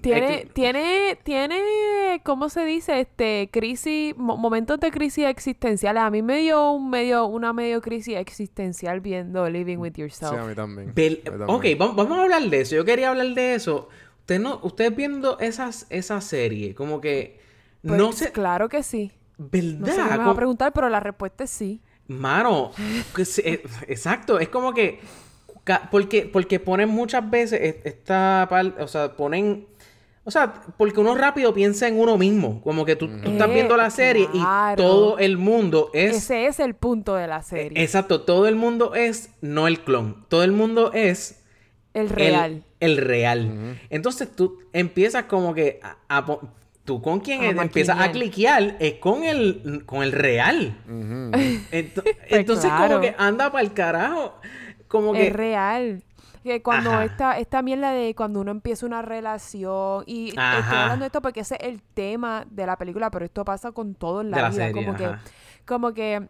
Tiene, 0.00 0.46
tiene, 0.52 1.18
tiene, 1.24 2.20
¿cómo 2.22 2.48
se 2.48 2.64
dice? 2.64 3.00
Este, 3.00 3.50
crisis, 3.52 4.16
mo- 4.16 4.36
momentos 4.36 4.78
de 4.78 4.92
crisis 4.92 5.24
existenciales. 5.26 6.00
A 6.04 6.08
mí 6.08 6.22
me 6.22 6.38
dio 6.40 6.70
un 6.70 6.88
medio, 6.88 7.26
una 7.26 7.52
medio 7.52 7.80
crisis 7.80 8.14
existencial 8.16 9.00
viendo 9.00 9.50
Living 9.50 9.78
with 9.78 9.94
Sí, 9.96 10.02
Yourself. 10.02 10.38
a 10.38 10.44
mí 10.44 10.54
también. 10.54 10.94
Bel- 10.94 11.20
A 11.26 11.30
mí 11.32 11.42
ok, 11.48 11.50
también. 11.50 11.78
vamos, 11.78 11.96
vamos 11.96 12.16
a 12.18 12.22
hablar 12.22 12.42
de 12.48 12.60
eso. 12.60 12.76
Yo 12.76 12.84
quería 12.84 13.10
hablar 13.10 13.26
de 13.34 13.54
eso. 13.56 13.88
Usted 14.20 14.38
no, 14.38 14.60
ustedes 14.62 14.94
viendo 14.94 15.36
esas, 15.40 15.88
esa 15.90 16.20
serie, 16.20 16.76
como 16.76 17.00
que 17.00 17.40
Pues, 17.84 17.98
no 17.98 18.12
sé, 18.12 18.30
Claro 18.30 18.68
que 18.68 18.84
sí. 18.84 19.10
No 19.80 19.86
sé 19.86 19.92
qué 19.94 19.98
¿verdad? 20.02 20.10
me 20.18 20.24
vas 20.24 20.28
a 20.28 20.34
preguntar, 20.36 20.72
pero 20.72 20.88
la 20.88 21.00
respuesta 21.00 21.44
es 21.44 21.50
sí. 21.50 21.80
Mano, 22.08 22.72
eh, 23.44 23.62
exacto, 23.88 24.38
es 24.38 24.48
como 24.48 24.74
que 24.74 25.00
porque 25.90 26.26
porque 26.32 26.58
ponen 26.58 26.88
muchas 26.88 27.28
veces 27.30 27.60
es- 27.62 27.76
esta 27.84 28.46
parte, 28.50 28.82
o 28.82 28.88
sea, 28.88 29.16
ponen 29.16 29.66
o 30.24 30.30
sea, 30.30 30.52
porque 30.76 31.00
uno 31.00 31.16
rápido 31.16 31.52
piensa 31.52 31.88
en 31.88 31.98
uno 31.98 32.16
mismo, 32.16 32.60
como 32.62 32.84
que 32.84 32.94
tú, 32.94 33.08
tú 33.08 33.30
estás 33.32 33.48
Eh, 33.48 33.54
viendo 33.54 33.76
la 33.76 33.90
serie 33.90 34.28
claro. 34.30 34.80
y 34.80 34.86
todo 34.86 35.18
el 35.18 35.36
mundo 35.36 35.90
es 35.94 36.16
Ese 36.16 36.46
es 36.46 36.60
el 36.60 36.74
punto 36.74 37.14
de 37.16 37.26
la 37.26 37.42
serie. 37.42 37.82
exacto, 37.82 38.20
todo 38.22 38.46
el 38.46 38.54
mundo 38.54 38.94
es 38.94 39.30
no 39.40 39.66
el 39.66 39.80
clon, 39.80 40.24
todo 40.28 40.44
el 40.44 40.52
mundo 40.52 40.92
es 40.92 41.42
el 41.94 42.02
el- 42.02 42.08
real. 42.10 42.64
El, 42.78 42.96
real. 42.98 43.78
Entonces 43.90 44.30
tú 44.34 44.58
empiezas 44.72 45.24
como 45.24 45.54
que 45.54 45.80
a, 46.08 46.24
tú 46.84 47.00
con 47.02 47.20
quien 47.20 47.42
A 47.42 47.50
es- 47.50 47.56
empiezas 47.56 47.98
a 48.00 48.10
cliquear 48.12 48.76
es 48.80 48.94
con 48.94 49.24
el 49.24 49.82
con 49.86 50.02
el 50.02 50.12
real. 50.12 50.76
Ento- 50.88 52.02
Pues 52.02 52.16
entonces 52.30 52.66
claro. 52.70 52.88
como 52.88 53.00
que 53.00 53.14
anda 53.18 53.50
para 53.52 53.62
el 53.64 53.72
carajo. 53.72 54.34
Como 54.88 55.12
que 55.12 55.28
Es 55.28 55.32
real. 55.32 56.02
Que 56.42 56.60
cuando 56.60 56.90
Ajá. 56.90 57.04
esta, 57.04 57.38
esta 57.38 57.62
mierda 57.62 57.92
de 57.92 58.16
cuando 58.16 58.40
uno 58.40 58.50
empieza 58.50 58.84
una 58.84 59.00
relación 59.00 60.02
y 60.06 60.30
estoy 60.30 60.42
Ajá. 60.44 60.82
hablando 60.82 61.04
de 61.04 61.06
esto 61.06 61.22
porque 61.22 61.40
ese 61.40 61.54
es 61.60 61.68
el 61.68 61.80
tema 61.82 62.44
de 62.50 62.66
la 62.66 62.76
película, 62.76 63.12
pero 63.12 63.24
esto 63.24 63.44
pasa 63.44 63.70
con 63.70 63.94
todo 63.94 64.22
en 64.22 64.32
la, 64.32 64.36
De 64.38 64.42
la 64.42 64.48
vida. 64.50 64.66
serie, 64.66 64.84
como 64.84 64.96
que, 64.98 65.08
como 65.64 65.94
que 65.94 66.28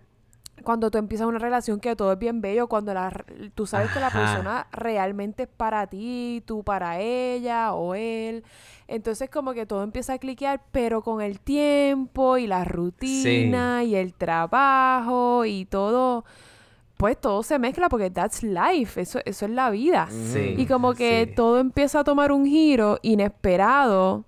cuando 0.65 0.91
tú 0.91 0.99
empiezas 0.99 1.27
una 1.27 1.39
relación 1.39 1.81
que 1.81 1.97
todo 1.97 2.13
es 2.13 2.19
bien 2.19 2.43
bello, 2.43 2.69
cuando 2.69 2.93
la, 2.93 3.11
tú 3.55 3.67
sabes 3.67 3.91
que 3.91 4.01
la 4.01 4.11
persona 4.11 4.67
realmente 4.71 5.45
es 5.45 5.49
para 5.49 5.87
ti, 5.87 6.43
tú 6.47 6.63
para 6.63 7.01
ella 7.01 7.73
o 7.73 7.95
él. 7.95 8.45
Entonces 8.93 9.31
como 9.31 9.55
que 9.55 9.65
todo 9.65 9.83
empieza 9.83 10.13
a 10.13 10.19
cliquear, 10.19 10.61
pero 10.71 11.01
con 11.01 11.23
el 11.23 11.41
tiempo 11.41 12.37
y 12.37 12.47
la 12.47 12.65
rutina 12.65 13.85
y 13.85 13.95
el 13.95 14.13
trabajo 14.13 15.47
y 15.47 15.65
todo, 15.65 16.27
pues 16.99 17.19
todo 17.19 17.43
se 17.43 17.59
mezcla 17.59 17.89
porque 17.89 18.11
that's 18.11 18.43
life, 18.43 19.01
eso, 19.01 19.21
eso 19.25 19.47
es 19.47 19.51
la 19.51 19.71
vida. 19.71 20.09
Sí, 20.11 20.57
Y 20.59 20.67
como 20.67 20.93
que 20.93 21.25
sí. 21.29 21.35
todo 21.35 21.59
empieza 21.59 22.01
a 22.01 22.05
tomar 22.05 22.33
un 22.33 22.45
giro 22.45 22.99
inesperado 23.01 24.27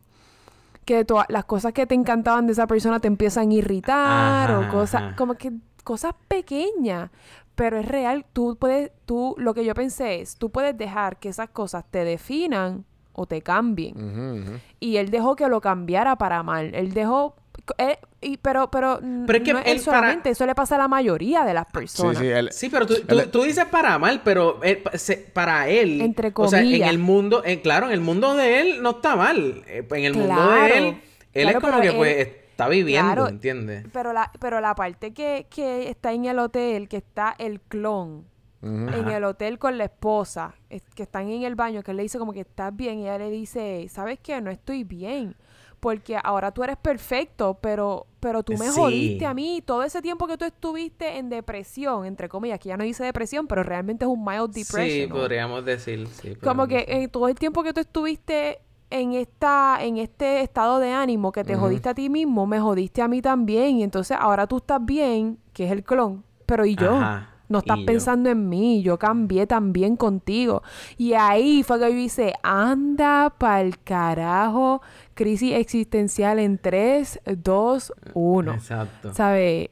que 0.87 1.05
todas 1.05 1.27
las 1.29 1.45
cosas 1.45 1.75
que 1.75 1.87
te 1.87 1.95
encantaban 1.95 2.47
de 2.47 2.53
esa 2.55 2.67
persona 2.67 3.01
te 3.01 3.09
empiezan 3.09 3.51
a 3.51 3.55
irritar 3.55 4.51
Ajá, 4.51 4.61
o 4.61 4.71
cosas, 4.71 5.03
ajá. 5.03 5.17
como 5.17 5.35
que 5.35 5.53
cosas 5.85 6.15
pequeñas. 6.27 7.11
Pero 7.55 7.79
es 7.79 7.87
real, 7.87 8.25
tú 8.33 8.57
puedes, 8.59 8.93
tú, 9.05 9.35
lo 9.37 9.53
que 9.53 9.65
yo 9.67 9.75
pensé 9.75 10.23
es, 10.23 10.37
tú 10.37 10.49
puedes 10.51 10.75
dejar 10.77 11.19
que 11.19 11.29
esas 11.29 11.51
cosas 11.51 11.85
te 11.91 12.03
definan 12.03 12.87
o 13.15 13.27
te 13.27 13.41
cambien. 13.43 14.61
Y 14.81 14.97
él 14.99 15.11
dejó 15.11 15.35
que 15.37 15.49
lo 15.49 15.61
cambiara 15.61 16.17
para 16.17 16.43
mal. 16.43 16.75
Él 16.75 16.93
dejó, 16.93 17.37
eh, 17.79 17.99
y, 18.21 18.37
pero, 18.39 18.71
pero, 18.71 18.99
Pero 19.27 19.39
es 19.39 19.45
que 19.45 19.53
no 19.53 19.59
es 19.61 19.67
él 19.67 19.79
él 19.79 19.85
para- 19.85 19.99
solamente, 19.99 20.31
eso 20.31 20.45
le 20.47 20.55
pasa 20.55 20.75
a 20.75 20.79
la 20.79 20.89
mayoría 20.89 21.45
de 21.45 21.55
las 21.55 21.67
Sí, 21.67 21.73
personas. 21.73 22.19
sí. 22.19 22.27
él- 22.27 22.53
Sí, 22.53 22.69
pero 22.69 22.87
tú, 22.87 22.95
tú, 23.07 23.19
Él- 23.19 23.31
tú 23.31 23.43
dices 23.45 23.65
para 23.67 23.99
mal, 23.99 24.21
pero 24.25 24.61
él- 24.63 24.83
se- 24.95 25.17
para 25.17 25.69
él, 25.69 26.01
Entre 26.01 26.33
o 26.35 26.49
sea, 26.49 26.61
en 26.61 26.67
comillas. 26.67 26.91
el 26.91 26.99
mundo, 26.99 27.43
eh, 27.45 27.61
claro, 27.63 27.87
en 27.87 27.93
el 27.93 28.01
mundo 28.01 28.35
de 28.35 28.61
él 28.61 28.83
no 28.83 28.91
está 28.91 29.17
mal. 29.17 29.63
Eh, 29.67 29.87
En 29.91 30.05
el 30.05 30.15
mundo 30.15 30.51
de 30.51 30.79
él, 30.79 30.85
él 31.33 31.43
claro, 31.45 31.59
es 31.59 31.65
como 31.65 31.81
que 31.81 31.89
él- 31.89 31.97
pues 31.97 32.29
está 32.51 32.69
viviendo, 32.69 33.13
claro, 33.13 33.29
¿entiendes? 33.29 33.85
Pero 33.93 34.13
la, 34.13 34.31
pero 34.41 34.61
la 34.61 34.75
parte 34.75 35.13
que, 35.13 35.47
que 35.51 35.89
está 35.91 36.13
en 36.13 36.25
el 36.27 36.39
hotel, 36.39 36.89
que 36.89 36.99
está 36.99 37.35
el 37.39 37.61
clon 37.61 38.27
En 38.65 39.09
el 39.09 39.25
hotel 39.25 39.59
con 39.59 39.77
la 39.77 39.85
esposa, 39.85 40.55
es- 40.71 40.83
que 40.95 41.03
están 41.03 41.29
en 41.29 41.43
el 41.43 41.55
baño, 41.55 41.83
que 41.83 41.91
él 41.91 41.99
le 41.99 42.03
dice 42.05 42.19
como 42.19 42.33
que 42.33 42.41
estás 42.41 42.75
bien, 42.75 42.99
y 42.99 43.03
ella 43.03 43.19
le 43.19 43.31
dice, 43.31 43.87
¿sabes 43.91 44.19
qué? 44.21 44.41
No 44.41 44.51
estoy 44.51 44.85
bien. 44.85 45.37
Porque 45.81 46.17
ahora 46.25 46.51
tú 46.51 46.65
eres 46.65 46.79
perfecto, 46.79 47.59
pero, 47.61 48.07
pero 48.19 48.43
tú 48.43 48.55
me 48.57 48.71
Sí. 48.71 48.81
jodiste 48.81 49.27
a 49.27 49.35
mí. 49.35 49.63
Todo 49.63 49.83
ese 49.83 50.01
tiempo 50.01 50.27
que 50.27 50.39
tú 50.39 50.47
estuviste 50.47 51.19
en 51.19 51.29
depresión, 51.29 52.07
entre 52.07 52.27
comillas, 52.31 52.59
que 52.59 52.71
ya 52.71 52.79
no 52.79 52.85
dice 52.85 53.05
depresión, 53.05 53.47
pero 53.47 53.63
realmente 53.63 54.07
es 54.07 54.11
un 54.11 54.25
mild 54.25 54.47
depression. 54.51 54.89
Sí, 54.89 55.07
¿no? 55.09 55.15
podríamos 55.17 55.63
decir. 55.63 56.07
sí, 56.09 56.35
Como 56.37 56.63
podríamos 56.63 56.69
que 56.69 56.75
decir. 56.77 56.95
en 56.95 57.11
todo 57.11 57.29
el 57.29 57.35
tiempo 57.35 57.63
que 57.63 57.75
tú 57.75 57.81
estuviste 57.81 58.61
en 58.89 59.13
esta 59.13 59.79
en 59.83 59.99
este 59.99 60.41
estado 60.41 60.79
de 60.79 60.93
ánimo 60.93 61.33
que 61.33 61.43
te 61.45 61.55
jodiste 61.57 61.89
a 61.91 61.95
ti 61.95 62.09
mismo, 62.09 62.47
me 62.47 62.61
jodiste 62.61 63.03
a 63.03 63.09
mí 63.09 63.21
también 63.21 63.77
y 63.77 63.83
entonces 63.83 64.17
ahora 64.19 64.47
tú 64.47 64.59
estás 64.59 64.83
bien, 64.85 65.39
que 65.53 65.65
es 65.67 65.73
el 65.73 65.83
clon, 65.85 66.25
pero 66.47 66.65
y 66.65 66.77
yo 66.77 66.95
Ajá, 66.97 67.31
no 67.49 67.59
estás 67.59 67.77
y 67.79 67.81
yo. 67.81 67.87
pensando 67.87 68.31
en 68.31 68.49
mí, 68.49 68.83
yo 68.83 68.99
cambié 68.99 69.47
también 69.47 69.97
contigo. 69.97 70.63
Y 70.97 71.13
ahí 71.15 71.63
fue 71.63 71.79
que 71.79 71.93
yo 71.93 71.99
hice, 71.99 72.33
anda 72.43 73.31
pa'l 73.39 73.79
carajo, 73.85 74.81
crisis 75.15 75.53
existencial 75.55 76.39
en 76.39 76.59
3, 76.59 77.21
2, 77.37 77.93
1. 78.15 78.55
Exacto. 78.55 79.13
¿Sabe? 79.15 79.71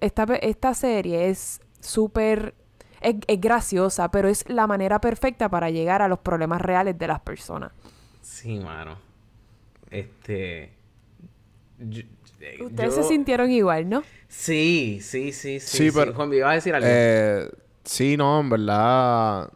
Esta, 0.00 0.24
esta 0.36 0.74
serie 0.74 1.28
es 1.28 1.60
súper... 1.80 2.54
Es, 3.02 3.16
es 3.26 3.40
graciosa, 3.40 4.10
pero 4.10 4.28
es 4.28 4.48
la 4.48 4.66
manera 4.66 5.00
perfecta 5.00 5.48
para 5.48 5.70
llegar 5.70 6.02
a 6.02 6.08
los 6.08 6.18
problemas 6.18 6.60
reales 6.60 6.98
de 6.98 7.06
las 7.06 7.20
personas. 7.20 7.72
Sí, 8.20 8.58
mano. 8.60 8.96
Este. 9.90 10.72
yo- 11.78 12.02
Ustedes 12.60 12.94
yo- 12.96 13.02
se 13.02 13.08
sintieron 13.08 13.50
igual, 13.50 13.88
¿no? 13.88 14.02
Sí, 14.28 14.98
sí, 15.02 15.32
sí, 15.32 15.60
sí. 15.60 15.66
Sí, 15.78 15.90
sí. 15.90 15.96
pero- 15.98 16.14
Juan, 16.14 16.32
iba 16.32 16.50
a 16.50 16.54
decir 16.54 16.74
algo. 16.74 16.86
Eh, 16.90 17.48
sí, 17.84 18.16
no, 18.16 18.40
en 18.40 18.50
verdad. 18.50 19.50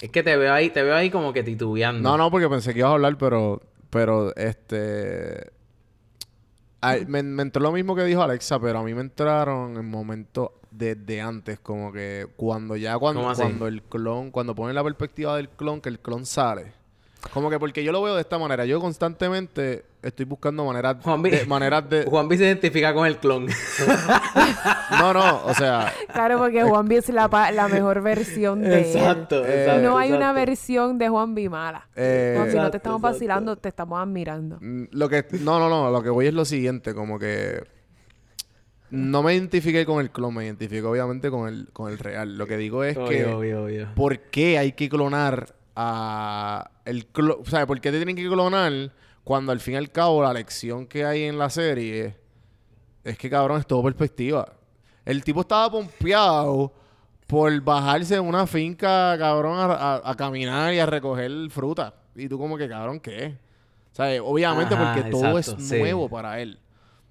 Es 0.00 0.10
que 0.10 0.22
te 0.22 0.36
veo 0.36 0.52
ahí, 0.52 0.70
te 0.70 0.82
veo 0.82 0.94
ahí 0.94 1.10
como 1.10 1.32
que 1.32 1.42
titubeando. 1.42 2.08
No, 2.08 2.16
no, 2.18 2.30
porque 2.30 2.48
pensé 2.48 2.72
que 2.72 2.80
ibas 2.80 2.90
a 2.90 2.94
hablar, 2.94 3.16
pero. 3.18 3.60
Pero, 3.90 4.34
este. 4.34 5.52
ay, 6.80 7.04
me, 7.06 7.22
me 7.22 7.42
entró 7.42 7.62
lo 7.62 7.72
mismo 7.72 7.94
que 7.94 8.02
dijo 8.04 8.22
Alexa, 8.22 8.58
pero 8.58 8.80
a 8.80 8.82
mí 8.82 8.92
me 8.92 9.00
entraron 9.02 9.76
en 9.76 9.88
momentos 9.88 10.50
desde 10.70 11.20
antes, 11.20 11.60
como 11.60 11.92
que 11.92 12.26
cuando 12.36 12.74
ya 12.76 12.98
cuando, 12.98 13.32
cuando 13.34 13.68
el 13.68 13.82
clon, 13.84 14.30
cuando 14.32 14.54
ponen 14.54 14.74
la 14.74 14.82
perspectiva 14.82 15.36
del 15.36 15.48
clon, 15.48 15.80
que 15.80 15.88
el 15.88 16.00
clon 16.00 16.26
sale. 16.26 16.72
Como 17.32 17.50
que 17.50 17.58
porque 17.58 17.82
yo 17.82 17.90
lo 17.90 18.00
veo 18.02 18.14
de 18.14 18.20
esta 18.20 18.38
manera, 18.38 18.64
yo 18.64 18.78
constantemente 18.80 19.84
estoy 20.02 20.24
buscando 20.24 20.64
maneras 20.64 20.96
Juanvi- 21.02 21.30
de, 21.30 21.46
maneras 21.46 21.88
de 21.90 22.04
Juan 22.08 22.28
se 22.28 22.36
identifica 22.44 22.94
con 22.94 23.06
el 23.06 23.18
clon. 23.18 23.46
No, 24.90 25.12
no, 25.12 25.44
o 25.46 25.54
sea, 25.54 25.92
Claro, 26.12 26.38
porque 26.38 26.62
Juan 26.62 26.86
B 26.86 26.96
es 26.96 27.08
la, 27.08 27.28
pa- 27.28 27.50
la 27.50 27.68
mejor 27.68 28.00
versión 28.02 28.62
de 28.62 28.68
él. 28.80 28.96
exacto, 28.96 29.44
Eh, 29.44 29.62
exacto. 29.64 29.82
No 29.82 29.98
hay 29.98 30.12
una 30.12 30.32
versión 30.32 30.98
de 30.98 31.08
Juan 31.08 31.34
B 31.34 31.48
mala. 31.48 31.88
eh, 31.96 32.34
Juan 32.36 32.48
B, 32.48 32.54
no 32.54 32.70
te 32.70 32.76
estamos 32.76 32.98
exacto. 33.00 33.12
vacilando, 33.14 33.56
te 33.56 33.68
estamos 33.68 34.00
admirando. 34.00 34.58
Mm, 34.60 34.84
Lo 34.92 35.08
que... 35.08 35.26
No, 35.40 35.58
no, 35.58 35.68
no. 35.68 35.90
Lo 35.90 36.02
que 36.02 36.10
voy 36.10 36.26
es 36.28 36.34
lo 36.34 36.44
siguiente. 36.44 36.94
Como 36.94 37.18
que... 37.18 37.64
No 38.90 39.22
me 39.22 39.34
identifiqué 39.34 39.84
con 39.84 40.00
el 40.00 40.10
clon. 40.10 40.34
Me 40.34 40.44
identifico 40.44 40.90
obviamente 40.90 41.30
con 41.30 41.48
el, 41.48 41.68
con 41.72 41.90
el 41.90 41.98
real. 41.98 42.38
Lo 42.38 42.46
que 42.46 42.56
digo 42.56 42.84
es 42.84 42.96
Obvio, 42.96 43.08
que... 43.08 43.24
obvio, 43.26 43.64
obvio. 43.64 43.88
¿Por 43.96 44.18
qué 44.20 44.58
hay 44.58 44.72
que 44.72 44.88
clonar 44.88 45.54
a... 45.76 46.70
El. 46.84 47.06
O 47.40 47.44
sea, 47.46 47.66
¿por 47.66 47.80
qué 47.80 47.90
te 47.90 47.96
tienen 47.96 48.16
que 48.16 48.26
clonar 48.28 48.92
cuando 49.24 49.52
al 49.52 49.60
fin 49.60 49.74
y 49.74 49.76
al 49.78 49.90
cabo 49.90 50.22
la 50.22 50.32
lección 50.32 50.86
que 50.86 51.04
hay 51.04 51.24
en 51.24 51.38
la 51.38 51.50
serie 51.50 52.16
es 53.02 53.18
que, 53.18 53.28
cabrón, 53.30 53.60
es 53.60 53.66
todo 53.66 53.82
perspectiva? 53.82 54.46
El 55.04 55.22
tipo 55.24 55.42
estaba 55.42 55.70
pompeado 55.70 56.72
por 57.26 57.58
bajarse 57.62 58.14
de 58.14 58.20
una 58.20 58.46
finca, 58.46 59.16
cabrón, 59.18 59.58
a, 59.58 59.64
a- 59.74 60.10
a 60.10 60.14
caminar 60.14 60.72
y 60.74 60.78
a 60.78 60.86
recoger 60.86 61.30
fruta. 61.50 61.94
Y 62.14 62.28
tú 62.28 62.38
como 62.38 62.56
que, 62.56 62.68
cabrón, 62.68 63.00
¿qué? 63.00 63.36
O 63.92 63.94
sea, 63.96 64.22
obviamente 64.22 64.74
Ajá, 64.74 64.94
porque 64.94 65.10
todo 65.10 65.38
es 65.38 65.54
sí. 65.58 65.78
nuevo 65.78 66.08
para 66.08 66.40
él. 66.40 66.58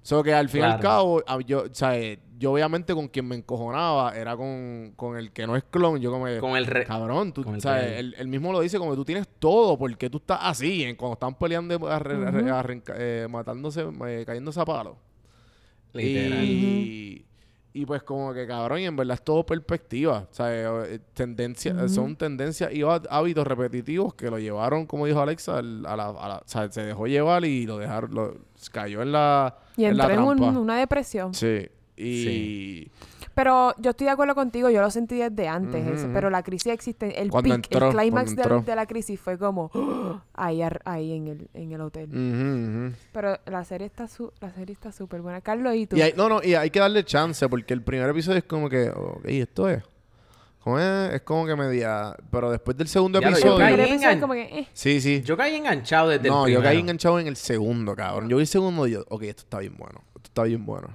So 0.02 0.22
que 0.22 0.34
al 0.34 0.48
fin 0.48 0.60
y 0.60 0.64
al 0.64 0.80
cabo, 0.80 1.22
a- 1.26 1.40
yo, 1.40 1.62
o 1.70 1.74
sea, 1.74 1.92
yo 2.38 2.52
obviamente 2.52 2.94
con 2.94 3.08
quien 3.08 3.26
me 3.28 3.36
encojonaba 3.36 4.16
era 4.16 4.36
con, 4.36 4.92
con 4.96 5.16
el 5.16 5.30
que 5.32 5.46
no 5.46 5.56
es 5.56 5.64
clon. 5.64 6.00
Yo 6.00 6.10
como 6.10 6.26
que, 6.26 6.38
Con 6.38 6.56
el 6.56 6.66
re... 6.66 6.84
cabrón, 6.84 7.32
tú, 7.32 7.44
con 7.44 7.54
el 7.54 7.58
o 7.58 7.60
sea, 7.60 7.78
real. 7.78 7.92
él, 7.94 8.14
él 8.18 8.28
mismo 8.28 8.52
lo 8.52 8.60
dice 8.60 8.78
como 8.78 8.90
que 8.90 8.96
tú 8.96 9.04
tienes 9.04 9.28
todo, 9.38 9.78
porque 9.78 10.10
tú 10.10 10.18
estás 10.18 10.38
así, 10.42 10.82
en- 10.84 10.96
cuando 10.96 11.14
están 11.14 11.34
peleando, 11.36 11.78
arre- 11.88 12.82
eh, 12.96 13.26
matándose, 13.30 13.86
eh, 14.06 14.24
cayéndose 14.26 14.60
a 14.60 14.64
palo. 14.64 14.96
Literal. 15.92 16.44
Y, 16.44 17.24
y 17.72 17.86
pues 17.86 18.02
como 18.02 18.32
que 18.34 18.46
cabrón, 18.46 18.80
y 18.80 18.84
en 18.86 18.96
verdad 18.96 19.14
es 19.14 19.22
todo 19.22 19.44
perspectiva. 19.46 20.26
O 20.30 20.34
sea, 20.34 20.48
eh, 20.86 20.98
tendencia, 21.12 21.88
son 21.88 22.16
tendencias 22.16 22.72
y 22.72 22.82
há- 22.82 23.00
hábitos 23.10 23.46
repetitivos 23.46 24.14
que 24.14 24.30
lo 24.30 24.38
llevaron, 24.38 24.86
como 24.86 25.06
dijo 25.06 25.20
Alexa, 25.20 25.58
al- 25.58 25.86
a 25.86 25.96
la, 25.96 26.06
a 26.08 26.28
la- 26.28 26.38
o 26.38 26.42
sea, 26.48 26.70
se 26.70 26.82
dejó 26.82 27.06
llevar 27.06 27.44
y 27.44 27.66
lo 27.66 27.78
dejaron, 27.78 28.12
lo, 28.14 28.34
cayó 28.72 29.02
en 29.02 29.12
la, 29.12 29.56
Y 29.76 29.84
en 29.84 29.96
la 29.96 30.12
en 30.12 30.20
un- 30.20 30.56
una 30.56 30.76
depresión. 30.78 31.32
Sí. 31.34 31.68
Y 31.96 32.24
Sí. 32.24 32.90
Pero 33.34 33.74
yo 33.78 33.90
estoy 33.90 34.04
de 34.04 34.12
acuerdo 34.12 34.36
contigo, 34.36 34.70
yo 34.70 34.80
lo 34.80 34.90
sentí 34.92 35.16
desde 35.16 35.48
antes, 35.48 36.06
pero 36.12 36.30
la 36.30 36.44
crisis 36.44 36.72
existe, 36.72 37.20
el 37.20 37.30
Cuando 37.30 37.48
peak, 37.50 37.66
entró, 37.72 37.90
el 37.90 37.96
clímax 37.96 38.36
de 38.64 38.76
la 38.76 38.86
crisis 38.86 39.18
fue 39.18 39.36
como 39.38 39.72
ahí, 40.34 40.62
ar- 40.62 40.82
ahí 40.84 41.12
en 41.16 41.26
el, 41.26 41.48
en 41.52 41.72
el 41.72 41.80
hotel. 41.80 42.94
Pero 43.12 43.36
la 43.46 43.64
serie 43.64 43.86
está 43.88 44.06
su, 44.06 44.32
la 44.40 44.52
serie 44.52 44.72
está 44.72 44.92
súper 44.92 45.20
buena. 45.20 45.40
Carlos, 45.40 45.74
¿y 45.74 45.86
tú? 45.88 45.96
Y 45.96 46.02
hay, 46.02 46.12
no, 46.16 46.28
no, 46.28 46.40
y 46.44 46.54
hay 46.54 46.70
que 46.70 46.78
darle 46.78 47.04
chance 47.04 47.48
porque 47.48 47.74
el 47.74 47.82
primer 47.82 48.08
episodio 48.08 48.38
es 48.38 48.44
como 48.44 48.68
que, 48.68 48.88
ok, 48.90 49.24
esto 49.24 49.68
es. 49.68 49.82
Como 50.60 50.78
es, 50.78 51.14
es 51.14 51.20
como 51.22 51.44
que 51.44 51.56
media. 51.56 52.14
Pero 52.30 52.50
después 52.52 52.76
del 52.76 52.86
segundo 52.88 53.20
Ya 53.20 53.28
el 53.28 53.34
yo 53.34 53.38
episodio. 53.40 53.58
caí 53.58 53.74
episodio 53.74 53.98
engan- 54.10 54.20
como 54.20 54.32
que, 54.34 54.42
eh. 54.60 54.68
Sí, 54.72 55.00
sí. 55.00 55.22
Yo 55.24 55.36
caí 55.36 55.56
enganchado 55.56 56.08
desde 56.10 56.28
no, 56.28 56.46
el 56.46 56.52
yo 56.52 56.58
primero. 56.60 56.62
caí 56.62 56.78
enganchado 56.78 57.18
en 57.18 57.26
el 57.26 57.36
segundo, 57.36 57.96
cabrón. 57.96 58.28
Yo 58.30 58.36
vi 58.36 58.42
el 58.42 58.46
segundo 58.46 58.86
y 58.86 58.92
yo, 58.92 59.04
ok, 59.08 59.22
esto 59.24 59.42
está 59.42 59.58
bien 59.58 59.74
bueno. 59.76 60.02
Esto 60.14 60.28
está 60.28 60.44
bien 60.44 60.64
bueno. 60.64 60.88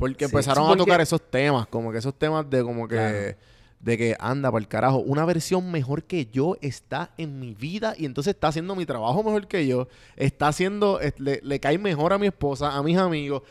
Porque 0.00 0.24
Sí, 0.26 0.30
empezaron 0.34 0.66
sí, 0.66 0.72
a 0.72 0.76
tocar 0.76 1.00
esos 1.00 1.20
temas, 1.30 1.68
como 1.68 1.92
que 1.92 1.98
esos 1.98 2.14
temas 2.18 2.48
de 2.50 2.62
como 2.64 2.88
que. 2.88 2.96
Claro. 2.96 3.36
De 3.80 3.96
que 3.96 4.14
anda 4.20 4.50
para 4.52 4.60
el 4.60 4.68
carajo, 4.68 4.98
una 4.98 5.24
versión 5.24 5.70
mejor 5.72 6.02
que 6.04 6.26
yo 6.26 6.58
está 6.60 7.12
en 7.16 7.40
mi 7.40 7.54
vida 7.54 7.94
y 7.96 8.04
entonces 8.04 8.34
está 8.34 8.48
haciendo 8.48 8.76
mi 8.76 8.84
trabajo 8.84 9.22
mejor 9.24 9.46
que 9.46 9.66
yo, 9.66 9.88
está 10.16 10.48
haciendo, 10.48 11.00
es- 11.00 11.18
le, 11.18 11.40
le 11.42 11.60
cae 11.60 11.78
mejor 11.78 12.12
a 12.12 12.18
mi 12.18 12.26
esposa, 12.26 12.76
a 12.76 12.82
mis 12.82 12.98
amigos 12.98 13.42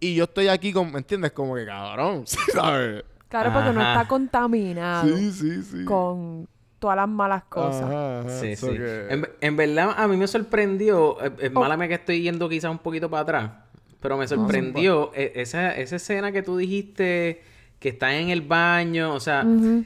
y 0.00 0.16
yo 0.16 0.24
estoy 0.24 0.48
aquí 0.48 0.72
con, 0.72 0.90
¿me 0.90 0.98
entiendes? 0.98 1.30
Como 1.30 1.54
que 1.54 1.66
cabrón, 1.66 2.24
¿sabes? 2.52 3.04
Claro, 3.28 3.52
porque 3.52 3.72
no 3.72 3.80
está 3.80 4.08
contaminado 4.08 5.06
Sí, 5.16 5.30
sí, 5.30 5.62
sí. 5.62 5.84
con 5.84 6.48
todas 6.80 6.96
las 6.96 7.08
malas 7.08 7.44
cosas. 7.44 7.82
Ajá, 7.82 8.20
ajá. 8.22 8.40
Sí, 8.40 8.56
So 8.56 8.66
sí. 8.72 8.78
que- 8.78 9.06
En, 9.08 9.28
en 9.40 9.56
verdad, 9.56 9.94
a 9.96 10.08
mí 10.08 10.16
me 10.16 10.26
sorprendió. 10.26 11.20
Es, 11.20 11.32
es 11.40 11.50
Oh. 11.54 11.60
mala 11.60 11.76
mía 11.76 11.88
que 11.88 11.94
estoy 11.94 12.22
yendo 12.22 12.48
quizás 12.48 12.70
un 12.70 12.78
poquito 12.78 13.08
para 13.08 13.22
atrás. 13.22 13.50
Pero 14.00 14.16
me 14.16 14.28
sorprendió 14.28 15.10
e- 15.14 15.32
esa, 15.36 15.74
esa 15.76 15.96
escena 15.96 16.32
que 16.32 16.42
tú 16.42 16.56
dijiste 16.56 17.42
que 17.78 17.88
están 17.90 18.12
en 18.12 18.28
el 18.30 18.42
baño. 18.42 19.14
O 19.14 19.20
sea, 19.20 19.44
Ujú. 19.44 19.84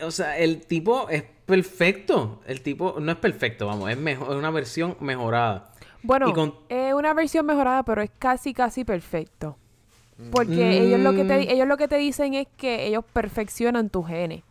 o 0.00 0.10
sea, 0.10 0.38
el 0.38 0.66
tipo 0.66 1.08
es 1.08 1.22
perfecto. 1.44 2.40
El 2.46 2.60
tipo 2.62 2.96
no 3.00 3.12
es 3.12 3.18
perfecto, 3.18 3.66
vamos, 3.66 3.90
es 3.90 3.98
mejor, 3.98 4.30
es 4.30 4.36
una 4.36 4.50
versión 4.50 4.96
mejorada. 5.00 5.72
Bueno, 6.02 6.32
con- 6.32 6.54
es 6.68 6.94
una 6.94 7.14
versión 7.14 7.46
mejorada, 7.46 7.82
pero 7.82 8.02
es 8.02 8.10
casi, 8.18 8.52
casi 8.54 8.84
perfecto. 8.84 9.56
Porque 10.30 10.54
Mm. 10.54 10.84
ellos, 10.86 11.00
lo 11.00 11.12
que 11.14 11.24
te, 11.24 11.52
ellos 11.52 11.68
lo 11.68 11.76
que 11.76 11.88
te 11.88 11.96
dicen 11.96 12.34
es 12.34 12.46
que 12.56 12.86
ellos 12.86 13.04
perfeccionan 13.12 13.90
tus 13.90 14.06
genes. 14.06 14.42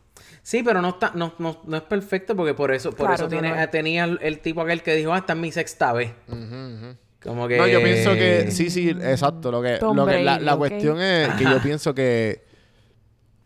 Sí, 0.43 0.61
pero 0.63 0.79
no 0.81 0.89
está, 0.89 1.11
no, 1.15 1.33
no, 1.39 1.59
no 1.65 1.77
es 1.77 1.83
perfecto 1.83 2.35
porque 2.35 2.53
por 2.53 2.71
eso, 2.71 2.91
por 2.91 2.99
Claro, 3.07 3.13
eso 3.15 3.23
no, 3.23 3.29
tiene, 3.29 3.49
no 3.49 3.55
es. 3.55 3.71
tenía 3.71 4.03
el, 4.03 4.19
el 4.21 4.39
tipo 4.39 4.61
aquel 4.61 4.83
que 4.83 4.95
dijo, 4.95 5.11
ah, 5.11 5.17
esta 5.17 5.33
es 5.33 5.39
mi 5.39 5.51
sexta 5.51 5.91
vez. 5.93 6.11
Ujú. 6.27 6.95
Como 7.25 7.47
que. 7.47 7.57
No, 7.57 7.67
yo 7.67 7.81
pienso 7.81 8.13
que 8.13 8.51
sí, 8.51 8.69
sí, 8.69 8.89
exacto. 8.89 9.51
Lo 9.51 9.61
que, 9.61 9.77
Tom 9.77 9.95
lo 9.97 10.05
que 10.05 10.23
la, 10.23 10.39
la 10.39 10.55
cuestión 10.55 11.01
es 11.01 11.29
que 11.35 11.43
yo 11.43 11.59
pienso 11.61 11.93
que 11.95 12.43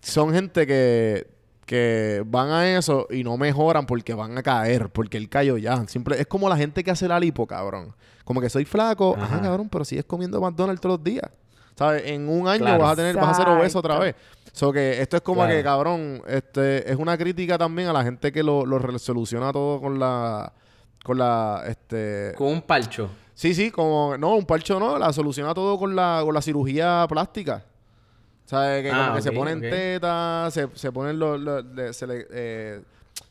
son 0.02 0.34
gente 0.34 0.66
que, 0.66 1.28
que 1.66 2.24
van 2.26 2.50
a 2.50 2.78
eso 2.78 3.08
y 3.10 3.24
no 3.24 3.38
mejoran 3.38 3.86
porque 3.86 4.14
van 4.14 4.38
a 4.38 4.44
caer, 4.44 4.90
porque 4.90 5.18
el 5.18 5.30
cayó 5.30 5.58
ya. 5.58 5.86
Siempre, 5.88 6.20
es 6.20 6.28
como 6.28 6.50
la 6.50 6.58
gente 6.58 6.84
que 6.84 6.92
hace 6.92 7.08
la 7.08 7.20
lipo, 7.20 7.46
cabrón. 7.48 7.96
Como 8.24 8.42
que 8.42 8.50
soy 8.50 8.66
flaco, 8.66 9.16
ajá, 9.18 9.36
Ajá. 9.36 9.42
cabrón, 9.42 9.70
pero 9.70 9.84
sigues 9.86 10.06
comiendo 10.06 10.40
McDonald's 10.40 10.82
todos 10.82 10.98
los 11.00 11.04
días. 11.04 11.30
¿Sabes? 11.76 12.04
En 12.08 12.28
un 12.28 12.48
año 12.48 12.60
Claro. 12.66 12.84
vas 12.84 12.94
a 12.94 12.96
tener, 12.98 13.16
vas 13.16 13.30
a 13.30 13.34
ser 13.42 13.48
obeso 13.50 13.80
otra 13.80 13.98
vez. 13.98 14.14
So 14.52 14.74
que 14.74 15.02
esto 15.02 15.16
es 15.16 15.22
como 15.22 15.42
Claro. 15.42 15.56
que, 15.56 15.64
cabrón, 15.64 16.22
este, 16.28 16.92
es 16.92 16.98
una 16.98 17.18
crítica 17.18 17.58
también 17.58 17.88
a 17.88 17.94
la 17.94 18.04
gente 18.04 18.32
que 18.34 18.44
lo, 18.44 18.66
lo 18.66 18.80
re- 18.80 19.00
soluciona 19.00 19.54
todo 19.54 19.80
con 19.80 19.98
la, 19.98 20.52
con 21.04 21.18
la, 21.18 21.64
este, 21.68 22.34
Con 22.36 22.48
un 22.50 22.62
palcho. 22.64 23.10
Sí, 23.40 23.54
sí, 23.54 23.72
como, 23.72 24.18
no, 24.18 24.36
un 24.36 24.46
parcho 24.46 24.82
no, 24.82 25.00
la 25.00 25.14
soluciona 25.14 25.54
todo 25.54 25.80
con 25.80 25.96
la, 25.96 26.20
con 26.26 26.34
la 26.34 26.42
cirugía 26.42 27.06
plástica. 27.08 27.64
¿Sabes? 28.44 28.84
Que 28.84 28.92
Ah, 28.92 29.04
como 29.06 29.16
que 29.16 29.22
se 29.22 29.32
ponen 29.32 29.60
ok. 29.60 29.64
tetas, 29.64 30.54
se, 30.54 30.68
se 30.74 30.92
ponen 30.92 31.18
los, 31.18 31.40
se 31.96 32.06
le, 32.06 32.28
eh, 32.32 32.82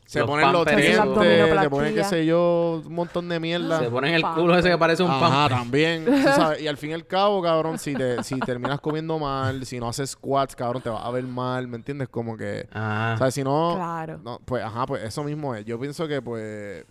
se 0.07 0.17
Los 0.21 0.27
ponen 0.27 0.51
los 0.51 0.65
dientes, 0.65 0.95
se 0.95 1.69
ponen, 1.69 1.93
qué 1.93 2.03
sé 2.05 2.25
yo, 2.25 2.81
un 2.83 2.95
montón 2.95 3.29
de 3.29 3.39
mierda. 3.39 3.77
Se 3.81 3.91
pone 3.91 4.09
en 4.09 4.15
el 4.15 4.23
culo 4.23 4.57
ese 4.57 4.71
que 4.71 4.77
parece 4.79 5.03
un 5.03 5.11
Ajá, 5.11 5.47
pan. 5.47 5.59
también. 5.59 6.07
sabes, 6.23 6.59
Y 6.59 6.67
al 6.67 6.77
fin 6.77 6.89
y 6.89 6.93
al 6.93 7.05
cabo, 7.05 7.43
cabrón, 7.43 7.77
si, 7.77 7.93
te, 7.93 8.23
si 8.23 8.39
terminas 8.39 8.81
comiendo 8.81 9.19
mal, 9.19 9.63
si 9.67 9.79
no 9.79 9.89
haces 9.89 10.09
squats, 10.09 10.55
cabrón, 10.55 10.81
te 10.81 10.89
vas 10.89 11.05
a 11.05 11.11
ver 11.11 11.25
mal, 11.25 11.67
¿me 11.67 11.75
entiendes? 11.77 12.09
Como 12.09 12.35
que... 12.35 12.67
Ah. 12.73 13.13
¿Sabes? 13.19 13.35
Si 13.35 13.43
no... 13.43 13.75
Claro. 13.75 14.19
No, 14.23 14.39
pues, 14.43 14.63
ajá, 14.63 14.87
pues 14.87 15.03
eso 15.03 15.23
mismo 15.23 15.53
es. 15.53 15.63
Yo 15.65 15.79
pienso 15.79 16.07
que, 16.07 16.19
pues, 16.19 16.83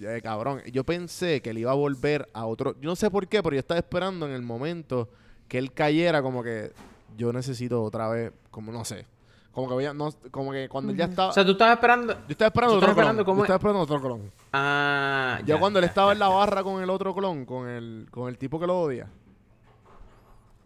eh, 0.00 0.20
cabrón, 0.22 0.62
yo 0.72 0.84
pensé 0.84 1.40
que 1.42 1.50
él 1.50 1.58
iba 1.58 1.70
a 1.70 1.74
volver 1.74 2.28
a 2.32 2.46
otro. 2.46 2.74
Yo 2.80 2.90
no 2.90 2.96
sé 2.96 3.10
por 3.10 3.26
qué, 3.28 3.42
pero 3.42 3.54
yo 3.54 3.60
estaba 3.60 3.78
esperando 3.78 4.26
en 4.26 4.32
el 4.32 4.42
momento 4.42 5.08
que 5.48 5.58
él 5.58 5.72
cayera, 5.72 6.22
como 6.22 6.42
que 6.42 6.72
yo 7.16 7.32
necesito 7.32 7.82
otra 7.82 8.08
vez, 8.08 8.32
como 8.50 8.72
no 8.72 8.84
sé. 8.84 9.06
Como 9.52 9.68
que 9.68 9.74
voy 9.74 9.84
a- 9.86 9.94
no, 9.94 10.10
como 10.30 10.52
que 10.52 10.68
cuando 10.68 10.92
él 10.92 10.98
ya 10.98 11.06
estaba. 11.06 11.30
O 11.30 11.32
sea, 11.32 11.44
tú 11.44 11.52
estabas 11.52 11.74
esperando. 11.76 12.12
yo 12.12 12.20
estaba 12.28 12.48
esperando 12.48 12.74
otro 12.76 12.86
clon. 12.88 12.98
esperando 12.98 13.24
cómo 13.24 13.36
Yo 13.38 13.42
es- 13.44 13.46
estaba 13.46 13.56
esperando 13.56 13.80
otro 13.80 14.00
clon. 14.02 14.32
Ah. 14.52 15.40
Ya, 15.46 15.58
cuando 15.58 15.78
él 15.78 15.84
estaba 15.86 16.08
ya, 16.08 16.12
en 16.12 16.18
la 16.18 16.28
barra 16.28 16.62
con 16.62 16.82
el 16.82 16.90
otro 16.90 17.14
clon, 17.14 17.46
con 17.46 17.66
el, 17.68 18.06
con 18.10 18.28
el 18.28 18.36
tipo 18.36 18.60
que 18.60 18.66
lo 18.66 18.80
odia. 18.80 19.08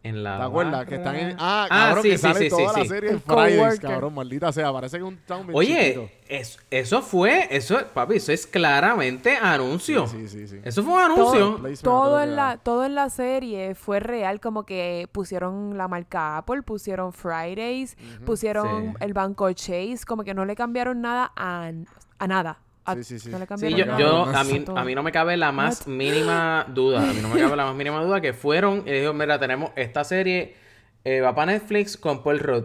En 0.03 0.23
la. 0.23 0.39
¿Te 0.39 0.43
acuerdas? 0.45 0.87
Que 0.87 0.95
están 0.95 1.15
en. 1.17 1.37
Ah, 1.39 1.67
Ah, 1.71 1.87
cabrón, 1.89 2.03
sí, 2.05 2.09
que 2.11 2.17
sí, 2.17 2.23
sale 2.23 2.39
sí, 2.41 2.49
toda 2.49 2.69
sí, 2.73 2.79
la 2.79 2.83
sí. 2.85 2.89
serie 2.89 3.11
en 3.11 3.21
Fridays, 3.21 3.81
cabrón. 3.81 4.15
Maldita 4.15 4.51
sea, 4.51 4.73
parece 4.73 4.97
que 4.97 5.03
es 5.05 5.09
un 5.09 5.19
town 5.19 5.47
bien. 5.47 5.59
Oye, 5.59 6.13
es- 6.27 6.59
eso 6.71 7.03
fue. 7.03 7.49
Eso, 7.55 7.79
papi, 7.93 8.17
eso 8.17 8.33
es 8.33 8.47
claramente 8.47 9.37
anuncio. 9.37 10.07
Sí, 10.07 10.27
sí, 10.27 10.49
sí. 10.49 10.59
Eso 10.65 10.83
fue 10.83 10.95
un 10.95 11.01
anuncio. 11.01 11.57
Todo, 11.83 12.05
todo 12.05 12.23
en 12.23 12.35
la, 12.35 12.57
todo 12.57 12.87
en 12.87 12.95
la 12.95 13.11
serie 13.11 13.75
fue 13.75 14.01
real, 14.01 14.41
como 14.41 14.65
que 14.65 15.07
pusieron 15.13 15.77
la 15.77 15.87
marca 15.87 16.39
Apple, 16.39 16.63
pusieron 16.63 17.13
Fridays, 17.13 17.99
pusieron 18.25 18.93
Sí. 18.93 18.97
el 19.01 19.13
banco 19.13 19.53
Chase, 19.53 19.99
como 20.07 20.25
que 20.25 20.33
no 20.33 20.47
le 20.47 20.57
cambiaron 20.57 21.03
nada 21.03 21.31
a, 21.37 21.71
a 22.19 22.27
nada. 22.27 22.59
A- 22.91 22.95
Sí, 22.95 23.05
sí, 23.05 23.19
sí. 23.19 23.31
No 23.31 23.39
le 23.39 23.47
Sí, 23.57 23.71
yo, 23.71 23.85
yo- 23.99 24.25
a, 24.25 24.45
mí, 24.45 24.65
a 24.77 24.85
mí 24.85 24.95
no 24.95 25.03
me 25.03 25.13
cabe 25.13 25.37
la 25.37 25.53
más 25.53 25.87
mínima 25.87 26.67
duda. 26.75 27.03
A 27.09 27.13
mí 27.13 27.21
no 27.21 27.29
me 27.29 27.41
cabe 27.41 27.57
la 27.57 27.65
más 27.67 27.75
mínima 27.75 28.03
duda 28.03 28.21
que 28.21 28.33
fueron 28.33 28.83
y 28.87 28.93
dijo, 28.93 29.13
mira, 29.13 29.39
tenemos 29.39 29.71
esta 29.77 30.05
serie, 30.05 30.55
eh, 31.05 31.21
va 31.21 31.35
para 31.35 31.53
Netflix 31.53 31.97
con 31.97 32.23
Paul 32.23 32.39
Rudd. 32.41 32.65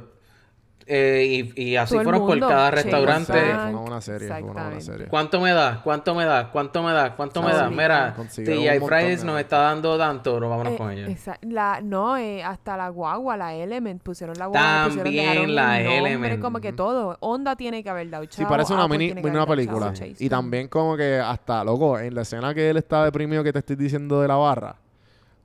Eh, 0.88 1.52
y, 1.56 1.64
y 1.64 1.76
así 1.78 1.95
fueron 1.95 2.28
por 2.28 2.40
cada 2.40 2.70
restaurante. 2.70 3.32
Fue 3.34 3.53
Bank, 3.53 3.70
una 3.72 3.80
buena 3.82 4.02
serie, 4.02 4.28
fue 4.28 4.41
una 4.44 4.64
buena 4.66 4.82
serie. 4.82 5.07
¿Cuánto 5.07 5.41
me 5.41 5.52
da? 5.52 5.82
¿Cuánto 5.84 6.14
me 6.14 6.26
da? 6.26 6.52
¿Cuánto 6.52 6.84
me 6.84 6.91
da? 6.94 7.16
¿Cuánto 7.16 7.41
me 7.41 7.52
da? 7.53 7.68
Sí. 7.70 7.76
Mira, 7.76 8.16
montón 8.16 8.88
Fridays 8.88 9.24
nos 9.24 9.40
está 9.40 9.57
dando 9.57 9.98
tanto, 9.98 10.40
no 10.40 10.48
vámonos 10.49 10.74
Eh, 10.74 10.78
con 10.78 10.91
ella. 10.91 11.07
la, 11.41 11.82
no, 11.82 12.18
eh, 12.18 12.44
hasta 12.44 12.78
la 12.78 12.90
guagua, 12.90 13.36
la 13.36 13.56
Element, 13.56 13.99
pusieron 14.03 14.38
la 14.38 14.45
guagua, 14.45 14.84
pusieron, 14.86 15.03
También 15.06 15.26
dejaron 15.30 15.56
la 15.56 15.80
el 15.80 15.86
nombre, 15.86 16.10
Element. 16.12 16.41
como 16.41 16.60
que 16.60 16.74
todo. 16.74 17.18
Honda 17.20 17.56
tiene 17.56 17.84
que 17.84 17.90
haber 17.90 18.10
dado 18.12 18.26
Sí, 18.26 18.30
chavo, 18.30 18.49
parece 18.49 18.74
una 18.74 18.84
Apple 18.84 18.98
mini, 18.99 19.22
que 19.22 19.28
una 19.28 19.45
película. 19.48 19.91
chavo, 19.94 20.12
Y 20.20 20.30
también 20.30 20.68
como 20.68 20.95
que 20.95 21.20
hasta, 21.20 21.64
loco, 21.64 21.98
en 21.98 22.14
la 22.14 22.22
escena 22.22 22.53
que 22.53 22.70
él 22.70 22.78
está 22.78 23.03
deprimido 23.06 23.44
que 23.44 23.52
te 23.52 23.57
estoy 23.60 23.76
diciendo 23.76 24.22
de 24.22 24.28
la 24.28 24.36
barra. 24.36 24.76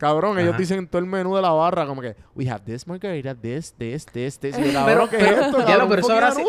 Cabrón, 0.00 0.38
ellos 0.38 0.56
dicen 0.56 0.88
todo 0.88 0.98
el 1.00 1.04
menú 1.06 1.36
de 1.36 1.42
la 1.42 1.50
barra 1.50 1.86
como 1.86 2.00
que 2.00 2.16
we 2.34 2.48
have 2.48 2.62
this 2.64 2.86
margarita, 2.86 3.34
this, 3.34 3.74
this, 3.76 4.06
this, 4.06 4.38
this. 4.38 4.58
Y 4.58 4.72
yo, 4.72 4.82
Pero- 4.86 5.10
¿qué 5.10 5.16
es 5.18 5.22
esto? 5.22 5.58
ya 5.58 5.76
lo, 5.76 5.86
cabrón? 5.86 5.88
pero 5.90 6.00
eso 6.00 6.12
ahora 6.14 6.30
sí-. 6.32 6.44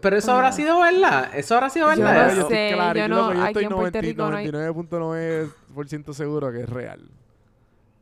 Pero 0.00 0.16
eso 0.16 0.32
habrá 0.32 0.52
sido 0.52 0.78
verdad. 0.80 1.30
Eso 1.34 1.54
habrá 1.56 1.68
sido 1.68 1.92
Yo 1.92 2.00
verdad. 2.02 2.28
no 2.28 2.32
yo 2.34 2.38
Eso- 2.40 2.48
sé. 2.48 2.64
estoy 2.68 2.78
claro, 2.78 2.98
yo 3.00 3.08
no- 3.08 3.34
yo 3.34 3.46
estoy 3.46 3.64
en 3.64 3.68
Puerto 3.70 3.76
90 3.98 4.00
Rico 4.00 4.30
no 4.30 4.36
hay- 4.36 4.46
99.9% 4.46 6.12
seguro 6.14 6.52
que 6.52 6.60
es 6.60 6.68
real. 6.68 7.00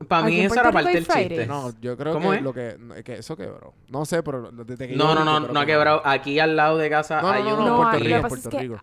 Para 0.06 0.26
mí 0.26 0.40
eso 0.40 0.54
era 0.60 0.70
parte 0.72 0.92
del 0.92 1.06
chiste. 1.06 1.46
No, 1.46 1.72
yo 1.80 1.96
creo 1.96 2.12
¿Cómo 2.14 2.30
que 2.30 2.36
es? 2.36 2.42
lo 2.42 2.52
que, 2.54 2.76
no, 2.78 2.94
que 2.96 3.14
eso 3.14 3.36
quebró. 3.36 3.74
No 3.88 4.04
sé, 4.04 4.22
pero 4.22 4.50
desde 4.52 4.86
que 4.88 4.96
yo 4.96 5.02
No, 5.04 5.14
no, 5.14 5.24
no, 5.24 5.46
yo 5.46 5.52
no 5.52 5.60
ha 5.60 5.66
que 5.66 5.72
quebrado. 5.72 6.02
Aquí 6.04 6.38
al 6.38 6.56
lado 6.56 6.78
de 6.78 6.88
casa 6.88 7.20
No, 7.20 7.30
hay 7.30 7.42
no, 7.42 7.50
no, 7.50 7.56
no, 7.56 7.66
No, 7.68 7.76
Puerto 7.90 7.98
Rico, 8.04 8.28
Puerto 8.28 8.50
Rico. 8.50 8.76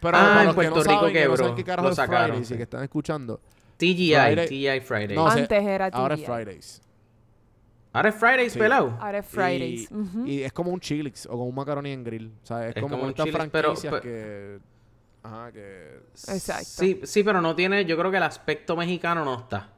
Pero 0.00 0.16
Ah, 0.18 0.44
en 0.44 0.54
Puerto 0.54 0.74
no 0.76 0.82
Rico 0.82 0.84
saben, 1.00 1.12
que 1.12 1.24
no 1.28 1.34
quebró. 1.36 1.82
Lo 1.82 1.90
es 1.90 1.96
sacaron, 1.96 2.42
y 2.42 2.46
que 2.46 2.62
están 2.62 2.82
escuchando. 2.82 3.40
TGI, 3.86 4.14
Friday- 4.14 4.46
TGI 4.48 4.80
Fridays. 4.80 5.14
No, 5.16 5.30
sé, 5.30 5.40
Antes 5.40 5.64
era 5.64 5.86
Ahora 5.92 6.14
es 6.14 6.20
TGI. 6.20 6.26
Fridays. 6.32 6.82
Ahora 7.94 8.08
es 8.08 8.14
Fridays 8.14 8.52
Sí. 8.54 8.58
pelado. 8.58 8.96
Ahora 9.00 9.18
es 9.18 9.26
Fridays. 9.26 9.88
Y, 10.24 10.42
es 10.42 10.52
como 10.52 10.70
un 10.70 10.80
Chilix 10.80 11.26
o 11.26 11.30
como 11.30 11.44
un 11.46 11.54
macaroni 11.54 11.90
en 11.90 12.02
grill. 12.04 12.32
O 12.42 12.46
sea, 12.46 12.68
es, 12.68 12.76
Es 12.76 12.82
como, 12.82 12.94
como 12.94 13.04
un 13.04 13.10
estas 13.10 13.26
Chili's, 13.26 13.48
pero- 13.52 13.68
franquicias 13.76 13.92
pero- 13.92 14.02
que. 14.02 14.58
Ajá, 15.24 15.52
que. 15.52 16.00
Exacto. 16.28 16.64
Sí, 16.64 17.00
sí, 17.04 17.22
pero 17.22 17.40
no 17.40 17.54
tiene... 17.54 17.84
Yo 17.84 17.96
creo 17.96 18.10
que 18.10 18.16
el 18.16 18.22
aspecto 18.24 18.76
mexicano 18.76 19.24
no 19.24 19.34
está. 19.38 19.68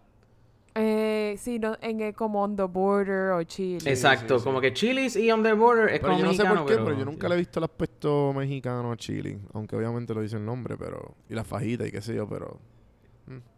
Eh, 0.76 1.36
sí, 1.38 1.58
no, 1.60 1.76
en 1.82 2.00
el, 2.00 2.14
como 2.14 2.42
on 2.42 2.56
the 2.56 2.62
border 2.64 3.30
o 3.32 3.42
Chile. 3.44 3.78
Exacto. 3.88 4.34
sí, 4.38 4.40
sí. 4.40 4.44
Como 4.44 4.60
que 4.60 4.72
Chili's 4.72 5.14
y 5.16 5.30
On 5.30 5.42
The 5.42 5.52
Border 5.52 5.88
es 5.88 6.00
Pero 6.00 6.12
como 6.14 6.18
yo 6.18 6.24
no 6.24 6.32
sé 6.32 6.38
mexicano, 6.42 6.60
por 6.62 6.68
qué, 6.68 6.74
pero, 6.74 6.84
pero... 6.86 6.98
yo 6.98 7.04
nunca 7.04 7.28
le 7.28 7.34
he 7.36 7.38
visto 7.38 7.60
el 7.60 7.64
aspecto 7.64 8.32
mexicano 8.32 8.90
a 8.90 8.96
chili. 8.96 9.38
Aunque 9.52 9.76
obviamente 9.76 10.12
lo 10.14 10.20
dice 10.22 10.36
el 10.36 10.44
nombre, 10.44 10.76
pero. 10.76 11.14
Y 11.28 11.34
la 11.34 11.44
fajita 11.44 11.86
y 11.86 11.92
qué 11.92 12.00
sé 12.00 12.14
yo, 12.14 12.28
pero. 12.28 12.58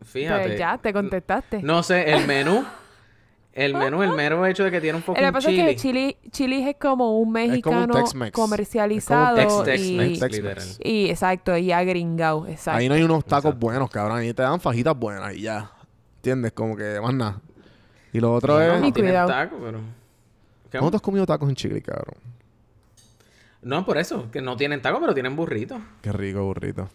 Fíjate. 0.03 0.47
Pues 0.49 0.59
ya, 0.59 0.79
te 0.79 0.93
contestaste. 0.93 1.63
No 1.63 1.83
sé, 1.83 2.11
el 2.13 2.27
menú... 2.27 2.65
El 3.53 3.73
menú, 3.73 4.03
el 4.03 4.11
mero 4.13 4.45
hecho 4.45 4.65
de 4.65 4.71
que 4.71 4.83
tiene 4.83 4.99
un 4.99 5.05
Lo 5.07 5.15
que 5.15 5.33
pasa 5.33 5.49
chili. 5.49 5.63
es 5.63 5.67
que 5.69 5.77
Chili, 5.77 6.17
Chili 6.31 6.69
es 6.69 6.77
como 6.79 7.19
un 7.19 7.35
Es 7.39 7.63
como 7.63 7.85
un 7.85 7.89
mexicano 7.89 8.31
comercializado 8.31 9.39
Es 9.39 9.47
como 9.47 9.61
un 9.61 9.65
Tex- 9.65 9.81
y, 9.81 9.97
Tex-Mex, 9.97 10.21
Tex-Mex. 10.21 10.33
literal. 10.37 10.65
y 10.85 11.09
exacto, 11.09 11.57
y 11.57 11.73
agringado, 11.73 12.47
exacto. 12.47 12.79
Ahí 12.79 12.87
no 12.91 12.97
hay 12.97 13.03
unos 13.03 13.25
tacos 13.25 13.47
Exacto. 13.47 13.67
buenos, 13.67 13.89
cabrón. 13.91 14.19
Ahí 14.19 14.35
te 14.35 14.43
dan 14.43 14.61
fajitas 14.61 14.95
buenas 14.95 15.35
y 15.35 15.41
ya. 15.41 15.71
¿Entiendes? 16.17 16.53
Como 16.53 16.77
que 16.77 17.01
más 17.01 17.15
nada. 17.15 17.41
Y 18.13 18.21
lo 18.21 18.35
otro 18.35 18.61
es. 18.61 18.79
no 18.79 18.87
Y 18.89 18.93
taco, 18.93 19.57
pero... 19.59 19.81
¿Qué? 20.71 20.77
¿Cómo 20.79 20.91
tú 20.91 20.97
has 20.97 21.03
comido 21.03 21.25
tacos 21.25 21.49
en 21.49 21.55
Chile, 21.55 21.81
cabrón? 21.81 22.17
No, 23.63 23.87
por 23.87 23.97
eso, 23.97 24.31
que 24.31 24.43
no 24.43 24.55
tienen 24.59 24.83
taco, 24.83 25.01
pero 25.01 25.15
tienen 25.15 25.35
burrito. 25.35 25.81
Qué 26.03 26.13
rico 26.13 26.45
burrito. 26.45 26.91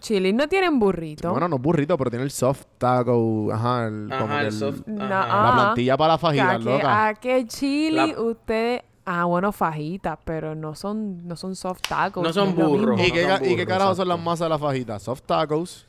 Chili 0.00 0.32
no 0.32 0.48
tienen 0.48 0.78
burrito. 0.78 1.30
Bueno, 1.30 1.48
no 1.48 1.56
es 1.56 1.62
burrito, 1.62 1.96
pero 1.96 2.10
tiene 2.10 2.24
el 2.24 2.30
soft 2.30 2.64
taco. 2.78 3.48
Ajá, 3.52 3.86
el, 3.86 4.08
como 4.10 4.24
Ajá, 4.32 4.40
que 4.40 4.46
el 4.46 4.52
soft... 4.52 4.80
No, 4.86 5.04
ajá. 5.04 5.08
La 5.26 5.48
ah. 5.48 5.54
plantilla 5.54 5.96
para 5.96 6.08
la 6.08 6.14
¿A 6.14 6.18
fajita, 6.18 6.58
qué, 6.58 6.64
loca. 6.64 7.06
a 7.08 7.14
qué 7.14 7.46
chili 7.46 8.12
La- 8.12 8.20
ustedes... 8.20 8.82
Ah, 9.10 9.24
bueno, 9.24 9.52
fajitas, 9.52 10.18
pero 10.22 10.54
no 10.54 10.74
son, 10.74 11.26
no 11.26 11.34
son 11.34 11.56
soft 11.56 11.80
tacos. 11.88 12.22
No 12.22 12.30
son 12.32 12.54
burros. 12.54 13.00
¿Y 13.00 13.08
no 13.08 13.14
qué, 13.14 13.22
son 13.22 13.30
ca- 13.38 13.44
¿Y 13.44 13.48
qué 13.48 13.52
burros, 13.54 13.66
carajo 13.66 13.94
son 13.94 14.08
las 14.08 14.20
masas 14.20 14.40
de 14.40 14.48
la 14.50 14.58
fajita? 14.58 14.98
Soft 14.98 15.22
tacos. 15.22 15.86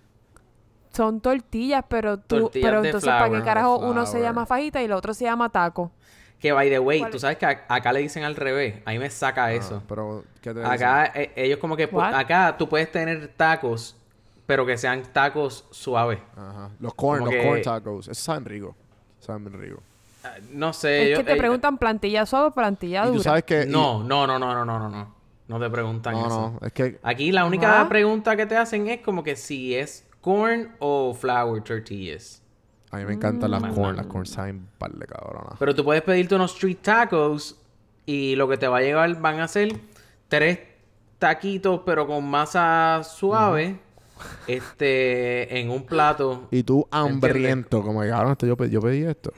Son 0.94 1.20
tortillas, 1.20 1.84
pero 1.88 2.18
tú... 2.18 2.40
Tortillas 2.44 2.66
pero 2.70 2.82
de 2.82 2.88
entonces, 2.90 3.10
¿para 3.10 3.26
flour. 3.28 3.40
qué 3.40 3.46
carajo 3.46 3.78
uno 3.80 4.06
se 4.06 4.22
llama 4.22 4.46
fajita 4.46 4.82
y 4.82 4.86
el 4.86 4.94
otro 4.94 5.14
se 5.14 5.26
llama 5.26 5.50
taco? 5.50 5.92
Que 6.40 6.52
by 6.53 6.70
the 6.70 6.80
way, 6.80 6.99
¿Cuál 6.99 7.11
tú 7.11 7.18
es? 7.18 7.22
sabes 7.22 7.38
que 7.38 7.45
a- 7.45 7.66
acá 7.68 7.91
le 7.91 7.99
dicen 7.99 8.24
al 8.24 8.36
revés. 8.36 8.76
Ahí 8.86 8.98
me 8.98 9.10
saca 9.10 9.52
eso. 9.52 9.78
Ah, 9.82 9.86
pero, 9.88 10.24
¿qué 10.41 10.53
te? 10.53 10.64
Acá 10.64 11.11
eh, 11.14 11.32
ellos 11.36 11.60
como 11.60 11.76
que... 11.76 11.90
pu- 11.91 11.95
What? 11.98 12.14
Acá 12.16 12.56
tú 12.57 12.70
puedes 12.70 12.90
tener 12.91 13.28
tacos, 13.36 13.98
pero 14.45 14.66
que 14.66 14.78
sean 14.78 15.03
tacos 15.11 15.66
suaves. 15.72 16.20
Ajá. 16.38 16.70
Los 16.80 16.94
corn, 16.94 17.20
Como 17.20 17.32
los 17.32 17.41
que- 17.41 17.48
corn 17.48 17.61
tacos. 17.61 18.07
Esos 18.07 18.24
saben 18.24 18.45
rico. 18.45 18.76
Saben 19.20 19.44
bien 19.45 19.61
rico. 19.61 19.84
Ah, 20.24 20.36
No 20.52 20.72
sé. 20.72 21.03
es 21.03 21.10
yo- 21.11 21.18
que 21.18 21.24
te 21.26 21.34
eh, 21.34 21.38
preguntan 21.38 21.78
plantilla 21.78 22.26
suave 22.26 22.48
o 22.48 22.52
plantilla 22.52 23.03
Y 23.03 23.07
dura. 23.07 23.18
tú 23.18 23.24
sabes 23.24 23.44
que... 23.44 23.64
y- 23.64 23.66
No, 23.68 24.02
no, 24.03 24.26
no, 24.26 24.40
no, 24.40 24.53
no, 24.53 24.64
no, 24.66 24.80
no, 24.80 24.90
no. 24.90 25.16
No 25.49 25.60
te 25.60 25.70
preguntan 25.70 26.14
No, 26.14 26.28
eso. 26.28 26.57
no. 26.61 26.66
Es 26.66 26.72
que... 26.72 26.99
Aquí 27.03 27.32
la 27.34 27.44
única 27.45 27.82
What? 27.82 27.90
pregunta 27.90 28.36
que 28.38 28.45
te 28.45 28.56
hacen 28.56 28.88
es 28.88 29.02
como 29.02 29.24
que 29.24 29.36
si 29.36 29.76
es 29.76 30.07
corn 30.22 30.74
o 30.80 31.14
flour 31.14 31.61
tortillas. 31.64 32.41
A 32.91 32.98
mí 32.98 33.06
me 33.06 33.14
encantan 33.14 33.52
las 33.52 33.61
Mm. 33.61 33.74
corn. 33.76 33.95
Las 33.98 34.06
corn 34.07 34.26
saben 34.26 34.68
par 34.78 34.91
de 34.91 35.06
cabrona. 35.06 35.56
Pero 35.60 35.76
tú 35.76 35.84
puedes 35.84 36.02
pedirte 36.02 36.36
unos 36.36 36.53
street 36.56 36.78
tacos 36.82 37.56
y 38.06 38.36
lo 38.36 38.48
que 38.49 38.57
te 38.57 38.68
va 38.68 38.78
a 38.80 38.82
llevar 38.82 39.20
van 39.22 39.40
a 39.40 39.48
ser 39.48 39.80
tres 40.28 40.60
taquitos 41.20 41.82
pero 41.86 42.07
con 42.07 42.28
masa 42.28 43.02
suave 43.03 43.78
este 44.48 45.60
en 45.60 45.70
un 45.70 45.84
plato. 45.86 46.48
Y 46.52 46.64
tú 46.64 46.88
hambriento. 46.91 47.82
Como 47.84 48.02
que, 48.02 48.10
cabrón, 48.10 48.32
esto 48.34 48.45
yo, 48.48 48.57
pe- 48.57 48.70
yo 48.70 48.82
pedí 48.82 49.03
esto. 49.03 49.32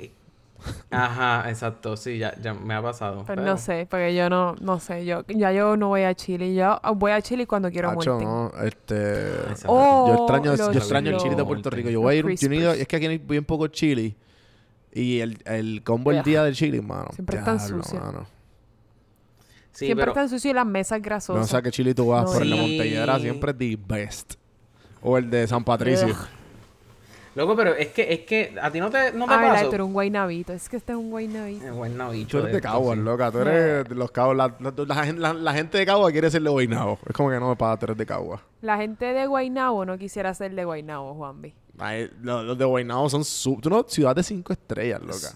Ajá, 0.92 1.50
exacto, 1.50 1.98
sí, 1.98 2.18
ya, 2.18 2.36
ya 2.42 2.54
me 2.54 2.74
ha 2.76 2.82
pasado. 2.82 3.18
Pues 3.18 3.28
pero- 3.28 3.42
no 3.44 3.58
sé, 3.58 3.88
porque 3.90 4.14
yo 4.16 4.30
no, 4.30 4.56
no 4.62 4.80
sé, 4.80 5.06
yo 5.06 5.24
ya 5.28 5.52
yo 5.52 5.76
no 5.78 5.88
voy 5.88 6.04
a 6.04 6.14
Chile, 6.14 6.54
yo 6.54 6.80
voy 6.96 7.12
a 7.12 7.22
Chile 7.22 7.48
cuando 7.48 7.72
quiero 7.72 7.92
muerte. 7.94 8.12
no. 8.12 8.52
Este... 8.64 9.30
Exacto. 9.50 9.68
Oh, 9.70 10.08
yo 10.08 10.14
extraño, 10.16 10.56
yo 10.56 10.72
extraño 10.80 11.12
el 11.12 11.18
chili 11.18 11.36
de 11.36 11.44
Puerto 11.46 11.70
Rico. 11.70 11.90
Yo 11.90 12.02
voy 12.02 12.16
a 12.16 12.20
ir... 12.20 12.36
Yo 12.36 12.50
no 12.50 12.56
ido- 12.56 12.74
es 12.74 12.88
que 12.88 12.96
aquí 12.96 13.06
hay 13.08 13.18
bien 13.18 13.44
poco 13.46 13.68
chili. 13.68 14.16
Y 14.94 15.20
el, 15.22 15.42
el 15.46 15.82
combo 15.84 16.12
el 16.12 16.22
día 16.22 16.44
del 16.44 16.54
chili, 16.54 16.82
mano. 16.82 17.08
Siempre 17.14 17.40
es 17.40 17.46
tan 17.46 17.58
Diablo, 17.58 17.84
sucio. 17.84 18.00
mano. 18.00 18.26
Sí, 19.72 19.86
siempre 19.86 20.02
pero- 20.04 20.12
están 20.12 20.30
sucios 20.30 20.52
y 20.52 20.54
las 20.54 20.66
mesas 20.66 21.00
No 21.00 21.04
grasosas. 21.06 21.48
sé 21.50 21.58
a 21.58 21.62
qué 21.62 21.72
chili 21.72 21.94
tú 21.94 22.08
vas, 22.08 22.26
No, 22.26 22.32
pero 22.34 22.44
el 22.44 22.50
de 22.52 22.56
sí. 22.58 22.62
Montellera 22.62 23.20
siempre 23.20 23.52
es 23.52 23.58
the 23.58 23.80
best. 23.88 24.34
O 25.02 25.18
el 25.18 25.30
de 25.30 25.48
San 25.48 25.64
Patricio. 25.64 26.08
Ugh. 26.08 26.18
Loco, 27.34 27.56
pero 27.56 27.74
es 27.76 27.88
que, 27.94 28.12
es 28.14 28.20
que 28.22 28.54
a 28.62 28.70
ti 28.70 28.80
no 28.82 28.90
te, 28.90 29.14
no 29.14 29.26
te 29.26 29.34
Ay, 29.34 29.50
pasó. 29.50 29.70
tú 29.70 29.76
eres 29.76 29.86
un 29.88 29.94
guaynabito. 29.94 30.52
Es 30.52 30.68
que 30.68 30.76
este 30.76 30.92
es 30.92 30.98
un 30.98 31.10
guaynabito. 31.12 32.10
Bicho 32.12 32.40
Tú 32.40 32.44
eres 32.44 32.56
de 32.56 32.62
Caguas, 32.62 32.98
sí. 32.98 33.04
loca. 33.04 33.32
Tú 33.32 33.38
eres 33.40 33.88
de 33.88 33.96
los 33.96 34.12
Caguas. 34.12 34.36
La, 34.38 34.54
la- 34.60 34.86
la 34.86 35.06
gen- 35.06 35.22
la- 35.22 35.34
la 35.34 35.54
gente 35.54 35.78
de 35.78 35.86
Caguas 35.86 36.12
quiere 36.12 36.30
ser 36.30 36.42
de 36.42 36.50
Guaynabo. 36.50 37.00
Es 37.08 37.14
como 37.16 37.30
que 37.30 37.40
no 37.40 37.48
me 37.50 37.56
paga 37.56 37.78
tú 37.78 37.86
eres 37.86 37.98
de 37.98 38.06
Caguas. 38.06 38.42
La 38.62 38.76
gente 38.78 39.06
de 39.14 39.28
Guaynabo 39.28 39.86
no 39.86 39.98
quisiera 39.98 40.34
ser 40.34 40.54
de 40.54 40.66
Guaynabo, 40.66 41.14
Juanvi. 41.16 41.54
Ay, 41.78 42.12
Los, 42.22 42.44
los 42.44 42.58
de 42.58 42.66
Guaynabo 42.66 43.10
son 43.10 43.24
su, 43.24 43.58
tú 43.62 43.70
no, 43.70 43.86
ciudad 43.88 44.14
de 44.16 44.24
cinco 44.24 44.52
estrellas, 44.52 45.02
loca. 45.02 45.30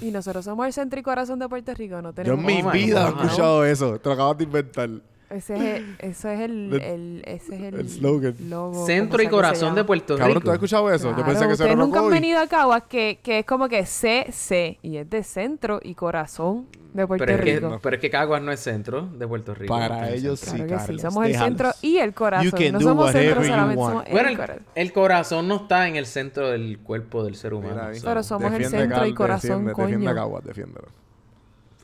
Y 0.00 0.10
nosotros 0.10 0.44
somos 0.44 0.66
el 0.66 0.72
centro 0.72 1.00
y 1.00 1.02
corazón 1.02 1.38
de 1.38 1.48
Puerto 1.48 1.72
Rico. 1.74 2.00
No 2.02 2.10
Yo 2.10 2.14
tenemos 2.14 2.38
en 2.40 2.46
mi 2.46 2.62
Oh 2.62 2.70
vida 2.70 3.06
he 3.06 3.08
escuchado 3.24 3.64
eso. 3.64 3.98
Te 3.98 4.08
lo 4.08 4.12
acabas 4.14 4.38
de 4.38 4.44
inventar. 4.44 4.90
Ese 5.28 5.54
es 5.54 5.60
el, 5.80 5.96
eso 5.98 6.28
es 6.30 6.40
el, 6.40 6.72
El- 6.74 6.82
el- 6.82 7.22
ese 7.26 7.54
es 7.56 7.62
el, 7.62 7.74
el 7.80 7.88
slogan. 7.88 8.34
logo, 8.48 8.86
Centro 8.86 9.20
y 9.22 9.26
corazón 9.26 9.74
de 9.74 9.82
Puerto 9.84 10.16
Cabrón, 10.16 10.36
Rico. 10.36 10.44
¿tú 10.44 10.50
has 10.50 10.54
escuchado 10.54 10.92
eso? 10.92 11.16
Yo 11.16 11.24
pensé 11.24 11.46
que 11.46 11.52
eso 11.54 11.64
era 11.64 11.74
nunca 11.74 11.98
han 12.00 12.10
venido 12.10 12.38
a 12.40 12.46
Caguas 12.46 12.84
que, 12.88 13.18
que 13.22 13.40
es 13.40 13.44
como 13.46 13.68
que 13.68 13.84
C, 13.86 14.78
y 14.82 14.96
es 14.98 15.10
de 15.10 15.22
centro 15.24 15.80
y 15.82 15.94
corazón 15.96 16.66
de 16.94 17.06
Puerto 17.06 17.26
Pero 17.26 17.38
es, 17.38 17.44
que, 17.44 17.54
Rico. 17.60 17.78
pero 17.82 17.96
es 17.96 18.00
que 18.00 18.08
Caguas 18.10 18.40
no 18.40 18.52
es 18.52 18.60
centro 18.60 19.02
de 19.06 19.26
Puerto 19.28 19.52
Rico. 19.54 19.74
Para 19.76 20.10
ellos. 20.10 20.40
Claro 20.40 20.56
Sí, 20.58 20.62
que 20.62 20.68
sí, 20.78 20.84
Carlos, 20.86 21.02
somos 21.02 21.26
el 21.26 21.34
centro 21.36 21.70
y 21.82 21.96
el 21.98 22.14
corazón. 22.14 22.72
No 22.72 22.80
somos 22.80 23.12
centro 23.12 23.44
solamente, 23.44 23.82
somos 23.84 24.04
Bueno, 24.10 24.28
el 24.30 24.36
corazón. 24.36 24.62
el 24.74 24.92
corazón 24.92 25.48
no 25.48 25.56
está 25.56 25.88
en 25.88 25.96
el 25.96 26.06
centro 26.06 26.50
del 26.50 26.78
cuerpo 26.78 27.24
del 27.24 27.34
ser 27.34 27.52
humano. 27.52 27.74
Mira 27.74 27.94
so, 27.96 28.06
Pero 28.06 28.22
somos 28.22 28.52
el 28.52 28.64
centro 28.66 29.04
y 29.06 29.12
corazón, 29.12 29.66
defiende, 29.66 29.82
Defiende 29.82 30.06
coño. 30.06 30.10
a 30.10 30.14
Caguas, 30.14 30.44
defiéndelo. 30.44 30.88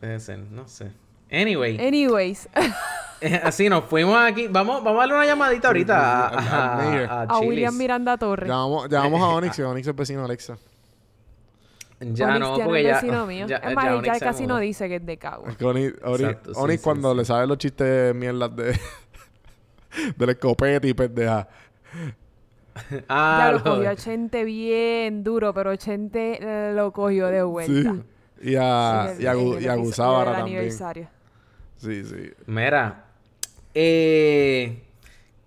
puede 0.00 0.20
ser, 0.20 0.38
no 0.38 0.66
sé. 0.68 0.92
Anyway, 1.32 1.78
Anyways, 1.80 2.48
así 3.42 3.68
nos 3.68 3.84
fuimos 3.86 4.16
aquí. 4.18 4.48
Vamos, 4.48 4.84
vamos 4.84 4.98
a 4.98 5.00
darle 5.06 5.14
una 5.14 5.24
llamadita 5.26 5.68
ahorita 5.68 6.28
a, 6.28 6.28
a, 6.28 7.04
a 7.04 7.22
a. 7.22 7.38
William 7.40 7.74
Miranda 7.76 8.18
Torres. 8.18 8.48
Llamamos, 8.48 8.88
llamamos 8.90 9.22
a 9.22 9.28
Onyx, 9.36 9.58
y 9.58 9.62
Onyx 9.62 9.86
es 9.88 9.96
vecino 9.96 10.18
de 10.20 10.24
Alexa. 10.26 10.58
Ya 12.00 12.26
Onyx 12.28 12.40
no, 12.40 12.58
ya 12.58 12.64
porque 12.64 12.80
es 12.80 12.86
ya. 12.86 12.94
vecino 12.96 13.26
mío. 13.32 13.46
ya- 13.46 13.56
es 13.58 13.74
más, 13.74 14.02
ya 14.04 14.12
ya 14.14 14.20
casi 14.20 14.46
no 14.46 14.58
dice 14.58 14.88
que 14.88 14.96
es 14.96 15.06
de 15.06 15.16
que 15.18 15.28
Onyx, 15.64 15.94
Exacto, 16.04 16.54
sí, 16.54 16.60
Onyx 16.60 16.80
sí, 16.80 16.84
cuando 16.84 17.12
sí. 17.12 17.16
le 17.18 17.24
sabe 17.24 17.46
los 17.46 17.58
chistes 17.58 17.86
de 17.86 18.14
mierdas 18.14 18.54
de... 18.56 18.78
del 20.16 20.28
escopete 20.30 20.88
y 20.88 20.94
pendeja. 20.94 21.48
Ah, 23.08 23.44
ya 23.46 23.52
lo 23.52 23.62
cogió 23.62 23.90
a 23.90 23.96
Chente 23.96 24.44
bien 24.44 25.22
duro, 25.22 25.52
pero 25.54 25.76
Chente 25.76 26.38
eh, 26.40 26.72
lo 26.74 26.92
cogió 26.92 27.28
de 27.28 27.38
Sí. 27.40 27.44
vuelta. 27.44 27.94
Y 28.42 28.56
a, 28.56 29.14
y 29.18 29.26
a, 29.26 29.34
y 29.36 29.66
a 29.68 29.74
Gusábara 29.76 30.30
del 30.30 30.38
también. 30.40 30.58
aniversario. 30.58 31.08
Sí, 31.82 32.04
sí. 32.04 32.30
Mira, 32.46 33.04
eh, 33.74 34.82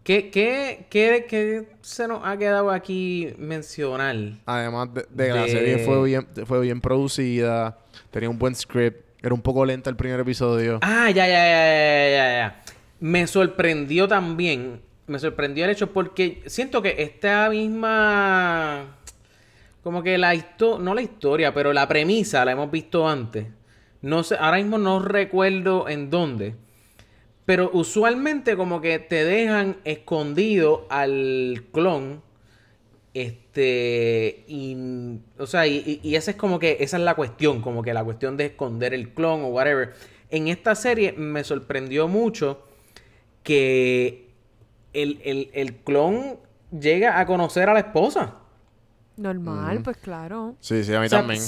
¿qué, 0.03 0.29
qué, 0.29 0.85
qué, 0.89 1.25
qué 1.29 1.67
se 1.81 2.07
nos 2.07 2.21
ha 2.25 2.37
quedado 2.37 2.71
aquí 2.71 3.33
mencionar? 3.37 4.15
Además 4.45 4.93
de, 4.93 5.05
de 5.09 5.27
que 5.27 5.33
la 5.33 5.43
De- 5.43 5.47
serie 5.47 5.77
fue 5.79 6.03
bien, 6.03 6.27
fue 6.45 6.59
bien 6.61 6.81
producida, 6.81 7.77
tenía 8.11 8.29
un 8.29 8.37
buen 8.37 8.53
script, 8.55 8.97
era 9.23 9.33
un 9.33 9.41
poco 9.41 9.65
lenta 9.65 9.89
el 9.89 9.95
primer 9.95 10.19
episodio. 10.19 10.79
Ah, 10.81 11.09
ya, 11.09 11.25
ya, 11.25 11.33
ya, 11.47 11.67
ya, 11.67 12.09
ya, 12.09 12.37
ya. 12.37 12.63
Me 12.99 13.27
sorprendió 13.27 14.07
también, 14.07 14.81
me 15.07 15.19
sorprendió 15.19 15.65
el 15.65 15.71
hecho 15.71 15.91
porque 15.93 16.43
siento 16.47 16.81
que 16.81 16.95
esta 16.97 17.49
misma, 17.49 18.97
como 19.83 20.03
que 20.03 20.17
la 20.17 20.35
historia, 20.35 20.83
no 20.83 20.93
la 20.95 21.01
historia, 21.01 21.53
pero 21.53 21.71
la 21.73 21.87
premisa 21.87 22.43
la 22.45 22.51
hemos 22.51 22.69
visto 22.71 23.07
antes. 23.07 23.45
No 24.05 24.21
sé, 24.21 24.35
ahora 24.39 24.57
mismo 24.57 24.77
no 24.77 24.99
recuerdo 24.99 25.89
en 25.89 26.11
dónde. 26.11 26.53
Pero 27.47 27.71
usualmente 27.73 28.55
como 28.55 28.79
que 28.79 28.99
te 28.99 29.23
dejan 29.25 29.77
escondido 29.83 30.85
al 30.91 31.63
clon. 31.71 32.21
Este, 33.15 34.43
y, 34.47 34.77
o 35.39 35.47
sea, 35.47 35.65
y, 35.65 35.99
y- 36.03 36.15
esa 36.15 36.29
es 36.31 36.37
como 36.37 36.59
que, 36.59 36.77
esa 36.81 36.97
es 36.97 37.03
la 37.03 37.15
cuestión, 37.15 37.61
como 37.63 37.81
que 37.81 37.95
la 37.95 38.03
cuestión 38.03 38.37
de 38.37 38.45
esconder 38.45 38.93
el 38.93 39.09
clon 39.09 39.41
o 39.41 39.47
whatever. 39.47 39.93
En 40.29 40.49
esta 40.49 40.75
serie 40.75 41.13
me 41.13 41.43
sorprendió 41.43 42.07
mucho 42.07 42.61
que 43.41 44.29
el, 44.93 45.19
el, 45.23 45.49
el 45.53 45.77
clon 45.77 46.37
llega 46.79 47.19
a 47.19 47.25
conocer 47.25 47.69
a 47.69 47.73
la 47.73 47.79
esposa. 47.79 48.35
Normal, 49.17 49.81
pues 49.83 49.97
claro. 49.97 50.55
Sí, 50.59 50.83
sí, 50.83 50.93
a 50.93 50.99
mí 50.99 51.07
O 51.07 51.09
sea, 51.09 51.19
también. 51.19 51.41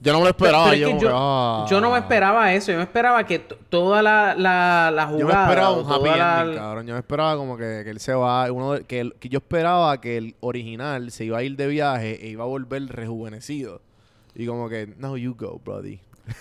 Yo 0.00 0.12
no 0.12 0.18
me 0.18 0.24
lo 0.24 0.30
esperaba. 0.30 0.70
pero 0.70 0.88
es 0.88 1.00
yo, 1.02 1.08
yo, 1.08 1.10
ah. 1.14 1.66
yo 1.68 1.80
no 1.80 1.90
me 1.90 1.98
esperaba 1.98 2.52
eso. 2.52 2.70
Yo 2.70 2.78
me 2.78 2.84
esperaba 2.84 3.24
que 3.24 3.38
toda 3.38 4.02
la, 4.02 4.34
la, 4.36 4.90
la 4.94 5.06
jugada. 5.06 5.18
Yo 5.20 5.26
me 5.26 5.32
esperaba 5.42 5.72
un 5.72 5.92
happy 5.92 6.18
la- 6.18 6.40
ending, 6.42 6.56
cabrón. 6.58 6.86
Yo 6.86 6.92
me 6.94 6.98
esperaba 7.00 7.36
como 7.36 7.56
que, 7.56 7.80
que 7.84 7.90
él 7.90 8.00
se 8.00 8.12
va. 8.14 8.52
Uno, 8.52 8.72
de- 8.74 8.84
que, 8.84 9.00
el- 9.00 9.14
que 9.14 9.28
yo 9.28 9.38
esperaba 9.38 9.98
que 10.00 10.16
el 10.18 10.36
original 10.40 11.10
se 11.10 11.24
iba 11.24 11.38
a 11.38 11.42
ir 11.42 11.56
de 11.56 11.66
viaje 11.66 12.24
e 12.26 12.28
iba 12.28 12.44
a 12.44 12.46
volver 12.46 12.86
rejuvenecido. 12.86 13.80
Y 14.34 14.46
como 14.46 14.68
que, 14.68 14.94
no, 14.98 15.16
you 15.16 15.34
go, 15.34 15.60
buddy. 15.64 15.98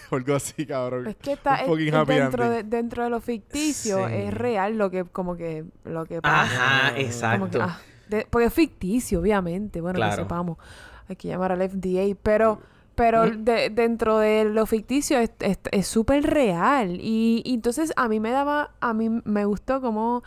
O 0.10 0.16
Algo 0.18 0.36
así, 0.36 0.66
cabrón. 0.66 1.08
Es 1.08 1.16
que 1.16 1.34
está 1.34 1.56
es- 1.58 1.70
happy 1.70 2.14
dentro, 2.16 2.50
de, 2.50 2.64
dentro 2.64 3.04
de 3.06 3.10
lo 3.10 3.22
ficticio, 3.22 4.08
Sí. 4.08 4.14
es 4.16 4.34
real 4.34 4.78
lo 4.78 4.92
que, 4.92 5.06
como 5.06 5.38
que, 5.38 5.64
lo 5.86 6.06
que 6.06 6.22
pasa. 6.22 6.42
Ajá, 6.42 6.82
Como 6.90 6.96
que, 6.96 7.02
exacto. 7.06 7.60
ah, 7.62 7.80
de- 8.10 8.28
porque 8.30 8.48
es 8.48 8.54
ficticio, 8.54 9.22
obviamente. 9.22 9.80
Bueno, 9.82 9.96
Claro. 9.98 10.16
que 10.18 10.22
sepamos. 10.24 10.58
Hay 11.08 11.16
que 11.16 11.28
llamar 11.30 11.52
al 11.52 11.62
FDA. 11.62 12.16
Pero, 12.22 12.60
pero 12.96 13.30
de- 13.30 13.70
dentro 13.70 14.18
de 14.20 14.46
lo 14.46 14.66
ficticio 14.66 15.20
es 15.20 15.32
es- 15.40 15.60
es 15.72 15.88
súper 15.88 16.24
real. 16.24 16.98
Y, 17.02 17.42
y 17.46 17.54
entonces 17.54 17.92
a 17.96 18.08
mí 18.08 18.20
me 18.20 18.32
daba, 18.32 18.72
a 18.80 18.94
mí 18.94 19.10
me 19.26 19.46
gustó 19.46 19.82
cómo 19.82 20.24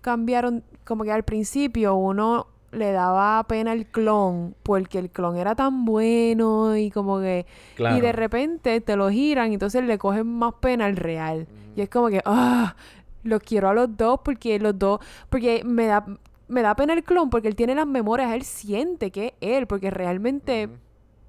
cambiaron, 0.00 0.64
como 0.84 1.04
que 1.04 1.12
al 1.12 1.22
principio 1.24 1.94
uno 1.94 2.46
le 2.72 2.90
daba 2.92 3.42
pena 3.44 3.72
el 3.74 3.86
clon 3.86 4.54
porque 4.62 4.98
el 4.98 5.10
clon 5.10 5.36
era 5.36 5.54
tan 5.54 5.84
bueno 5.84 6.74
y 6.76 6.90
como 6.90 7.20
que 7.20 7.44
Claro. 7.76 7.98
y 7.98 8.00
de 8.00 8.12
repente 8.12 8.80
te 8.80 8.96
lo 8.96 9.10
giran 9.10 9.50
y 9.50 9.54
entonces 9.54 9.84
le 9.84 9.98
cogen 9.98 10.26
más 10.26 10.54
pena 10.54 10.86
al 10.86 10.96
real. 10.96 11.46
Y 11.76 11.82
es 11.82 11.88
como 11.90 12.08
que, 12.08 12.22
ah, 12.24 12.74
los 13.24 13.40
quiero 13.42 13.68
a 13.68 13.74
los 13.74 13.94
dos 13.96 14.20
porque 14.24 14.58
los 14.58 14.78
dos, 14.78 15.00
porque 15.28 15.62
me 15.64 15.86
da, 15.86 16.04
me 16.48 16.62
da 16.62 16.74
pena 16.74 16.94
el 16.94 17.04
clon 17.04 17.28
porque 17.30 17.48
él 17.48 17.56
tiene 17.56 17.74
las 17.74 17.86
memorias, 17.86 18.32
él 18.32 18.42
siente 18.42 19.10
que 19.10 19.34
es 19.40 19.56
él, 19.58 19.66
porque 19.66 19.90
realmente 19.90 20.68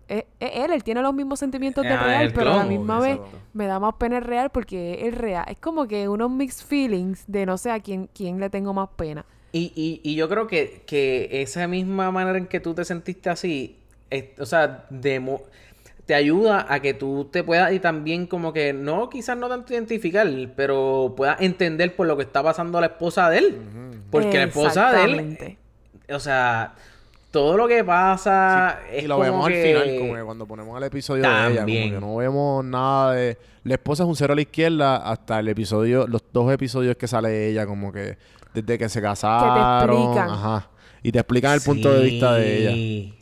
es, 0.08 0.24
es 0.40 0.52
él, 0.54 0.72
él 0.72 0.84
tiene 0.84 1.02
los 1.02 1.14
mismos 1.14 1.40
sentimientos 1.40 1.84
del 1.84 1.94
Ah, 1.94 2.04
real, 2.04 2.32
pero 2.34 2.54
a 2.54 2.58
la 2.58 2.66
misma 2.66 3.00
vez 3.00 3.16
exacto. 3.16 3.38
me 3.54 3.68
da 3.68 3.80
más 3.80 3.96
pena 3.96 4.18
el 4.18 4.24
real 4.24 4.50
porque 4.52 4.94
es 5.02 5.08
el 5.08 5.14
real. 5.14 5.46
Es 5.48 5.58
como 5.60 5.88
que 5.88 6.08
unos 6.10 6.30
mixed 6.30 6.66
feelings 6.66 7.24
de 7.28 7.46
no 7.46 7.58
sé 7.58 7.72
a 7.72 7.80
quién, 7.80 8.10
quién 8.14 8.40
le 8.40 8.50
tengo 8.50 8.74
más 8.74 8.90
pena. 8.96 9.26
Y, 9.52 9.72
y, 9.76 10.02
y 10.04 10.16
yo 10.16 10.28
creo 10.30 10.48
que, 10.48 10.84
que 10.86 11.30
esa 11.42 11.68
misma 11.68 12.12
manera 12.12 12.38
en 12.38 12.48
que 12.48 12.60
tú 12.60 12.74
te 12.74 12.84
sentiste 12.86 13.30
así, 13.30 13.78
es- 14.10 14.40
o 14.40 14.46
sea, 14.46 14.88
te 16.06 16.16
ayuda 16.16 16.66
a 16.68 16.80
que 16.82 16.94
tú 16.94 17.30
te 17.32 17.44
puedas 17.44 17.72
y 17.72 17.80
también 17.80 18.28
como 18.28 18.52
que 18.52 18.74
no, 18.74 19.10
quizás 19.10 19.38
no 19.38 19.48
tanto 19.48 19.74
identificar, 19.74 20.28
pero 20.56 21.14
puedas 21.16 21.40
entender 21.40 21.96
por 21.96 22.08
lo 22.08 22.18
que 22.18 22.24
está 22.24 22.44
pasando 22.44 22.78
a 22.78 22.82
la 22.82 22.88
esposa 22.88 23.30
de 23.30 23.38
él. 23.38 23.58
Porque 24.12 24.38
la 24.38 24.44
esposa 24.46 24.92
de 24.92 25.04
él, 25.06 25.12
Exactamente. 25.20 25.58
o 26.14 26.20
sea, 26.20 26.74
todo 27.34 27.58
lo 27.58 27.68
que 27.68 27.84
pasa 27.84 28.80
Sí, 28.92 28.98
es 28.98 29.04
y 29.06 29.08
lo 29.08 29.16
como 29.16 29.24
vemos 29.26 29.48
que... 29.48 29.76
al 29.76 29.84
final, 29.84 30.00
como 30.00 30.14
que 30.16 30.24
cuando 30.24 30.46
ponemos 30.46 30.78
el 30.78 30.84
episodio 30.84 31.24
de 31.24 31.30
ella, 31.30 31.62
como 31.62 31.66
que 31.66 31.98
no 32.00 32.16
vemos 32.18 32.64
nada 32.64 33.14
de... 33.14 33.38
La 33.64 33.74
esposa 33.74 34.04
es 34.04 34.10
un 34.10 34.16
cero 34.16 34.34
a 34.34 34.36
la 34.36 34.42
izquierda 34.44 34.98
hasta 34.98 35.40
el 35.40 35.48
episodio, 35.48 36.06
los 36.08 36.22
dos 36.32 36.52
episodios 36.54 36.96
que 36.96 37.08
sale 37.08 37.48
ella, 37.50 37.66
como 37.66 37.92
que 37.92 38.18
desde 38.54 38.78
que 38.78 38.88
se 38.88 39.02
casaron. 39.02 39.90
explican. 40.14 40.30
Ajá. 40.30 40.70
Y 41.02 41.12
te 41.12 41.20
explican 41.20 41.54
el 41.54 41.62
punto 41.62 41.92
de 41.92 42.04
vista 42.04 42.34
de 42.36 42.58
ella. 42.58 42.72
Sí. 42.72 43.14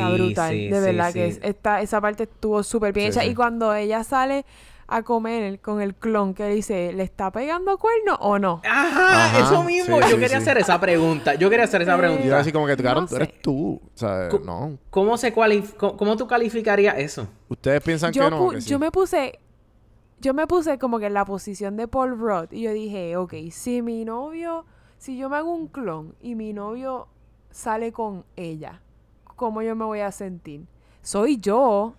Está 0.00 0.10
brutal, 0.10 0.50
sí, 0.52 0.68
de 0.68 0.80
verdad 0.80 1.06
sí. 1.08 1.12
que 1.14 1.26
es- 1.28 1.40
esta, 1.42 1.80
esa 1.82 2.00
parte 2.00 2.24
estuvo 2.24 2.62
súper 2.64 2.92
bien 2.92 3.12
Sí, 3.12 3.18
hecha. 3.18 3.24
sí. 3.26 3.30
Y 3.32 3.34
cuando 3.34 3.72
ella 3.74 4.02
sale 4.02 4.44
a 4.90 5.02
comer 5.02 5.60
con 5.60 5.82
el 5.82 5.94
clon 5.94 6.32
que 6.32 6.48
dice, 6.48 6.92
¿le 6.94 7.02
está 7.02 7.30
pegando 7.30 7.76
cuerno 7.76 8.14
o 8.20 8.38
no? 8.38 8.62
Ajá, 8.64 9.26
Ajá, 9.26 9.38
eso 9.40 9.62
mismo. 9.62 9.96
sí, 9.96 10.02
yo 10.02 10.08
sí, 10.08 10.14
quería 10.14 10.28
sí. 10.28 10.34
hacer 10.36 10.56
esa 10.58 10.80
pregunta. 10.80 11.34
Yo 11.34 11.50
quería 11.50 11.66
hacer 11.66 11.82
esa 11.82 11.96
pregunta. 11.98 12.24
Yo 12.24 12.36
así 12.36 12.52
como 12.52 12.66
que, 12.66 12.74
cabrón, 12.78 13.04
No 13.04 13.08
tú 13.08 13.16
eres 13.16 13.40
tú. 13.42 13.80
O 13.84 13.90
sea, 13.98 14.28
no. 14.44 14.78
¿Cómo 14.88 15.18
se 15.18 15.32
cómo, 15.32 15.96
cómo 15.96 16.16
tú 16.16 16.26
calificarías 16.26 16.96
eso? 16.98 17.28
Ustedes 17.48 17.82
piensan 17.82 18.12
Yo, 18.12 18.24
que 18.24 18.30
no. 18.30 18.48
que 18.48 18.60
sí? 18.62 18.70
yo 18.70 18.78
me 18.78 18.90
puse, 18.90 19.38
yo 20.20 20.32
me 20.32 20.46
puse 20.46 20.78
como 20.78 20.98
que 20.98 21.06
en 21.06 21.14
la 21.14 21.26
posición 21.26 21.76
de 21.76 21.86
Paul 21.86 22.18
Rudd 22.18 22.50
y 22.50 22.62
yo 22.62 22.72
dije, 22.72 23.14
ok, 23.18 23.34
si 23.50 23.82
mi 23.82 24.06
novio, 24.06 24.64
si 24.96 25.18
yo 25.18 25.28
me 25.28 25.36
hago 25.36 25.52
un 25.52 25.68
clon 25.68 26.14
y 26.22 26.34
mi 26.34 26.54
novio 26.54 27.08
sale 27.50 27.92
con 27.92 28.24
ella, 28.36 28.80
¿cómo 29.36 29.60
yo 29.60 29.76
me 29.76 29.84
voy 29.84 30.00
a 30.00 30.12
sentir? 30.12 30.66
Soy 31.02 31.36
yo, 31.38 31.94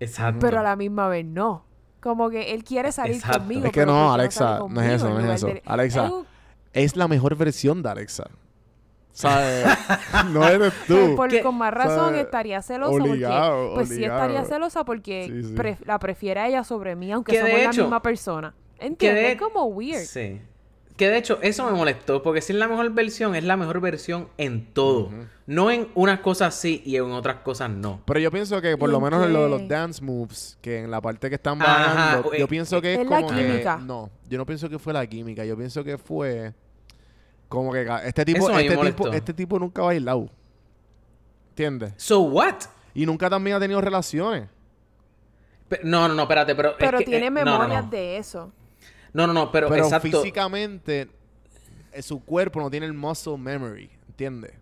Exacto. 0.00 0.40
pero 0.40 0.58
a 0.58 0.62
la 0.64 0.74
misma 0.74 1.06
vez 1.08 1.24
no. 1.24 1.64
Como 2.00 2.30
que 2.30 2.52
él 2.54 2.62
quiere 2.64 2.92
salir 2.92 3.16
Exacto. 3.16 3.38
conmigo. 3.40 3.66
Es 3.66 3.72
que 3.72 3.84
no, 3.86 3.92
¿por 3.92 4.08
qué 4.08 4.14
Alexa, 4.22 4.58
no 4.68 4.80
es 4.82 4.90
eso, 4.92 5.08
no 5.10 5.20
es 5.20 5.34
eso. 5.36 5.46
de- 5.48 5.62
Alexa, 5.66 6.12
Es 6.72 6.94
la 6.96 7.08
mejor 7.08 7.34
versión 7.36 7.82
de 7.82 7.88
Alexa. 7.88 8.24
¿Sabes? 9.12 9.64
no 10.30 10.46
eres 10.46 10.74
Pues 10.86 11.32
tú. 11.32 11.42
con 11.42 11.54
más 11.56 11.72
razón 11.72 12.10
¿Sabes? 12.10 12.24
estaría 12.26 12.60
celosa 12.60 12.92
Obligado, 13.02 13.56
porque 13.68 13.74
pues 13.74 13.88
sí 13.88 14.04
estaría 14.04 14.44
celosa 14.44 14.84
porque 14.84 15.26
Sí, 15.32 15.42
sí. 15.48 15.54
pre- 15.54 15.78
la 15.86 15.98
prefiere 15.98 16.40
a 16.40 16.48
ella 16.48 16.64
sobre 16.64 16.94
mí 16.96 17.10
aunque 17.12 17.34
somos 17.40 17.50
la 17.54 17.70
hecho- 17.70 17.80
misma 17.82 18.02
persona 18.02 18.54
Que 18.78 18.86
¿entiendes? 18.88 19.22
de- 19.24 19.32
Es 19.32 19.38
como 19.40 19.64
weird 19.64 20.00
Sí. 20.04 20.38
Que 20.96 21.10
de 21.10 21.18
hecho, 21.18 21.38
eso 21.42 21.64
me 21.66 21.72
molestó, 21.72 22.22
porque 22.22 22.40
si 22.40 22.54
es 22.54 22.58
la 22.58 22.68
mejor 22.68 22.90
versión, 22.92 23.34
es 23.34 23.44
la 23.44 23.58
mejor 23.58 23.80
versión 23.80 24.28
en 24.38 24.72
todo. 24.72 25.10
No 25.46 25.70
en 25.70 25.88
unas 25.94 26.20
cosas 26.20 26.54
sí 26.54 26.82
y 26.86 26.96
en 26.96 27.04
otras 27.12 27.36
cosas 27.36 27.68
no. 27.68 28.00
Pero 28.06 28.18
yo 28.18 28.30
pienso 28.30 28.62
que 28.62 28.78
por 28.78 28.88
¿Y 28.88 28.92
lo 28.92 28.98
en 28.98 29.04
menos 29.04 29.26
en 29.26 29.32
lo 29.34 29.42
de 29.42 29.48
los 29.50 29.68
dance 29.68 30.02
moves, 30.02 30.56
que 30.62 30.80
en 30.84 30.90
la 30.90 31.02
parte 31.02 31.28
que 31.28 31.34
están 31.34 31.60
Ajá, 31.60 31.72
bajando, 32.16 32.32
eh, 32.32 32.38
yo 32.40 32.48
pienso 32.48 32.80
que 32.80 32.94
es, 32.94 33.00
es 33.00 33.06
la 33.06 33.16
como 33.20 33.28
que- 33.28 33.46
química. 33.46 33.76
no, 33.76 34.10
yo 34.28 34.38
no 34.38 34.46
pienso 34.46 34.70
que 34.70 34.78
fue 34.78 34.94
la 34.94 35.06
química, 35.06 35.44
yo 35.44 35.54
pienso 35.56 35.84
que 35.84 35.98
fue 35.98 36.54
como 37.48 37.72
que 37.72 37.82
este 38.04 38.24
tipo, 38.24 38.50
este 38.50 38.76
tipo, 38.76 39.08
este 39.12 39.34
tipo 39.34 39.58
nunca 39.58 39.82
ha 39.82 39.86
bailado. 39.86 40.30
¿Entiendes? 41.50 41.92
So 41.98 42.20
what? 42.22 42.54
Y 42.94 43.04
nunca 43.04 43.28
también 43.28 43.56
ha 43.56 43.60
tenido 43.60 43.80
relaciones. 43.82 44.48
No, 45.82 46.08
no, 46.08 46.14
no, 46.14 46.22
espérate, 46.22 46.54
pero. 46.54 46.70
es 46.70 46.76
pero 46.78 46.98
que, 46.98 47.04
tiene 47.04 47.26
eh, 47.26 47.30
no, 47.30 47.44
no, 47.44 47.50
memorias 47.58 47.84
no. 47.84 47.90
de 47.90 48.16
eso 48.16 48.52
No, 49.12 49.26
no, 49.26 49.32
no, 49.32 49.50
pero, 49.52 49.68
Pero 49.68 49.84
exacto. 49.84 50.08
físicamente 50.08 51.08
eh, 51.92 52.02
su 52.02 52.22
cuerpo 52.24 52.60
no 52.60 52.70
tiene 52.70 52.86
el 52.86 52.92
muscle 52.92 53.36
memory, 53.38 53.90
¿entiendes? 54.08 54.52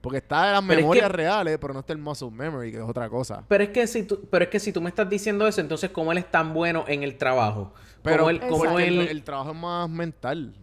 Porque 0.00 0.18
está 0.18 0.48
en 0.48 0.52
las 0.54 0.62
Pero 0.62 0.72
es 0.72 0.78
memorias 0.78 1.06
que- 1.06 1.16
reales, 1.16 1.58
pero 1.60 1.72
no 1.74 1.80
está 1.80 1.92
el 1.92 1.98
muscle 2.00 2.30
memory, 2.30 2.72
que 2.72 2.78
es 2.78 2.82
otra 2.84 3.08
cosa. 3.08 3.44
Pero 3.48 3.62
es 3.64 3.70
que 3.70 3.86
si 3.86 4.02
tú, 4.02 4.20
pero 4.30 4.44
es 4.44 4.50
que 4.50 4.58
si 4.60 4.72
tú 4.72 4.80
me 4.82 4.88
estás 4.88 5.08
diciendo 5.08 5.46
eso, 5.46 5.60
entonces 5.60 5.90
cómo 5.90 6.10
él 6.12 6.18
es 6.18 6.30
tan 6.30 6.52
bueno 6.52 6.84
en 6.88 7.02
el 7.04 7.16
trabajo. 7.16 7.72
Pero 8.02 8.28
él, 8.28 8.40
cómo 8.40 8.64
porque 8.64 8.88
el, 8.88 9.00
él- 9.02 9.08
el 9.08 9.22
trabajo 9.22 9.50
es 9.52 9.56
más 9.56 9.88
mental. 9.88 10.54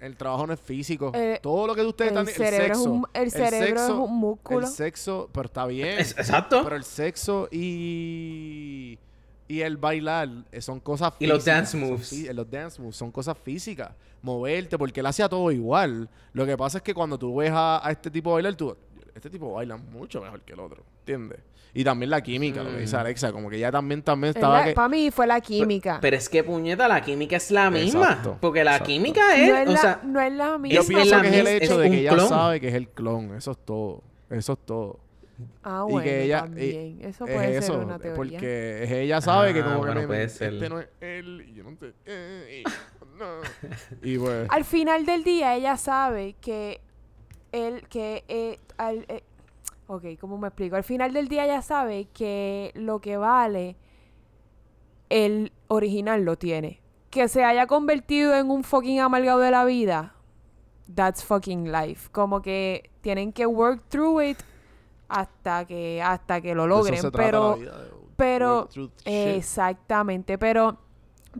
El 0.00 0.16
trabajo 0.16 0.46
no 0.46 0.52
es 0.52 0.60
físico. 0.60 1.10
Eh, 1.14 1.38
Todo 1.42 1.66
lo 1.66 1.74
que 1.74 1.82
ustedes 1.82 2.12
el 2.12 2.18
están... 2.18 2.34
cerebro 2.34 2.66
es 2.72 2.78
sexo, 2.78 2.90
un- 2.92 3.06
el 3.14 3.30
cerebro 3.32 3.84
es 3.84 3.90
un 3.90 4.16
músculo. 4.16 4.60
El 4.60 4.72
sexo... 4.72 5.28
Pero 5.32 5.46
está 5.46 5.66
bien. 5.66 5.98
Es- 5.98 6.12
exacto. 6.18 6.62
Pero 6.62 6.76
el 6.76 6.84
sexo 6.84 7.48
y... 7.50 8.98
Y 9.48 9.62
el 9.62 9.78
bailar 9.78 10.28
eh, 10.52 10.60
son 10.60 10.78
cosas 10.78 11.14
Y 11.18 11.26
los 11.26 11.38
físicas, 11.38 11.56
dance 11.56 11.70
son 11.72 11.80
moves. 11.88 12.12
fí- 12.12 12.32
los 12.32 12.50
dance 12.50 12.80
moves 12.82 12.96
son 12.96 13.10
cosas 13.10 13.36
físicas. 13.42 13.90
Moverte, 14.20 14.76
porque 14.76 15.00
él 15.00 15.06
hacía 15.06 15.28
todo 15.28 15.50
igual. 15.50 16.08
Lo 16.34 16.44
que 16.44 16.56
pasa 16.56 16.78
es 16.78 16.82
que 16.82 16.92
cuando 16.92 17.18
tú 17.18 17.36
ves 17.36 17.50
a, 17.52 17.86
a 17.86 17.90
este 17.90 18.10
tipo 18.10 18.32
bailar, 18.34 18.54
tú... 18.54 18.76
Este 19.14 19.30
tipo 19.30 19.52
baila 19.54 19.76
mucho 19.76 20.20
mejor 20.20 20.42
que 20.42 20.52
el 20.52 20.60
otro. 20.60 20.84
¿Entiendes? 21.00 21.40
Y 21.74 21.82
también 21.82 22.08
la 22.10 22.20
química, 22.22 22.62
lo 22.62 22.70
que 22.70 22.78
dice 22.78 22.96
Mm. 22.96 23.00
Alexa. 23.00 23.32
Como 23.32 23.50
que 23.50 23.56
ella 23.56 23.72
también, 23.72 24.02
también 24.02 24.32
estaba... 24.34 24.64
que- 24.64 24.72
para 24.74 24.88
mí 24.88 25.10
fue 25.10 25.26
la 25.26 25.40
química 25.40 25.98
Pero 26.00 26.16
es 26.16 26.28
que 26.28 26.44
puñeta, 26.44 26.86
la 26.86 27.00
química 27.02 27.36
es 27.36 27.50
la 27.50 27.68
misma. 27.70 28.00
Exacto, 28.06 28.38
porque 28.40 28.62
la 28.64 28.72
exacto. 28.72 28.86
química 28.92 29.34
es, 29.36 29.48
no, 29.50 29.56
es 29.56 29.68
o 29.68 29.72
la, 29.72 29.78
sea, 29.80 30.00
no 30.04 30.20
es 30.20 30.32
la 30.32 30.58
misma 30.58 30.74
Yo 30.74 30.80
es 30.82 30.86
pienso 30.86 31.16
la 31.16 31.22
que 31.22 31.28
es 31.28 31.34
el 31.34 31.46
hecho 31.48 31.72
es 31.74 31.78
de 31.78 31.90
que 31.90 32.00
ella 32.00 32.10
clon. 32.12 32.28
sabe 32.28 32.60
que 32.60 32.68
es 32.68 32.74
el 32.74 32.88
clon. 32.88 33.34
Eso 33.34 33.50
es 33.52 33.58
todo. 33.64 34.02
Eso 34.30 34.52
es 34.52 34.58
todo. 34.66 35.00
Ah 35.62 35.84
y 35.86 35.92
bueno 35.92 36.04
que 36.04 36.22
ella- 36.24 36.40
también 36.40 36.98
eso 37.02 37.24
es 37.26 37.34
puede 37.34 37.56
eso, 37.58 37.72
ser 37.74 37.84
una 37.84 37.98
teoría 37.98 38.16
porque 38.16 38.82
es- 38.84 38.90
ella 38.90 39.20
sabe 39.20 39.52
que 39.54 39.60
Ah, 39.60 39.64
como 39.64 39.78
bueno, 39.78 40.00
que 40.00 40.06
puede 40.06 40.22
me- 40.24 40.28
ser. 40.28 40.54
este 40.54 40.68
no 40.68 40.80
es 40.80 40.88
él 41.00 41.44
y 41.48 41.54
yo 41.54 41.64
no 41.64 41.76
sé 41.76 41.92
eh, 42.06 42.62
y, 42.64 43.18
no. 43.18 43.26
y 44.02 44.18
pues 44.18 44.48
Al 44.50 44.64
final 44.64 45.06
del 45.06 45.22
día 45.24 45.54
ella 45.54 45.76
sabe 45.76 46.34
que 46.40 46.80
él, 47.52 47.86
que 47.88 48.24
eh, 48.28 48.58
al, 48.76 49.04
eh, 49.08 49.22
ok, 49.86 50.04
¿cómo 50.20 50.36
me 50.38 50.48
explico? 50.48 50.76
Al 50.76 50.84
final 50.84 51.12
del 51.12 51.28
día 51.28 51.44
ella 51.44 51.62
sabe 51.62 52.08
que 52.12 52.72
lo 52.74 53.00
que 53.00 53.16
vale 53.16 53.76
el 55.08 55.52
original 55.68 56.24
lo 56.24 56.36
tiene. 56.36 56.80
Que 57.10 57.28
se 57.28 57.42
haya 57.44 57.66
convertido 57.66 58.34
en 58.34 58.50
un 58.50 58.64
fucking 58.64 59.00
amargado 59.00 59.38
de 59.40 59.50
la 59.50 59.64
vida, 59.64 60.14
that's 60.94 61.24
fucking 61.24 61.72
life. 61.72 62.08
Como 62.12 62.42
que 62.42 62.90
tienen 63.00 63.32
que 63.32 63.46
work 63.46 63.82
through 63.88 64.20
it 64.22 64.38
hasta 65.08 65.64
que 65.64 66.00
hasta 66.02 66.40
que 66.40 66.54
lo 66.54 66.64
eso 66.64 66.68
logren, 66.68 67.00
trata 67.00 67.16
pero 67.18 67.50
la 67.50 67.56
vida, 67.56 67.78
de 67.78 67.88
pero. 68.16 68.68
Exactamente, 69.04 70.38
pero 70.38 70.78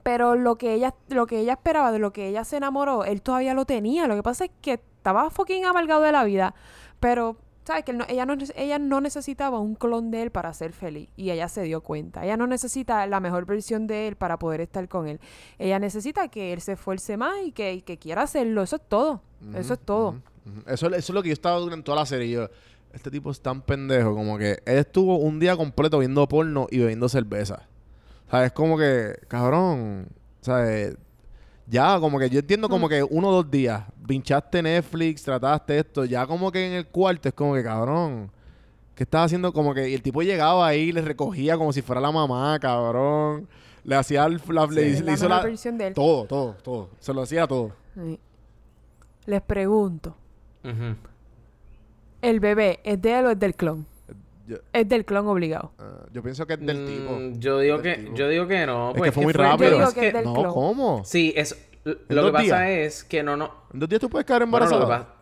pero 0.03 0.35
lo 0.37 0.57
que 0.57 0.75
ella 0.75 0.95
lo 1.09 1.27
que 1.27 1.41
ella 1.41 1.53
esperaba, 1.55 1.93
de 1.93 1.99
lo 1.99 2.13
que 2.13 2.29
ella 2.29 2.45
se 2.45 2.57
enamoró, 2.57 3.05
él 3.05 3.23
todavía 3.23 3.55
lo 3.55 3.65
tenía. 3.65 4.07
Lo 4.07 4.15
que 4.15 4.23
pasa 4.23 4.45
es 4.47 4.51
que 4.61 4.75
estaba 4.75 5.31
fucking 5.31 5.65
amargado 5.65 6.03
de 6.03 6.13
la 6.13 6.25
vida, 6.25 6.55
pero 7.01 7.37
sabes 7.65 7.85
que 7.85 7.91
él 7.91 7.99
no- 7.99 8.05
ella 8.09 8.25
no 8.25 8.35
ella 8.57 8.79
no 8.79 9.01
necesitaba 9.01 9.59
un 9.59 9.75
clon 9.75 10.11
de 10.11 10.23
él 10.23 10.31
para 10.31 10.53
ser 10.55 10.73
feliz 10.73 11.09
y 11.17 11.31
ella 11.31 11.49
se 11.49 11.63
dio 11.63 11.81
cuenta. 11.83 12.25
Ella 12.25 12.37
no 12.37 12.47
necesita 12.47 13.07
la 13.07 13.21
mejor 13.21 13.45
versión 13.45 13.87
de 13.87 14.09
él 14.09 14.17
para 14.17 14.39
poder 14.39 14.61
estar 14.61 14.89
con 14.89 15.07
él. 15.09 15.21
Ella 15.59 15.79
necesita 15.79 16.29
que 16.29 16.53
él 16.53 16.61
se 16.61 16.73
esfuerce 16.73 17.17
más 17.17 17.35
y 17.45 17.53
que, 17.53 17.75
y 17.75 17.83
que 17.83 17.99
quiera 17.99 18.23
hacerlo. 18.23 18.63
Eso 18.63 18.77
es 18.77 18.83
todo. 18.89 19.21
Eso 19.55 19.75
es 19.75 19.81
todo. 19.81 20.15
Eso, 20.67 20.87
eso 20.87 20.97
es 20.97 21.11
lo 21.11 21.23
que 21.23 21.29
yo 21.29 21.35
estaba 21.35 21.59
durante 21.59 21.85
toda 21.85 21.99
la 21.99 22.07
serie. 22.07 22.31
Yo, 22.31 22.49
este 22.93 23.11
tipo 23.11 23.31
es 23.31 23.41
tan 23.41 23.63
pendejo, 23.63 24.15
como 24.15 24.39
que 24.39 24.53
él 24.65 24.79
estuvo 24.79 25.19
un 25.19 25.39
día 25.39 25.57
completo 25.57 25.99
viendo 25.99 26.27
porno 26.29 26.67
y 26.71 26.79
bebiendo 26.79 27.09
cerveza. 27.09 27.63
O 28.27 28.31
sea, 28.31 28.45
es 28.45 28.53
como 28.53 28.77
que, 28.77 29.15
cabrón, 29.29 30.09
¿sabes? 30.41 30.97
Ya, 31.67 31.99
como 32.01 32.19
que 32.19 32.31
yo 32.31 32.41
entiendo 32.41 32.69
Mm. 32.69 32.71
como 32.71 32.89
que 32.89 33.03
uno 33.03 33.29
o 33.29 33.33
dos 33.33 33.51
días, 33.51 33.83
pinchaste 34.07 34.63
Netflix, 34.63 35.23
trataste 35.23 35.79
esto, 35.79 36.05
ya 36.05 36.27
como 36.27 36.51
que 36.51 36.67
en 36.67 36.73
el 36.73 36.87
cuarto 36.87 37.29
es 37.29 37.35
como 37.35 37.55
que, 37.55 37.63
cabrón, 37.63 38.31
¿qué 38.95 39.03
estás 39.05 39.27
haciendo? 39.27 39.53
Como 39.53 39.75
que 39.75 39.89
y 39.91 39.95
el 39.95 40.03
tipo 40.03 40.23
llegaba 40.23 40.67
ahí, 40.67 40.93
le 40.93 41.03
recogía 41.03 41.57
como 41.59 41.73
si 41.73 41.83
fuera 41.83 42.01
la 42.01 42.11
mamá, 42.11 42.59
cabrón. 42.59 43.47
Le 43.85 43.95
hacía, 43.97 44.25
el- 44.27 44.41
la, 44.49 44.67
le, 44.67 44.89
Es 44.93 45.01
le 45.01 45.07
la 45.07 45.13
hizo 45.13 45.29
la... 45.29 45.43
de 45.43 45.87
él. 45.89 45.95
Todo, 45.95 46.25
todo, 46.25 46.55
todo. 46.63 46.91
Se 47.01 47.15
lo 47.15 47.23
hacía 47.23 47.47
todo. 47.47 47.73
Sí. 47.95 48.19
Les 49.27 49.41
pregunto, 49.43 50.17
Ujú. 50.65 50.97
¿El 52.23 52.41
bebé 52.41 52.81
es 52.85 53.01
de 53.01 53.19
él 53.19 53.27
o 53.27 53.31
es 53.31 53.39
del 53.39 53.55
clon? 53.55 53.87
Yo, 54.47 54.57
Es 54.73 54.89
del 54.89 55.05
clon 55.05 55.27
obligado. 55.27 55.73
ah, 55.79 56.07
yo 56.13 56.23
pienso 56.23 56.47
que 56.47 56.55
es 56.55 56.61
del 56.61 56.87
tipo. 56.87 57.13
Mm, 57.13 57.39
Yo 57.39 57.59
digo 57.59 57.79
Del 57.79 57.95
que, 57.97 58.03
tipo. 58.03 58.17
yo 58.17 58.29
digo 58.29 58.47
que 58.47 58.67
no. 58.67 58.89
Es 58.89 58.95
que 58.95 58.99
pues, 59.01 59.15
fue 59.15 59.25
muy 59.25 59.33
fue- 59.35 59.45
rápido. 59.45 59.71
Yo 59.71 59.77
digo 59.77 59.89
es 59.89 59.95
que 59.95 60.07
es 60.09 60.15
del 60.15 60.25
no, 60.25 60.35
clon. 60.35 60.53
¿cómo? 60.55 61.05
Sí, 61.05 61.35
es, 61.37 61.55
lo 61.85 62.23
dos 62.23 62.27
que 62.31 62.33
pasa 62.33 62.43
días? 62.63 62.87
es 62.97 63.05
que 63.05 63.23
no, 63.23 63.37
no. 63.37 63.51
¿En 63.75 63.81
dos 63.81 63.89
días 63.91 64.01
tú 64.01 64.09
puedes 64.09 64.27
quedar 64.27 64.47
Bueno, 64.47 64.67
lo 64.67 64.73
embarazada? 64.73 64.99
que 64.99 65.05
pasa. 65.05 65.15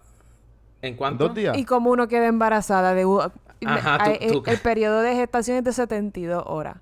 ¿En 0.83 0.91
¿En 0.93 0.97
cuánto? 0.97 1.27
dos 1.27 1.35
días? 1.37 1.57
Y 1.59 1.65
como 1.65 1.91
uno 1.91 2.07
queda 2.07 2.27
embarazada 2.29 2.95
de 2.95 3.05
u- 3.05 3.21
Ajá, 3.65 4.05
tú- 4.05 4.11
el, 4.21 4.33
tú- 4.33 4.43
el 4.47 4.59
periodo 4.59 5.01
de 5.01 5.15
gestación 5.17 5.57
es 5.59 5.65
de 5.65 5.73
72 5.73 6.45
horas. 6.47 6.77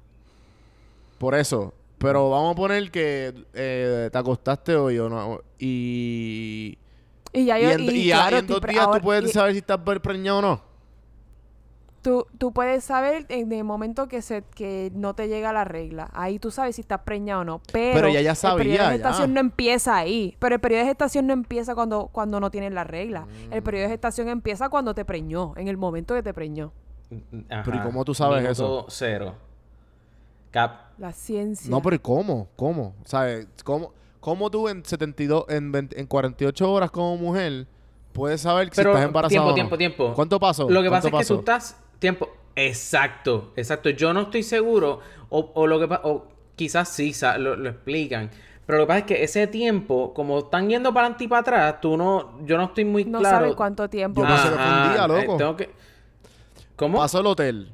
Por 1.18 1.34
eso. 1.34 1.72
Pero 1.96 2.28
vamos 2.28 2.52
a 2.52 2.56
poner 2.56 2.90
que 2.90 3.32
eh, 3.54 4.10
te 4.12 4.18
acostaste 4.18 4.76
hoy 4.76 4.98
o 4.98 5.08
no. 5.08 5.40
Y... 5.58 6.76
Y 7.34 7.44
ya 7.46 7.58
y 7.58 7.62
yo, 7.64 7.70
en, 7.72 7.80
y 7.80 7.88
y 7.90 8.06
ya- 8.06 8.16
claro, 8.28 8.36
y 8.36 8.38
en 8.38 8.46
dos 8.46 8.60
días 8.62 8.84
ahora- 8.86 8.98
tú 9.00 9.04
puedes 9.04 9.24
y 9.30 9.32
saber 9.34 9.52
si 9.52 9.58
estás 9.58 9.78
preñado 10.00 10.38
o 10.38 10.42
no. 10.42 10.74
tú, 12.02 12.26
tú 12.38 12.52
puedes 12.52 12.84
saber 12.84 13.24
en 13.30 13.50
el 13.50 13.64
momento 13.64 14.08
que 14.08 14.20
se 14.22 14.42
que 14.54 14.92
no 14.94 15.14
te 15.14 15.26
llega 15.28 15.52
la 15.54 15.64
regla. 15.64 16.10
Ahí 16.12 16.38
tú 16.38 16.50
sabes 16.50 16.76
si 16.76 16.82
estás 16.82 17.00
preñado 17.00 17.40
o 17.40 17.44
no. 17.44 17.60
Pero, 17.72 18.08
ya 18.10 18.20
el 18.20 18.36
sabía, 18.36 18.56
periodo 18.58 18.76
de 18.78 18.84
ya. 18.84 18.90
gestación 18.92 19.32
no 19.34 19.40
empieza 19.40 19.96
ahí. 19.96 20.36
Pero 20.38 20.54
el 20.56 20.60
periodo 20.60 20.82
de 20.82 20.88
gestación 20.88 21.26
no 21.26 21.32
empieza 21.32 21.74
cuando, 21.74 22.08
cuando 22.12 22.40
no 22.40 22.50
tienes 22.50 22.72
la 22.72 22.84
regla. 22.84 23.26
El 23.50 23.62
Mm. 23.62 23.64
periodo 23.64 23.82
de 23.84 23.88
gestación 23.90 24.28
empieza 24.28 24.68
cuando 24.68 24.94
te 24.94 25.04
preñó, 25.06 25.54
en 25.56 25.68
el 25.68 25.76
momento 25.78 26.14
que 26.14 26.22
te 26.22 26.34
preñó. 26.34 26.72
Ajá. 27.48 27.62
Pero 27.64 27.76
¿y 27.78 27.80
cómo 27.80 28.04
tú 28.04 28.14
sabes 28.14 28.42
Minuto 28.42 28.52
eso? 28.52 28.86
cero. 28.90 29.34
Cap. 30.50 30.72
La 30.98 31.12
ciencia. 31.12 31.70
No, 31.70 31.80
pero 31.82 31.96
¿y 31.96 31.98
cómo? 31.98 32.48
¿Cómo? 32.54 32.94
¿Sabes? 33.04 33.48
¿Cómo, 33.64 33.92
cómo 34.24 34.50
tú 34.50 34.68
en 34.70 34.82
72, 34.82 35.44
en, 35.50 35.70
20 35.70 36.00
en 36.00 36.06
48 36.06 36.72
horas 36.72 36.90
como 36.90 37.14
mujer 37.18 37.66
puedes 38.14 38.40
saber 38.40 38.68
si 38.70 38.76
Pero 38.76 38.92
estás 38.92 39.04
embarazada 39.04 39.28
tiempo, 39.28 39.46
o 39.46 39.50
no? 39.50 39.54
tiempo, 39.54 39.76
tiempo. 39.76 40.12
¿Cuánto 40.14 40.40
pasó? 40.40 40.70
Lo 40.70 40.82
que 40.82 40.88
pasa 40.88 41.10
¿Cuánto 41.10 41.18
es 41.18 41.28
que 41.28 41.34
tú 41.34 41.40
estás 41.40 41.76
tiempo. 41.98 42.30
Exacto, 42.56 43.52
exacto. 43.54 43.90
Yo 43.90 44.14
no 44.14 44.22
estoy 44.22 44.42
seguro 44.42 45.00
o, 45.28 45.50
o 45.54 45.66
lo 45.66 45.78
que 45.78 45.94
o 46.04 46.26
quizás 46.56 46.88
sí 46.88 47.12
sa- 47.12 47.36
lo, 47.36 47.54
lo 47.54 47.68
explican. 47.68 48.30
Pero 48.64 48.78
lo 48.78 48.84
que 48.84 48.88
pasa 48.88 48.98
es 49.00 49.04
que 49.04 49.22
ese 49.24 49.46
tiempo, 49.46 50.14
como 50.14 50.38
están 50.38 50.70
yendo 50.70 50.94
para 50.94 51.06
adelante 51.08 51.24
y 51.24 51.28
para 51.28 51.40
atrás, 51.42 51.80
tú 51.82 51.98
no, 51.98 52.38
yo 52.46 52.56
no 52.56 52.64
estoy 52.64 52.86
muy 52.86 53.04
no 53.04 53.18
claro. 53.18 53.36
sabes 53.40 53.54
cuánto 53.56 53.90
tiempo. 53.90 54.22
Yo 54.22 54.26
que 54.26 54.32
fue 54.40 54.48
un 54.52 54.92
día, 54.94 55.04
eh, 55.04 55.08
loco. 55.08 55.36
tengo 55.36 55.56
que- 55.56 55.70
¿Cómo? 56.76 56.96
Pasó 56.98 57.20
el 57.20 57.26
hotel. 57.26 57.72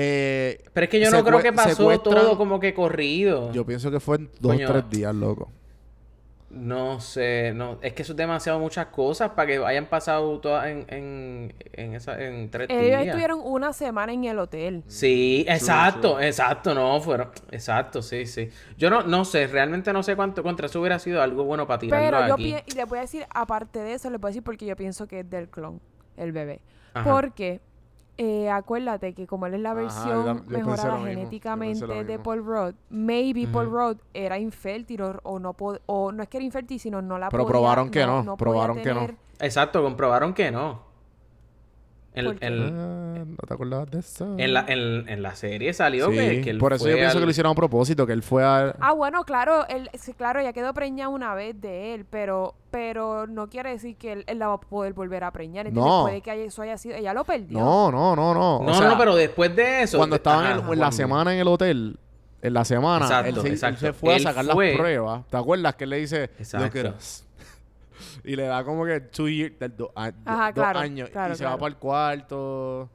Eh, 0.00 0.62
Pero 0.72 0.84
es 0.84 0.90
que 0.90 1.00
yo 1.00 1.10
no 1.10 1.24
creo 1.24 1.40
que 1.40 1.52
pasó 1.52 1.90
secuestran- 1.90 2.02
todo 2.14 2.36
como 2.38 2.60
que 2.60 2.72
corrido. 2.72 3.50
Yo 3.52 3.66
pienso 3.66 3.90
que 3.90 3.98
fue 3.98 4.16
en 4.18 4.30
dos 4.40 4.54
o 4.54 4.58
tres 4.72 4.90
días, 4.90 5.12
loco. 5.14 5.50
No 6.50 6.98
sé, 6.98 7.52
no, 7.54 7.78
es 7.82 7.92
que 7.92 8.00
eso 8.02 8.12
es 8.14 8.16
demasiado 8.16 8.58
muchas 8.58 8.86
cosas 8.86 9.32
para 9.32 9.46
que 9.48 9.58
hayan 9.58 9.84
pasado 9.84 10.38
todas 10.40 10.66
en, 10.68 10.86
en, 10.88 11.54
en, 11.74 11.94
esa, 11.94 12.18
en 12.24 12.50
tres 12.50 12.70
Ellos 12.70 12.86
días. 12.86 13.06
estuvieron 13.08 13.40
una 13.44 13.74
semana 13.74 14.14
en 14.14 14.24
el 14.24 14.38
hotel. 14.38 14.82
Sí, 14.86 15.44
exacto, 15.46 16.18
exacto, 16.18 16.74
no, 16.74 16.98
fueron, 17.02 17.28
exacto, 17.50 18.00
sí, 18.00 18.24
sí. 18.24 18.48
Yo 18.78 18.88
no, 18.88 19.02
no 19.02 19.26
sé, 19.26 19.46
realmente 19.46 19.92
no 19.92 20.02
sé 20.02 20.16
cuánto, 20.16 20.42
contra 20.42 20.66
eso 20.66 20.80
hubiera 20.80 20.98
sido 20.98 21.20
algo 21.20 21.44
bueno 21.44 21.66
para 21.66 21.80
tirarlo 21.80 22.06
Pero 22.18 22.28
yo 22.28 22.34
aquí. 22.34 22.54
y 22.66 22.74
les 22.76 22.88
voy 22.88 22.96
a 22.98 23.02
decir, 23.02 23.26
aparte 23.28 23.80
de 23.80 23.92
eso, 23.92 24.08
les 24.08 24.18
voy 24.18 24.28
a 24.28 24.30
decir 24.30 24.42
porque 24.42 24.64
yo 24.64 24.74
pienso 24.74 25.06
que 25.06 25.20
es 25.20 25.28
del 25.28 25.48
clon, 25.50 25.82
el 26.16 26.32
bebé. 26.32 26.62
Ajá. 26.94 27.12
Porque 27.12 27.60
eh, 28.18 28.50
acuérdate 28.50 29.14
que 29.14 29.26
como 29.26 29.46
él 29.46 29.54
es 29.54 29.60
la 29.60 29.70
Ajá, 29.70 29.80
versión 29.80 30.24
yo 30.38 30.44
yo 30.44 30.58
mejorada 30.58 30.94
mismo, 30.96 31.06
genéticamente 31.06 32.04
de. 32.04 32.18
Paul 32.18 32.44
Rudd, 32.44 32.74
maybe 32.90 33.46
Paul 33.46 33.68
Ujú. 33.68 33.76
Rudd 33.78 33.96
era 34.12 34.38
infértil 34.38 35.00
o, 35.02 35.20
o 35.22 35.38
no 35.38 35.54
pod- 35.54 35.80
o 35.86 36.10
no 36.12 36.22
es 36.22 36.28
que 36.28 36.36
era 36.38 36.44
infértil, 36.44 36.78
sino 36.80 37.00
no 37.00 37.16
la 37.18 37.28
Pero 37.30 37.44
podía- 37.44 37.52
probaron 37.52 37.90
que 37.90 38.04
no, 38.04 38.36
probaron 38.36 38.78
que 38.82 38.92
no. 38.92 39.08
Exacto, 39.40 39.82
comprobaron 39.82 40.34
que 40.34 40.50
no. 40.50 40.87
Ah, 42.18 43.24
¿No 43.26 43.36
te 43.46 43.54
acordabas 43.54 43.90
de 43.90 43.98
eso? 44.00 44.34
en 44.38 44.52
la, 44.54 44.64
en, 44.68 45.08
en 45.08 45.22
la 45.22 45.34
serie 45.34 45.72
salió 45.72 46.10
Sí, 46.10 46.16
que, 46.16 46.40
que 46.42 46.50
él 46.50 46.58
por 46.58 46.72
eso 46.72 46.84
fue 46.84 46.92
yo 46.92 46.96
pienso 46.96 47.18
al- 47.18 47.22
que 47.22 47.24
lo 47.26 47.30
hicieron 47.30 47.52
a 47.52 47.54
propósito, 47.54 48.06
que 48.06 48.12
él 48.12 48.22
fue 48.22 48.44
a... 48.44 48.74
Ah, 48.80 48.92
bueno, 48.92 49.24
claro, 49.24 49.66
él, 49.68 49.90
sí, 49.94 50.12
claro, 50.14 50.40
ya 50.42 50.52
quedó 50.52 50.72
preñada 50.74 51.08
una 51.08 51.34
vez 51.34 51.60
de 51.60 51.94
él, 51.94 52.04
pero 52.08 52.54
pero 52.70 53.26
no 53.26 53.48
quiere 53.48 53.70
decir 53.70 53.96
que 53.96 54.12
él, 54.12 54.24
él 54.26 54.38
la 54.38 54.48
va 54.48 54.54
a 54.54 54.60
poder 54.60 54.92
volver 54.92 55.24
a 55.24 55.30
preñar. 55.30 55.66
¿entiendes? 55.66 55.90
No. 55.90 56.02
Puede 56.02 56.20
que 56.20 56.44
eso 56.44 56.60
haya 56.60 56.76
sido... 56.76 56.96
Ella 56.96 57.14
lo 57.14 57.24
perdió. 57.24 57.58
No, 57.58 57.90
no, 57.90 58.14
no, 58.14 58.34
no. 58.34 58.56
O 58.58 58.62
No, 58.64 58.74
sea, 58.74 58.88
no, 58.88 58.98
pero 58.98 59.16
después 59.16 59.56
de 59.56 59.82
eso... 59.84 59.96
cuando 59.96 60.14
de- 60.14 60.18
estaban 60.18 60.44
ajá, 60.58 60.72
en, 60.72 60.78
la 60.78 60.92
semana 60.92 61.32
en 61.32 61.40
el 61.40 61.48
hotel, 61.48 61.98
en 62.42 62.52
la 62.54 62.66
semana, 62.66 63.06
Exacto, 63.06 63.28
él, 63.30 63.34
se, 63.40 63.46
él 63.48 63.52
exacto. 63.54 63.80
se 63.80 63.92
fue 63.94 64.16
Él 64.16 64.26
a 64.26 64.30
sacar 64.34 64.52
fue- 64.54 64.68
las 64.68 64.76
pruebas. 64.76 65.26
¿Te 65.30 65.36
acuerdas 65.38 65.74
que 65.76 65.84
él 65.84 65.90
le 65.90 65.96
dice, 65.96 66.24
Exacto. 66.38 66.94
Look 67.98 68.06
at 68.06 68.16
us"? 68.16 68.20
Y 68.24 68.36
le 68.36 68.42
da 68.44 68.64
como 68.64 68.84
que 68.84 69.00
two 69.00 69.28
years, 69.28 69.58
del 69.58 69.76
do- 69.76 69.92
a- 69.94 70.12
Ajá, 70.24 70.46
dos 70.46 70.54
claro, 70.54 70.78
años. 70.80 71.10
claro, 71.10 71.34
y 71.34 71.36
se 71.36 71.44
va 71.44 71.56
para 71.56 71.68
el 71.68 71.76
cuarto. 71.76 72.90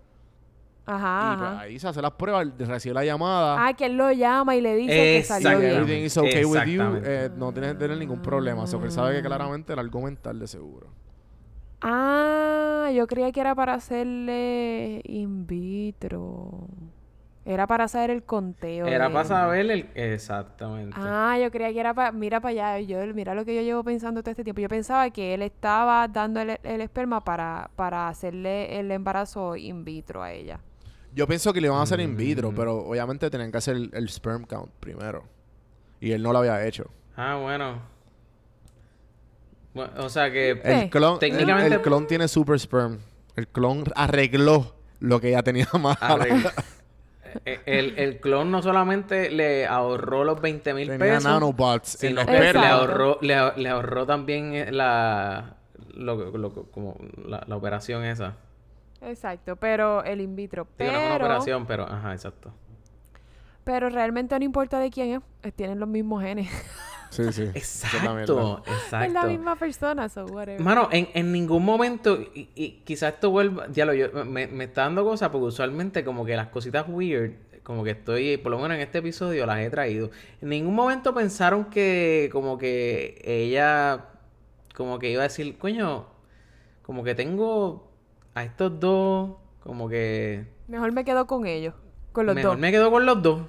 Ajá, 0.85 1.33
Y 1.33 1.37
pues, 1.37 1.49
ajá. 1.49 1.59
ahí 1.61 1.79
se 1.79 1.87
hace 1.87 2.01
las 2.01 2.11
pruebas, 2.11 2.45
recibe 2.57 2.93
la 2.95 3.05
llamada. 3.05 3.67
Ah, 3.67 3.73
que 3.73 3.85
él 3.85 3.95
lo 3.95 4.11
llama 4.11 4.53
y 4.57 4.59
le 4.61 4.75
dice 4.75 4.93
que 4.93 5.23
salió 5.23 5.59
bien. 5.59 5.71
everything 5.71 6.01
is 6.03 6.17
okay 6.17 6.43
with 6.43 6.63
you. 6.65 6.81
Eh, 7.05 7.29
no 7.37 7.53
tienes 7.53 7.71
que 7.73 7.79
tener 7.79 7.97
ningún 7.97 8.21
problema. 8.21 8.63
O 8.63 8.67
sea, 8.67 8.79
que 8.79 8.85
él 8.85 8.91
sabe 8.91 9.15
que 9.15 9.21
claramente 9.21 9.71
era 9.71 9.81
algo 9.81 10.01
mental 10.01 10.39
de 10.39 10.47
seguro. 10.47 10.87
Ah, 11.81 12.89
yo 12.93 13.07
creía 13.07 13.31
que 13.31 13.39
era 13.41 13.55
para 13.55 13.73
hacerle 13.75 15.01
in 15.05 15.45
vitro. 15.47 16.67
Era 17.45 17.67
para 17.67 17.83
hacer 17.83 18.09
el 18.09 18.23
conteo. 18.23 18.85
Era 18.87 19.07
de- 19.09 19.13
para 19.13 19.25
saber 19.27 19.69
el... 19.69 19.89
Exactamente. 19.95 20.95
Ah, 20.97 21.37
yo 21.41 21.51
creía 21.51 21.73
que 21.73 21.79
era 21.81 21.93
para... 21.93 22.11
Mira 22.13 22.39
para 22.39 22.73
allá. 22.73 22.79
Yo, 22.79 22.99
mira 23.13 23.35
lo 23.35 23.43
que 23.43 23.53
yo 23.53 23.61
llevo 23.61 23.83
pensando 23.83 24.21
todo 24.23 24.31
este 24.31 24.45
tiempo. 24.45 24.61
Yo 24.61 24.69
pensaba 24.69 25.09
que 25.09 25.33
él 25.33 25.41
estaba 25.41 26.07
dando 26.07 26.39
el, 26.39 26.57
el 26.63 26.81
esperma 26.81 27.21
para, 27.23 27.69
para 27.75 28.07
hacerle 28.07 28.79
el 28.79 28.89
embarazo 28.91 29.57
in 29.57 29.83
vitro 29.83 30.23
a 30.23 30.31
ella. 30.31 30.59
Yo 31.13 31.27
pienso 31.27 31.51
que 31.51 31.59
le 31.59 31.67
iban 31.67 31.79
a 31.79 31.83
hacer 31.83 31.99
in 31.99 32.15
vitro, 32.15 32.51
Mm. 32.51 32.55
pero 32.55 32.77
obviamente 32.77 33.29
tenían 33.29 33.51
que 33.51 33.57
hacer 33.57 33.75
el, 33.75 33.89
el 33.93 34.07
sperm 34.09 34.45
count 34.45 34.71
primero. 34.79 35.25
Y 35.99 36.11
él 36.13 36.23
no 36.23 36.31
lo 36.31 36.39
había 36.39 36.65
hecho. 36.65 36.85
Ah, 37.17 37.35
bueno. 37.41 37.81
Bueno, 39.73 39.91
O 39.97 40.09
sea 40.09 40.31
que... 40.31 40.51
El 40.63 40.89
clon, 40.89 41.19
Técnicamente- 41.19 41.67
el, 41.67 41.73
el 41.73 41.81
clon 41.81 42.07
tiene 42.07 42.27
super 42.27 42.59
sperm. 42.59 42.99
El 43.35 43.47
clon 43.47 43.83
arregló 43.95 44.75
lo 44.99 45.19
que 45.19 45.31
ya 45.31 45.43
tenía 45.43 45.67
mal. 45.79 45.97
Eh, 47.45 47.59
el, 47.65 47.97
el 47.97 48.19
clon 48.19 48.51
no 48.51 48.61
solamente 48.61 49.29
le 49.31 49.65
ahorró 49.65 50.23
los 50.23 50.39
20 50.41 50.73
mil 50.73 50.87
Tenía 50.87 51.15
pesos, 51.15 51.23
nanobots 51.23 52.03
en 52.03 52.15
los 52.15 52.25
le 52.25 52.57
ahorró, 52.59 53.17
le, 53.21 53.35
le 53.57 53.69
ahorró 53.69 54.05
también 54.05 54.53
eh, 54.53 54.71
la, 54.71 55.55
lo, 55.93 56.31
que- 56.31 56.37
lo 56.37 56.51
como 56.71 56.97
la, 57.25 57.43
la 57.47 57.55
operación 57.55 58.03
esa. 58.05 58.35
Exacto, 59.01 59.55
pero 59.57 60.03
el 60.03 60.21
in 60.21 60.35
vitro. 60.35 60.67
Digo, 60.79 60.91
no 60.91 60.97
es 60.99 61.05
una 61.05 61.13
Pero, 61.15 61.25
operación, 61.25 61.65
pero 61.65 61.83
ajá, 61.83 62.13
exacto. 62.13 62.53
pero 63.63 63.89
realmente 63.89 64.37
no 64.39 64.45
importa 64.45 64.79
de 64.79 64.89
quién 64.89 65.15
es. 65.15 65.21
eh, 65.43 65.51
Tienen 65.51 65.79
los 65.79 65.89
mismos 65.89 66.23
genes. 66.23 66.49
Sí, 67.13 67.31
sí. 67.31 67.49
Esa 67.53 67.87
es 67.87 68.03
la 68.03 68.13
mierda. 68.13 68.63
Exacto, 68.65 69.05
es 69.05 69.13
la 69.13 69.25
exacto. 69.25 69.27
misma 69.27 69.55
persona, 69.57 70.09
so 70.09 70.25
whatever. 70.27 70.59
Mano, 70.59 70.89
en, 70.91 71.09
en 71.13 71.31
ningún 71.31 71.63
momento, 71.63 72.19
y, 72.33 72.49
y 72.55 72.81
quizás 72.85 73.13
esto 73.15 73.29
vuelva, 73.31 73.67
ya 73.71 73.85
lo, 73.85 73.93
yo, 73.93 74.11
me, 74.25 74.47
me 74.47 74.63
está 74.65 74.81
dando 74.83 75.03
cosas 75.03 75.29
porque 75.29 75.45
usualmente 75.47 76.03
como 76.03 76.25
que 76.25 76.35
las 76.35 76.47
cositas 76.49 76.85
weird, 76.87 77.33
como 77.63 77.83
que 77.83 77.91
estoy, 77.91 78.37
por 78.37 78.51
lo 78.51 78.57
menos 78.59 78.75
en 78.75 78.81
este 78.81 78.97
episodio 78.99 79.45
las 79.45 79.59
he 79.59 79.69
traído. 79.69 80.09
En 80.41 80.49
ningún 80.49 80.75
momento 80.75 81.13
pensaron 81.13 81.65
que 81.65 82.29
como 82.31 82.57
que 82.57 83.21
ella, 83.23 84.05
como 84.75 84.99
que 84.99 85.11
iba 85.11 85.21
a 85.21 85.27
decir, 85.27 85.57
coño, 85.57 86.07
como 86.81 87.03
que 87.03 87.15
tengo 87.15 87.91
a 88.35 88.43
estos 88.43 88.79
dos, 88.79 89.31
como 89.61 89.87
que 89.89 90.47
Mejor 90.67 90.91
me 90.91 91.05
quedo 91.05 91.27
con 91.27 91.45
ellos, 91.45 91.73
con 92.11 92.25
los 92.25 92.35
mejor 92.35 92.51
dos. 92.53 92.59
me 92.59 92.71
quedo 92.71 92.91
con 92.91 93.05
los 93.05 93.21
dos. 93.21 93.41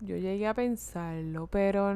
Yo 0.00 0.16
llegué 0.16 0.46
a 0.46 0.54
pensarlo, 0.54 1.46
pero, 1.46 1.94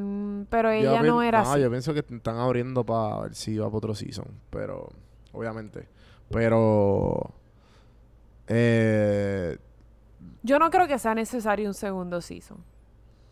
pero 0.48 0.68
Yo 0.70 0.74
ella 0.74 1.02
no 1.02 1.22
era 1.22 1.43
no, 1.43 1.52
así. 1.52 1.60
yo 1.60 1.70
pienso 1.70 1.93
que 1.93 2.01
están 2.01 2.36
abriendo 2.39 2.85
para 2.85 3.20
ver 3.22 3.35
si 3.35 3.59
va 3.59 3.66
para 3.66 3.77
otro 3.78 3.94
season. 3.94 4.27
Pero, 4.51 4.89
obviamente. 5.32 5.86
Pero. 6.31 7.35
Eh, 8.48 9.59
Yo 10.43 10.59
no 10.59 10.70
creo 10.70 10.89
que 10.89 10.98
sea 10.98 11.14
necesario 11.14 11.68
un 11.68 11.74
segundo 11.74 12.20
season. 12.20 12.59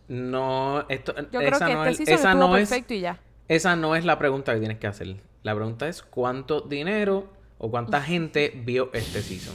No, 0.09 0.85
esto, 0.89 1.15
Yo 1.33 1.41
creo 1.41 1.51
esa 1.51 1.67
que 1.67 1.75
no 1.75 1.85
este 1.85 1.91
es, 2.05 2.09
season 2.09 2.15
esa 2.15 2.35
no 2.35 2.57
es, 2.57 2.69
perfecto 2.69 2.95
y 2.95 3.01
ya. 3.01 3.21
Esa 3.49 3.77
no 3.77 3.95
es 3.97 4.05
la 4.05 4.19
pregunta 4.19 4.53
que 4.55 4.61
tienes 4.61 4.79
que 4.79 4.87
hacer. 4.87 5.17
La 5.43 5.55
pregunta 5.55 5.89
es 5.89 6.03
cuánto 6.03 6.61
dinero 6.63 7.27
o 7.59 7.71
cuánta 7.71 8.01
gente 8.03 8.53
vio 8.65 8.91
este 8.93 9.23
season. 9.23 9.55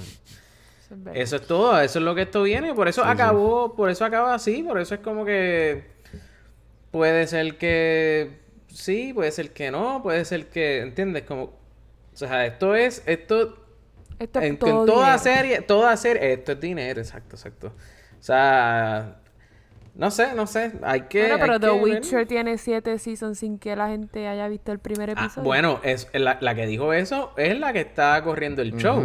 Eso 0.94 0.95
es 0.95 1.03
verdad. 1.03 1.24
Eso 1.24 1.36
es 1.38 1.48
todo, 1.48 1.80
eso 1.82 1.99
es 1.99 2.06
lo 2.06 2.15
que 2.15 2.24
esto 2.24 2.44
viene. 2.44 2.74
Por 2.74 2.88
eso 2.88 3.03
Sí, 3.03 3.18
sí. 3.20 3.30
acabó, 3.30 3.76
por 3.76 3.90
eso 3.90 4.06
acaba 4.06 4.34
así, 4.34 4.64
por 4.64 4.80
eso 4.80 4.95
es 4.95 5.02
como 5.02 5.26
que 5.26 5.91
puede 6.91 7.28
ser 7.28 7.57
que 7.57 8.40
sí, 8.68 9.14
puede 9.14 9.32
ser 9.32 9.53
que 9.53 9.72
no, 9.72 10.02
puede 10.03 10.26
ser 10.26 10.49
que, 10.49 10.82
¿entiendes? 10.82 11.24
Como, 11.24 11.44
o 11.45 11.53
sea, 12.14 12.45
esto 12.45 12.76
es, 12.76 13.03
esto, 13.06 13.57
Esto 14.20 14.40
es 14.40 14.45
en, 14.45 14.57
en 14.65 14.86
todo 14.86 14.86
toda 14.86 15.18
dinero. 15.18 15.20
serie, 15.20 15.61
toda 15.64 15.98
serie, 15.98 16.34
esto 16.34 16.53
es 16.53 16.61
dinero, 16.61 17.02
exacto, 17.02 17.38
exacto. 17.38 17.70
O 18.20 18.24
sea, 18.24 19.23
no 19.95 20.10
sé, 20.10 20.34
no 20.34 20.48
sé, 20.48 20.72
hay 20.82 21.02
que... 21.02 21.20
Bueno, 21.28 21.38
pero 21.40 21.53
hay 21.53 21.60
The 21.60 21.68
que 21.68 21.74
ver. 21.74 21.84
Witcher 21.84 22.28
tiene 22.28 22.57
siete 22.57 22.98
seasons 22.98 23.38
sin 23.38 23.60
que 23.60 23.76
la 23.76 23.90
gente 23.90 24.28
haya 24.28 24.48
visto 24.48 24.72
el 24.72 24.80
primer 24.80 25.11
Ah, 25.11 25.14
episodio. 25.26 25.44
bueno, 25.45 25.80
es 25.84 26.07
la, 26.14 26.38
la 26.41 26.56
que 26.56 26.65
dijo 26.65 26.94
eso 26.94 27.32
es 27.38 27.60
la 27.60 27.74
que 27.74 27.82
está 27.82 28.24
corriendo 28.24 28.64
el 28.64 28.76
show. 28.76 29.03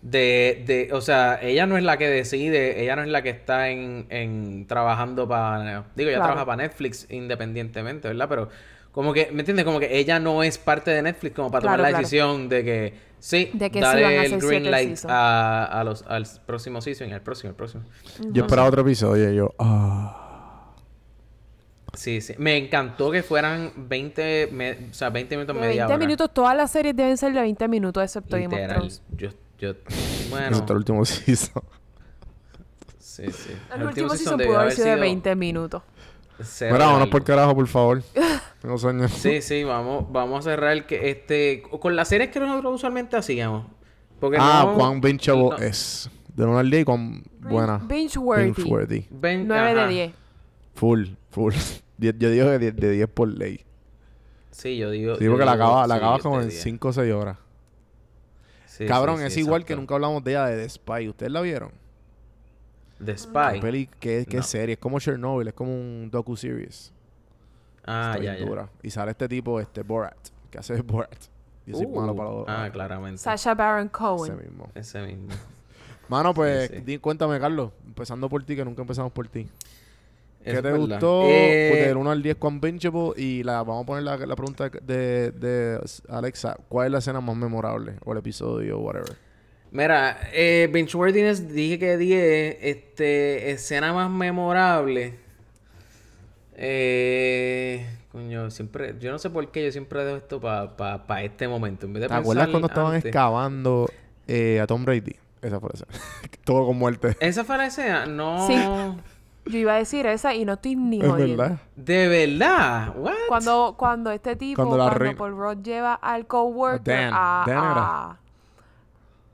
De, 0.00 0.62
de, 0.64 0.90
o 0.92 1.00
sea, 1.00 1.40
ella 1.42 1.66
no 1.66 1.76
es 1.76 1.82
la 1.82 1.96
que 1.96 2.08
decide, 2.08 2.80
ella 2.82 2.94
no 2.94 3.02
es 3.02 3.08
la 3.08 3.22
que 3.22 3.30
está 3.30 3.68
en, 3.70 4.06
en 4.10 4.66
trabajando 4.68 5.26
para, 5.26 5.84
digo, 5.96 6.08
ella 6.10 6.18
Claro. 6.18 6.22
trabaja 6.24 6.46
para 6.46 6.62
Netflix 6.62 7.06
independientemente, 7.10 8.06
¿verdad? 8.06 8.28
Pero 8.28 8.48
como 8.92 9.12
que, 9.12 9.30
¿me 9.32 9.40
entiendes? 9.40 9.64
Como 9.64 9.80
que 9.80 9.98
ella 9.98 10.18
no 10.20 10.42
es 10.44 10.56
parte 10.58 10.90
de 10.92 11.02
Netflix 11.02 11.34
como 11.34 11.50
para 11.50 11.62
tomar 11.62 11.80
la 11.80 11.88
claro. 11.88 11.98
decisión 11.98 12.48
de 12.48 12.64
que 12.64 12.94
sí, 13.18 13.50
De 13.54 13.70
que 13.70 13.78
sí 13.78 13.84
dale 13.84 14.02
van 14.04 14.12
a 14.12 14.24
el 14.24 14.38
green 14.40 14.70
light 14.70 14.98
a, 15.08 15.64
a 15.64 15.84
los, 15.84 16.02
al 16.06 16.26
próximo 16.46 16.80
season 16.80 17.08
y 17.08 17.12
al 17.12 17.22
próximo, 17.22 17.50
al 17.50 17.56
próximo. 17.56 17.82
yo 18.30 18.42
esperaba 18.44 18.68
otro 18.68 18.82
episodio 18.82 19.32
y 19.32 19.36
yo. 19.36 19.52
Ah. 19.58 20.24
Sí, 21.98 22.20
sí. 22.20 22.34
Me 22.38 22.56
encantó 22.56 23.10
que 23.10 23.24
fueran 23.24 23.72
20, 23.76 24.50
me- 24.52 24.88
o 24.90 24.94
sea, 24.94 25.10
20 25.10 25.34
minutos, 25.36 25.56
de 25.56 25.60
media 25.60 25.82
20 25.82 25.94
hora. 25.94 25.98
minutos, 26.06 26.30
todas 26.32 26.56
las 26.56 26.70
series 26.70 26.94
deben 26.94 27.16
ser 27.16 27.32
de 27.32 27.40
20 27.40 27.66
minutos, 27.66 28.04
excepto 28.04 28.36
Game 28.36 28.46
of. 28.46 28.72
Thrones. 28.72 29.02
Yo, 29.16 29.30
yo, 29.58 29.74
bueno, 30.30 30.56
es 30.58 30.62
el 30.70 30.76
último 30.76 31.04
season. 31.04 31.60
sí, 33.00 33.24
sí. 33.32 33.50
El, 33.74 33.82
último 33.82 34.10
season 34.10 34.36
debió 34.38 34.52
pudo 34.52 34.60
haber 34.60 34.72
sido 34.74 34.86
de 34.86 34.92
sido 34.92 35.00
20 35.00 35.34
minutos. 35.34 35.82
cero 36.40 36.74
Mira, 36.74 36.86
vámonos 36.86 37.08
por 37.08 37.24
carajo, 37.24 37.54
por 37.56 37.66
favor. 37.66 38.02
Tengo 38.62 38.78
sueño. 38.78 39.08
Sí, 39.08 39.42
sí, 39.42 39.64
vamos, 39.64 40.06
vamos 40.12 40.46
a 40.46 40.50
cerrar 40.50 40.86
que 40.86 41.10
este 41.10 41.62
con 41.80 41.96
las 41.96 42.06
series 42.06 42.30
que 42.30 42.38
nosotros 42.38 42.76
usualmente 42.76 43.16
hacíamos. 43.16 43.66
Porque 44.20 44.36
ah, 44.40 44.64
no, 44.66 44.74
cuán 44.74 45.00
bingeable 45.00 45.50
no- 45.50 45.56
es. 45.56 46.08
De 46.34 46.44
1 46.44 46.58
al 46.58 46.70
10 46.70 46.82
y 46.82 46.84
cuán 46.84 47.22
buena. 47.40 47.78
Binge-worthy. 47.78 48.52
Binge-worthy. 48.52 49.06
ven- 49.10 49.48
9 49.48 49.70
ajá. 49.72 49.86
de 49.88 49.92
10. 49.92 50.12
Full, 50.74 51.06
full. 51.30 51.54
Yo 51.98 52.12
digo 52.12 52.46
que 52.46 52.58
10 52.58 52.76
de 52.76 52.90
10 52.92 53.08
por 53.08 53.28
ley. 53.28 53.64
Sí, 54.50 54.76
yo 54.76 54.90
digo. 54.90 55.16
Sí, 55.16 55.24
yo 55.24 55.30
porque 55.32 55.44
la 55.44 55.52
acabas 55.52 55.88
la 55.88 55.94
sí, 55.96 55.98
acabas 55.98 56.22
como 56.22 56.40
en 56.40 56.48
diría. 56.48 56.62
5 56.62 56.88
o 56.88 56.92
6 56.92 57.12
horas. 57.12 57.38
Sí, 58.66 58.86
Cabrón, 58.86 59.18
sí, 59.18 59.24
es 59.24 59.34
sí, 59.34 59.40
igual 59.40 59.64
que 59.64 59.74
nunca 59.74 59.94
hablamos 59.96 60.22
de 60.22 60.30
ella, 60.32 60.46
de 60.46 60.62
The 60.62 60.68
Spy. 60.68 61.08
¿Ustedes 61.08 61.32
la 61.32 61.40
vieron? 61.40 61.72
The 62.98 63.12
Qué 63.12 63.18
Spy. 63.18 63.60
peli, 63.60 63.88
qué, 64.00 64.26
qué 64.28 64.36
No. 64.38 64.42
serie. 64.42 64.74
Es 64.74 64.78
como 64.78 64.98
Chernobyl, 65.00 65.48
es 65.48 65.54
como 65.54 65.72
un 65.74 66.08
docu-series. 66.10 66.92
Ah, 67.84 68.12
Está 68.14 68.24
ya, 68.24 68.32
bien 68.32 68.44
ya. 68.44 68.48
dura. 68.48 68.68
Y 68.82 68.90
sale 68.90 69.10
este 69.12 69.28
tipo, 69.28 69.58
este 69.60 69.82
Borat, 69.82 70.16
que 70.50 70.58
hace 70.58 70.74
de 70.74 70.82
Borat. 70.82 71.12
Yo 71.66 71.76
soy 71.76 71.86
Uh, 71.86 72.00
malo 72.00 72.14
para 72.16 72.30
los... 72.30 72.44
Ah, 72.48 72.68
claramente. 72.72 73.18
Sasha 73.18 73.54
Baron 73.54 73.82
ese 73.86 73.90
Cohen. 73.92 74.36
mismo. 74.38 74.70
Ese 74.74 75.00
mismo. 75.02 75.28
Mano, 76.08 76.32
pues, 76.32 76.70
Sí, 76.70 76.76
sí. 76.78 76.82
di- 76.82 76.98
cuéntame, 76.98 77.38
Carlos. 77.38 77.72
Empezando 77.86 78.28
por 78.28 78.42
ti, 78.44 78.56
que 78.56 78.64
nunca 78.64 78.82
empezamos 78.82 79.12
por 79.12 79.28
ti. 79.28 79.46
¿Qué 80.54 80.62
te 80.62 80.72
gustó 80.72 81.24
Eh, 81.26 81.84
del 81.86 81.96
1 81.96 82.10
al 82.10 82.22
10 82.22 82.36
con 82.36 82.60
Bingeable? 82.60 83.12
Y 83.16 83.42
la, 83.42 83.62
vamos 83.62 83.82
a 83.82 83.86
poner 83.86 84.04
la, 84.04 84.16
la 84.16 84.36
pregunta 84.36 84.68
de, 84.70 85.30
de 85.32 85.80
Alexa. 86.08 86.56
¿Cuál 86.68 86.86
es 86.86 86.92
la 86.92 86.98
escena 86.98 87.20
más 87.20 87.36
memorable? 87.36 87.94
O 88.04 88.12
el 88.12 88.18
episodio, 88.18 88.78
o 88.78 88.82
whatever. 88.82 89.16
Mira, 89.70 90.18
eh, 90.32 90.68
Binge-worthiness 90.72 91.48
dije 91.48 91.78
que 91.78 91.96
10. 91.98 92.56
Este, 92.60 93.50
escena 93.50 93.92
más 93.92 94.10
memorable. 94.10 95.18
Eh, 96.56 97.86
coño, 98.10 98.50
siempre. 98.50 98.94
Yo 98.98 99.10
no 99.12 99.18
sé 99.18 99.30
por 99.30 99.50
qué 99.50 99.64
yo 99.64 99.72
siempre 99.72 100.04
dejo 100.04 100.16
esto 100.16 100.40
para 100.40 100.76
pa, 100.76 101.06
pa 101.06 101.22
este 101.22 101.46
momento. 101.46 101.86
En 101.86 101.92
vez 101.92 102.02
de 102.02 102.08
¿Te 102.08 102.14
acuerdas 102.14 102.48
cuando 102.48 102.68
estaban 102.68 102.94
antes. 102.94 103.06
excavando 103.06 103.88
eh, 104.26 104.60
a 104.60 104.66
Tom 104.66 104.84
Brady? 104.84 105.14
Esa 105.40 105.60
fue 105.60 105.70
esa. 105.72 105.86
Todo 106.44 106.66
con 106.66 106.76
muerte. 106.78 107.16
¿Esa 107.20 107.44
fue 107.44 107.56
la 107.58 107.66
escena? 107.66 108.06
No. 108.06 108.46
Sí. 108.46 108.54
Yo 109.48 109.58
iba 109.58 109.74
a 109.74 109.76
decir 109.78 110.06
esa 110.06 110.34
y 110.34 110.44
no 110.44 110.54
estoy 110.54 110.76
ni 110.76 111.00
Es 111.00 111.06
jodiendo. 111.06 111.36
verdad. 111.36 111.58
¿De 111.76 112.08
verdad? 112.08 112.94
¿What? 112.96 113.14
Cuando, 113.28 113.74
cuando 113.78 114.10
este 114.10 114.36
tipo, 114.36 114.62
Cuando 114.66 114.76
cuando, 114.76 115.16
Paul 115.16 115.36
Rudd 115.36 115.62
lleva 115.62 115.94
al 115.94 116.26
coworker 116.26 116.82
Dan. 116.84 117.12
a, 117.12 117.44
Dan 117.46 117.66
era. 117.70 118.00
a, 118.02 118.18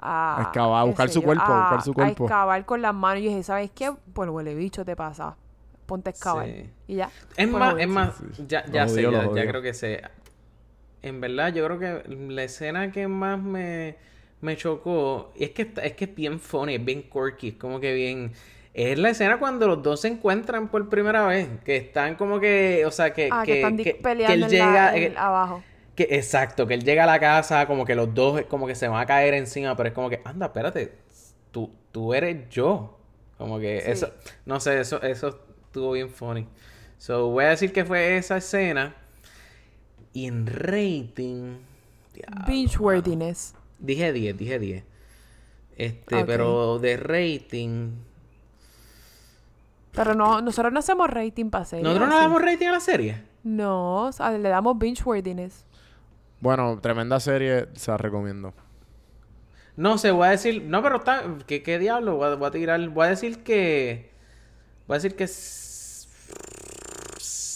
a, 0.00 0.36
A 0.36 0.42
excavar, 0.42 0.80
a 0.82 0.84
buscar 0.84 1.08
su 1.10 1.20
yo, 1.20 1.22
cuerpo, 1.22 1.52
a 1.52 1.58
buscar 1.60 1.82
su 1.82 1.94
cuerpo. 1.94 2.24
A 2.24 2.26
excavar 2.26 2.64
con 2.66 2.82
las 2.82 2.94
manos. 2.94 3.20
Y 3.22 3.28
dije, 3.28 3.42
¿sabes 3.42 3.70
qué? 3.72 3.92
Pues 4.12 4.28
huele 4.30 4.54
bicho 4.54 4.84
te 4.84 4.96
pasa. 4.96 5.36
Ponte 5.86 6.10
a 6.10 6.12
excavar. 6.12 6.46
Sí. 6.46 6.70
Y 6.88 6.96
ya. 6.96 7.10
Es 7.36 7.48
Pues, 7.48 7.48
más, 7.48 7.74
es 7.78 7.88
más, 7.88 8.22
ya, 8.48 8.64
ya 8.66 8.88
sé, 8.88 9.02
ya, 9.02 9.46
creo 9.46 9.62
que 9.62 9.74
sé. 9.74 10.02
En 11.02 11.20
verdad, 11.20 11.52
yo 11.52 11.64
creo 11.66 11.78
que 11.78 12.04
la 12.28 12.44
escena 12.44 12.90
que 12.90 13.08
más 13.08 13.38
me, 13.38 13.96
me 14.40 14.56
chocó, 14.56 15.32
y 15.36 15.44
es 15.44 15.50
que 15.50 15.70
es 15.82 15.92
que 15.94 16.04
es 16.06 16.14
bien 16.14 16.40
funny, 16.40 16.74
es 16.76 16.84
bien 16.84 17.02
quirky, 17.10 17.48
es 17.48 17.54
como 17.56 17.80
que 17.80 17.92
bien. 17.94 18.32
Es 18.74 18.98
la 18.98 19.10
escena 19.10 19.38
cuando 19.38 19.68
los 19.68 19.82
dos 19.82 20.01
se 20.01 20.09
encuentran 20.09 20.68
por 20.68 20.88
primera 20.88 21.26
vez, 21.26 21.48
que 21.64 21.76
están 21.76 22.16
como 22.16 22.40
que, 22.40 22.84
o 22.86 22.90
sea, 22.90 23.12
que, 23.12 23.28
Ah, 23.30 23.42
que, 23.46 23.52
que, 23.52 23.59
están 23.60 23.76
que- 23.76 23.84
que 23.98 24.32
él 24.32 24.48
llega, 24.48 24.72
la, 24.90 24.96
eh, 24.96 25.14
abajo. 25.16 25.62
que, 25.94 26.09
exacto, 26.10 26.66
que 26.66 26.74
él 26.74 26.82
llega 26.84 27.05
a 27.05 27.06
la 27.06 27.20
casa, 27.20 27.66
como 27.68 27.84
que 27.84 27.94
los 27.94 28.12
dos, 28.14 28.40
eh, 28.40 28.44
como 28.48 28.66
que 28.66 28.74
se 28.74 28.88
van 28.88 29.01
a 29.01 29.06
caer 29.06 29.34
encima, 29.34 29.76
pero 29.76 29.88
es 29.90 29.94
como 29.94 30.10
que, 30.10 30.20
anda, 30.24 30.46
espérate, 30.46 30.92
tú, 31.52 31.70
tú 31.92 32.14
eres 32.14 32.48
yo. 32.51 32.98
Como 33.38 33.59
que 33.60 33.80
Sí. 33.80 33.90
eso, 33.92 34.12
no 34.44 34.59
sé, 34.59 34.80
eso, 34.80 35.01
eso 35.02 35.40
estuvo 35.66 35.92
bien 35.92 36.09
funny. 36.10 36.46
So, 36.98 37.28
voy 37.30 37.44
a 37.44 37.48
decir 37.51 37.72
que 37.72 37.84
fue 37.84 38.16
esa 38.16 38.38
escena. 38.38 38.94
Y 40.12 40.26
en 40.26 40.46
rating, 40.46 41.59
Binge-worthiness. 42.46 43.55
dije 43.78 44.12
10, 44.12 44.36
dije 44.36 44.59
10. 44.59 44.84
Este, 45.76 46.24
pero 46.24 46.78
de 46.78 46.96
rating, 46.96 47.90
Pero 49.94 50.14
no, 50.14 50.40
nosotros 50.40 50.72
no 50.72 50.80
hacemos 50.80 51.08
rating 51.08 51.50
para 51.50 51.64
series. 51.64 51.84
¿nosotros 51.84 52.08
no 52.08 52.16
damos 52.16 52.42
rating 52.42 52.66
a 52.66 52.72
la 52.72 52.80
serie? 52.80 53.22
No, 53.44 54.06
o 54.06 54.12
sea, 54.12 54.32
le 54.32 54.48
damos 54.48 54.78
binge-worthiness. 54.78 55.66
Bueno, 56.40 56.78
tremenda 56.80 57.20
serie, 57.20 57.68
se 57.74 57.90
la 57.90 57.96
recomiendo. 57.96 58.52
No 59.76 59.98
sé, 59.98 60.10
voy 60.10 60.28
a 60.28 60.30
decir. 60.30 60.62
No, 60.62 60.82
pero 60.82 60.96
está. 60.96 61.24
¿Qué, 61.46 61.62
qué 61.62 61.78
diablo? 61.78 62.16
Voy 62.16 62.28
a, 62.28 62.34
voy 62.34 62.48
a 62.48 62.50
tirar. 62.50 62.88
Voy 62.88 63.06
a 63.06 63.10
decir 63.10 63.42
que. 63.42 64.10
Voy 64.86 64.94
a 64.94 64.98
decir 64.98 65.16
que. 65.16 65.24
es 65.24 66.08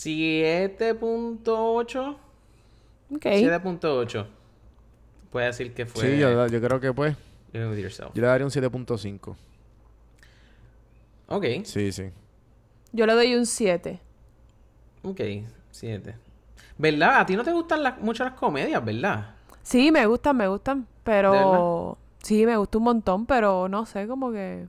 7.8. 0.05 2.17
Ok. 3.15 3.25
7.8. 3.25 4.27
Voy 5.33 5.43
a 5.43 5.47
decir 5.47 5.75
que 5.75 5.87
fue. 5.87 6.03
Sí, 6.03 6.19
yo, 6.19 6.47
yo 6.47 6.61
creo 6.61 6.81
que 6.81 6.93
pues. 6.93 7.17
Yo 7.53 7.71
le 7.71 8.27
daría 8.27 8.47
un 8.47 8.53
7.5. 8.53 9.37
Ok. 11.29 11.45
Sí, 11.65 11.93
sí. 11.93 12.11
Yo 12.93 13.07
le 13.07 13.15
doy 13.15 13.35
un 13.35 13.47
7. 13.47 14.01
Ok. 15.03 15.21
7. 15.71 16.15
¿Verdad? 16.77 17.21
A 17.21 17.27
ti 17.27 17.37
no 17.37 17.45
te 17.45 17.53
gustan 17.53 17.83
las- 17.83 17.99
mucho 18.01 18.25
las 18.25 18.35
comedias, 18.35 18.85
¿verdad? 18.85 19.35
Sí, 19.63 19.91
me 19.93 20.07
gustan, 20.07 20.37
me 20.37 20.49
gustan. 20.49 20.83
¿De 20.83 20.87
Pero. 21.05 21.99
Sí, 22.23 22.45
me 22.47 22.57
gusta 22.57 22.79
un 22.79 22.85
montón, 22.85 23.27
pero 23.27 23.69
no 23.69 23.87
sé, 23.87 24.07
como 24.07 24.33
que. 24.33 24.67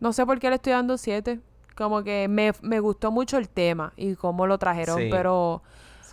No 0.00 0.12
sé 0.12 0.24
por 0.26 0.38
qué 0.38 0.48
le 0.50 0.56
estoy 0.56 0.72
dando 0.72 0.96
7. 0.98 1.40
Como 1.74 2.02
que 2.04 2.28
me, 2.28 2.52
me 2.62 2.78
gustó 2.80 3.10
mucho 3.10 3.36
el 3.38 3.48
tema 3.48 3.92
y 3.96 4.14
cómo 4.14 4.46
lo 4.46 4.58
trajeron, 4.58 4.98
Sí. 4.98 5.08
pero. 5.10 5.62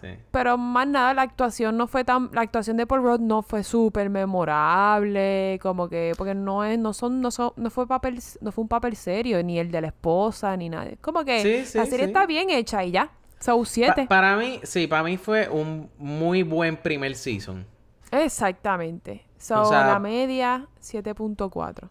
Sí. 0.01 0.07
Pero 0.31 0.57
más 0.57 0.87
nada, 0.87 1.13
la 1.13 1.21
actuación 1.21 1.77
no 1.77 1.85
fue 1.87 2.03
tan. 2.03 2.29
La 2.33 2.41
actuación 2.41 2.75
de 2.77 2.87
Paul 2.87 3.03
Rudd 3.03 3.19
no 3.19 3.43
fue 3.43 3.63
súper 3.63 4.09
memorable. 4.09 5.59
Como 5.61 5.87
que. 5.89 6.13
Porque 6.17 6.33
no 6.33 6.63
es. 6.63 6.77
No 6.79 6.93
son. 6.93 7.21
No 7.21 7.29
son. 7.31 7.51
No 7.55 7.69
fue 7.69 7.87
papel. 7.87 8.19
No 8.41 8.51
fue 8.51 8.63
un 8.63 8.67
papel 8.67 8.95
serio. 8.95 9.43
Ni 9.43 9.59
el 9.59 9.71
de 9.71 9.81
la 9.81 9.87
esposa. 9.87 10.55
Ni 10.57 10.69
nada. 10.69 10.89
Como 11.01 11.23
que. 11.23 11.41
Sí, 11.41 11.65
sí, 11.65 11.77
la 11.77 11.85
serie 11.85 12.05
sí. 12.05 12.11
está 12.11 12.25
bien 12.25 12.49
hecha 12.49 12.83
y 12.83 12.91
ya. 12.91 13.11
So 13.39 13.57
Pa- 13.59 13.65
7. 13.65 14.05
para 14.07 14.35
mí, 14.37 14.59
sí, 14.63 14.85
para 14.87 15.03
mí 15.03 15.17
fue 15.17 15.49
un 15.49 15.89
muy 15.97 16.43
buen 16.43 16.77
primer 16.77 17.15
season. 17.15 17.65
Exactamente. 18.11 19.25
So, 19.37 19.61
O 19.61 19.65
sea- 19.65 19.87
la 19.87 19.99
media 19.99 20.67
7.4. 20.79 21.89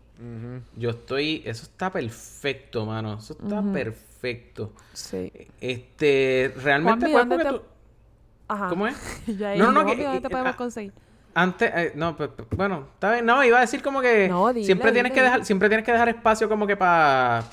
Yo 0.76 0.90
estoy. 0.90 1.42
Eso 1.46 1.62
está 1.64 1.90
perfecto, 1.90 2.84
mano. 2.86 3.14
Eso 3.18 3.32
está 3.32 3.62
perfecto. 3.72 4.72
Sí. 4.92 5.32
Este. 5.60 6.52
Realmente 6.62 7.10
Juanmi, 7.10 7.12
fue 7.12 7.20
¿dónde 7.20 7.36
porque 7.44 7.58
te- 7.58 7.58
tú. 7.58 7.79
Ajá. 8.52 8.68
¿Cómo 8.68 8.86
es? 8.86 8.96
ya 9.26 9.54
No, 9.56 9.66
no, 9.66 9.72
no, 9.72 9.82
no, 9.84 9.96
que- 9.96 10.02
¿Dónde 10.04 10.20
te 10.20 10.28
que- 10.28 10.30
podemos 10.32 10.54
ah, 10.54 10.56
conseguir? 10.56 10.92
Antes, 11.32 11.70
eh, 11.74 11.92
no, 11.94 12.16
pues, 12.16 12.30
bueno, 12.56 12.88
está 12.94 13.12
bien. 13.12 13.24
No, 13.26 13.42
iba 13.44 13.58
a 13.58 13.60
decir 13.60 13.82
como 13.82 14.00
que 14.00 14.28
No, 14.28 14.52
dile, 14.52 14.66
siempre 14.66 14.90
tienes 14.92 15.12
dile, 15.12 15.14
que 15.14 15.22
dejar, 15.24 15.44
siempre 15.44 15.68
tienes 15.68 15.86
que 15.86 15.92
dejar 15.92 16.08
espacio 16.08 16.48
como 16.48 16.66
que 16.66 16.76
para, 16.76 17.44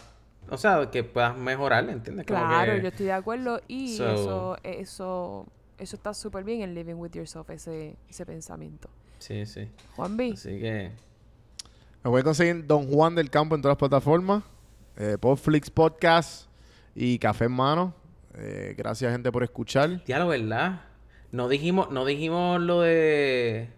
o 0.49 0.57
sea, 0.57 0.89
que 0.89 1.03
puedas 1.03 1.37
mejorar, 1.37 1.87
¿entiendes? 1.87 2.25
Como 2.25 2.39
Claro, 2.39 2.73
que- 2.73 2.81
yo 2.81 2.87
estoy 2.87 3.05
de 3.05 3.11
acuerdo. 3.13 3.61
Y 3.67 3.95
So- 3.97 4.13
eso, 4.13 4.57
eso, 4.63 5.45
eso 5.77 5.95
está 5.95 6.13
súper 6.15 6.43
bien 6.43 6.61
en 6.63 6.73
Living 6.73 6.95
with 6.95 7.11
Yourself, 7.11 7.49
ese, 7.51 7.95
ese 8.09 8.25
pensamiento. 8.25 8.89
Sí, 9.19 9.45
sí. 9.45 9.69
Juan 9.95 10.17
B. 10.17 10.31
Así 10.33 10.59
que, 10.59 10.91
Me 12.03 12.09
voy 12.09 12.21
a 12.21 12.23
conseguir 12.23 12.65
Don 12.65 12.87
Juan 12.91 13.13
del 13.15 13.29
Campo 13.29 13.53
en 13.55 13.61
todas 13.61 13.73
las 13.73 13.79
plataformas. 13.89 14.41
Eh, 14.95 15.17
Podflix 15.19 15.69
Podcast 15.69 16.47
y 16.95 17.19
Café 17.19 17.45
en 17.45 17.51
Mano. 17.51 17.93
Eh, 18.35 18.73
gracias, 18.77 19.11
gente, 19.11 19.31
por 19.31 19.43
escuchar. 19.43 20.03
ya 20.05 20.17
lo 20.19 20.29
verdad. 20.29 20.81
No 21.31 21.49
dijimos, 21.49 21.91
no 21.91 22.05
dijimos 22.05 22.61
lo 22.61 22.81
de 22.81 23.69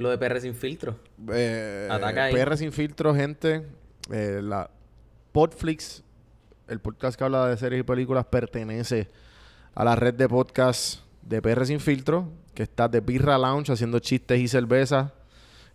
lo 0.00 0.08
de 0.10 0.18
PR 0.18 0.40
sin 0.40 0.54
filtro. 0.54 0.96
Eh, 1.32 1.88
Ataca 1.90 2.24
ahí. 2.24 2.34
PR 2.34 2.56
Sin 2.56 2.72
Filtro, 2.72 3.14
gente. 3.14 3.66
Eh, 4.10 4.40
la 4.42 4.70
Podflix, 5.32 6.02
el 6.68 6.80
podcast 6.80 7.18
que 7.18 7.24
habla 7.24 7.46
de 7.48 7.56
series 7.56 7.80
y 7.80 7.82
películas, 7.82 8.24
pertenece 8.26 9.08
a 9.74 9.84
la 9.84 9.96
red 9.96 10.14
de 10.14 10.28
podcast 10.28 11.00
de 11.22 11.42
PR 11.42 11.66
Sin 11.66 11.80
Filtro, 11.80 12.28
que 12.54 12.62
está 12.62 12.88
de 12.88 13.00
Birra 13.00 13.36
Lounge 13.36 13.72
haciendo 13.72 13.98
chistes 13.98 14.40
y 14.40 14.48
cerveza 14.48 15.12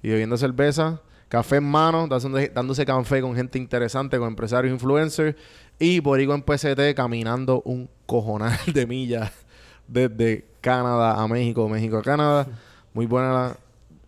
y 0.01 0.09
bebiendo 0.09 0.37
cerveza. 0.37 1.01
Café 1.29 1.57
en 1.57 1.65
mano, 1.65 2.07
dándose, 2.07 2.49
dándose 2.49 2.85
café 2.85 3.21
con 3.21 3.35
gente 3.35 3.57
interesante, 3.57 4.17
con 4.17 4.29
empresarios 4.29 4.73
influencers. 4.73 5.35
Y 5.77 5.99
Borigo 5.99 6.33
en 6.33 6.41
PCT 6.41 6.95
caminando 6.95 7.61
un 7.63 7.89
cojonal 8.05 8.57
de 8.73 8.87
millas 8.87 9.44
desde 9.87 10.45
Canadá 10.61 11.21
a 11.21 11.27
México, 11.27 11.67
México 11.69 11.97
a 11.97 12.01
Canadá. 12.01 12.47
Muy 12.93 13.05
buena 13.05 13.33
la, 13.33 13.57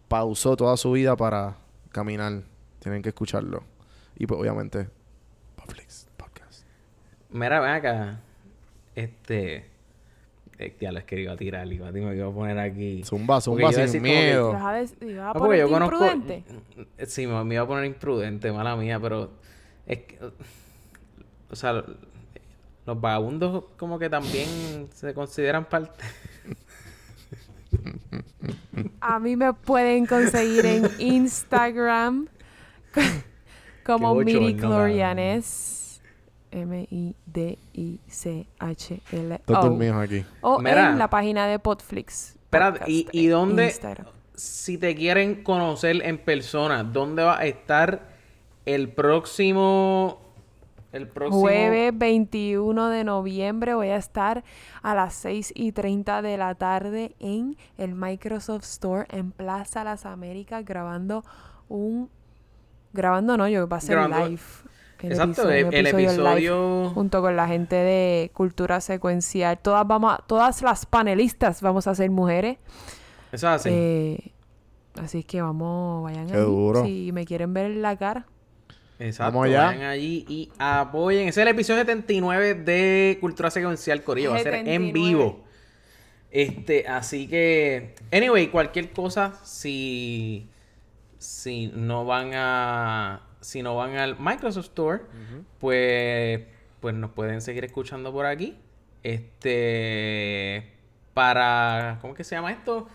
pausó 0.07 0.55
toda 0.55 0.77
su 0.77 0.91
vida 0.93 1.15
para 1.15 1.55
caminar. 1.91 2.41
Tienen 2.79 3.01
que 3.01 3.09
escucharlo. 3.09 3.63
Y 4.17 4.25
pues 4.25 4.39
obviamente, 4.39 4.87
Publix 5.55 6.07
Podcast. 6.17 6.63
Mira, 7.29 7.59
ven 7.59 7.71
acá. 7.71 8.19
Este. 8.95 9.65
Eh, 10.59 10.75
ya 10.81 10.91
lo 10.91 10.97
es 10.97 11.05
que 11.05 11.19
iba 11.21 11.33
a 11.33 11.37
tirar, 11.37 11.71
iba, 11.71 11.91
me 11.91 12.15
iba 12.15 12.27
a 12.27 12.31
poner 12.31 12.57
aquí. 12.57 13.03
Zumba, 13.03 13.39
zumba 13.41 13.69
a 13.69 13.73
sin 13.73 13.81
decir 13.83 14.01
como 14.01 14.11
que- 14.13 14.19
miedo. 14.19 14.53
¿Vas 14.53 14.63
a, 14.63 15.29
a 15.29 15.33
No, 15.33 15.39
porque 15.39 15.59
yo 15.59 15.69
conozco. 15.69 15.95
imprudente? 16.03 16.43
Sí, 17.05 17.27
me, 17.27 17.43
me 17.43 17.55
iba 17.55 17.63
a 17.63 17.67
poner 17.67 17.85
imprudente, 17.85 18.51
mala 18.51 18.75
mía, 18.75 18.99
pero. 18.99 19.29
Es 19.85 19.99
que. 19.99 20.19
O 21.51 21.55
sea, 21.55 21.83
los 22.87 22.99
vagabundos, 22.99 23.65
como 23.77 23.99
que 23.99 24.09
también 24.09 24.89
se 24.93 25.13
consideran 25.13 25.65
parte. 25.65 26.03
A 29.01 29.19
mí 29.19 29.35
me 29.35 29.53
pueden 29.53 30.05
conseguir 30.05 30.65
en 30.65 30.89
Instagram 30.97 32.27
como. 33.85 34.15
Glorianes. 34.15 35.75
M-I-D-I-C-H-L. 36.49 37.11
Todos 39.45 39.81
aquí. 39.97 40.23
O 40.39 40.59
Mira. 40.59 40.91
en 40.91 40.97
la 40.97 41.09
página 41.09 41.45
de 41.45 41.59
Podflix. 41.59 42.37
Podcast 42.49 42.87
¿y, 42.87 43.05
y 43.11 43.27
dónde? 43.27 43.65
Instagram. 43.65 44.07
Si 44.33 44.77
te 44.77 44.95
quieren 44.95 45.43
conocer 45.43 46.01
en 46.05 46.17
persona, 46.17 46.85
¿dónde 46.85 47.23
va 47.23 47.37
a 47.37 47.45
estar 47.45 48.15
el 48.67 48.89
próximo. 48.89 50.26
El 50.93 51.07
próximo. 51.07 51.41
Jueves 51.41 51.91
21 51.97 52.89
de 52.89 53.03
noviembre 53.03 53.73
voy 53.73 53.89
a 53.89 53.97
estar 53.97 54.43
a 54.81 54.95
las 54.95 55.13
6 55.15 55.51
y 55.55 55.71
30 55.73 56.21
de 56.21 56.37
la 56.37 56.55
tarde 56.55 57.15
en 57.19 57.57
el 57.77 57.93
Microsoft 57.93 58.63
Store 58.63 59.05
en 59.09 59.31
Plaza 59.31 59.83
Las 59.83 60.05
Américas 60.05 60.63
grabando 60.65 61.23
un... 61.67 62.09
Grabando 62.93 63.37
no, 63.37 63.47
yo 63.47 63.67
va 63.67 63.77
a 63.77 63.81
ser 63.81 63.97
Grabando- 63.97 64.27
live. 64.29 64.41
El 64.99 65.11
Exacto, 65.11 65.41
episodio- 65.51 65.57
el, 65.57 65.65
un 65.67 65.73
el 65.75 65.83
live 65.85 66.03
episodio. 66.05 66.89
junto 66.91 67.21
con 67.21 67.35
la 67.35 67.47
gente 67.47 67.75
de 67.75 68.31
Cultura 68.33 68.81
Secuencial. 68.81 69.59
Todas 69.59 69.85
vamos 69.85 70.13
a- 70.17 70.23
todas 70.25 70.61
las 70.63 70.87
panelistas 70.87 71.61
vamos 71.61 71.85
a 71.85 71.93
ser 71.93 72.09
mujeres. 72.09 72.57
Eso 73.31 73.47
es 73.47 73.53
así. 73.61 73.69
Eh, 73.71 74.31
así 74.99 75.23
que 75.23 75.41
vamos, 75.43 76.03
vayan 76.05 76.25
Qué 76.27 76.33
ahí, 76.37 76.41
duro. 76.43 76.83
Si 76.83 77.11
me 77.11 77.25
quieren 77.25 77.53
ver 77.53 77.71
la 77.75 77.95
cara. 77.97 78.25
Exacto. 78.99 79.37
vamos 79.37 79.47
allá. 79.47 79.67
Vayan 79.67 79.83
allí 79.83 80.25
y 80.27 80.49
apoyen. 80.57 81.27
Ese 81.27 81.41
es 81.41 81.47
el 81.47 81.53
episodio 81.53 81.81
79 81.81 82.55
de 82.55 83.17
Cultura 83.21 83.51
Secuencial 83.51 84.03
Corillo. 84.03 84.31
Va 84.31 84.37
a 84.37 84.43
ser 84.43 84.55
en 84.55 84.65
79. 84.65 84.91
vivo. 84.93 85.43
Este, 86.31 86.87
así 86.87 87.27
que. 87.27 87.95
Anyway, 88.11 88.47
cualquier 88.47 88.91
cosa, 88.91 89.35
si 89.43 90.49
si 91.19 91.67
no 91.67 92.05
van 92.05 92.31
a 92.33 93.21
si 93.41 93.61
no 93.63 93.75
van 93.75 93.97
al 93.97 94.19
Microsoft 94.19 94.65
Store, 94.65 95.03
pues 95.59 96.41
pues 96.79 96.95
nos 96.95 97.11
pueden 97.11 97.41
seguir 97.41 97.65
escuchando 97.65 98.11
por 98.11 98.25
aquí. 98.25 98.57
Este 99.03 100.73
para 101.13 101.97
¿cómo 102.01 102.13
es 102.13 102.17
que 102.17 102.23
se 102.23 102.35
llama 102.35 102.51
esto? 102.51 102.87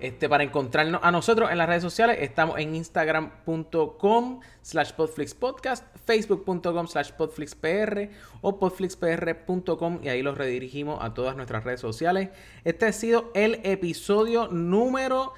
Este, 0.00 0.28
para 0.28 0.42
encontrarnos 0.42 1.00
a 1.04 1.10
nosotros 1.10 1.50
en 1.50 1.58
las 1.58 1.68
redes 1.68 1.82
sociales, 1.82 2.16
estamos 2.20 2.58
en 2.58 2.74
instagram.com 2.74 4.40
slash 4.62 4.92
podflixpodcast, 4.92 5.84
facebook.com 6.06 6.86
slash 6.86 7.12
podflixpr 7.12 8.10
o 8.40 8.58
podflixpr.com 8.58 10.00
y 10.02 10.08
ahí 10.08 10.22
los 10.22 10.38
redirigimos 10.38 10.98
a 11.02 11.12
todas 11.12 11.36
nuestras 11.36 11.64
redes 11.64 11.80
sociales. 11.80 12.30
Este 12.64 12.86
ha 12.86 12.92
sido 12.92 13.30
el 13.34 13.60
episodio 13.62 14.48
número 14.48 15.34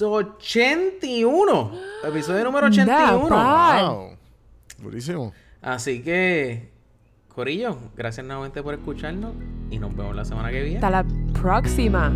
81. 0.00 1.72
Episodio 2.04 2.44
número 2.44 2.66
81. 2.66 3.28
Wow. 3.28 4.16
Buenísimo. 4.78 5.32
Así 5.62 6.02
que, 6.02 6.70
Corillo, 7.28 7.78
gracias 7.96 8.26
nuevamente 8.26 8.62
por 8.62 8.74
escucharnos 8.74 9.34
y 9.70 9.78
nos 9.78 9.96
vemos 9.96 10.14
la 10.14 10.24
semana 10.24 10.50
que 10.50 10.62
viene. 10.62 10.78
Hasta 10.78 10.90
la 10.90 11.04
próxima. 11.32 12.12